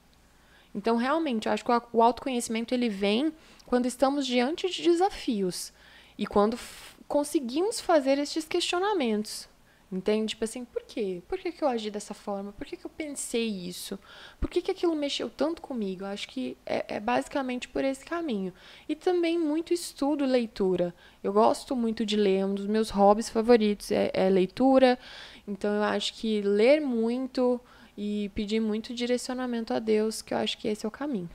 Então, 0.75 0.97
realmente, 0.97 1.47
eu 1.47 1.53
acho 1.53 1.65
que 1.65 1.71
o 1.93 2.03
autoconhecimento 2.03 2.73
ele 2.73 2.89
vem 2.89 3.33
quando 3.67 3.87
estamos 3.87 4.27
diante 4.27 4.69
de 4.71 4.83
desafios 4.83 5.73
e 6.17 6.27
quando 6.27 6.59
conseguimos 7.07 7.81
fazer 7.81 8.19
estes 8.19 8.45
questionamentos. 8.47 9.49
Entende? 9.93 10.29
Tipo 10.29 10.45
assim, 10.45 10.65
por 10.65 10.81
quê? 10.85 11.23
Por 11.29 11.39
que, 11.39 11.53
que 11.53 11.63
eu 11.63 11.69
agi 11.69 11.91
dessa 11.91 12.15
forma? 12.15 12.51
Por 12.53 12.67
que, 12.67 12.79
que 12.79 12.87
eu 12.87 12.91
pensei 12.91 13.47
isso? 13.47 13.99
Por 14.41 14.49
que, 14.49 14.63
que 14.63 14.71
aquilo 14.71 14.97
mexeu 14.97 15.29
tanto 15.29 15.61
comigo? 15.61 16.05
Eu 16.05 16.09
acho 16.09 16.27
que 16.29 16.57
é, 16.65 16.97
é 16.97 16.99
basicamente 16.99 17.69
por 17.69 17.85
esse 17.85 18.03
caminho. 18.03 18.55
E 18.89 18.97
também 18.97 19.39
muito 19.39 19.75
estudo 19.75 20.25
leitura. 20.25 20.95
Eu 21.23 21.31
gosto 21.31 21.77
muito 21.77 22.07
de 22.07 22.17
ler, 22.17 22.47
um 22.47 22.55
dos 22.55 22.67
meus 22.67 22.89
hobbies 22.89 23.29
favoritos 23.29 23.93
é, 23.93 24.11
é 24.15 24.31
leitura. 24.31 24.99
Então 25.47 25.71
eu 25.75 25.83
acho 25.83 26.15
que 26.15 26.41
ler 26.41 26.81
muito 26.81 27.61
e 27.97 28.31
pedir 28.35 28.61
muito 28.61 28.95
direcionamento 28.95 29.73
a 29.75 29.79
Deus, 29.79 30.23
que 30.23 30.33
eu 30.33 30.39
acho 30.39 30.57
que 30.59 30.69
esse 30.69 30.85
é 30.85 30.89
o 30.89 30.93
caminho. 30.93 31.31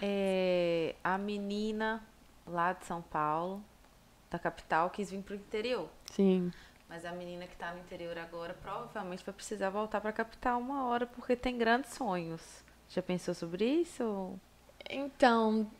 É, 0.00 0.94
a 1.02 1.18
menina 1.18 2.02
lá 2.46 2.72
de 2.72 2.86
São 2.86 3.02
Paulo, 3.02 3.62
da 4.30 4.38
capital, 4.38 4.90
quis 4.90 5.10
vir 5.10 5.22
para 5.22 5.34
o 5.34 5.36
interior. 5.36 5.88
Sim. 6.12 6.52
Mas 6.88 7.04
a 7.04 7.12
menina 7.12 7.46
que 7.46 7.52
está 7.52 7.72
no 7.72 7.78
interior 7.78 8.18
agora 8.18 8.54
provavelmente 8.54 9.24
vai 9.24 9.32
precisar 9.32 9.70
voltar 9.70 10.00
para 10.00 10.10
a 10.10 10.12
capital 10.12 10.58
uma 10.58 10.86
hora 10.86 11.06
porque 11.06 11.36
tem 11.36 11.56
grandes 11.56 11.92
sonhos. 11.94 12.64
Já 12.88 13.00
pensou 13.00 13.32
sobre 13.32 13.64
isso? 13.64 14.34
Então, 14.88 15.70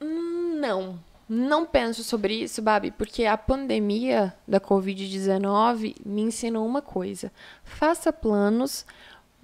hum, 0.00 0.58
não. 0.58 0.98
Não 1.28 1.66
penso 1.66 2.04
sobre 2.04 2.34
isso, 2.34 2.62
Babi, 2.62 2.92
porque 2.92 3.24
a 3.24 3.36
pandemia 3.36 4.32
da 4.46 4.60
Covid-19 4.60 5.96
me 6.04 6.22
ensinou 6.22 6.64
uma 6.64 6.80
coisa: 6.80 7.32
faça 7.64 8.12
planos, 8.12 8.86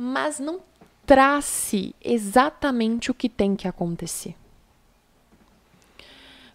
mas 0.02 0.40
não 0.40 0.60
trace 1.06 1.94
exatamente 2.02 3.08
o 3.08 3.14
que 3.14 3.28
tem 3.28 3.54
que 3.54 3.68
acontecer. 3.68 4.34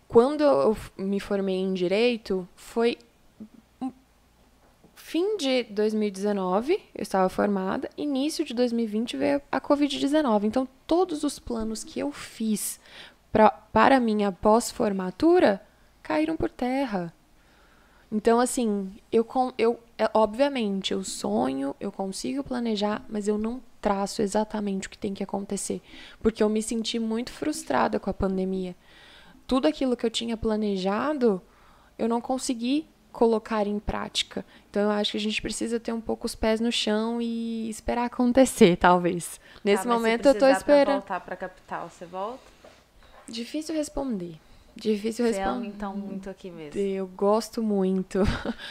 Quando 0.06 0.44
eu 0.44 0.78
me 0.98 1.20
formei 1.20 1.56
em 1.56 1.74
direito, 1.74 2.48
foi 2.58 2.98
fim 4.96 5.38
de 5.38 5.64
2019, 5.64 6.74
eu 6.94 7.02
estava 7.02 7.30
formada, 7.30 7.90
início 7.98 8.44
de 8.44 8.54
2020 8.54 9.16
veio 9.16 9.42
a 9.50 9.62
Covid-19. 9.62 10.44
Então, 10.44 10.68
todos 10.86 11.24
os 11.24 11.40
planos 11.40 11.86
que 11.86 12.02
eu 12.02 12.12
fiz 12.12 12.82
pra, 13.32 13.50
para 13.50 13.98
minha 13.98 14.30
pós-formatura 14.30 15.62
caíram 16.04 16.36
por 16.36 16.50
terra. 16.50 17.14
Então, 18.12 18.42
assim, 18.42 18.92
eu, 19.10 19.26
eu 19.58 19.80
é, 19.98 20.10
obviamente, 20.14 20.94
eu 20.94 21.04
sonho, 21.04 21.76
eu 21.80 21.92
consigo 21.92 22.44
planejar, 22.44 23.04
mas 23.10 23.28
eu 23.28 23.38
não 23.38 23.62
traço 23.82 24.22
exatamente 24.22 24.88
o 24.88 24.92
que 24.92 24.98
tem 24.98 25.14
que 25.14 25.24
acontecer, 25.24 25.82
porque 26.22 26.44
eu 26.44 26.50
me 26.50 26.62
senti 26.62 27.00
muito 27.00 27.32
frustrada 27.32 28.00
com 28.00 28.10
a 28.10 28.14
pandemia. 28.14 28.76
Tudo 29.48 29.68
aquilo 29.68 29.96
que 29.98 30.06
eu 30.06 30.12
tinha 30.12 30.38
planejado, 30.38 31.42
eu 31.98 32.08
não 32.08 32.22
consegui 32.22 32.88
colocar 33.12 33.66
em 33.66 33.80
prática. 33.80 34.46
Então 34.70 34.84
eu 34.84 34.92
acho 34.92 35.12
que 35.12 35.18
a 35.18 35.22
gente 35.22 35.42
precisa 35.42 35.80
ter 35.80 35.92
um 35.92 36.02
pouco 36.02 36.28
os 36.28 36.36
pés 36.36 36.60
no 36.60 36.72
chão 36.72 37.20
e 37.20 37.68
esperar 37.68 38.06
acontecer, 38.06 38.78
talvez. 38.78 39.40
Nesse 39.64 39.84
tá, 39.84 39.90
momento 39.90 40.28
eu 40.28 40.34
estou 40.34 40.50
esperando. 40.50 41.00
voltar 41.00 41.22
para 41.22 41.36
capital, 41.36 41.90
você 41.90 42.06
volta? 42.06 42.40
Difícil 43.28 43.74
responder. 43.74 44.38
Difícil 44.80 45.26
responder. 45.26 45.44
Você 45.44 45.50
ama, 45.50 45.66
então, 45.66 45.96
muito 45.96 46.30
aqui 46.30 46.52
mesmo. 46.52 46.80
Eu 46.80 47.08
gosto 47.08 47.64
muito. 47.64 48.20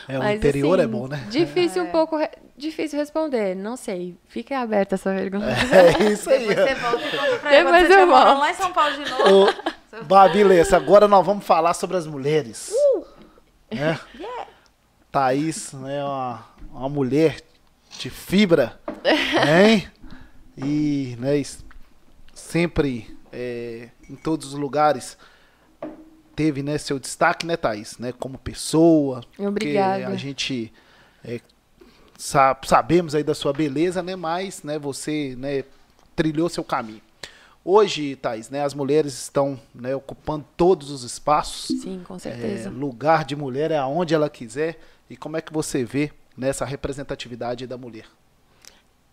É, 0.09 0.17
o 0.17 0.23
Mas, 0.23 0.39
interior 0.39 0.79
é 0.79 0.83
assim, 0.83 0.91
é 0.91 0.97
bom, 0.97 1.09
né? 1.09 1.27
Difícil 1.29 1.83
é. 1.83 1.85
um 1.85 1.91
pouco, 1.91 2.17
difícil 2.57 2.99
responder. 2.99 3.57
Não 3.57 3.77
sei. 3.77 4.17
Fica 4.29 4.61
aberta 4.61 4.95
essa 4.95 5.13
pergunta. 5.13 5.47
É 5.77 6.13
isso 6.13 6.31
aí. 6.31 6.47
Depois 6.47 6.69
você 6.69 6.75
volta 6.75 7.07
e 7.07 7.11
conta 7.11 7.39
pra 7.39 7.51
Depois 7.51 7.91
eu 7.91 8.07
volto. 8.07 8.39
lá 8.39 8.51
em 8.51 8.55
São 8.55 8.73
Paulo 8.73 9.05
de 9.05 9.11
novo. 9.11 9.51
Ô, 10.01 10.05
Babilessa, 10.05 10.77
agora 10.77 11.09
nós 11.09 11.27
vamos 11.27 11.45
falar 11.45 11.75
sobre 11.75 11.97
as 11.97 12.07
mulheres. 12.07 12.71
Uh! 12.71 13.05
Né? 13.75 13.99
Yeah. 14.15 14.47
Thaís 15.11 15.75
é 15.75 15.77
né, 15.79 16.05
uma, 16.05 16.47
uma 16.71 16.89
mulher 16.89 17.41
de 17.99 18.11
fibra, 18.11 18.79
hein? 19.05 19.89
E 20.57 21.17
né, 21.19 21.43
sempre 22.33 23.17
é, 23.33 23.89
em 24.09 24.15
todos 24.15 24.49
os 24.49 24.55
lugares 24.55 25.19
teve 26.37 26.63
né, 26.63 26.77
seu 26.77 26.99
destaque, 26.99 27.47
né, 27.47 27.57
Thaís? 27.57 27.99
Né, 27.99 28.13
como 28.13 28.37
pessoa. 28.37 29.23
Obrigada. 29.39 30.07
a 30.07 30.17
gente 30.17 30.71
é, 31.25 31.41
sabe, 32.19 32.69
sabemos 32.69 33.15
aí 33.15 33.25
da 33.25 33.35
sua 33.35 33.53
beleza, 33.53 34.03
né? 34.03 34.15
Mas 34.15 34.63
né, 34.63 34.79
você 34.79 35.35
né, 35.37 35.65
trilhou 36.15 36.49
seu 36.51 36.63
caminho. 36.63 37.01
Hoje, 37.65 38.15
Thais, 38.15 38.49
né, 38.49 38.63
as 38.63 38.75
mulheres 38.75 39.15
estão 39.15 39.59
né, 39.75 39.97
ocupando 39.97 40.45
todos 40.57 40.91
os 40.91 41.03
espaços. 41.03 41.81
Sim, 41.81 42.03
com 42.07 42.17
certeza. 42.17 42.69
É, 42.69 42.73
lugar 42.73 43.25
de 43.25 43.35
mulher 43.35 43.73
é 43.73 43.79
aonde 43.79 44.15
ela 44.15 44.31
quiser. 44.31 44.79
E 45.11 45.17
como 45.17 45.37
é 45.37 45.41
que 45.41 45.53
você 45.53 45.85
vê 45.85 46.13
nessa 46.37 46.65
representatividade 46.65 47.67
da 47.67 47.77
mulher? 47.77 48.07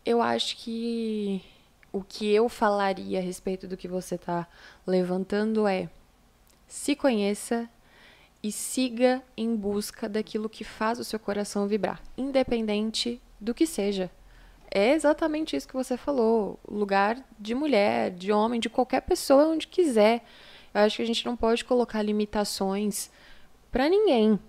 Eu 0.05 0.21
acho 0.21 0.57
que 0.57 1.41
o 1.91 2.03
que 2.03 2.31
eu 2.31 2.47
falaria 2.49 3.19
a 3.19 3.21
respeito 3.21 3.67
do 3.67 3.77
que 3.77 3.87
você 3.87 4.15
está 4.15 4.47
levantando 4.85 5.67
é 5.67 5.89
se 6.73 6.95
conheça 6.95 7.69
e 8.41 8.51
siga 8.51 9.21
em 9.37 9.55
busca 9.55 10.09
daquilo 10.09 10.49
que 10.49 10.63
faz 10.63 10.99
o 10.99 11.03
seu 11.03 11.19
coração 11.19 11.67
vibrar, 11.67 12.01
independente 12.17 13.21
do 13.39 13.53
que 13.53 13.65
seja 13.65 14.09
é 14.73 14.93
exatamente 14.93 15.55
isso 15.55 15.67
que 15.67 15.75
você 15.75 15.95
falou. 15.95 16.59
Lugar 16.67 17.23
de 17.39 17.53
mulher, 17.53 18.09
de 18.09 18.31
homem, 18.31 18.59
de 18.59 18.69
qualquer 18.69 19.01
pessoa 19.01 19.47
onde 19.47 19.67
quiser. 19.67 20.25
Eu 20.73 20.81
acho 20.81 20.95
que 20.95 21.03
a 21.03 21.05
gente 21.05 21.23
não 21.27 21.35
pode 21.35 21.63
colocar 21.63 22.01
limitações 22.01 23.11
para 23.71 23.87
ninguém. 23.87 24.39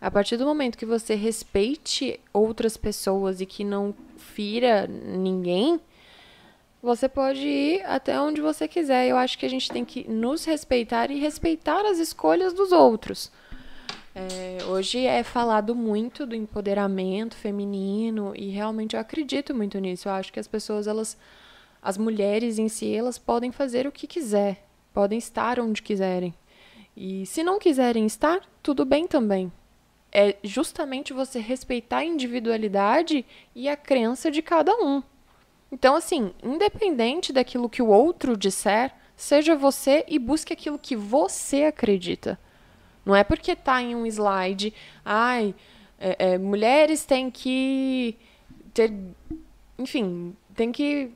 A 0.00 0.08
partir 0.08 0.36
do 0.36 0.46
momento 0.46 0.78
que 0.78 0.86
você 0.86 1.16
respeite 1.16 2.20
outras 2.32 2.76
pessoas 2.76 3.40
e 3.40 3.46
que 3.46 3.64
não 3.64 3.92
fira 4.16 4.86
ninguém, 4.86 5.80
você 6.82 7.08
pode 7.08 7.46
ir 7.46 7.84
até 7.84 8.20
onde 8.20 8.40
você 8.40 8.66
quiser. 8.66 9.06
Eu 9.06 9.16
acho 9.16 9.38
que 9.38 9.46
a 9.46 9.48
gente 9.48 9.70
tem 9.70 9.84
que 9.84 10.08
nos 10.10 10.44
respeitar 10.44 11.10
e 11.10 11.20
respeitar 11.20 11.86
as 11.86 11.98
escolhas 11.98 12.52
dos 12.52 12.72
outros. 12.72 13.30
É, 14.14 14.58
hoje 14.64 15.06
é 15.06 15.22
falado 15.22 15.74
muito 15.74 16.26
do 16.26 16.34
empoderamento 16.34 17.34
feminino 17.34 18.34
e 18.36 18.50
realmente 18.50 18.94
eu 18.94 19.00
acredito 19.00 19.54
muito 19.54 19.78
nisso. 19.78 20.08
Eu 20.08 20.12
acho 20.12 20.32
que 20.32 20.40
as 20.40 20.48
pessoas, 20.48 20.88
elas, 20.88 21.16
as 21.80 21.96
mulheres 21.96 22.58
em 22.58 22.68
si, 22.68 22.92
elas 22.92 23.16
podem 23.16 23.52
fazer 23.52 23.86
o 23.86 23.92
que 23.92 24.08
quiser, 24.08 24.66
podem 24.92 25.18
estar 25.18 25.60
onde 25.60 25.80
quiserem. 25.80 26.34
E 26.96 27.24
se 27.24 27.42
não 27.44 27.58
quiserem 27.58 28.04
estar, 28.04 28.40
tudo 28.62 28.84
bem 28.84 29.06
também. 29.06 29.50
É 30.10 30.36
justamente 30.42 31.14
você 31.14 31.38
respeitar 31.38 31.98
a 31.98 32.04
individualidade 32.04 33.24
e 33.54 33.66
a 33.66 33.76
crença 33.76 34.30
de 34.30 34.42
cada 34.42 34.74
um. 34.76 35.02
Então, 35.72 35.96
assim, 35.96 36.34
independente 36.42 37.32
daquilo 37.32 37.70
que 37.70 37.80
o 37.80 37.88
outro 37.88 38.36
disser, 38.36 38.92
seja 39.16 39.56
você 39.56 40.04
e 40.06 40.18
busque 40.18 40.52
aquilo 40.52 40.78
que 40.78 40.94
você 40.94 41.64
acredita. 41.64 42.38
Não 43.06 43.16
é 43.16 43.24
porque 43.24 43.56
tá 43.56 43.80
em 43.80 43.96
um 43.96 44.04
slide, 44.04 44.74
ai, 45.02 45.54
é, 45.98 46.34
é, 46.34 46.38
mulheres 46.38 47.06
têm 47.06 47.30
que 47.30 48.16
ter. 48.74 48.92
Enfim, 49.78 50.36
tem 50.54 50.70
que. 50.70 51.10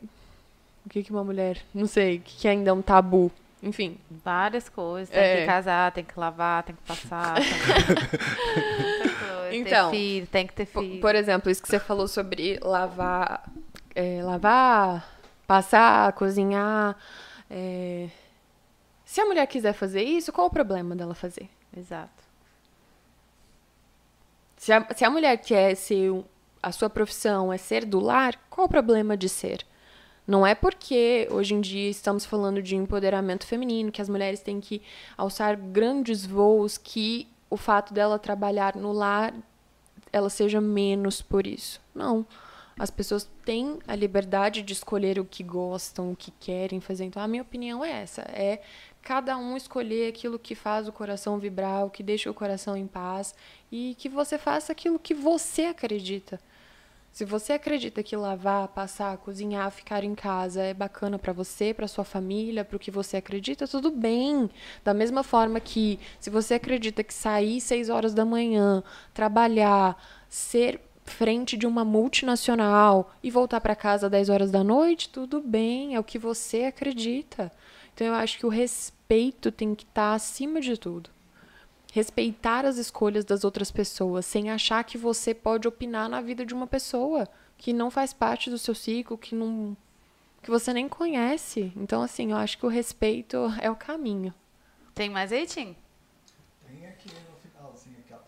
O 0.86 0.88
que, 0.88 1.02
que 1.02 1.10
uma 1.10 1.22
mulher. 1.22 1.58
Não 1.74 1.86
sei, 1.86 2.22
que 2.24 2.48
ainda 2.48 2.70
é 2.70 2.72
um 2.72 2.82
tabu. 2.82 3.30
Enfim. 3.62 3.98
Várias 4.10 4.68
coisas. 4.68 5.10
Tem 5.10 5.22
é. 5.22 5.40
que 5.40 5.46
casar, 5.46 5.92
tem 5.92 6.04
que 6.04 6.18
lavar, 6.18 6.62
tem 6.62 6.74
que 6.74 6.82
passar. 6.82 7.34
Tem 7.34 7.44
que... 7.44 9.16
Então, 9.48 9.90
ter 9.90 9.96
filho, 9.96 10.26
tem 10.26 10.46
que 10.46 10.52
ter 10.52 10.66
Por, 10.66 10.82
filho. 10.82 11.00
por 11.00 11.14
exemplo, 11.14 11.50
isso 11.50 11.62
que 11.62 11.68
você 11.68 11.78
falou 11.78 12.08
sobre 12.08 12.58
lavar, 12.62 13.48
é, 13.96 14.22
lavar, 14.22 15.18
passar, 15.46 16.12
cozinhar. 16.12 16.94
é, 17.50 18.08
Se 19.04 19.20
a 19.20 19.24
mulher 19.24 19.46
quiser 19.46 19.72
fazer 19.72 20.02
isso, 20.02 20.32
qual 20.32 20.48
o 20.48 20.50
problema 20.50 20.94
dela 20.94 21.14
fazer? 21.14 21.48
Exato. 21.74 22.22
Se 24.58 24.72
a, 24.72 24.86
se 24.94 25.04
a 25.04 25.10
mulher 25.10 25.36
quer 25.38 25.74
ser 25.74 26.24
a 26.62 26.72
sua 26.72 26.90
profissão 26.90 27.52
é 27.52 27.56
ser 27.56 27.84
do 27.84 28.00
lar, 28.00 28.38
qual 28.50 28.66
o 28.66 28.70
problema 28.70 29.16
de 29.16 29.28
ser? 29.28 29.64
Não 30.26 30.46
é 30.46 30.54
porque 30.54 31.28
hoje 31.30 31.54
em 31.54 31.60
dia 31.60 31.88
estamos 31.88 32.26
falando 32.26 32.60
de 32.60 32.74
empoderamento 32.74 33.46
feminino, 33.46 33.92
que 33.92 34.02
as 34.02 34.08
mulheres 34.08 34.40
têm 34.40 34.60
que 34.60 34.82
alçar 35.16 35.56
grandes 35.56 36.26
voos, 36.26 36.76
que 36.76 37.28
o 37.48 37.56
fato 37.56 37.94
dela 37.94 38.18
trabalhar 38.18 38.74
no 38.74 38.92
lar 38.92 39.32
ela 40.12 40.28
seja 40.28 40.60
menos 40.60 41.22
por 41.22 41.46
isso. 41.46 41.80
Não. 41.94 42.26
As 42.78 42.90
pessoas 42.90 43.28
têm 43.44 43.78
a 43.88 43.94
liberdade 43.94 44.62
de 44.62 44.72
escolher 44.74 45.18
o 45.18 45.24
que 45.24 45.42
gostam, 45.42 46.12
o 46.12 46.16
que 46.16 46.30
querem 46.30 46.78
fazer. 46.78 47.04
Então, 47.04 47.22
a 47.22 47.28
minha 47.28 47.42
opinião 47.42 47.82
é 47.82 48.02
essa: 48.02 48.20
é 48.22 48.60
cada 49.00 49.38
um 49.38 49.56
escolher 49.56 50.08
aquilo 50.08 50.38
que 50.38 50.54
faz 50.54 50.86
o 50.86 50.92
coração 50.92 51.38
vibrar, 51.38 51.86
o 51.86 51.90
que 51.90 52.02
deixa 52.02 52.30
o 52.30 52.34
coração 52.34 52.76
em 52.76 52.86
paz 52.86 53.34
e 53.72 53.94
que 53.98 54.08
você 54.08 54.36
faça 54.36 54.72
aquilo 54.72 54.98
que 54.98 55.14
você 55.14 55.62
acredita. 55.62 56.38
Se 57.16 57.24
você 57.24 57.54
acredita 57.54 58.02
que 58.02 58.14
lavar, 58.14 58.68
passar, 58.68 59.16
cozinhar, 59.16 59.70
ficar 59.70 60.04
em 60.04 60.14
casa 60.14 60.60
é 60.60 60.74
bacana 60.74 61.18
para 61.18 61.32
você, 61.32 61.72
para 61.72 61.88
sua 61.88 62.04
família, 62.04 62.62
para 62.62 62.76
o 62.76 62.78
que 62.78 62.90
você 62.90 63.16
acredita, 63.16 63.66
tudo 63.66 63.90
bem. 63.90 64.50
Da 64.84 64.92
mesma 64.92 65.22
forma 65.22 65.58
que 65.58 65.98
se 66.20 66.28
você 66.28 66.52
acredita 66.52 67.02
que 67.02 67.14
sair 67.14 67.58
seis 67.62 67.88
horas 67.88 68.12
da 68.12 68.26
manhã, 68.26 68.84
trabalhar, 69.14 69.96
ser 70.28 70.78
frente 71.12 71.56
de 71.56 71.66
uma 71.66 71.84
multinacional 71.84 73.12
e 73.22 73.30
voltar 73.30 73.60
para 73.60 73.76
casa 73.76 74.06
às 74.06 74.10
10 74.12 74.28
horas 74.28 74.50
da 74.50 74.62
noite, 74.64 75.08
tudo 75.08 75.40
bem, 75.40 75.94
é 75.94 76.00
o 76.00 76.04
que 76.04 76.18
você 76.18 76.64
acredita. 76.64 77.52
Então 77.94 78.06
eu 78.06 78.14
acho 78.14 78.38
que 78.38 78.46
o 78.46 78.50
respeito 78.50 79.50
tem 79.50 79.74
que 79.74 79.84
estar 79.84 80.14
acima 80.14 80.60
de 80.60 80.76
tudo 80.76 81.10
respeitar 81.96 82.66
as 82.66 82.76
escolhas 82.76 83.24
das 83.24 83.42
outras 83.42 83.70
pessoas, 83.70 84.26
sem 84.26 84.50
achar 84.50 84.84
que 84.84 84.98
você 84.98 85.32
pode 85.32 85.66
opinar 85.66 86.10
na 86.10 86.20
vida 86.20 86.44
de 86.44 86.52
uma 86.52 86.66
pessoa 86.66 87.26
que 87.56 87.72
não 87.72 87.90
faz 87.90 88.12
parte 88.12 88.50
do 88.50 88.58
seu 88.58 88.74
ciclo, 88.74 89.16
que 89.16 89.34
não 89.34 89.74
que 90.42 90.50
você 90.50 90.74
nem 90.74 90.86
conhece. 90.90 91.72
Então 91.74 92.02
assim, 92.02 92.32
eu 92.32 92.36
acho 92.36 92.58
que 92.58 92.66
o 92.66 92.68
respeito 92.68 93.38
é 93.62 93.70
o 93.70 93.74
caminho. 93.74 94.34
Tem 94.94 95.08
mais 95.08 95.32
aí, 95.32 95.46
Tim? 95.46 95.74
Tem 96.66 96.86
aqui 96.86 97.08
no 97.08 97.50
finalzinho 97.50 97.96
aqui, 98.00 98.12
ó. 98.12 98.18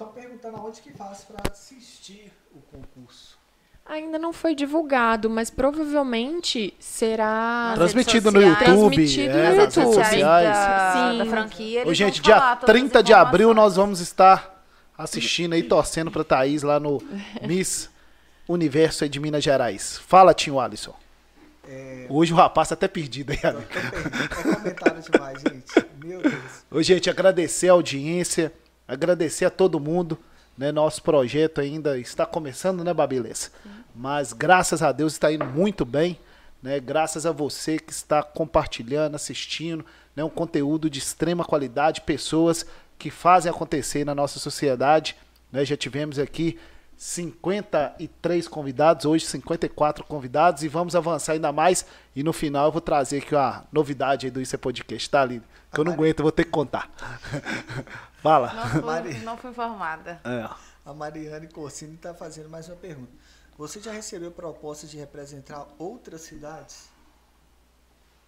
Estão 0.00 0.14
perguntando 0.14 0.56
aonde 0.56 0.80
que 0.80 0.90
faz 0.94 1.24
para 1.24 1.52
assistir 1.52 2.32
o 2.54 2.60
concurso. 2.74 3.38
Ainda 3.84 4.18
não 4.18 4.32
foi 4.32 4.54
divulgado, 4.54 5.28
mas 5.28 5.50
provavelmente 5.50 6.72
será 6.80 7.72
Transmitido 7.74 8.30
redes 8.30 8.48
no 8.48 8.54
sociais. 8.54 8.70
YouTube, 8.70 8.94
Transmitido 8.96 9.30
é, 9.30 9.36
no 9.36 9.42
nas 9.42 9.56
redes 9.58 9.76
YouTube. 9.76 9.94
sociais. 9.94 10.48
Da, 10.48 10.92
Sim. 11.12 11.18
da 11.18 11.26
franquia. 11.26 11.86
Ô, 11.86 11.92
gente, 11.92 12.22
dia 12.22 12.34
todas 12.34 12.50
as 12.50 12.64
30 12.64 13.02
de 13.02 13.12
abril 13.12 13.52
nós 13.52 13.76
vamos 13.76 14.00
estar 14.00 14.64
assistindo 14.96 15.52
aí, 15.52 15.62
torcendo 15.62 16.10
pra 16.10 16.24
Thaís 16.24 16.62
lá 16.62 16.80
no 16.80 16.96
Miss 17.46 17.90
Universo 18.48 19.06
de 19.06 19.20
Minas 19.20 19.44
Gerais. 19.44 19.98
Fala, 19.98 20.32
Tinho 20.32 20.58
Alisson. 20.58 20.94
É, 21.68 22.06
Hoje 22.08 22.32
o 22.32 22.36
rapaz 22.36 22.70
tá 22.70 22.74
até 22.74 22.88
perdido 22.88 23.32
aí, 23.32 23.38
tô 23.38 23.48
amigo. 23.48 23.66
É 23.70 24.54
comentário 24.54 25.02
demais, 25.02 25.42
gente. 25.42 25.86
Meu 26.02 26.22
Deus. 26.22 26.64
Ô, 26.70 26.82
gente, 26.82 27.10
agradecer 27.10 27.68
a 27.68 27.72
audiência, 27.72 28.50
agradecer 28.90 29.44
a 29.44 29.50
todo 29.50 29.78
mundo, 29.78 30.18
né? 30.58 30.72
Nosso 30.72 31.02
projeto 31.02 31.60
ainda 31.60 31.98
está 31.98 32.26
começando, 32.26 32.82
né, 32.82 32.92
Babilês? 32.92 33.50
Mas 33.94 34.32
graças 34.32 34.82
a 34.82 34.92
Deus 34.92 35.12
está 35.12 35.32
indo 35.32 35.44
muito 35.44 35.84
bem, 35.84 36.18
né? 36.62 36.80
Graças 36.80 37.24
a 37.24 37.32
você 37.32 37.78
que 37.78 37.92
está 37.92 38.22
compartilhando, 38.22 39.14
assistindo, 39.14 39.86
né? 40.14 40.24
Um 40.24 40.28
conteúdo 40.28 40.90
de 40.90 40.98
extrema 40.98 41.44
qualidade, 41.44 42.00
pessoas 42.00 42.66
que 42.98 43.10
fazem 43.10 43.50
acontecer 43.50 44.04
na 44.04 44.14
nossa 44.14 44.38
sociedade, 44.38 45.16
né? 45.52 45.64
Já 45.64 45.76
tivemos 45.76 46.18
aqui 46.18 46.58
53 46.96 48.46
convidados, 48.46 49.06
hoje 49.06 49.24
54 49.24 50.04
convidados 50.04 50.62
e 50.62 50.68
vamos 50.68 50.94
avançar 50.94 51.32
ainda 51.32 51.50
mais. 51.52 51.86
E 52.14 52.22
no 52.22 52.32
final 52.32 52.66
eu 52.66 52.72
vou 52.72 52.80
trazer 52.80 53.18
aqui 53.18 53.34
uma 53.34 53.64
novidade 53.72 54.30
do 54.30 54.40
Isso 54.40 54.54
é 54.54 54.58
Podcast, 54.58 55.08
tá, 55.08 55.24
Lili? 55.24 55.42
Que 55.72 55.80
eu 55.80 55.84
não 55.84 55.92
aguento, 55.92 56.22
vou 56.22 56.32
ter 56.32 56.44
que 56.44 56.50
contar. 56.50 56.90
Fala. 58.22 58.52
Não 58.52 58.68
fui, 58.68 58.80
Mari. 58.82 59.18
não 59.20 59.36
fui 59.36 59.50
informada. 59.50 60.20
É. 60.24 60.48
A 60.84 60.94
Mariane 60.94 61.48
Corsini 61.48 61.94
está 61.94 62.14
fazendo 62.14 62.48
mais 62.48 62.68
uma 62.68 62.76
pergunta. 62.76 63.10
Você 63.56 63.80
já 63.80 63.92
recebeu 63.92 64.30
propostas 64.30 64.90
de 64.90 64.96
representar 64.96 65.66
outras 65.78 66.22
cidades? 66.22 66.88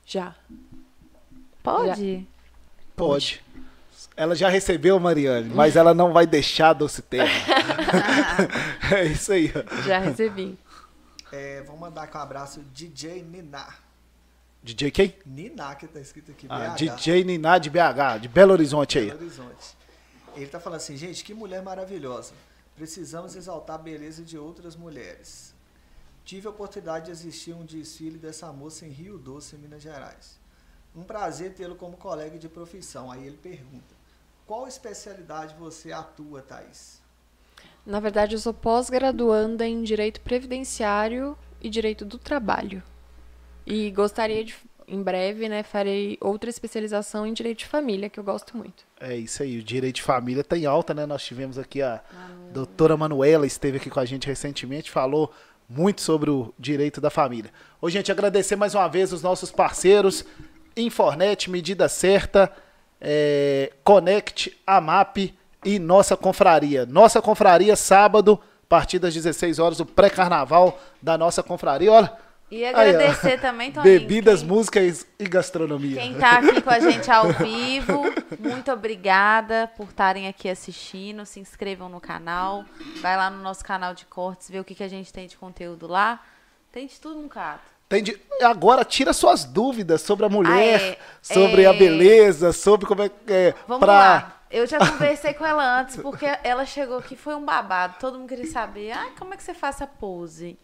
Já. 0.04 0.34
Pode? 1.62 2.28
Pode. 2.94 3.42
Ela 4.16 4.34
já 4.34 4.48
recebeu, 4.48 4.98
Mariane, 5.00 5.48
mas 5.54 5.76
ela 5.76 5.94
não 5.94 6.12
vai 6.12 6.26
deixar 6.26 6.72
doce 6.72 7.00
terra. 7.00 7.30
é 8.94 9.04
isso 9.06 9.32
aí. 9.32 9.52
Já 9.86 9.98
recebi. 9.98 10.58
É, 11.30 11.62
vamos 11.62 11.80
mandar 11.80 12.02
aqui 12.02 12.16
um 12.16 12.20
abraço 12.20 12.60
DJ 12.74 13.22
Niná. 13.22 13.74
DJ 14.62 14.90
quem? 14.90 15.16
Niná 15.24 15.74
que 15.74 15.86
tá 15.86 15.98
escrito 15.98 16.30
aqui. 16.30 16.46
Ah, 16.48 16.70
BH, 16.70 16.76
DJ 16.76 17.24
Niná 17.24 17.58
de 17.58 17.70
BH, 17.70 18.20
de 18.20 18.28
Belo 18.28 18.52
Horizonte 18.52 18.98
aí. 18.98 19.06
Belo 19.06 19.20
Horizonte. 19.20 19.81
Ele 20.34 20.46
tá 20.46 20.58
falando 20.58 20.78
assim, 20.78 20.96
gente, 20.96 21.24
que 21.24 21.34
mulher 21.34 21.62
maravilhosa. 21.62 22.32
Precisamos 22.74 23.36
exaltar 23.36 23.76
a 23.76 23.82
beleza 23.82 24.22
de 24.22 24.38
outras 24.38 24.74
mulheres. 24.74 25.54
Tive 26.24 26.46
a 26.46 26.50
oportunidade 26.50 27.06
de 27.06 27.12
assistir 27.12 27.52
um 27.52 27.64
desfile 27.64 28.18
dessa 28.18 28.52
moça 28.52 28.86
em 28.86 28.90
Rio 28.90 29.18
Doce, 29.18 29.56
Minas 29.56 29.82
Gerais. 29.82 30.38
Um 30.94 31.02
prazer 31.02 31.54
tê-lo 31.54 31.74
como 31.74 31.96
colega 31.96 32.38
de 32.38 32.48
profissão. 32.48 33.10
Aí 33.10 33.26
ele 33.26 33.36
pergunta: 33.36 33.94
qual 34.46 34.66
especialidade 34.66 35.54
você 35.58 35.92
atua, 35.92 36.42
Thaís? 36.42 37.00
Na 37.84 37.98
verdade, 37.98 38.34
eu 38.34 38.38
sou 38.38 38.54
pós-graduanda 38.54 39.66
em 39.66 39.82
Direito 39.82 40.20
Previdenciário 40.20 41.36
e 41.60 41.68
Direito 41.68 42.04
do 42.04 42.18
Trabalho. 42.18 42.82
E 43.66 43.90
gostaria 43.90 44.44
de, 44.44 44.56
em 44.86 45.02
breve, 45.02 45.48
né, 45.48 45.62
farei 45.62 46.18
outra 46.20 46.50
especialização 46.50 47.26
em 47.26 47.32
Direito 47.32 47.58
de 47.58 47.66
Família, 47.66 48.08
que 48.08 48.18
eu 48.18 48.24
gosto 48.24 48.56
muito. 48.56 48.84
É 49.00 49.16
isso 49.16 49.42
aí, 49.42 49.58
o 49.58 49.62
direito 49.62 49.96
de 49.96 50.02
família 50.02 50.44
tá 50.44 50.56
em 50.56 50.66
alta, 50.66 50.94
né? 50.94 51.06
Nós 51.06 51.24
tivemos 51.24 51.58
aqui 51.58 51.82
a 51.82 52.00
doutora 52.52 52.96
Manuela, 52.96 53.46
esteve 53.46 53.78
aqui 53.78 53.90
com 53.90 54.00
a 54.00 54.04
gente 54.04 54.26
recentemente, 54.26 54.90
falou 54.90 55.32
muito 55.68 56.00
sobre 56.00 56.30
o 56.30 56.52
direito 56.58 57.00
da 57.00 57.10
família. 57.10 57.50
Ô, 57.80 57.88
gente, 57.88 58.12
agradecer 58.12 58.56
mais 58.56 58.74
uma 58.74 58.88
vez 58.88 59.12
os 59.12 59.22
nossos 59.22 59.50
parceiros, 59.50 60.24
Infornet, 60.76 61.50
Medida 61.50 61.88
Certa, 61.88 62.50
é, 63.00 63.72
Connect, 63.82 64.56
AMAP 64.66 65.34
e 65.64 65.78
Nossa 65.78 66.16
Confraria. 66.16 66.86
Nossa 66.86 67.20
Confraria, 67.20 67.74
sábado, 67.76 68.38
a 68.64 68.66
partir 68.68 68.98
das 68.98 69.14
16 69.14 69.58
horas, 69.58 69.80
o 69.80 69.86
pré-carnaval 69.86 70.80
da 71.00 71.18
Nossa 71.18 71.42
Confraria. 71.42 71.92
Olha, 71.92 72.12
E 72.54 72.66
Aí, 72.66 72.74
agradecer 72.90 73.40
também, 73.40 73.72
Toninho. 73.72 73.98
bebidas, 73.98 74.40
quem, 74.40 74.48
músicas 74.48 75.06
e 75.18 75.24
gastronomia. 75.24 75.96
quem 75.98 76.18
tá 76.18 76.32
aqui 76.32 76.60
com 76.60 76.68
a 76.68 76.78
gente 76.80 77.10
ao 77.10 77.32
vivo, 77.42 78.02
muito 78.38 78.70
obrigada 78.70 79.70
por 79.74 79.88
estarem 79.88 80.28
aqui 80.28 80.50
assistindo. 80.50 81.24
Se 81.24 81.40
inscrevam 81.40 81.88
no 81.88 81.98
canal. 81.98 82.66
Vai 83.00 83.16
lá 83.16 83.30
no 83.30 83.42
nosso 83.42 83.64
canal 83.64 83.94
de 83.94 84.04
cortes, 84.04 84.50
ver 84.50 84.60
o 84.60 84.64
que, 84.64 84.74
que 84.74 84.82
a 84.84 84.88
gente 84.88 85.10
tem 85.10 85.26
de 85.26 85.34
conteúdo 85.38 85.86
lá. 85.86 86.20
Tem 86.70 86.86
de 86.86 87.00
tudo 87.00 87.18
um 87.20 87.26
cato. 87.26 87.62
Tem 87.88 88.02
de- 88.02 88.20
Agora 88.42 88.84
tira 88.84 89.14
suas 89.14 89.44
dúvidas 89.44 90.02
sobre 90.02 90.26
a 90.26 90.28
mulher, 90.28 90.52
Ah, 90.78 90.86
é. 90.92 90.98
sobre 91.22 91.62
É. 91.62 91.66
a 91.68 91.72
beleza, 91.72 92.52
sobre 92.52 92.86
como 92.86 93.02
é 93.02 93.08
que 93.08 93.32
é. 93.32 93.54
Vamos 93.66 93.80
pra... 93.84 93.92
lá. 93.98 94.36
Eu 94.50 94.66
já 94.66 94.78
conversei 94.78 95.32
com 95.32 95.46
ela 95.46 95.80
antes, 95.80 95.96
porque 96.02 96.26
ela 96.44 96.66
chegou 96.66 96.98
aqui, 96.98 97.16
foi 97.16 97.34
um 97.34 97.46
babado. 97.46 97.94
Todo 97.98 98.18
mundo 98.18 98.28
queria 98.28 98.46
saber, 98.50 98.92
ah, 98.92 99.08
como 99.18 99.32
é 99.32 99.38
que 99.38 99.42
você 99.42 99.54
faz 99.54 99.76
essa 99.76 99.86
pose? 99.86 100.58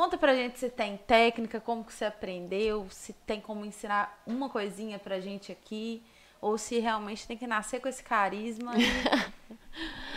Conta 0.00 0.16
pra 0.16 0.34
gente 0.34 0.58
se 0.58 0.70
tem 0.70 0.96
técnica, 0.96 1.60
como 1.60 1.84
que 1.84 1.92
você 1.92 2.06
aprendeu, 2.06 2.86
se 2.88 3.12
tem 3.12 3.38
como 3.38 3.66
ensinar 3.66 4.18
uma 4.26 4.48
coisinha 4.48 4.98
pra 4.98 5.20
gente 5.20 5.52
aqui, 5.52 6.02
ou 6.40 6.56
se 6.56 6.78
realmente 6.78 7.26
tem 7.26 7.36
que 7.36 7.46
nascer 7.46 7.80
com 7.82 7.86
esse 7.86 8.02
carisma 8.02 8.72
e, 8.78 8.82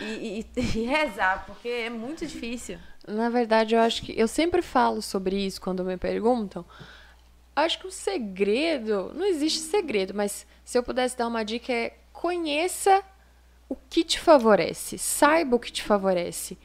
e- 0.02 0.40
e- 0.56 0.78
e 0.78 0.84
rezar, 0.86 1.44
porque 1.44 1.68
é 1.68 1.90
muito 1.90 2.24
difícil. 2.26 2.78
Na 3.06 3.28
verdade, 3.28 3.74
eu 3.74 3.80
acho 3.82 4.00
que. 4.04 4.18
Eu 4.18 4.26
sempre 4.26 4.62
falo 4.62 5.02
sobre 5.02 5.36
isso 5.36 5.60
quando 5.60 5.84
me 5.84 5.98
perguntam. 5.98 6.64
Acho 7.54 7.78
que 7.78 7.86
o 7.86 7.90
segredo. 7.90 9.12
Não 9.14 9.26
existe 9.26 9.58
segredo, 9.60 10.14
mas 10.14 10.46
se 10.64 10.78
eu 10.78 10.82
pudesse 10.82 11.14
dar 11.14 11.26
uma 11.26 11.44
dica 11.44 11.70
é 11.70 11.94
conheça 12.10 13.04
o 13.68 13.76
que 13.76 14.02
te 14.02 14.18
favorece. 14.18 14.96
Saiba 14.96 15.56
o 15.56 15.60
que 15.60 15.70
te 15.70 15.82
favorece. 15.82 16.56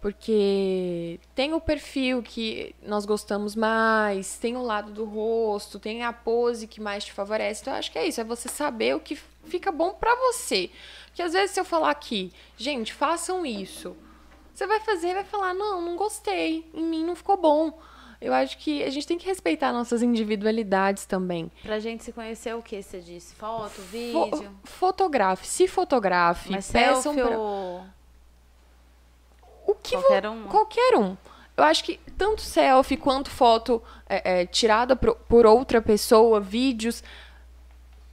Porque 0.00 1.18
tem 1.34 1.54
o 1.54 1.60
perfil 1.60 2.22
que 2.22 2.74
nós 2.82 3.04
gostamos 3.04 3.56
mais, 3.56 4.38
tem 4.38 4.56
o 4.56 4.62
lado 4.62 4.92
do 4.92 5.04
rosto, 5.04 5.78
tem 5.78 6.04
a 6.04 6.12
pose 6.12 6.66
que 6.68 6.80
mais 6.80 7.04
te 7.04 7.12
favorece. 7.12 7.62
Então, 7.62 7.72
eu 7.72 7.78
acho 7.78 7.90
que 7.90 7.98
é 7.98 8.06
isso, 8.06 8.20
é 8.20 8.24
você 8.24 8.48
saber 8.48 8.94
o 8.94 9.00
que 9.00 9.16
fica 9.44 9.72
bom 9.72 9.92
pra 9.94 10.14
você. 10.14 10.70
Porque 11.06 11.22
às 11.22 11.32
vezes 11.32 11.50
se 11.50 11.60
eu 11.60 11.64
falar 11.64 11.90
aqui, 11.90 12.32
gente, 12.56 12.92
façam 12.92 13.44
isso. 13.44 13.96
Você 14.54 14.66
vai 14.66 14.80
fazer 14.80 15.08
e 15.08 15.14
vai 15.14 15.24
falar, 15.24 15.54
não, 15.54 15.80
não 15.80 15.96
gostei, 15.96 16.68
em 16.72 16.84
mim 16.84 17.04
não 17.04 17.16
ficou 17.16 17.36
bom. 17.36 17.76
Eu 18.20 18.32
acho 18.32 18.58
que 18.58 18.82
a 18.82 18.90
gente 18.90 19.06
tem 19.06 19.16
que 19.16 19.26
respeitar 19.26 19.72
nossas 19.72 20.02
individualidades 20.02 21.06
também. 21.06 21.50
Pra 21.62 21.78
gente 21.78 22.02
se 22.02 22.12
conhecer 22.12 22.54
o 22.54 22.62
que 22.62 22.82
você 22.82 23.00
disse? 23.00 23.34
Foto, 23.36 23.70
Fo 23.70 23.82
vídeo? 23.82 24.50
fotografe, 24.64 25.46
se 25.46 25.68
fotografe, 25.68 26.50
Mas 26.50 26.70
peçam 26.70 27.14
selfie 27.14 27.22
pra... 27.22 27.38
ou... 27.38 27.84
O 29.68 29.74
que 29.74 29.94
Qualquer 29.96 30.26
um? 30.26 30.44
Qualquer 30.48 30.96
um. 30.96 31.14
Eu 31.54 31.62
acho 31.64 31.84
que 31.84 31.98
tanto 32.16 32.40
selfie 32.40 32.96
quanto 32.96 33.28
foto 33.30 33.82
é, 34.08 34.40
é, 34.40 34.46
tirada 34.46 34.96
pro- 34.96 35.14
por 35.28 35.44
outra 35.44 35.82
pessoa, 35.82 36.40
vídeos. 36.40 37.02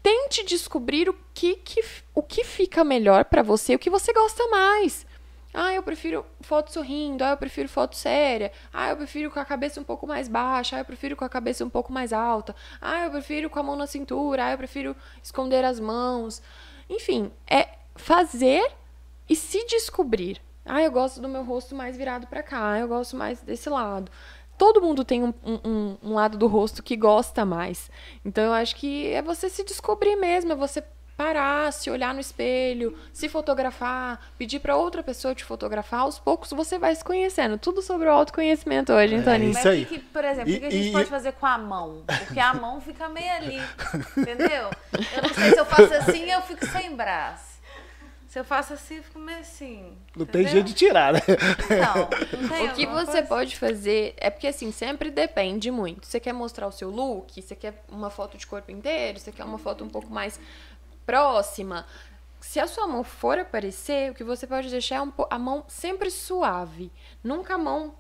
Tente 0.04 0.44
descobrir 0.44 1.08
o 1.10 1.16
que, 1.34 1.56
que, 1.56 1.82
o 2.14 2.22
que 2.22 2.44
fica 2.44 2.84
melhor 2.84 3.24
pra 3.26 3.42
você, 3.42 3.74
o 3.74 3.80
que 3.80 3.90
você 3.90 4.12
gosta 4.12 4.46
mais. 4.48 5.06
Ah, 5.54 5.74
eu 5.74 5.82
prefiro 5.82 6.26
foto 6.42 6.74
sorrindo, 6.74 7.24
ah, 7.24 7.30
eu 7.30 7.38
prefiro 7.38 7.70
foto 7.70 7.96
séria, 7.96 8.52
ah, 8.74 8.90
eu 8.90 8.98
prefiro 8.98 9.32
com 9.32 9.40
a 9.40 9.46
cabeça 9.46 9.80
um 9.80 9.86
pouco 9.86 10.06
mais 10.06 10.28
baixa, 10.28 10.76
ah, 10.76 10.80
eu 10.80 10.86
prefiro 10.86 11.16
com 11.16 11.24
a 11.24 11.30
cabeça 11.30 11.64
um 11.64 11.70
pouco 11.70 11.94
mais 11.94 12.12
alta, 12.12 12.54
ah, 12.82 13.06
eu 13.06 13.12
prefiro 13.12 13.50
com 13.50 13.58
a 13.58 13.64
mão 13.64 13.78
na 13.78 13.88
cintura, 13.88 14.48
ah, 14.48 14.52
eu 14.52 14.58
prefiro 14.58 14.94
esconder 15.24 15.64
as 15.64 15.80
mãos. 15.80 16.42
Enfim, 16.90 17.32
é 17.50 17.70
fazer 17.96 18.70
e 19.30 19.36
se 19.36 19.66
descobrir. 19.66 20.42
Ah, 20.66 20.82
eu 20.82 20.92
gosto 20.92 21.22
do 21.22 21.30
meu 21.30 21.44
rosto 21.44 21.76
mais 21.76 21.96
virado 21.96 22.26
pra 22.28 22.42
cá, 22.42 22.80
eu 22.80 22.88
gosto 22.88 23.16
mais 23.16 23.40
desse 23.42 23.70
lado. 23.70 24.12
Todo 24.58 24.82
mundo 24.82 25.04
tem 25.04 25.22
um, 25.24 25.34
um- 25.46 25.98
um- 26.02 26.14
lado 26.14 26.38
do 26.38 26.48
rosto 26.48 26.82
que 26.82 26.96
gosta 26.96 27.44
mais. 27.46 27.90
Então 28.24 28.44
eu 28.46 28.54
acho 28.54 28.76
que 28.76 29.08
é 29.12 29.22
você 29.22 29.50
se 29.50 29.64
descobrir 29.66 30.16
mesmo, 30.16 30.54
é 30.54 30.56
você 30.56 30.82
parar, 31.18 31.72
se 31.72 31.90
olhar 31.90 32.14
no 32.14 32.20
espelho, 32.20 32.98
se 33.14 33.30
fotografar, 33.30 34.20
pedir 34.38 34.60
pra 34.60 34.76
outra 34.76 35.02
pessoa 35.04 35.34
te 35.36 35.44
fotografar. 35.46 36.02
Aos 36.02 36.20
poucos 36.20 36.50
você 36.52 36.78
vai 36.78 36.94
se 36.96 37.04
conhecendo. 37.04 37.58
Tudo 37.58 37.82
sobre 37.82 38.08
o 38.08 38.12
autoconhecimento 38.12 38.92
hoje, 38.92 39.16
hein, 39.16 39.24
Toninho? 39.24 39.52
isso 39.52 39.60
Mas 39.60 39.66
aí. 39.68 39.84
o 39.84 39.86
que, 39.86 40.00
por 40.00 40.26
exemplo, 40.26 40.54
o 40.54 40.60
que, 40.60 40.66
a 40.66 40.70
gente 40.70 40.90
e- 40.90 40.92
pode 40.92 41.10
fazer 41.10 41.32
com 41.34 41.46
a 41.46 41.58
mão? 41.58 42.04
Porque 42.06 42.40
a 42.40 42.54
mão 42.54 42.82
fica 42.82 43.08
meio 43.08 43.32
ali, 43.34 43.62
entendeu? 44.18 44.70
Eu 45.16 45.22
não 45.22 45.34
sei 45.34 45.52
se 45.52 45.60
eu 45.60 45.66
faço 45.66 45.94
assim, 45.94 46.30
eu 46.30 46.42
fico 46.42 46.66
sem 46.68 46.96
braço. 46.96 47.45
Se 48.36 48.40
eu 48.40 48.44
faço 48.44 48.74
assim, 48.74 48.98
eu 48.98 49.04
fico 49.04 49.18
meio 49.18 49.40
assim. 49.40 49.98
Não 50.14 50.26
tem 50.26 50.42
entendeu? 50.42 50.52
jeito 50.52 50.66
de 50.66 50.74
tirar, 50.74 51.14
né? 51.14 51.22
Não, 51.70 52.42
não 52.42 52.50
tem 52.52 52.68
O 52.68 52.74
que 52.74 52.86
você 52.86 53.06
coisa? 53.14 53.24
pode 53.24 53.58
fazer 53.58 54.14
é 54.18 54.30
porque 54.30 54.48
assim, 54.48 54.74
sempre 54.74 55.10
depende 55.10 55.72
muito. 55.72 56.06
Você 56.06 56.20
quer 56.20 56.34
mostrar 56.34 56.68
o 56.68 56.72
seu 56.74 56.90
look, 56.90 57.42
você 57.42 57.56
quer 57.56 57.86
uma 57.88 58.10
foto 58.10 58.38
de 58.38 58.46
corpo 58.46 58.70
inteiro, 58.70 59.22
você 59.22 59.32
quer 59.32 59.46
uma 59.46 59.58
foto 59.58 59.86
um 59.86 59.88
pouco 59.88 60.10
mais 60.12 60.38
próxima. 61.06 61.86
Se 62.42 62.60
a 62.60 62.68
sua 62.68 62.86
mão 62.88 63.06
for 63.06 63.40
aparecer, 63.40 64.12
o 64.12 64.14
que 64.14 64.22
você 64.26 64.46
pode 64.46 64.70
deixar 64.70 64.96
é 64.96 65.02
um 65.02 65.14
a 65.30 65.40
mão 65.40 65.64
sempre 65.70 66.12
suave. 66.12 66.92
Nunca 67.24 67.54
a 67.54 67.58
mão 67.58 67.96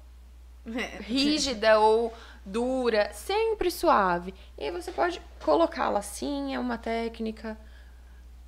rígida 0.99 1.79
ou 1.79 2.13
dura, 2.45 3.09
sempre 3.13 3.71
suave. 3.71 4.33
E 4.57 4.65
aí 4.65 4.71
você 4.71 4.91
pode 4.91 5.21
colocá-la 5.41 5.99
assim, 5.99 6.53
é 6.53 6.59
uma 6.59 6.77
técnica. 6.77 7.57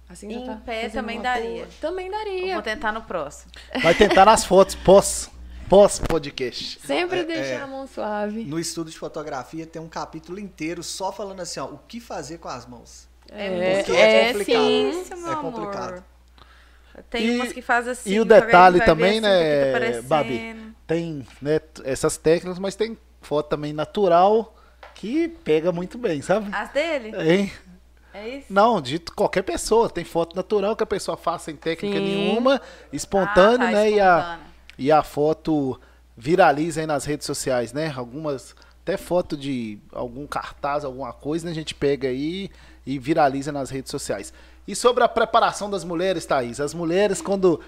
Assim 0.09 0.31
Em 0.31 0.45
tá 0.45 0.55
pé 0.65 0.87
também 0.89 1.21
daria. 1.21 1.65
boa. 1.65 1.67
Também 1.81 2.05
Eu 2.07 2.11
daria. 2.13 2.53
vou 2.53 2.63
tentar 2.63 2.91
no 2.93 3.01
próximo. 3.01 3.51
Vai 3.83 3.93
tentar 3.93 4.25
nas 4.25 4.45
fotos 4.45 4.73
pós, 4.75 5.29
pós 5.67 5.99
podcast. 5.99 6.79
Sempre 6.85 7.19
É, 7.19 7.23
deixar 7.25 7.43
é. 7.43 7.61
a 7.61 7.67
mão 7.67 7.85
suave. 7.87 8.45
No 8.45 8.57
estudo 8.57 8.89
de 8.89 8.97
fotografia 8.97 9.65
tem 9.65 9.81
um 9.81 9.89
capítulo 9.89 10.39
inteiro 10.39 10.81
só 10.81 11.11
falando 11.11 11.41
assim, 11.41 11.59
ó, 11.59 11.65
o 11.65 11.79
que 11.87 11.99
fazer 11.99 12.37
com 12.37 12.47
as 12.47 12.65
mãos. 12.65 13.07
É, 13.29 13.77
Porque 13.83 13.91
é, 13.91 14.27
complicado. 14.31 14.45
sim. 14.65 14.89
Isso, 15.01 15.17
meu 15.17 15.27
É 15.29 15.33
amor. 15.33 15.51
complicado. 15.51 16.03
Tem 17.09 17.25
E- 17.27 17.35
umas 17.35 17.51
que 17.53 17.61
fazem 17.61 17.91
assim. 17.91 18.09
e 18.13 18.19
o 18.19 18.25
detalhe 18.25 18.79
também, 18.85 19.19
assim, 19.19 19.21
né, 19.21 19.91
tá. 20.01 20.01
Babi? 20.07 20.73
Tem 20.87 21.27
né, 21.41 21.59
essas 21.83 22.15
técnicas, 22.17 22.57
mas 22.57 22.75
tem 22.75 22.97
foto 23.21 23.49
também 23.49 23.73
natural 23.73 24.55
que 24.95 25.27
pega 25.27 25.71
muito 25.71 25.97
bem, 25.97 26.21
sabe? 26.21 26.49
As 26.51 26.69
dele? 26.71 27.09
Hein? 27.09 27.51
É 27.53 27.66
isso? 28.25 28.47
Não, 28.49 28.79
de 28.81 28.99
qualquer 28.99 29.41
pessoa. 29.43 29.89
Tem 29.89 30.03
foto 30.03 30.35
natural 30.35 30.75
que 30.75 30.83
a 30.83 30.87
pessoa 30.87 31.17
faz 31.17 31.41
sem 31.43 31.55
técnica 31.55 31.97
Sim. 31.97 32.03
nenhuma, 32.03 32.61
espontânea, 32.93 33.67
Ah, 33.67 33.71
tá, 33.71 33.77
né? 33.77 33.91
E 33.91 33.99
a, 33.99 34.17
espontânea. 34.17 34.39
e 34.77 34.91
a 34.91 35.03
foto 35.03 35.79
viraliza 36.15 36.81
aí 36.81 36.87
nas 36.87 37.05
redes 37.05 37.25
sociais, 37.25 37.73
né? 37.73 37.93
Algumas, 37.95 38.55
até 38.83 38.97
foto 38.97 39.35
de 39.37 39.77
algum 39.91 40.25
cartaz, 40.25 40.83
alguma 40.85 41.13
coisa, 41.13 41.45
né? 41.45 41.51
A 41.51 41.55
gente 41.55 41.75
pega 41.75 42.07
aí 42.07 42.49
e 42.85 42.97
viraliza 42.97 43.51
nas 43.51 43.69
redes 43.69 43.91
sociais. 43.91 44.33
E 44.67 44.75
sobre 44.75 45.03
a 45.03 45.07
preparação 45.07 45.69
das 45.69 45.83
mulheres, 45.83 46.25
Thaís? 46.25 46.59
As 46.59 46.73
mulheres, 46.73 47.21
quando 47.21 47.59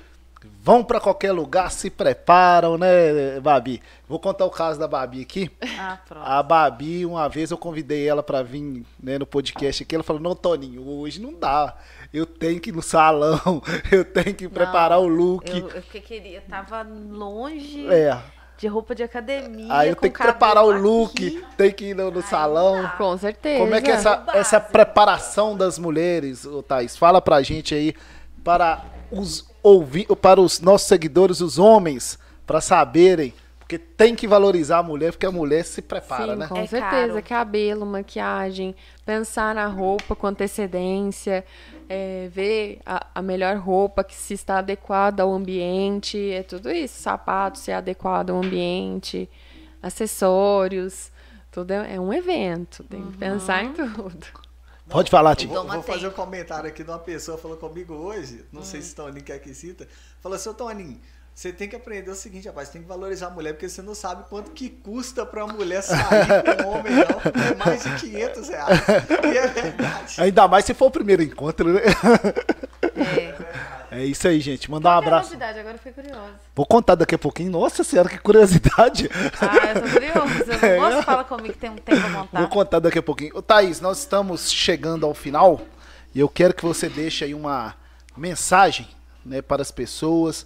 vão 0.61 0.83
pra 0.83 0.99
qualquer 0.99 1.31
lugar, 1.31 1.71
se 1.71 1.89
preparam, 1.89 2.77
né, 2.77 3.39
Babi? 3.41 3.81
Vou 4.07 4.19
contar 4.19 4.45
o 4.45 4.49
caso 4.49 4.79
da 4.79 4.87
Babi 4.87 5.21
aqui. 5.21 5.51
Ah, 5.79 5.97
pronto. 6.07 6.23
A 6.25 6.41
Babi, 6.43 7.05
uma 7.05 7.27
vez 7.29 7.51
eu 7.51 7.57
convidei 7.57 8.07
ela 8.07 8.23
pra 8.23 8.41
vir 8.43 8.83
né, 9.01 9.17
no 9.17 9.25
podcast 9.25 9.83
aqui. 9.83 9.95
Ela 9.95 10.03
falou: 10.03 10.21
Não, 10.21 10.35
Toninho, 10.35 10.87
hoje 10.87 11.21
não 11.21 11.33
dá. 11.33 11.75
Eu 12.13 12.25
tenho 12.25 12.59
que 12.59 12.69
ir 12.69 12.73
no 12.73 12.81
salão, 12.81 13.61
eu 13.91 14.03
tenho 14.03 14.33
que 14.33 14.47
preparar 14.49 14.97
Não, 14.99 15.05
o 15.05 15.07
look. 15.07 15.49
Eu, 15.49 15.69
eu 15.69 15.81
que 15.83 15.99
queria, 16.01 16.41
tava 16.49 16.81
longe 16.83 17.87
É. 17.87 18.17
de 18.57 18.67
roupa 18.67 18.95
de 18.95 19.03
academia. 19.03 19.67
Aí 19.71 19.89
eu 19.89 19.95
com 19.95 20.01
tenho 20.01 20.13
que 20.13 20.21
preparar 20.21 20.65
o 20.65 20.71
aqui. 20.71 20.79
look, 20.81 21.45
tem 21.55 21.71
que 21.71 21.85
ir 21.89 21.93
no, 21.93 22.09
no 22.09 22.17
Aí 22.17 22.23
salão. 22.23 22.81
dá. 22.81 22.89
Com 22.89 23.15
certeza. 23.17 23.59
Como 23.59 23.75
é 23.75 23.81
que 23.81 23.91
é 23.91 23.93
essa, 23.93 24.25
essa 24.33 24.59
preparação 24.59 25.55
das 25.55 25.77
mulheres, 25.77 26.45
ô, 26.45 26.63
Thaís? 26.63 26.97
Fala 26.97 27.21
pra 27.21 27.41
gente 27.43 27.75
aí, 27.75 27.93
para 28.43 28.81
os, 29.11 29.49
ouvi 29.61 30.05
para 30.21 30.39
os 30.41 30.59
nossos 30.59 30.87
seguidores, 30.87 31.41
os 31.41 31.57
homens, 31.59 32.17
pra 32.45 32.61
saberem. 32.61 33.33
Porque 33.59 33.77
tem 33.77 34.15
que 34.15 34.27
valorizar 34.27 34.79
a 34.79 34.83
mulher, 34.83 35.11
porque 35.11 35.27
a 35.27 35.31
mulher 35.31 35.63
se 35.63 35.79
prepara, 35.79 36.33
Sim, 36.33 36.39
né? 36.39 36.47
com 36.47 36.57
É 36.57 36.65
certeza. 36.65 37.13
caro. 37.13 37.23
Cabelo, 37.23 37.85
maquiagem, 37.85 38.75
pensar 39.05 39.53
na 39.53 39.67
roupa 39.67 40.15
com 40.15 40.25
antecedência, 40.25 41.45
é, 41.87 42.27
ver 42.31 42.79
a, 42.83 43.05
a 43.13 43.21
melhor 43.21 43.57
roupa 43.57 44.03
que 44.03 44.15
se 44.15 44.33
está 44.33 44.57
adequada 44.57 45.21
ao 45.21 45.31
ambiente, 45.31 46.31
é 46.31 46.41
tudo 46.41 46.71
isso. 46.71 46.99
Sapato 46.99 47.59
ser 47.59 47.73
adequado 47.73 48.31
ao 48.31 48.37
ambiente, 48.43 49.29
acessórios, 49.83 51.11
tudo 51.51 51.71
é, 51.71 51.95
é 51.95 51.99
um 51.99 52.11
evento. 52.11 52.83
Tem 52.85 53.03
que 53.11 53.17
pensar 53.17 53.63
em 53.63 53.73
tudo. 53.73 54.25
Pode 54.89 55.11
falar, 55.11 55.31
Eu 55.31 55.35
Ti. 55.35 55.47
vou, 55.47 55.67
vou 55.67 55.83
fazer 55.83 56.07
um 56.07 56.11
comentário 56.11 56.67
aqui 56.69 56.83
de 56.83 56.89
uma 56.89 56.99
pessoa 56.99 57.37
que 57.37 57.43
falou 57.43 57.57
comigo 57.57 57.93
hoje, 57.93 58.45
não 58.51 58.63
sei 58.63 58.81
se 58.81 58.93
o 58.93 58.95
Toninho 58.95 59.23
quer 59.23 59.39
que 59.39 59.53
cita, 59.53 59.87
falou 60.21 60.35
assim, 60.35 60.49
ô 60.49 60.53
Toninho, 60.53 60.99
você 61.33 61.53
tem 61.53 61.69
que 61.69 61.75
aprender 61.75 62.11
o 62.11 62.15
seguinte, 62.15 62.47
rapaz, 62.47 62.67
você 62.67 62.73
tem 62.73 62.81
que 62.81 62.87
valorizar 62.87 63.27
a 63.27 63.29
mulher, 63.29 63.53
porque 63.53 63.69
você 63.69 63.81
não 63.81 63.95
sabe 63.95 64.25
quanto 64.29 64.51
que 64.51 64.69
custa 64.69 65.25
pra 65.25 65.47
mulher 65.47 65.81
sair 65.81 66.27
com 66.63 66.63
um 66.63 66.71
homem, 66.71 66.91
não. 66.93 67.51
É 67.51 67.55
mais 67.55 67.83
de 67.83 67.95
500 67.95 68.49
reais. 68.49 68.79
E 69.23 69.37
é 69.37 69.47
verdade. 69.47 70.21
Ainda 70.21 70.47
mais 70.49 70.65
se 70.65 70.73
for 70.73 70.87
o 70.87 70.91
primeiro 70.91 71.23
encontro, 71.23 71.71
né? 71.71 71.81
É. 72.95 73.78
É 73.91 74.05
isso 74.05 74.27
aí, 74.27 74.39
gente. 74.39 74.69
Mandar 74.69 74.89
um 74.89 74.91
Qual 74.91 74.93
é 74.93 75.05
a 75.05 75.07
abraço. 75.07 75.29
novidade? 75.31 75.59
Agora 75.59 75.75
eu 75.75 75.79
fiquei 75.79 76.03
curiosa. 76.03 76.33
Vou 76.55 76.65
contar 76.65 76.95
daqui 76.95 77.15
a 77.15 77.17
pouquinho. 77.17 77.51
Nossa 77.51 77.83
senhora, 77.83 78.07
que 78.09 78.17
curiosidade. 78.19 79.09
Ah, 79.41 79.73
eu 79.73 79.81
tô 79.81 79.89
curiosa. 79.89 80.53
Eu 80.53 80.61
não 80.77 80.79
gosto 80.79 80.99
de 80.99 81.05
falar 81.05 81.23
comigo 81.23 81.53
que 81.53 81.59
tem 81.59 81.69
um 81.69 81.75
tempo 81.75 81.99
Vou 82.01 82.09
montar. 82.11 82.47
contar 82.47 82.79
daqui 82.79 82.99
a 82.99 83.03
pouquinho. 83.03 83.35
Ô, 83.35 83.41
Thaís, 83.41 83.81
nós 83.81 83.99
estamos 83.99 84.51
chegando 84.51 85.05
ao 85.05 85.13
final 85.13 85.61
e 86.13 86.19
eu 86.19 86.29
quero 86.29 86.53
que 86.53 86.63
você 86.63 86.87
deixe 86.87 87.25
aí 87.25 87.33
uma 87.33 87.75
mensagem 88.15 88.87
né, 89.25 89.41
para 89.41 89.61
as 89.61 89.71
pessoas. 89.71 90.45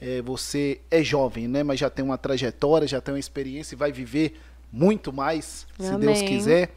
É, 0.00 0.20
você 0.20 0.80
é 0.90 1.02
jovem, 1.02 1.46
né? 1.48 1.62
Mas 1.62 1.78
já 1.78 1.88
tem 1.88 2.04
uma 2.04 2.18
trajetória, 2.18 2.86
já 2.88 3.00
tem 3.00 3.14
uma 3.14 3.20
experiência 3.20 3.74
e 3.74 3.78
vai 3.78 3.92
viver 3.92 4.40
muito 4.72 5.12
mais, 5.12 5.66
se 5.78 5.96
Deus 5.96 6.18
Amém. 6.18 6.26
quiser. 6.26 6.70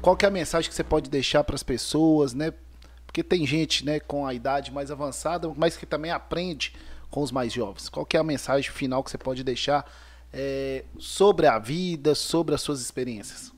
Qual 0.00 0.16
que 0.16 0.24
é 0.24 0.28
a 0.28 0.30
mensagem 0.30 0.68
que 0.68 0.74
você 0.74 0.82
pode 0.82 1.10
deixar 1.10 1.44
para 1.44 1.54
as 1.54 1.62
pessoas, 1.62 2.32
né? 2.34 2.52
Porque 3.16 3.24
tem 3.24 3.46
gente, 3.46 3.82
né, 3.82 3.98
com 3.98 4.26
a 4.26 4.34
idade 4.34 4.70
mais 4.70 4.90
avançada, 4.90 5.50
mas 5.56 5.74
que 5.74 5.86
também 5.86 6.10
aprende 6.10 6.74
com 7.10 7.22
os 7.22 7.32
mais 7.32 7.50
jovens. 7.50 7.88
Qual 7.88 8.06
é 8.12 8.18
a 8.18 8.22
mensagem 8.22 8.70
final 8.70 9.02
que 9.02 9.10
você 9.10 9.16
pode 9.16 9.42
deixar 9.42 9.90
é, 10.30 10.84
sobre 10.98 11.46
a 11.46 11.58
vida, 11.58 12.14
sobre 12.14 12.54
as 12.54 12.60
suas 12.60 12.82
experiências? 12.82 13.54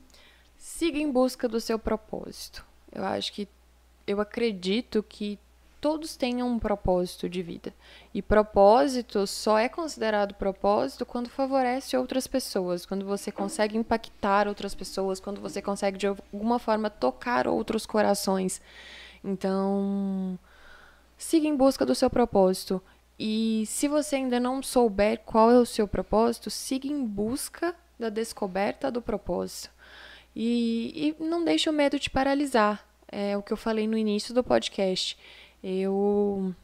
Siga 0.57 0.97
em 0.97 1.11
busca 1.11 1.45
do 1.45 1.59
seu 1.59 1.77
propósito. 1.77 2.65
Eu 2.89 3.03
acho 3.03 3.33
que 3.33 3.49
eu 4.07 4.21
acredito 4.21 5.03
que 5.03 5.37
todos 5.81 6.15
tenham 6.15 6.47
um 6.47 6.57
propósito 6.57 7.27
de 7.27 7.43
vida. 7.43 7.73
E 8.13 8.21
propósito 8.21 9.27
só 9.27 9.59
é 9.59 9.67
considerado 9.67 10.35
propósito 10.35 11.05
quando 11.05 11.29
favorece 11.29 11.97
outras 11.97 12.27
pessoas, 12.27 12.85
quando 12.85 13.03
você 13.03 13.29
consegue 13.29 13.77
impactar 13.77 14.47
outras 14.47 14.73
pessoas, 14.73 15.19
quando 15.19 15.41
você 15.41 15.61
consegue 15.61 15.97
de 15.97 16.07
alguma 16.07 16.59
forma 16.59 16.89
tocar 16.89 17.45
outros 17.45 17.85
corações. 17.85 18.61
Então, 19.23 20.37
siga 21.17 21.47
em 21.47 21.55
busca 21.55 21.85
do 21.85 21.95
seu 21.95 22.09
propósito. 22.09 22.81
E 23.17 23.65
se 23.67 23.87
você 23.87 24.15
ainda 24.15 24.39
não 24.39 24.63
souber 24.63 25.19
qual 25.25 25.51
é 25.51 25.59
o 25.59 25.65
seu 25.65 25.87
propósito, 25.87 26.49
siga 26.49 26.87
em 26.87 27.05
busca 27.05 27.75
da 27.99 28.09
descoberta 28.09 28.89
do 28.89 29.01
propósito. 29.01 29.69
E, 30.35 31.15
e 31.19 31.23
não 31.23 31.43
deixe 31.43 31.69
o 31.69 31.73
medo 31.73 31.99
te 31.99 32.09
paralisar. 32.09 32.87
é 33.11 33.35
o 33.35 33.43
que 33.43 33.51
eu 33.51 33.57
falei 33.57 33.87
no 33.87 33.97
início 33.97 34.33
do 34.33 34.43
podcast. 34.43 35.17
Eu 35.61 36.55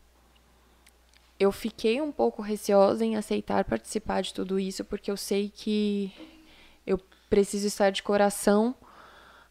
eu 1.37 1.51
fiquei 1.51 2.01
um 2.01 2.13
pouco 2.13 2.41
receosa 2.41 3.03
em 3.03 3.17
aceitar 3.17 3.65
participar 3.65 4.21
de 4.21 4.33
tudo 4.33 4.57
isso, 4.57 4.85
porque 4.85 5.11
eu 5.11 5.17
sei 5.17 5.51
que 5.53 6.13
eu 6.87 6.97
preciso 7.29 7.67
estar 7.67 7.89
de 7.89 8.01
coração 8.01 8.73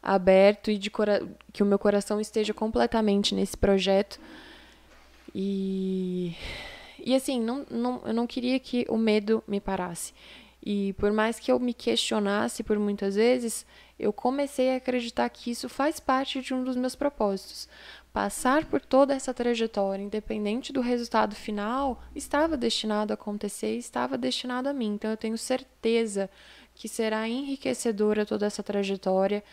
aberto 0.04 0.70
e 0.70 0.76
de 0.76 0.90
cora 0.90 1.26
que 1.50 1.62
o 1.62 1.66
meu 1.66 1.78
coração 1.78 2.20
esteja 2.20 2.52
completamente 2.52 3.34
nesse 3.34 3.56
projeto. 3.56 4.20
E, 5.34 6.36
e 7.02 7.14
assim, 7.14 7.40
não, 7.40 7.64
não, 7.70 8.02
eu 8.04 8.12
não 8.12 8.26
queria 8.26 8.60
que 8.60 8.84
o 8.90 8.98
medo 8.98 9.42
me 9.48 9.60
parasse. 9.60 10.12
E 10.62 10.92
por 10.94 11.12
mais 11.12 11.38
que 11.38 11.50
eu 11.50 11.58
me 11.58 11.74
questionasse 11.74 12.62
por 12.62 12.78
muitas 12.78 13.16
vezes, 13.16 13.66
eu 13.98 14.12
comecei 14.12 14.72
a 14.72 14.76
acreditar 14.76 15.28
que 15.28 15.50
isso 15.50 15.68
faz 15.68 16.00
parte 16.00 16.40
de 16.40 16.54
um 16.54 16.64
dos 16.64 16.76
meus 16.76 16.94
propósitos. 16.94 17.68
Passar 18.12 18.64
por 18.64 18.80
toda 18.80 19.12
essa 19.12 19.34
trajetória, 19.34 20.02
independente 20.02 20.72
do 20.72 20.80
resultado 20.80 21.34
final, 21.34 22.02
estava 22.14 22.56
destinado 22.56 23.12
a 23.12 23.14
acontecer, 23.14 23.76
estava 23.76 24.16
destinado 24.16 24.68
a 24.68 24.72
mim. 24.72 24.94
Então 24.94 25.10
eu 25.10 25.16
tenho 25.16 25.36
certeza 25.36 26.30
que 26.74 26.88
será 26.88 27.28
enriquecedora 27.28 28.26
toda 28.26 28.46
essa 28.46 28.62
trajetória. 28.62 29.44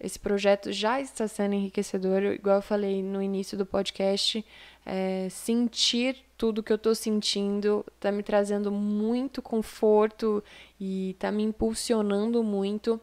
Esse 0.00 0.18
projeto 0.18 0.72
já 0.72 1.00
está 1.00 1.28
sendo 1.28 1.54
enriquecedor, 1.54 2.22
igual 2.22 2.56
eu 2.56 2.62
falei 2.62 3.02
no 3.02 3.22
início 3.22 3.56
do 3.56 3.66
podcast. 3.66 4.44
É, 4.86 5.28
sentir 5.30 6.16
tudo 6.38 6.62
que 6.62 6.72
eu 6.72 6.76
estou 6.76 6.94
sentindo 6.94 7.84
está 7.94 8.10
me 8.10 8.22
trazendo 8.22 8.72
muito 8.72 9.42
conforto 9.42 10.42
e 10.80 11.10
está 11.10 11.30
me 11.30 11.42
impulsionando 11.42 12.42
muito 12.42 12.98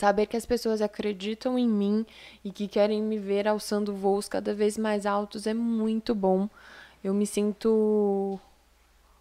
Saber 0.00 0.24
que 0.24 0.36
as 0.38 0.46
pessoas 0.46 0.80
acreditam 0.80 1.58
em 1.58 1.68
mim 1.68 2.06
e 2.42 2.50
que 2.50 2.66
querem 2.66 3.02
me 3.02 3.18
ver 3.18 3.46
alçando 3.46 3.94
voos 3.94 4.30
cada 4.30 4.54
vez 4.54 4.78
mais 4.78 5.04
altos 5.04 5.46
é 5.46 5.52
muito 5.52 6.14
bom. 6.14 6.48
Eu 7.04 7.12
me 7.12 7.26
sinto 7.26 8.40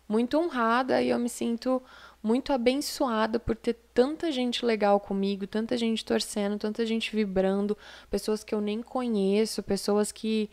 muito 0.08 0.38
honrada 0.38 1.02
e 1.02 1.10
eu 1.10 1.20
me 1.20 1.28
sinto 1.28 1.82
muito 2.22 2.52
abençoada 2.52 3.40
por 3.40 3.56
ter 3.56 3.76
tanta 3.94 4.32
gente 4.32 4.66
legal 4.66 5.00
comigo, 5.00 5.48
tanta 5.48 5.78
gente 5.78 6.04
torcendo, 6.04 6.58
tanta 6.58 6.86
gente 6.86 7.16
vibrando, 7.16 7.78
pessoas 8.10 8.44
que 8.44 8.54
eu 8.54 8.62
nem 8.62 8.82
conheço, 8.82 9.64
pessoas 9.64 10.12
que 10.12 10.50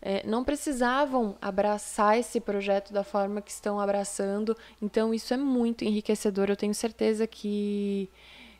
é, 0.00 0.26
não 0.26 0.42
precisavam 0.42 1.36
abraçar 1.40 2.18
esse 2.18 2.40
projeto 2.40 2.92
da 2.92 3.04
forma 3.04 3.40
que 3.40 3.50
estão 3.50 3.78
abraçando. 3.78 4.56
Então, 4.80 5.14
isso 5.14 5.32
é 5.32 5.36
muito 5.36 5.84
enriquecedor. 5.84 6.50
Eu 6.50 6.56
tenho 6.56 6.74
certeza 6.74 7.26
que, 7.26 8.10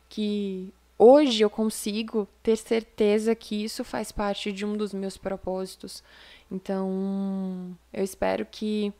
que 0.08 0.72
hoje 0.96 1.42
eu 1.42 1.50
consigo 1.50 2.28
ter 2.42 2.56
certeza 2.56 3.34
que 3.34 3.64
isso 3.64 3.82
faz 3.82 4.12
parte 4.12 4.52
de 4.52 4.64
um 4.64 4.76
dos 4.76 4.94
meus 4.94 5.16
propósitos. 5.16 6.02
Então, 6.50 7.76
eu 7.92 8.04
espero 8.04 8.46
que 8.46 8.92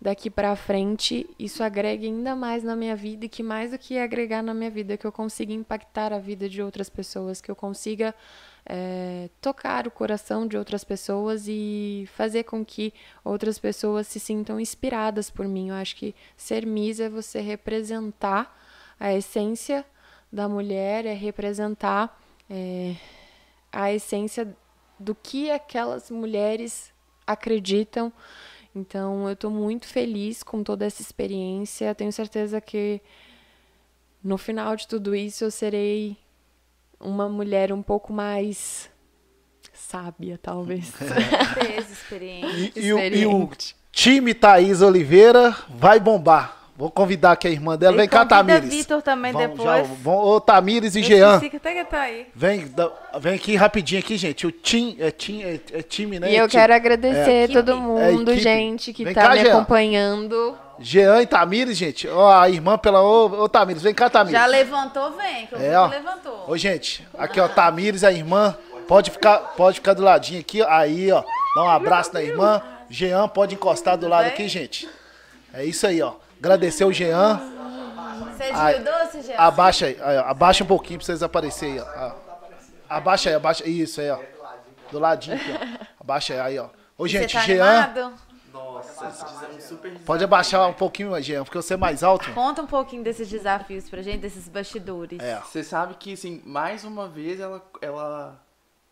daqui 0.00 0.30
para 0.30 0.54
frente 0.54 1.28
isso 1.38 1.62
agregue 1.62 2.06
ainda 2.06 2.36
mais 2.36 2.62
na 2.62 2.76
minha 2.76 2.94
vida 2.94 3.26
e 3.26 3.28
que 3.28 3.42
mais 3.42 3.72
do 3.72 3.78
que 3.78 3.98
agregar 3.98 4.42
na 4.42 4.54
minha 4.54 4.70
vida, 4.70 4.96
que 4.96 5.06
eu 5.06 5.12
consiga 5.12 5.52
impactar 5.52 6.12
a 6.12 6.18
vida 6.18 6.48
de 6.48 6.62
outras 6.62 6.88
pessoas, 6.88 7.40
que 7.40 7.50
eu 7.50 7.56
consiga 7.56 8.14
é, 8.64 9.28
tocar 9.40 9.86
o 9.86 9.90
coração 9.90 10.46
de 10.46 10.56
outras 10.56 10.84
pessoas 10.84 11.46
e 11.48 12.08
fazer 12.14 12.44
com 12.44 12.64
que 12.64 12.92
outras 13.24 13.58
pessoas 13.58 14.06
se 14.06 14.20
sintam 14.20 14.60
inspiradas 14.60 15.30
por 15.30 15.48
mim. 15.48 15.70
Eu 15.70 15.74
acho 15.74 15.96
que 15.96 16.14
ser 16.36 16.66
Miss 16.66 17.00
é 17.00 17.08
você 17.08 17.40
representar 17.40 18.56
a 19.00 19.12
essência 19.14 19.84
da 20.32 20.48
mulher 20.48 21.06
é 21.06 21.14
representar 21.14 22.20
é, 22.48 22.94
a 23.72 23.92
essência 23.92 24.54
do 24.98 25.14
que 25.14 25.50
aquelas 25.50 26.10
mulheres 26.10 26.92
acreditam. 27.26 28.12
Então, 28.78 29.26
eu 29.26 29.32
estou 29.32 29.50
muito 29.50 29.86
feliz 29.86 30.42
com 30.42 30.62
toda 30.62 30.86
essa 30.86 31.02
experiência. 31.02 31.94
Tenho 31.94 32.12
certeza 32.12 32.60
que 32.60 33.00
no 34.22 34.38
final 34.38 34.76
de 34.76 34.86
tudo 34.86 35.14
isso 35.14 35.44
eu 35.44 35.50
serei 35.50 36.16
uma 37.00 37.28
mulher 37.28 37.72
um 37.72 37.82
pouco 37.82 38.12
mais 38.12 38.90
sábia, 39.72 40.38
talvez. 40.40 40.92
Experiente. 41.90 42.72
E, 42.78 42.86
e, 42.86 42.92
o, 42.92 42.98
e 42.98 43.26
o 43.26 43.50
time 43.90 44.34
Thaís 44.34 44.80
Oliveira 44.82 45.56
vai 45.68 45.98
bombar. 45.98 46.57
Vou 46.78 46.92
convidar 46.92 47.32
aqui 47.32 47.48
a 47.48 47.50
irmã 47.50 47.76
dela. 47.76 47.96
Vem 47.96 48.08
cá, 48.08 48.24
Tamires. 48.24 48.70
Vitor 48.70 49.02
também 49.02 49.32
vão, 49.32 49.42
depois. 49.42 49.64
Já, 49.64 49.82
vão, 49.82 50.14
ô, 50.14 50.40
Tamires 50.40 50.94
e 50.94 51.02
Jean. 51.02 51.40
Que 51.40 51.56
até 51.56 51.74
que 51.74 51.84
tá 51.84 52.02
aí. 52.02 52.28
Vem, 52.32 52.72
vem 53.18 53.34
aqui 53.34 53.56
rapidinho 53.56 53.98
aqui, 53.98 54.16
gente. 54.16 54.46
O 54.46 54.52
Tim, 54.52 54.96
é, 55.00 55.10
tim, 55.10 55.42
é, 55.42 55.58
é 55.72 55.82
time, 55.82 56.20
né? 56.20 56.30
E 56.30 56.36
eu 56.36 56.46
time. 56.46 56.60
quero 56.60 56.72
agradecer 56.72 57.30
é, 57.30 57.48
todo 57.48 57.76
mundo, 57.76 58.32
gente, 58.36 58.92
que 58.92 59.02
vem 59.02 59.12
tá 59.12 59.22
cá, 59.22 59.30
me 59.30 59.40
Jean. 59.40 59.56
acompanhando. 59.56 60.56
Jean 60.78 61.20
e 61.20 61.26
Tamires, 61.26 61.76
gente. 61.76 62.06
Ó, 62.06 62.30
a 62.30 62.48
irmã 62.48 62.78
pela. 62.78 63.02
Ô, 63.02 63.42
ô 63.42 63.48
Tamires, 63.48 63.82
vem 63.82 63.92
cá, 63.92 64.08
Tamires. 64.08 64.40
Já 64.40 64.46
levantou, 64.46 65.10
vem, 65.16 65.46
que 65.48 65.56
eu 65.56 65.60
é, 65.60 65.76
ó. 65.76 65.88
levantou. 65.88 66.44
Ô, 66.46 66.56
gente, 66.56 67.04
aqui, 67.18 67.40
ó, 67.40 67.48
Tamires, 67.48 68.04
a 68.04 68.12
irmã. 68.12 68.56
Pode 68.86 69.10
ficar, 69.10 69.38
pode 69.56 69.80
ficar 69.80 69.94
do 69.94 70.02
ladinho 70.04 70.38
aqui, 70.38 70.62
aí, 70.62 71.10
ó. 71.10 71.24
Dá 71.56 71.64
um 71.64 71.70
abraço 71.70 72.14
na 72.14 72.22
irmã. 72.22 72.62
Jean 72.88 73.26
pode 73.26 73.56
encostar 73.56 73.98
do 73.98 74.06
lado 74.06 74.28
aqui, 74.28 74.46
gente. 74.46 74.88
É 75.52 75.64
isso 75.64 75.84
aí, 75.84 76.00
ó. 76.00 76.12
Agradecer 76.38 76.84
o 76.84 76.92
Jean. 76.92 77.40
Você 78.36 78.44
é 78.44 78.78
de 78.78 78.84
doce, 78.84 79.22
Jean? 79.22 79.36
Abaixa 79.36 79.86
aí, 79.86 79.98
aí 80.00 80.16
abaixa 80.18 80.64
um 80.64 80.66
pouquinho 80.66 80.98
pra 80.98 81.06
vocês 81.06 81.22
aparecerem 81.22 81.80
aí, 81.80 81.86
ó. 81.96 82.12
Abaixa 82.88 83.30
aí, 83.30 83.34
abaixa. 83.34 83.68
Isso 83.68 84.00
aí, 84.00 84.10
ó. 84.10 84.18
Do 84.90 84.98
ladinho 84.98 85.36
aqui, 85.36 85.50
ó. 85.52 85.84
Abaixa 86.00 86.42
aí, 86.42 86.58
ó. 86.58 86.68
Ô, 86.96 87.06
gente, 87.06 87.32
tá 87.32 87.40
Jean. 87.40 87.64
Animado? 87.64 88.14
Um 88.54 89.98
Pode 90.04 90.24
abaixar 90.24 90.68
um 90.68 90.72
pouquinho, 90.72 91.20
Jean, 91.20 91.44
porque 91.44 91.58
você 91.58 91.74
é 91.74 91.76
mais 91.76 92.02
alto. 92.02 92.32
Conta 92.32 92.62
um 92.62 92.66
pouquinho 92.66 93.02
desses 93.02 93.28
desafios 93.28 93.88
pra 93.88 94.02
gente, 94.02 94.20
desses 94.20 94.48
bastidores. 94.48 95.20
É. 95.20 95.38
Você 95.40 95.62
sabe 95.62 95.94
que, 95.94 96.14
assim, 96.14 96.42
mais 96.44 96.84
uma 96.84 97.08
vez 97.08 97.38
ela, 97.38 97.62
ela, 97.80 98.40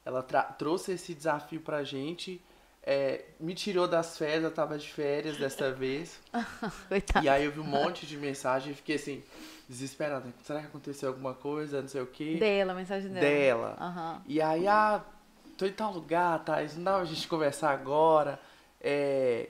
ela 0.04 0.22
trouxe 0.58 0.92
esse 0.92 1.14
desafio 1.14 1.60
pra 1.60 1.82
gente 1.82 2.44
é, 2.88 3.24
me 3.40 3.52
tirou 3.52 3.88
das 3.88 4.16
férias, 4.16 4.44
eu 4.44 4.50
tava 4.52 4.78
de 4.78 4.88
férias 4.88 5.36
desta 5.36 5.72
vez. 5.72 6.20
Coitado. 6.88 7.26
E 7.26 7.28
aí 7.28 7.44
eu 7.44 7.50
vi 7.50 7.58
um 7.58 7.64
monte 7.64 8.06
de 8.06 8.16
mensagem 8.16 8.70
e 8.70 8.76
fiquei 8.76 8.94
assim, 8.94 9.24
desesperada. 9.68 10.24
Será 10.44 10.60
que 10.60 10.66
aconteceu 10.66 11.08
alguma 11.08 11.34
coisa? 11.34 11.82
Não 11.82 11.88
sei 11.88 12.00
o 12.00 12.06
quê. 12.06 12.36
Dela, 12.38 12.74
mensagem 12.74 13.10
dela. 13.10 13.20
Dela. 13.20 13.76
Uhum. 13.80 14.22
E 14.28 14.40
aí, 14.40 14.68
ah, 14.68 15.02
tô 15.58 15.66
em 15.66 15.72
tal 15.72 15.92
lugar, 15.92 16.44
tá? 16.44 16.62
Não 16.76 16.84
dá 16.84 16.94
pra 16.94 17.04
gente 17.04 17.26
conversar 17.26 17.72
agora. 17.72 18.38
É... 18.80 19.48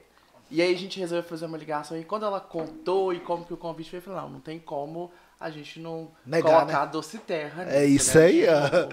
E 0.50 0.62
aí 0.62 0.74
a 0.74 0.78
gente 0.78 0.98
resolveu 0.98 1.28
fazer 1.28 1.44
uma 1.44 1.58
ligação. 1.58 1.98
E 1.98 2.04
quando 2.04 2.24
ela 2.24 2.40
contou 2.40 3.12
e 3.12 3.20
como 3.20 3.44
que 3.44 3.52
o 3.52 3.56
convite 3.56 3.90
foi, 3.90 3.98
eu 3.98 4.02
falei, 4.02 4.20
não, 4.22 4.30
não 4.30 4.40
tem 4.40 4.58
como 4.58 5.12
a 5.38 5.50
gente 5.50 5.78
não 5.78 6.10
Negar, 6.24 6.60
colocar 6.60 6.86
né? 6.86 6.92
Doce 6.92 7.18
Terra 7.18 7.64
É 7.64 7.84
nisso, 7.84 8.08
isso 8.08 8.18
né? 8.18 8.24
aí, 8.24 8.46
ó. 8.48 8.60
Não, 8.60 8.88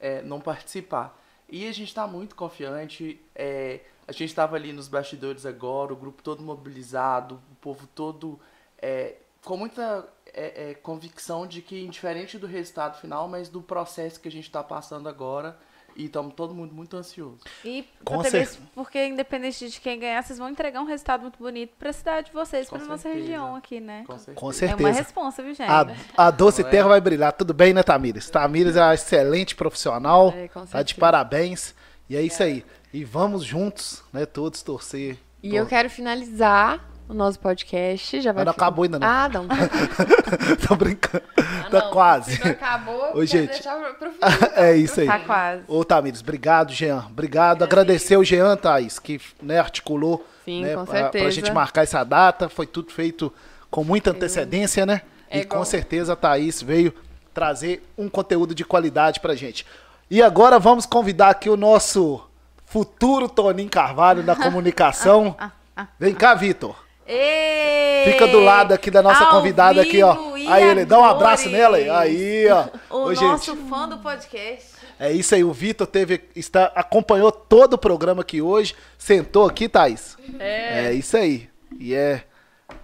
é, 0.00 0.22
não 0.22 0.40
participar. 0.40 1.14
E 1.48 1.66
a 1.66 1.72
gente 1.72 1.88
está 1.88 2.06
muito 2.06 2.34
confiante. 2.34 3.20
É, 3.34 3.80
a 4.06 4.12
gente 4.12 4.26
estava 4.26 4.56
ali 4.56 4.72
nos 4.72 4.88
bastidores 4.88 5.44
agora, 5.44 5.92
o 5.92 5.96
grupo 5.96 6.22
todo 6.22 6.42
mobilizado, 6.42 7.40
o 7.52 7.54
povo 7.56 7.86
todo 7.94 8.38
é, 8.78 9.16
com 9.44 9.56
muita 9.56 10.08
é, 10.32 10.70
é 10.70 10.74
convicção 10.74 11.46
de 11.46 11.62
que, 11.62 11.84
indiferente 11.84 12.38
do 12.38 12.46
resultado 12.46 13.00
final, 13.00 13.28
mas 13.28 13.48
do 13.48 13.60
processo 13.60 14.20
que 14.20 14.28
a 14.28 14.30
gente 14.30 14.44
está 14.44 14.62
passando 14.62 15.08
agora, 15.08 15.58
e 15.96 16.06
estamos 16.06 16.34
todo 16.34 16.54
mundo 16.54 16.74
muito 16.74 16.96
ansioso. 16.96 17.38
E 17.64 17.84
Com 18.04 18.20
até 18.20 18.30
certeza. 18.30 18.52
mesmo 18.58 18.66
porque, 18.74 19.06
independente 19.06 19.68
de 19.68 19.80
quem 19.80 19.98
ganhar, 19.98 20.22
vocês 20.22 20.38
vão 20.38 20.48
entregar 20.48 20.80
um 20.80 20.84
resultado 20.84 21.22
muito 21.22 21.38
bonito 21.38 21.74
para 21.78 21.90
a 21.90 21.92
cidade 21.92 22.26
de 22.26 22.32
vocês, 22.32 22.68
para 22.68 22.84
nossa 22.84 23.08
região 23.08 23.56
aqui, 23.56 23.80
né? 23.80 24.04
Com 24.06 24.18
certeza. 24.18 24.34
Com 24.36 24.50
É 24.50 24.52
certeza. 24.52 24.88
uma 24.88 24.94
responsa, 24.94 25.42
viu, 25.42 25.54
gente? 25.54 25.70
A, 25.70 25.86
a 26.26 26.30
Doce 26.30 26.62
Não 26.62 26.68
é? 26.68 26.70
Terra 26.70 26.88
vai 26.88 27.00
brilhar. 27.00 27.32
Tudo 27.32 27.54
bem, 27.54 27.72
né, 27.72 27.82
Tamires? 27.82 28.28
Tamires 28.30 28.76
é 28.76 28.82
uma 28.82 28.94
excelente 28.94 29.54
profissional. 29.54 30.32
É, 30.36 30.48
com 30.48 30.66
tá 30.66 30.82
de 30.82 30.94
parabéns. 30.94 31.74
E 32.08 32.16
é 32.16 32.22
isso 32.22 32.42
aí. 32.42 32.64
E 32.92 33.04
vamos 33.04 33.44
juntos, 33.44 34.02
né, 34.12 34.24
todos 34.26 34.62
torcer. 34.62 35.18
E 35.42 35.54
eu 35.54 35.66
quero 35.66 35.88
finalizar 35.88 36.84
o 37.08 37.14
nosso 37.14 37.38
podcast. 37.38 38.20
Já 38.20 38.32
vai 38.32 38.44
não 38.44 38.52
acabou 38.52 38.84
ainda, 38.84 38.98
não. 38.98 39.06
Ah, 39.06 39.28
não. 39.28 39.46
Tô 40.66 40.74
brincando. 40.76 41.24
Ah, 41.36 41.70
tá 41.70 41.80
não. 41.80 41.90
quase. 41.90 42.36
Se 42.36 42.44
não 42.44 42.50
acabou, 42.50 43.16
Ô, 43.16 43.24
gente. 43.24 43.50
deixar 43.50 43.76
pro, 43.94 44.10
fim. 44.10 44.18
é 44.54 44.76
isso 44.76 45.00
aí. 45.00 45.06
Tá 45.06 45.18
quase. 45.20 45.62
Ô, 45.68 45.84
Tamires, 45.84 46.20
obrigado, 46.20 46.72
Jean. 46.72 47.04
Obrigado. 47.10 47.62
Agradecer 47.62 48.16
o 48.16 48.24
Jean, 48.24 48.56
Thaís, 48.56 48.98
que 48.98 49.20
né, 49.42 49.58
articulou 49.58 50.26
Sim, 50.44 50.62
né, 50.64 50.74
com 50.74 50.84
pra, 50.84 50.92
pra 50.92 51.02
certeza. 51.02 51.30
gente 51.30 51.52
marcar 51.52 51.82
essa 51.82 52.02
data. 52.04 52.48
Foi 52.48 52.66
tudo 52.66 52.92
feito 52.92 53.32
com 53.70 53.84
muita 53.84 54.10
antecedência, 54.10 54.84
né? 54.86 55.02
É 55.28 55.40
e 55.40 55.44
com 55.44 55.64
certeza 55.64 56.12
a 56.12 56.16
Thaís 56.16 56.62
veio 56.62 56.92
trazer 57.34 57.86
um 57.98 58.08
conteúdo 58.08 58.54
de 58.54 58.64
qualidade 58.64 59.20
pra 59.20 59.34
gente. 59.34 59.66
E 60.10 60.22
agora 60.22 60.58
vamos 60.58 60.86
convidar 60.86 61.30
aqui 61.30 61.50
o 61.50 61.56
nosso 61.56 62.22
futuro 62.64 63.28
Toninho 63.28 63.68
Carvalho 63.68 64.22
da 64.22 64.34
comunicação. 64.36 65.36
Vem 65.98 66.14
cá, 66.14 66.34
Vitor. 66.34 66.85
Ei! 67.06 68.12
Fica 68.12 68.26
do 68.26 68.40
lado 68.40 68.72
aqui 68.74 68.90
da 68.90 69.02
nossa 69.02 69.26
convidada 69.26 69.80
aqui, 69.82 70.02
ó. 70.02 70.16
Aí 70.48 70.64
ele 70.64 70.84
dá 70.84 70.98
um 70.98 71.04
abraço 71.04 71.48
nela 71.48 71.76
aí. 71.76 71.88
Aí, 71.88 72.48
ó. 72.48 72.68
O 72.90 72.96
Ô, 73.06 73.12
nosso 73.12 73.54
gente, 73.54 73.68
fã 73.68 73.88
do 73.88 73.98
podcast. 73.98 74.72
é 74.98 75.12
isso 75.12 75.34
aí. 75.34 75.42
O 75.44 75.52
Vitor 75.52 75.86
teve, 75.86 76.22
está, 76.34 76.66
acompanhou 76.74 77.30
todo 77.32 77.74
o 77.74 77.78
programa 77.78 78.22
aqui 78.22 78.40
hoje. 78.42 78.74
Sentou 78.98 79.46
aqui, 79.46 79.68
Thaís. 79.68 80.16
É. 80.38 80.86
É 80.86 80.92
isso 80.92 81.16
aí. 81.16 81.48
E 81.78 81.94
é. 81.94 82.24
O 82.70 82.74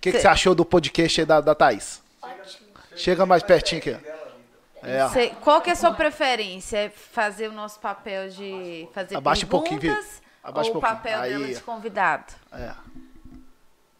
que, 0.00 0.10
que 0.10 0.12
Cê- 0.12 0.20
você 0.22 0.28
achou 0.28 0.54
do 0.54 0.64
podcast 0.64 1.20
aí 1.20 1.26
da, 1.26 1.40
da 1.40 1.54
Thaís? 1.54 2.02
Ótimo. 2.20 2.66
Chega 2.96 3.24
mais 3.26 3.42
pertinho 3.42 3.80
aqui. 3.80 3.96
ó. 3.96 4.86
É. 4.86 5.08
Cê- 5.10 5.32
qual 5.40 5.60
que 5.60 5.70
é 5.70 5.72
a 5.74 5.76
sua 5.76 5.92
preferência? 5.92 6.76
É 6.76 6.88
fazer 6.88 7.48
o 7.48 7.52
nosso 7.52 7.78
papel 7.78 8.28
de 8.28 8.88
fazer 8.92 9.16
Abaixa 9.16 9.46
um 9.46 9.48
pouquinho, 9.48 9.80
perguntas 9.80 10.04
Vi. 10.06 10.22
Abaixa 10.42 10.70
ou 10.70 10.74
um 10.74 10.78
o 10.78 10.80
pouquinho. 10.80 11.02
papel 11.02 11.20
dela 11.22 11.46
Aí. 11.46 11.54
de 11.54 11.60
convidado? 11.60 12.24
É. 12.52 12.70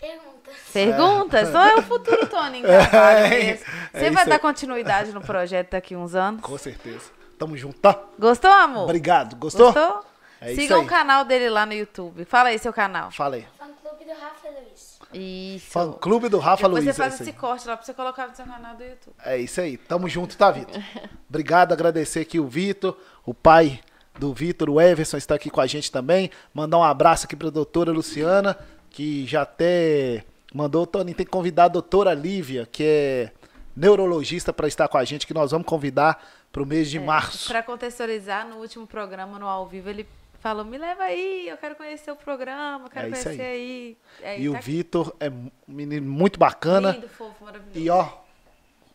Perguntas. 0.03 0.55
Perguntas? 0.73 1.49
Só 1.51 1.65
é 1.65 1.75
o 1.77 1.83
futuro 1.83 2.27
Tony 2.27 2.59
em 2.59 2.63
trabalho 2.63 2.93
É, 3.33 3.51
é 3.51 3.57
Você 3.57 4.05
isso 4.07 4.13
vai 4.15 4.27
dar 4.27 4.39
continuidade 4.41 5.13
no 5.13 5.21
projeto 5.21 5.71
daqui 5.71 5.95
uns 5.95 6.15
anos? 6.15 6.41
Com 6.43 6.59
certeza. 6.59 7.11
Tamo 7.39 7.57
junto, 7.57 7.79
tá? 7.79 7.99
Gostou, 8.19 8.51
amor? 8.51 8.85
Obrigado. 8.85 9.37
Gostou? 9.37 9.73
Gostou? 9.73 10.05
É 10.41 10.55
Sigam 10.55 10.81
aí. 10.81 10.85
o 10.85 10.89
canal 10.89 11.25
dele 11.25 11.49
lá 11.49 11.65
no 11.65 11.73
YouTube. 11.73 12.25
Fala 12.25 12.49
aí 12.49 12.59
seu 12.59 12.73
canal. 12.73 13.11
Fala 13.13 13.37
aí. 13.37 13.47
Fã 13.59 13.67
clube 13.81 14.05
do 14.05 14.11
Rafa 14.21 14.49
Luiz. 14.49 14.99
Isso. 15.15 15.67
Fã 15.71 15.93
Clube 15.93 16.29
do 16.29 16.39
Rafa 16.39 16.63
Depois 16.65 16.85
Luiz. 16.85 16.97
você 16.97 17.01
É 17.03 17.05
faz 17.05 17.15
isso, 17.15 17.23
esse 17.23 17.31
aí. 17.31 17.37
corte 17.37 17.69
lá 17.69 17.77
pra 17.77 17.85
você 17.87 17.95
colocar 17.95 18.27
no 18.29 18.35
seu 18.35 18.45
canal 18.47 18.75
do 18.75 18.83
YouTube. 18.83 19.15
é 19.25 19.39
isso 19.39 19.61
aí. 19.61 19.77
Tamo 19.77 20.09
junto, 20.09 20.37
tá, 20.37 20.51
Vitor? 20.51 20.83
Obrigado, 21.29 21.73
agradecer 21.73 22.21
aqui 22.21 22.41
o 22.41 22.47
Vitor, 22.49 22.97
o 23.25 23.33
pai 23.35 23.79
do 24.19 24.33
Vitor, 24.35 24.69
o 24.71 24.81
Everson, 24.81 25.17
está 25.17 25.35
aqui 25.37 25.49
com 25.51 25.61
a 25.61 25.67
gente 25.67 25.93
também. 25.93 26.31
Mandar 26.55 26.79
um 26.79 26.83
abraço 26.85 27.27
aqui 27.27 27.37
pra 27.37 27.51
doutora 27.51 27.93
Luciana, 27.93 28.57
que 28.93 29.27
já 29.27 29.43
até 29.43 30.25
mandou, 30.55 30.87
Tony, 30.87 31.15
tem 31.15 31.25
que 31.25 31.33
convidar 31.33 31.65
a 31.65 31.69
doutora 31.69 32.13
Lívia, 32.13 32.69
que 32.71 32.85
é 32.85 33.33
neurologista, 33.75 34.53
para 34.53 34.69
estar 34.69 34.87
com 34.89 34.99
a 34.99 35.05
gente, 35.05 35.27
que 35.27 35.33
nós 35.35 35.51
vamos 35.51 35.67
convidar 35.67 36.23
pro 36.53 36.67
mês 36.67 36.91
de 36.91 37.01
março. 37.01 37.49
Pra 37.49 37.63
contextualizar, 37.63 38.47
no 38.47 38.57
último 38.57 38.87
programa, 38.87 39.39
no 39.39 39.47
ao 39.47 39.67
vivo, 39.67 39.89
ele 39.89 40.07
falou: 40.41 40.65
me 40.65 40.77
leva 40.77 41.05
aí, 41.05 41.49
eu 41.49 41.57
quero 41.57 41.75
conhecer 41.75 42.11
o 42.11 42.17
programa, 42.17 42.91
quero 42.91 43.07
É 43.07 43.11
conhecer 43.11 43.41
aí. 43.41 43.97
aí. 44.23 44.43
E 44.43 44.49
o 44.49 44.53
tá 44.53 44.59
aqui. 44.59 44.71
Vitor 44.71 45.17
é 45.19 45.31
um 45.31 45.51
menino 45.67 46.07
muito 46.11 46.39
bacana. 46.39 46.91
Lindo, 46.93 47.09
fofo, 47.09 47.45
maravilhoso. 47.45 47.79
E 47.79 47.89
ó, 47.89 48.09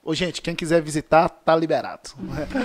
ô 0.09 0.13
gente, 0.15 0.41
quem 0.41 0.55
quiser 0.55 0.81
visitar, 0.81 1.27
tá 1.27 1.53
liberado. 1.53 2.11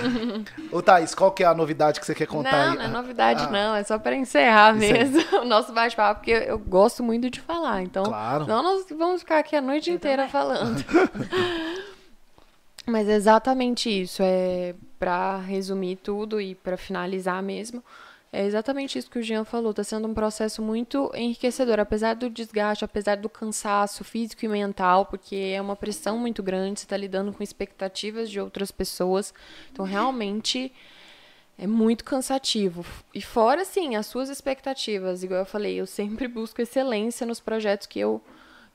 ô 0.71 0.81
Thaís, 0.81 1.13
qual 1.13 1.29
que 1.31 1.43
é 1.43 1.45
a 1.45 1.53
novidade 1.53 1.99
que 1.99 2.05
você 2.05 2.15
quer 2.15 2.25
contar 2.25 2.51
Não, 2.67 2.71
aí? 2.71 2.77
não 2.77 2.85
é 2.85 2.87
novidade 2.87 3.43
Ah, 3.43 3.49
não, 3.51 3.75
é 3.75 3.83
só 3.83 3.99
para 3.99 4.15
encerrar 4.15 4.71
Isso 4.77 4.79
mesmo 4.93 5.41
o 5.41 5.45
nosso 5.45 5.73
bate-papo, 5.73 6.21
porque 6.21 6.31
eu 6.31 6.57
gosto 6.57 7.03
muito 7.03 7.29
de 7.29 7.41
falar, 7.41 7.81
então 7.81 8.03
Claro. 8.05 8.47
não 8.47 8.63
nós 8.63 8.85
vamos 8.89 9.19
ficar 9.21 9.39
aqui 9.39 9.55
a 9.57 9.61
noite 9.61 9.89
Eu 9.89 9.95
inteira 9.97 10.25
também. 10.27 10.31
falando. 10.31 10.83
Mas 12.87 13.07
é 13.07 13.13
exatamente 13.15 13.89
isso, 13.89 14.21
é 14.23 14.73
para 14.99 15.37
resumir 15.37 15.97
tudo 15.97 16.39
e 16.39 16.55
para 16.55 16.77
finalizar 16.77 17.41
mesmo. 17.43 17.83
É 18.35 18.43
exatamente 18.43 18.97
isso 18.97 19.11
que 19.11 19.19
o 19.19 19.21
Jean 19.21 19.45
falou, 19.45 19.69
está 19.69 19.83
sendo 19.83 20.07
um 20.07 20.13
processo 20.13 20.59
muito 20.59 21.11
enriquecedor, 21.13 21.79
apesar 21.79 22.15
do 22.15 22.31
desgaste, 22.31 22.83
apesar 22.83 23.15
do 23.15 23.29
cansaço 23.29 24.03
físico 24.03 24.43
e 24.43 24.47
mental, 24.47 25.05
porque 25.05 25.53
é 25.55 25.61
uma 25.61 25.75
pressão 25.75 26.17
muito 26.17 26.41
grande, 26.41 26.79
você 26.79 26.85
está 26.87 26.97
lidando 26.97 27.31
com 27.31 27.43
expectativas 27.43 28.31
de 28.31 28.39
outras 28.39 28.71
pessoas. 28.71 29.31
Então, 29.71 29.85
realmente, 29.85 30.73
é 31.59 31.67
muito 31.67 32.03
cansativo. 32.03 32.83
E 33.13 33.21
fora, 33.21 33.61
assim, 33.61 33.95
as 33.95 34.07
suas 34.07 34.29
expectativas. 34.29 35.21
Igual 35.21 35.41
eu 35.41 35.45
falei, 35.45 35.75
eu 35.75 35.85
sempre 35.85 36.27
busco 36.27 36.59
excelência 36.59 37.27
nos 37.27 37.39
projetos 37.39 37.85
que 37.85 37.99
eu, 37.99 38.19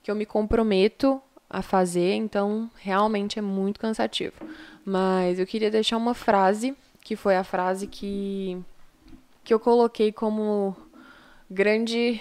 que 0.05 0.11
eu 0.11 0.15
me 0.15 0.25
comprometo 0.25 1.21
a 1.51 1.63
fazer. 1.63 2.15
Então, 2.15 2.71
realmente 2.77 3.41
é 3.41 3.43
muito 3.43 3.81
cansativo. 3.81 4.37
Mas 4.85 5.41
eu 5.41 5.47
queria 5.47 5.69
deixar 5.69 5.97
uma 5.97 6.15
frase, 6.15 6.77
que 7.03 7.17
foi 7.17 7.35
a 7.35 7.43
frase 7.43 7.89
que, 7.89 8.63
que 9.49 9.55
eu 9.55 9.59
coloquei 9.59 10.13
como 10.13 10.77
grande 11.51 12.21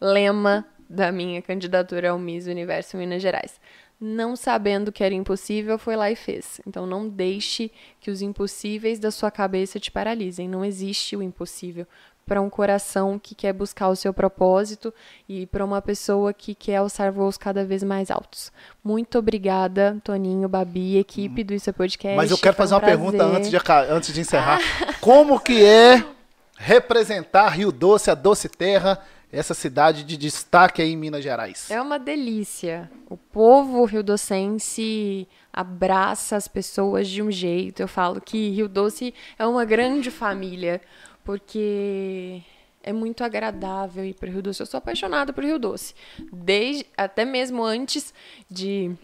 lema 0.00 0.64
da 0.88 1.12
minha 1.12 1.42
candidatura 1.42 2.12
ao 2.12 2.18
Miss 2.18 2.46
Universo 2.46 2.96
Minas 2.96 3.20
Gerais. 3.20 3.60
Não 4.00 4.34
sabendo 4.34 4.90
que 4.90 5.04
era 5.04 5.12
impossível, 5.12 5.78
foi 5.78 5.96
lá 5.96 6.10
e 6.10 6.16
fez. 6.16 6.58
Então 6.66 6.86
não 6.86 7.10
deixe 7.10 7.70
que 8.00 8.10
os 8.10 8.22
impossíveis 8.22 8.98
da 8.98 9.10
sua 9.10 9.30
cabeça 9.30 9.78
te 9.78 9.90
paralisem. 9.90 10.48
Não 10.48 10.64
existe 10.64 11.14
o 11.14 11.22
impossível 11.22 11.86
para 12.24 12.40
um 12.40 12.48
coração 12.48 13.18
que 13.18 13.34
quer 13.34 13.52
buscar 13.52 13.88
o 13.88 13.94
seu 13.94 14.14
propósito 14.14 14.94
e 15.28 15.44
para 15.44 15.62
uma 15.62 15.82
pessoa 15.82 16.32
que 16.32 16.54
quer 16.54 16.76
alçar 16.76 17.12
voos 17.12 17.36
cada 17.36 17.66
vez 17.66 17.82
mais 17.82 18.10
altos. 18.10 18.50
Muito 18.82 19.18
obrigada, 19.18 19.98
Toninho, 20.02 20.48
Babi, 20.48 20.96
equipe 20.96 21.44
do 21.44 21.52
Isso 21.52 21.68
é 21.68 21.72
Podcast. 21.74 22.16
Mas 22.16 22.30
eu 22.30 22.38
quero 22.38 22.54
um 22.54 22.56
fazer 22.56 22.74
uma 22.74 22.80
pergunta 22.80 23.18
prazer. 23.18 23.36
antes 23.36 23.50
de, 23.50 23.72
antes 23.92 24.14
de 24.14 24.20
encerrar. 24.22 24.58
Como 25.02 25.38
que 25.38 25.62
é 25.62 26.15
representar 26.56 27.48
Rio 27.48 27.70
Doce, 27.70 28.10
a 28.10 28.14
Doce 28.14 28.48
Terra, 28.48 29.02
essa 29.32 29.54
cidade 29.54 30.04
de 30.04 30.16
destaque 30.16 30.80
aí 30.80 30.92
em 30.92 30.96
Minas 30.96 31.22
Gerais? 31.22 31.70
É 31.70 31.80
uma 31.80 31.98
delícia. 31.98 32.90
O 33.08 33.16
povo 33.16 33.84
rio-docense 33.84 35.28
abraça 35.52 36.36
as 36.36 36.48
pessoas 36.48 37.08
de 37.08 37.22
um 37.22 37.30
jeito. 37.30 37.80
Eu 37.80 37.88
falo 37.88 38.20
que 38.20 38.50
Rio 38.50 38.68
Doce 38.68 39.12
é 39.38 39.46
uma 39.46 39.64
grande 39.64 40.10
família, 40.10 40.80
porque 41.24 42.42
é 42.82 42.92
muito 42.92 43.24
agradável 43.24 44.04
ir 44.04 44.14
para 44.14 44.28
o 44.28 44.32
Rio 44.32 44.42
Doce. 44.42 44.60
Eu 44.60 44.66
sou 44.66 44.78
apaixonada 44.78 45.32
por 45.32 45.44
Rio 45.44 45.58
Doce. 45.58 45.94
Desde, 46.32 46.86
até 46.96 47.24
mesmo 47.24 47.64
antes 47.64 48.14
de 48.50 48.94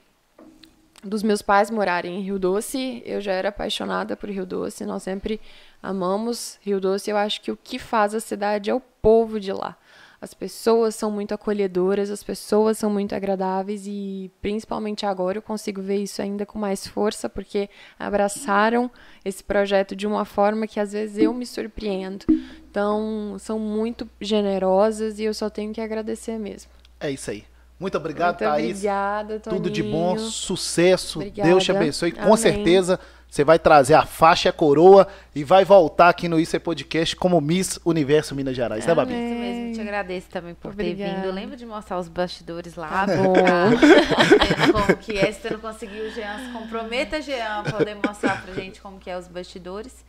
dos 1.05 1.25
meus 1.25 1.43
pais 1.43 1.69
morarem 1.69 2.21
em 2.21 2.23
Rio 2.23 2.39
Doce, 2.39 3.03
eu 3.05 3.21
já 3.21 3.33
era 3.33 3.49
apaixonada 3.49 4.17
por 4.17 4.31
Rio 4.31 4.47
Doce. 4.47 4.87
Nós 4.87 5.03
sempre 5.03 5.41
amamos 5.83 6.59
Rio 6.63 6.81
Doce. 6.81 7.11
Eu 7.11 7.17
acho 7.17 7.41
que 7.41 7.51
o 7.51 7.57
que 7.57 7.79
faz 7.79 8.15
a 8.15 8.21
cidade 8.21 8.71
é 8.71 8.75
o 8.75 8.81
povo 8.81 9.41
de 9.41 9.53
lá. 9.53 9.77
As 10.23 10.33
pessoas 10.33 10.95
são 10.95 11.11
muito 11.11 11.35
acolhedoras, 11.35 12.09
as 12.09 12.23
pessoas 12.23 12.79
são 12.79 12.89
muito 12.89 13.13
agradáveis 13.13 13.89
e 13.89 14.31
principalmente 14.41 15.05
agora 15.05 15.39
eu 15.39 15.43
consigo 15.43 15.83
ver 15.83 15.97
isso 15.97 16.23
ainda 16.23 16.47
com 16.47 16.61
mais 16.61 16.87
força 16.87 17.29
porque 17.29 17.69
abraçaram 17.99 18.89
esse 19.25 19.43
projeto 19.43 19.97
de 19.97 20.07
uma 20.07 20.25
forma 20.25 20.69
que 20.69 20.79
às 20.79 20.93
vezes 20.93 21.19
eu 21.19 21.35
me 21.35 21.45
surpreendo. 21.45 22.25
Então, 22.71 23.35
são 23.41 23.59
muito 23.59 24.09
generosas 24.21 25.19
e 25.19 25.25
eu 25.25 25.35
só 25.35 25.51
tenho 25.51 25.73
que 25.73 25.81
agradecer 25.81 26.39
mesmo. 26.39 26.71
É 27.01 27.11
isso 27.11 27.29
aí. 27.29 27.45
Muito 27.81 27.99
obrigado, 27.99 28.39
muito 28.39 28.49
Thaís. 28.49 28.77
obrigada, 28.77 29.41
Toninho. 29.41 29.61
Tudo 29.61 29.73
de 29.73 29.83
bom, 29.83 30.17
sucesso. 30.17 31.19
Obrigada. 31.19 31.49
Deus 31.49 31.65
te 31.65 31.73
abençoe. 31.73 32.13
Com 32.13 32.21
Amém. 32.23 32.37
certeza 32.37 33.01
você 33.33 33.45
vai 33.45 33.59
trazer 33.59 33.95
a 33.95 34.05
faixa 34.05 34.49
e 34.49 34.51
a 34.51 34.53
coroa 34.53 35.09
e 35.35 35.43
vai 35.43 35.65
voltar 35.65 36.11
aqui 36.11 36.29
no 36.29 36.39
Isso 36.39 36.55
é 36.55 36.59
Podcast 36.59 37.17
como 37.17 37.41
Miss 37.41 37.81
Universo 37.83 38.35
Minas 38.35 38.55
Gerais, 38.55 38.85
né, 38.85 38.95
Babi? 38.95 39.15
Isso 39.15 39.35
mesmo, 39.35 39.69
eu 39.69 39.73
te 39.73 39.81
agradeço 39.81 40.29
também 40.29 40.55
por 40.55 40.75
ter 40.75 40.83
Obrigada. 40.83 41.15
vindo. 41.15 41.25
Eu 41.25 41.33
lembro 41.33 41.57
de 41.57 41.65
mostrar 41.65 41.99
os 41.99 42.09
bastidores 42.09 42.75
lá. 42.75 43.07
Tá 43.07 43.07
bom. 43.17 43.33
Como 44.71 44.99
que 44.99 45.17
é, 45.17 45.33
se 45.33 45.41
você 45.41 45.51
não 45.55 45.61
conseguiu, 45.61 46.11
Jean, 46.11 46.47
se 46.47 46.53
comprometa, 46.53 47.23
Jean, 47.23 47.61
a 47.61 47.73
poder 47.73 47.95
mostrar 48.07 48.43
pra 48.43 48.53
gente 48.53 48.83
como 48.83 48.99
que 48.99 49.09
é 49.09 49.17
os 49.17 49.29
bastidores. 49.29 50.05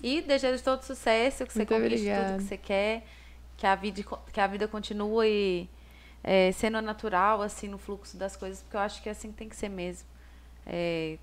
E 0.00 0.22
desejo 0.22 0.62
todo 0.62 0.80
sucesso, 0.84 1.44
que 1.46 1.52
você 1.52 1.58
Muito 1.58 1.74
conquiste 1.74 1.94
obrigada. 1.96 2.28
tudo 2.28 2.38
que 2.38 2.44
você 2.44 2.56
quer, 2.56 3.04
que 3.56 3.66
a 3.66 3.74
vida, 3.74 4.04
que 4.32 4.40
a 4.40 4.46
vida 4.46 4.68
continue 4.68 5.68
é, 6.22 6.52
sendo 6.52 6.80
natural, 6.80 7.42
assim, 7.42 7.66
no 7.66 7.76
fluxo 7.76 8.16
das 8.16 8.36
coisas, 8.36 8.62
porque 8.62 8.76
eu 8.76 8.80
acho 8.80 9.02
que 9.02 9.08
é 9.08 9.12
assim 9.12 9.32
que 9.32 9.38
tem 9.38 9.48
que 9.48 9.56
ser 9.56 9.68
mesmo. 9.68 10.06
É, 10.64 11.18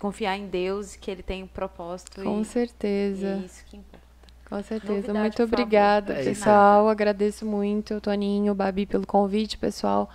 confiar 0.00 0.36
em 0.36 0.46
Deus, 0.46 0.96
que 0.96 1.10
Ele 1.10 1.22
tem 1.22 1.42
um 1.42 1.46
propósito. 1.46 2.22
Com 2.22 2.38
e, 2.38 2.42
e 2.42 2.44
certeza. 2.44 3.26
é 3.42 3.46
isso 3.46 3.64
que 3.66 3.76
importa. 3.76 4.06
Com 4.48 4.62
certeza. 4.62 4.92
Novidade, 4.92 5.18
muito 5.18 5.36
por 5.36 5.48
favor. 5.48 5.54
obrigada, 5.54 6.12
É 6.14 6.24
pessoal. 6.24 6.88
Agradeço 6.88 7.44
muito, 7.44 8.00
Toninho, 8.00 8.54
Babi, 8.54 8.86
pelo 8.86 9.06
convite, 9.06 9.58
pessoal. 9.58 10.08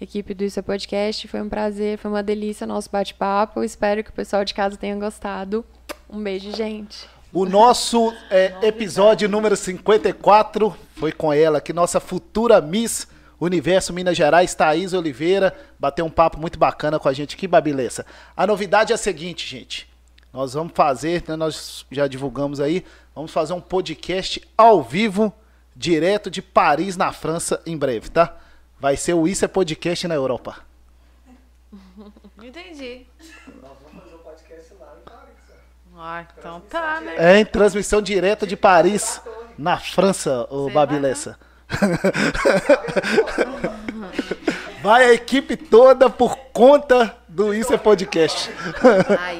Equipe 0.00 0.32
do 0.34 0.44
Isso 0.44 0.58
é 0.58 0.62
Podcast. 0.62 1.28
Foi 1.28 1.40
um 1.42 1.48
prazer, 1.48 1.98
foi 1.98 2.10
uma 2.10 2.22
delícia 2.22 2.66
nosso 2.66 2.90
bate-papo. 2.90 3.62
Espero 3.62 4.02
que 4.04 4.10
o 4.10 4.12
pessoal 4.12 4.44
de 4.44 4.54
casa 4.54 4.76
tenha 4.76 4.96
gostado. 4.96 5.64
Um 6.08 6.22
beijo, 6.22 6.54
gente. 6.54 7.08
O 7.32 7.44
nosso 7.46 8.12
é, 8.30 8.54
episódio 8.66 9.28
número 9.28 9.56
54 9.56 10.74
foi 10.96 11.12
com 11.12 11.32
ela, 11.32 11.60
que 11.60 11.72
nossa 11.72 12.00
futura 12.00 12.60
Miss 12.60 13.06
Universo 13.40 13.92
Minas 13.94 14.16
Gerais, 14.16 14.54
Thaís 14.54 14.92
Oliveira, 14.92 15.56
bateu 15.78 16.04
um 16.04 16.10
papo 16.10 16.38
muito 16.38 16.58
bacana 16.58 16.98
com 16.98 17.08
a 17.08 17.12
gente 17.12 17.34
aqui, 17.34 17.48
Babilessa. 17.48 18.04
A 18.36 18.46
novidade 18.46 18.92
é 18.92 18.94
a 18.94 18.98
seguinte, 18.98 19.46
gente. 19.48 19.88
Nós 20.30 20.52
vamos 20.52 20.74
fazer, 20.74 21.24
né, 21.26 21.34
nós 21.34 21.86
já 21.90 22.06
divulgamos 22.06 22.60
aí, 22.60 22.84
vamos 23.14 23.32
fazer 23.32 23.54
um 23.54 23.60
podcast 23.60 24.46
ao 24.56 24.82
vivo, 24.82 25.32
direto 25.74 26.30
de 26.30 26.42
Paris, 26.42 26.96
na 26.96 27.12
França, 27.12 27.60
em 27.64 27.76
breve, 27.76 28.10
tá? 28.10 28.36
Vai 28.78 28.96
ser 28.96 29.14
o 29.14 29.26
Isso 29.26 29.44
é 29.44 29.48
Podcast 29.48 30.06
na 30.06 30.14
Europa. 30.14 30.58
Entendi. 32.42 33.06
Nós 33.60 33.72
vamos 33.82 34.04
fazer 34.04 34.14
o 34.14 34.18
podcast 34.18 34.74
lá 34.78 34.96
em 34.98 35.10
Paris. 35.10 35.34
ó. 35.94 36.00
Ah, 36.00 36.26
então 36.38 36.60
tá, 36.60 37.00
né? 37.00 37.14
É 37.16 37.40
em 37.40 37.44
transmissão 37.44 38.00
direta 38.00 38.46
de 38.46 38.56
Paris, 38.56 39.20
na 39.58 39.78
França, 39.78 40.46
o 40.50 40.70
Babilessa. 40.70 41.38
Vai 44.82 45.04
a 45.04 45.12
equipe 45.12 45.56
toda 45.56 46.08
por 46.08 46.36
conta 46.52 47.16
do 47.28 47.54
Isso 47.54 47.72
é 47.72 47.76
Podcast. 47.76 48.50
Aí. 49.18 49.38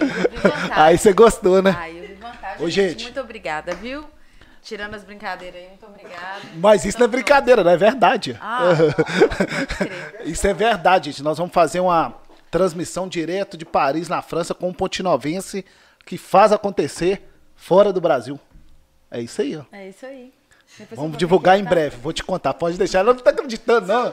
Aí 0.70 0.98
você 0.98 1.12
gostou, 1.12 1.62
né? 1.62 1.76
Aí 1.78 1.98
eu 1.98 2.08
vi 2.08 2.14
vantagem. 2.14 2.64
Ô, 2.64 2.68
gente. 2.68 3.04
Muito 3.04 3.20
obrigada, 3.20 3.74
viu? 3.74 4.04
Tirando 4.62 4.94
as 4.94 5.02
brincadeiras 5.02 5.58
aí, 5.58 5.68
muito 5.68 5.86
obrigada. 5.86 6.42
Mas 6.56 6.84
isso 6.84 6.98
não 6.98 7.06
é 7.06 7.08
Tamo 7.08 7.12
brincadeira, 7.12 7.64
não 7.64 7.70
é 7.70 7.78
verdade. 7.78 8.38
Ah. 8.42 8.72
Isso 10.22 10.46
é 10.46 10.52
verdade, 10.52 11.10
gente. 11.10 11.22
Nós 11.22 11.38
vamos 11.38 11.54
fazer 11.54 11.80
uma 11.80 12.14
transmissão 12.50 13.08
direto 13.08 13.56
de 13.56 13.64
Paris, 13.64 14.08
na 14.08 14.20
França, 14.20 14.54
com 14.54 14.68
um 14.68 14.74
pontinovense 14.74 15.64
que 16.04 16.18
faz 16.18 16.52
acontecer 16.52 17.26
fora 17.56 17.90
do 17.92 18.02
Brasil. 18.02 18.38
É 19.10 19.22
isso 19.22 19.40
aí, 19.40 19.56
ó. 19.56 19.64
É 19.72 19.88
isso 19.88 20.04
aí. 20.04 20.30
Vamos 20.92 21.16
divulgar 21.18 21.58
em 21.58 21.64
breve. 21.64 21.96
Vou 22.02 22.12
te 22.12 22.22
contar. 22.24 22.54
Pode 22.54 22.76
deixar. 22.78 23.00
Ela 23.00 23.12
não 23.14 23.20
tá 23.20 23.30
acreditando, 23.30 23.86
não. 23.86 24.12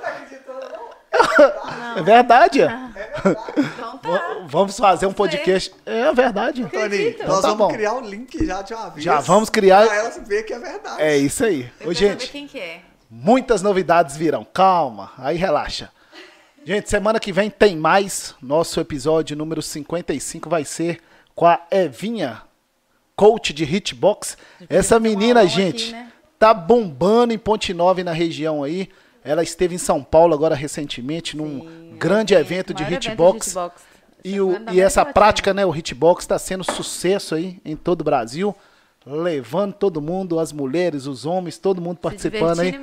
É 1.95 2.01
verdade. 2.03 2.61
Então 2.61 3.97
tá. 3.97 4.37
Vamos 4.45 4.77
fazer 4.77 5.05
um 5.05 5.13
podcast. 5.13 5.73
É 5.85 6.11
verdade. 6.13 6.65
Toninho, 6.67 7.09
Então 7.09 7.27
nós 7.27 7.41
tá 7.41 7.47
vamos 7.49 7.67
bom. 7.67 7.73
criar 7.73 7.93
um 7.93 8.01
link 8.01 8.45
já 8.45 8.61
de 8.61 8.73
uma 8.73 8.89
vez. 8.89 9.03
Já 9.03 9.19
vamos 9.19 9.49
criar- 9.49 9.85
Pra 9.87 9.95
ela 9.95 10.09
ver 10.09 10.43
que 10.43 10.53
é 10.53 10.59
verdade. 10.59 11.01
É 11.01 11.17
isso 11.17 11.43
aí. 11.45 11.69
Eu 11.79 11.89
Ô, 11.89 11.93
gente, 11.93 12.29
quem 12.29 12.47
que 12.47 12.59
é. 12.59 12.81
muitas 13.09 13.61
novidades 13.61 14.15
virão. 14.15 14.45
Calma. 14.45 15.11
Aí 15.17 15.37
relaxa. 15.37 15.89
Gente, 16.63 16.89
semana 16.89 17.19
que 17.19 17.31
vem 17.31 17.49
tem 17.49 17.75
mais. 17.77 18.35
Nosso 18.41 18.79
episódio 18.79 19.35
número 19.37 19.61
55 19.61 20.49
vai 20.49 20.65
ser 20.65 20.99
com 21.33 21.45
a 21.45 21.59
Evinha, 21.71 22.41
coach 23.15 23.53
de 23.53 23.63
hitbox. 23.63 24.37
Essa 24.69 24.99
menina, 24.99 25.47
gente, 25.47 25.83
aqui, 25.85 25.91
né? 25.93 26.11
Tá 26.39 26.53
bombando 26.53 27.33
em 27.33 27.37
Ponte 27.37 27.73
Nova 27.73 28.01
e 28.01 28.03
na 28.03 28.11
região 28.13 28.63
aí. 28.63 28.89
Ela 29.23 29.43
esteve 29.43 29.75
em 29.75 29.77
São 29.79 30.03
Paulo 30.03 30.33
agora 30.33 30.55
recentemente 30.55 31.35
num 31.35 31.95
grande 31.97 32.33
evento 32.33 32.73
de 32.73 32.81
Maior 32.83 32.93
evento 32.93 33.07
hitbox. 33.09 33.47
hitbox. 33.47 33.81
E, 34.23 34.39
o- 34.41 34.57
e 34.71 34.81
essa 34.81 35.01
Latina. 35.01 35.13
prática, 35.13 35.53
né, 35.53 35.65
o 35.65 35.75
hitbox, 35.75 36.23
está 36.23 36.39
sendo 36.39 36.63
sucesso 36.63 37.35
aí 37.35 37.59
em 37.63 37.75
todo 37.75 38.01
o 38.01 38.03
Brasil, 38.03 38.55
levando 39.05 39.73
todo 39.73 40.01
mundo, 40.01 40.39
as 40.39 40.51
mulheres, 40.51 41.05
os 41.05 41.25
homens, 41.25 41.57
todo 41.57 41.81
mundo 41.81 41.97
participando 41.97 42.59
aí 42.61 42.77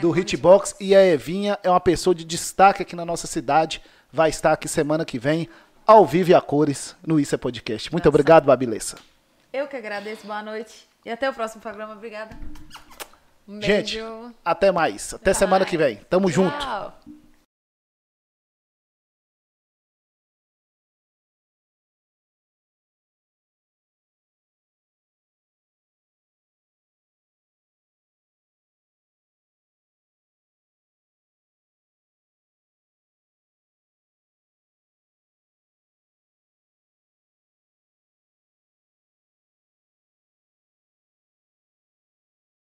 do 0.00 0.16
hitbox. 0.18 0.74
E 0.80 0.94
a 0.94 1.04
Evinha 1.04 1.58
é 1.62 1.70
uma 1.70 1.80
pessoa 1.80 2.14
de 2.14 2.24
destaque 2.24 2.82
aqui 2.82 2.96
na 2.96 3.04
nossa 3.04 3.26
cidade, 3.26 3.80
vai 4.12 4.30
estar 4.30 4.52
aqui 4.52 4.66
semana 4.68 5.04
que 5.04 5.18
vem, 5.18 5.48
ao 5.86 6.04
vivo 6.04 6.30
e 6.30 6.34
a 6.34 6.40
cores, 6.40 6.96
no 7.06 7.18
Isso 7.20 7.34
é 7.34 7.38
Podcast. 7.38 7.90
Muito 7.92 8.08
obrigado, 8.08 8.44
Babilessa. 8.46 8.96
Eu 9.52 9.66
que 9.66 9.76
agradeço, 9.76 10.26
boa 10.26 10.42
noite. 10.42 10.86
E 11.04 11.10
até 11.10 11.28
o 11.30 11.32
próximo 11.32 11.60
programa. 11.62 11.94
Obrigada. 11.94 12.36
Um 13.48 13.62
Gente, 13.62 13.96
beijo. 13.96 14.34
até 14.44 14.70
mais. 14.70 15.14
Até 15.14 15.32
semana 15.32 15.64
que 15.64 15.76
vem. 15.78 15.96
Tamo 16.10 16.28
junto. 16.30 16.56
Tchau. 16.58 16.98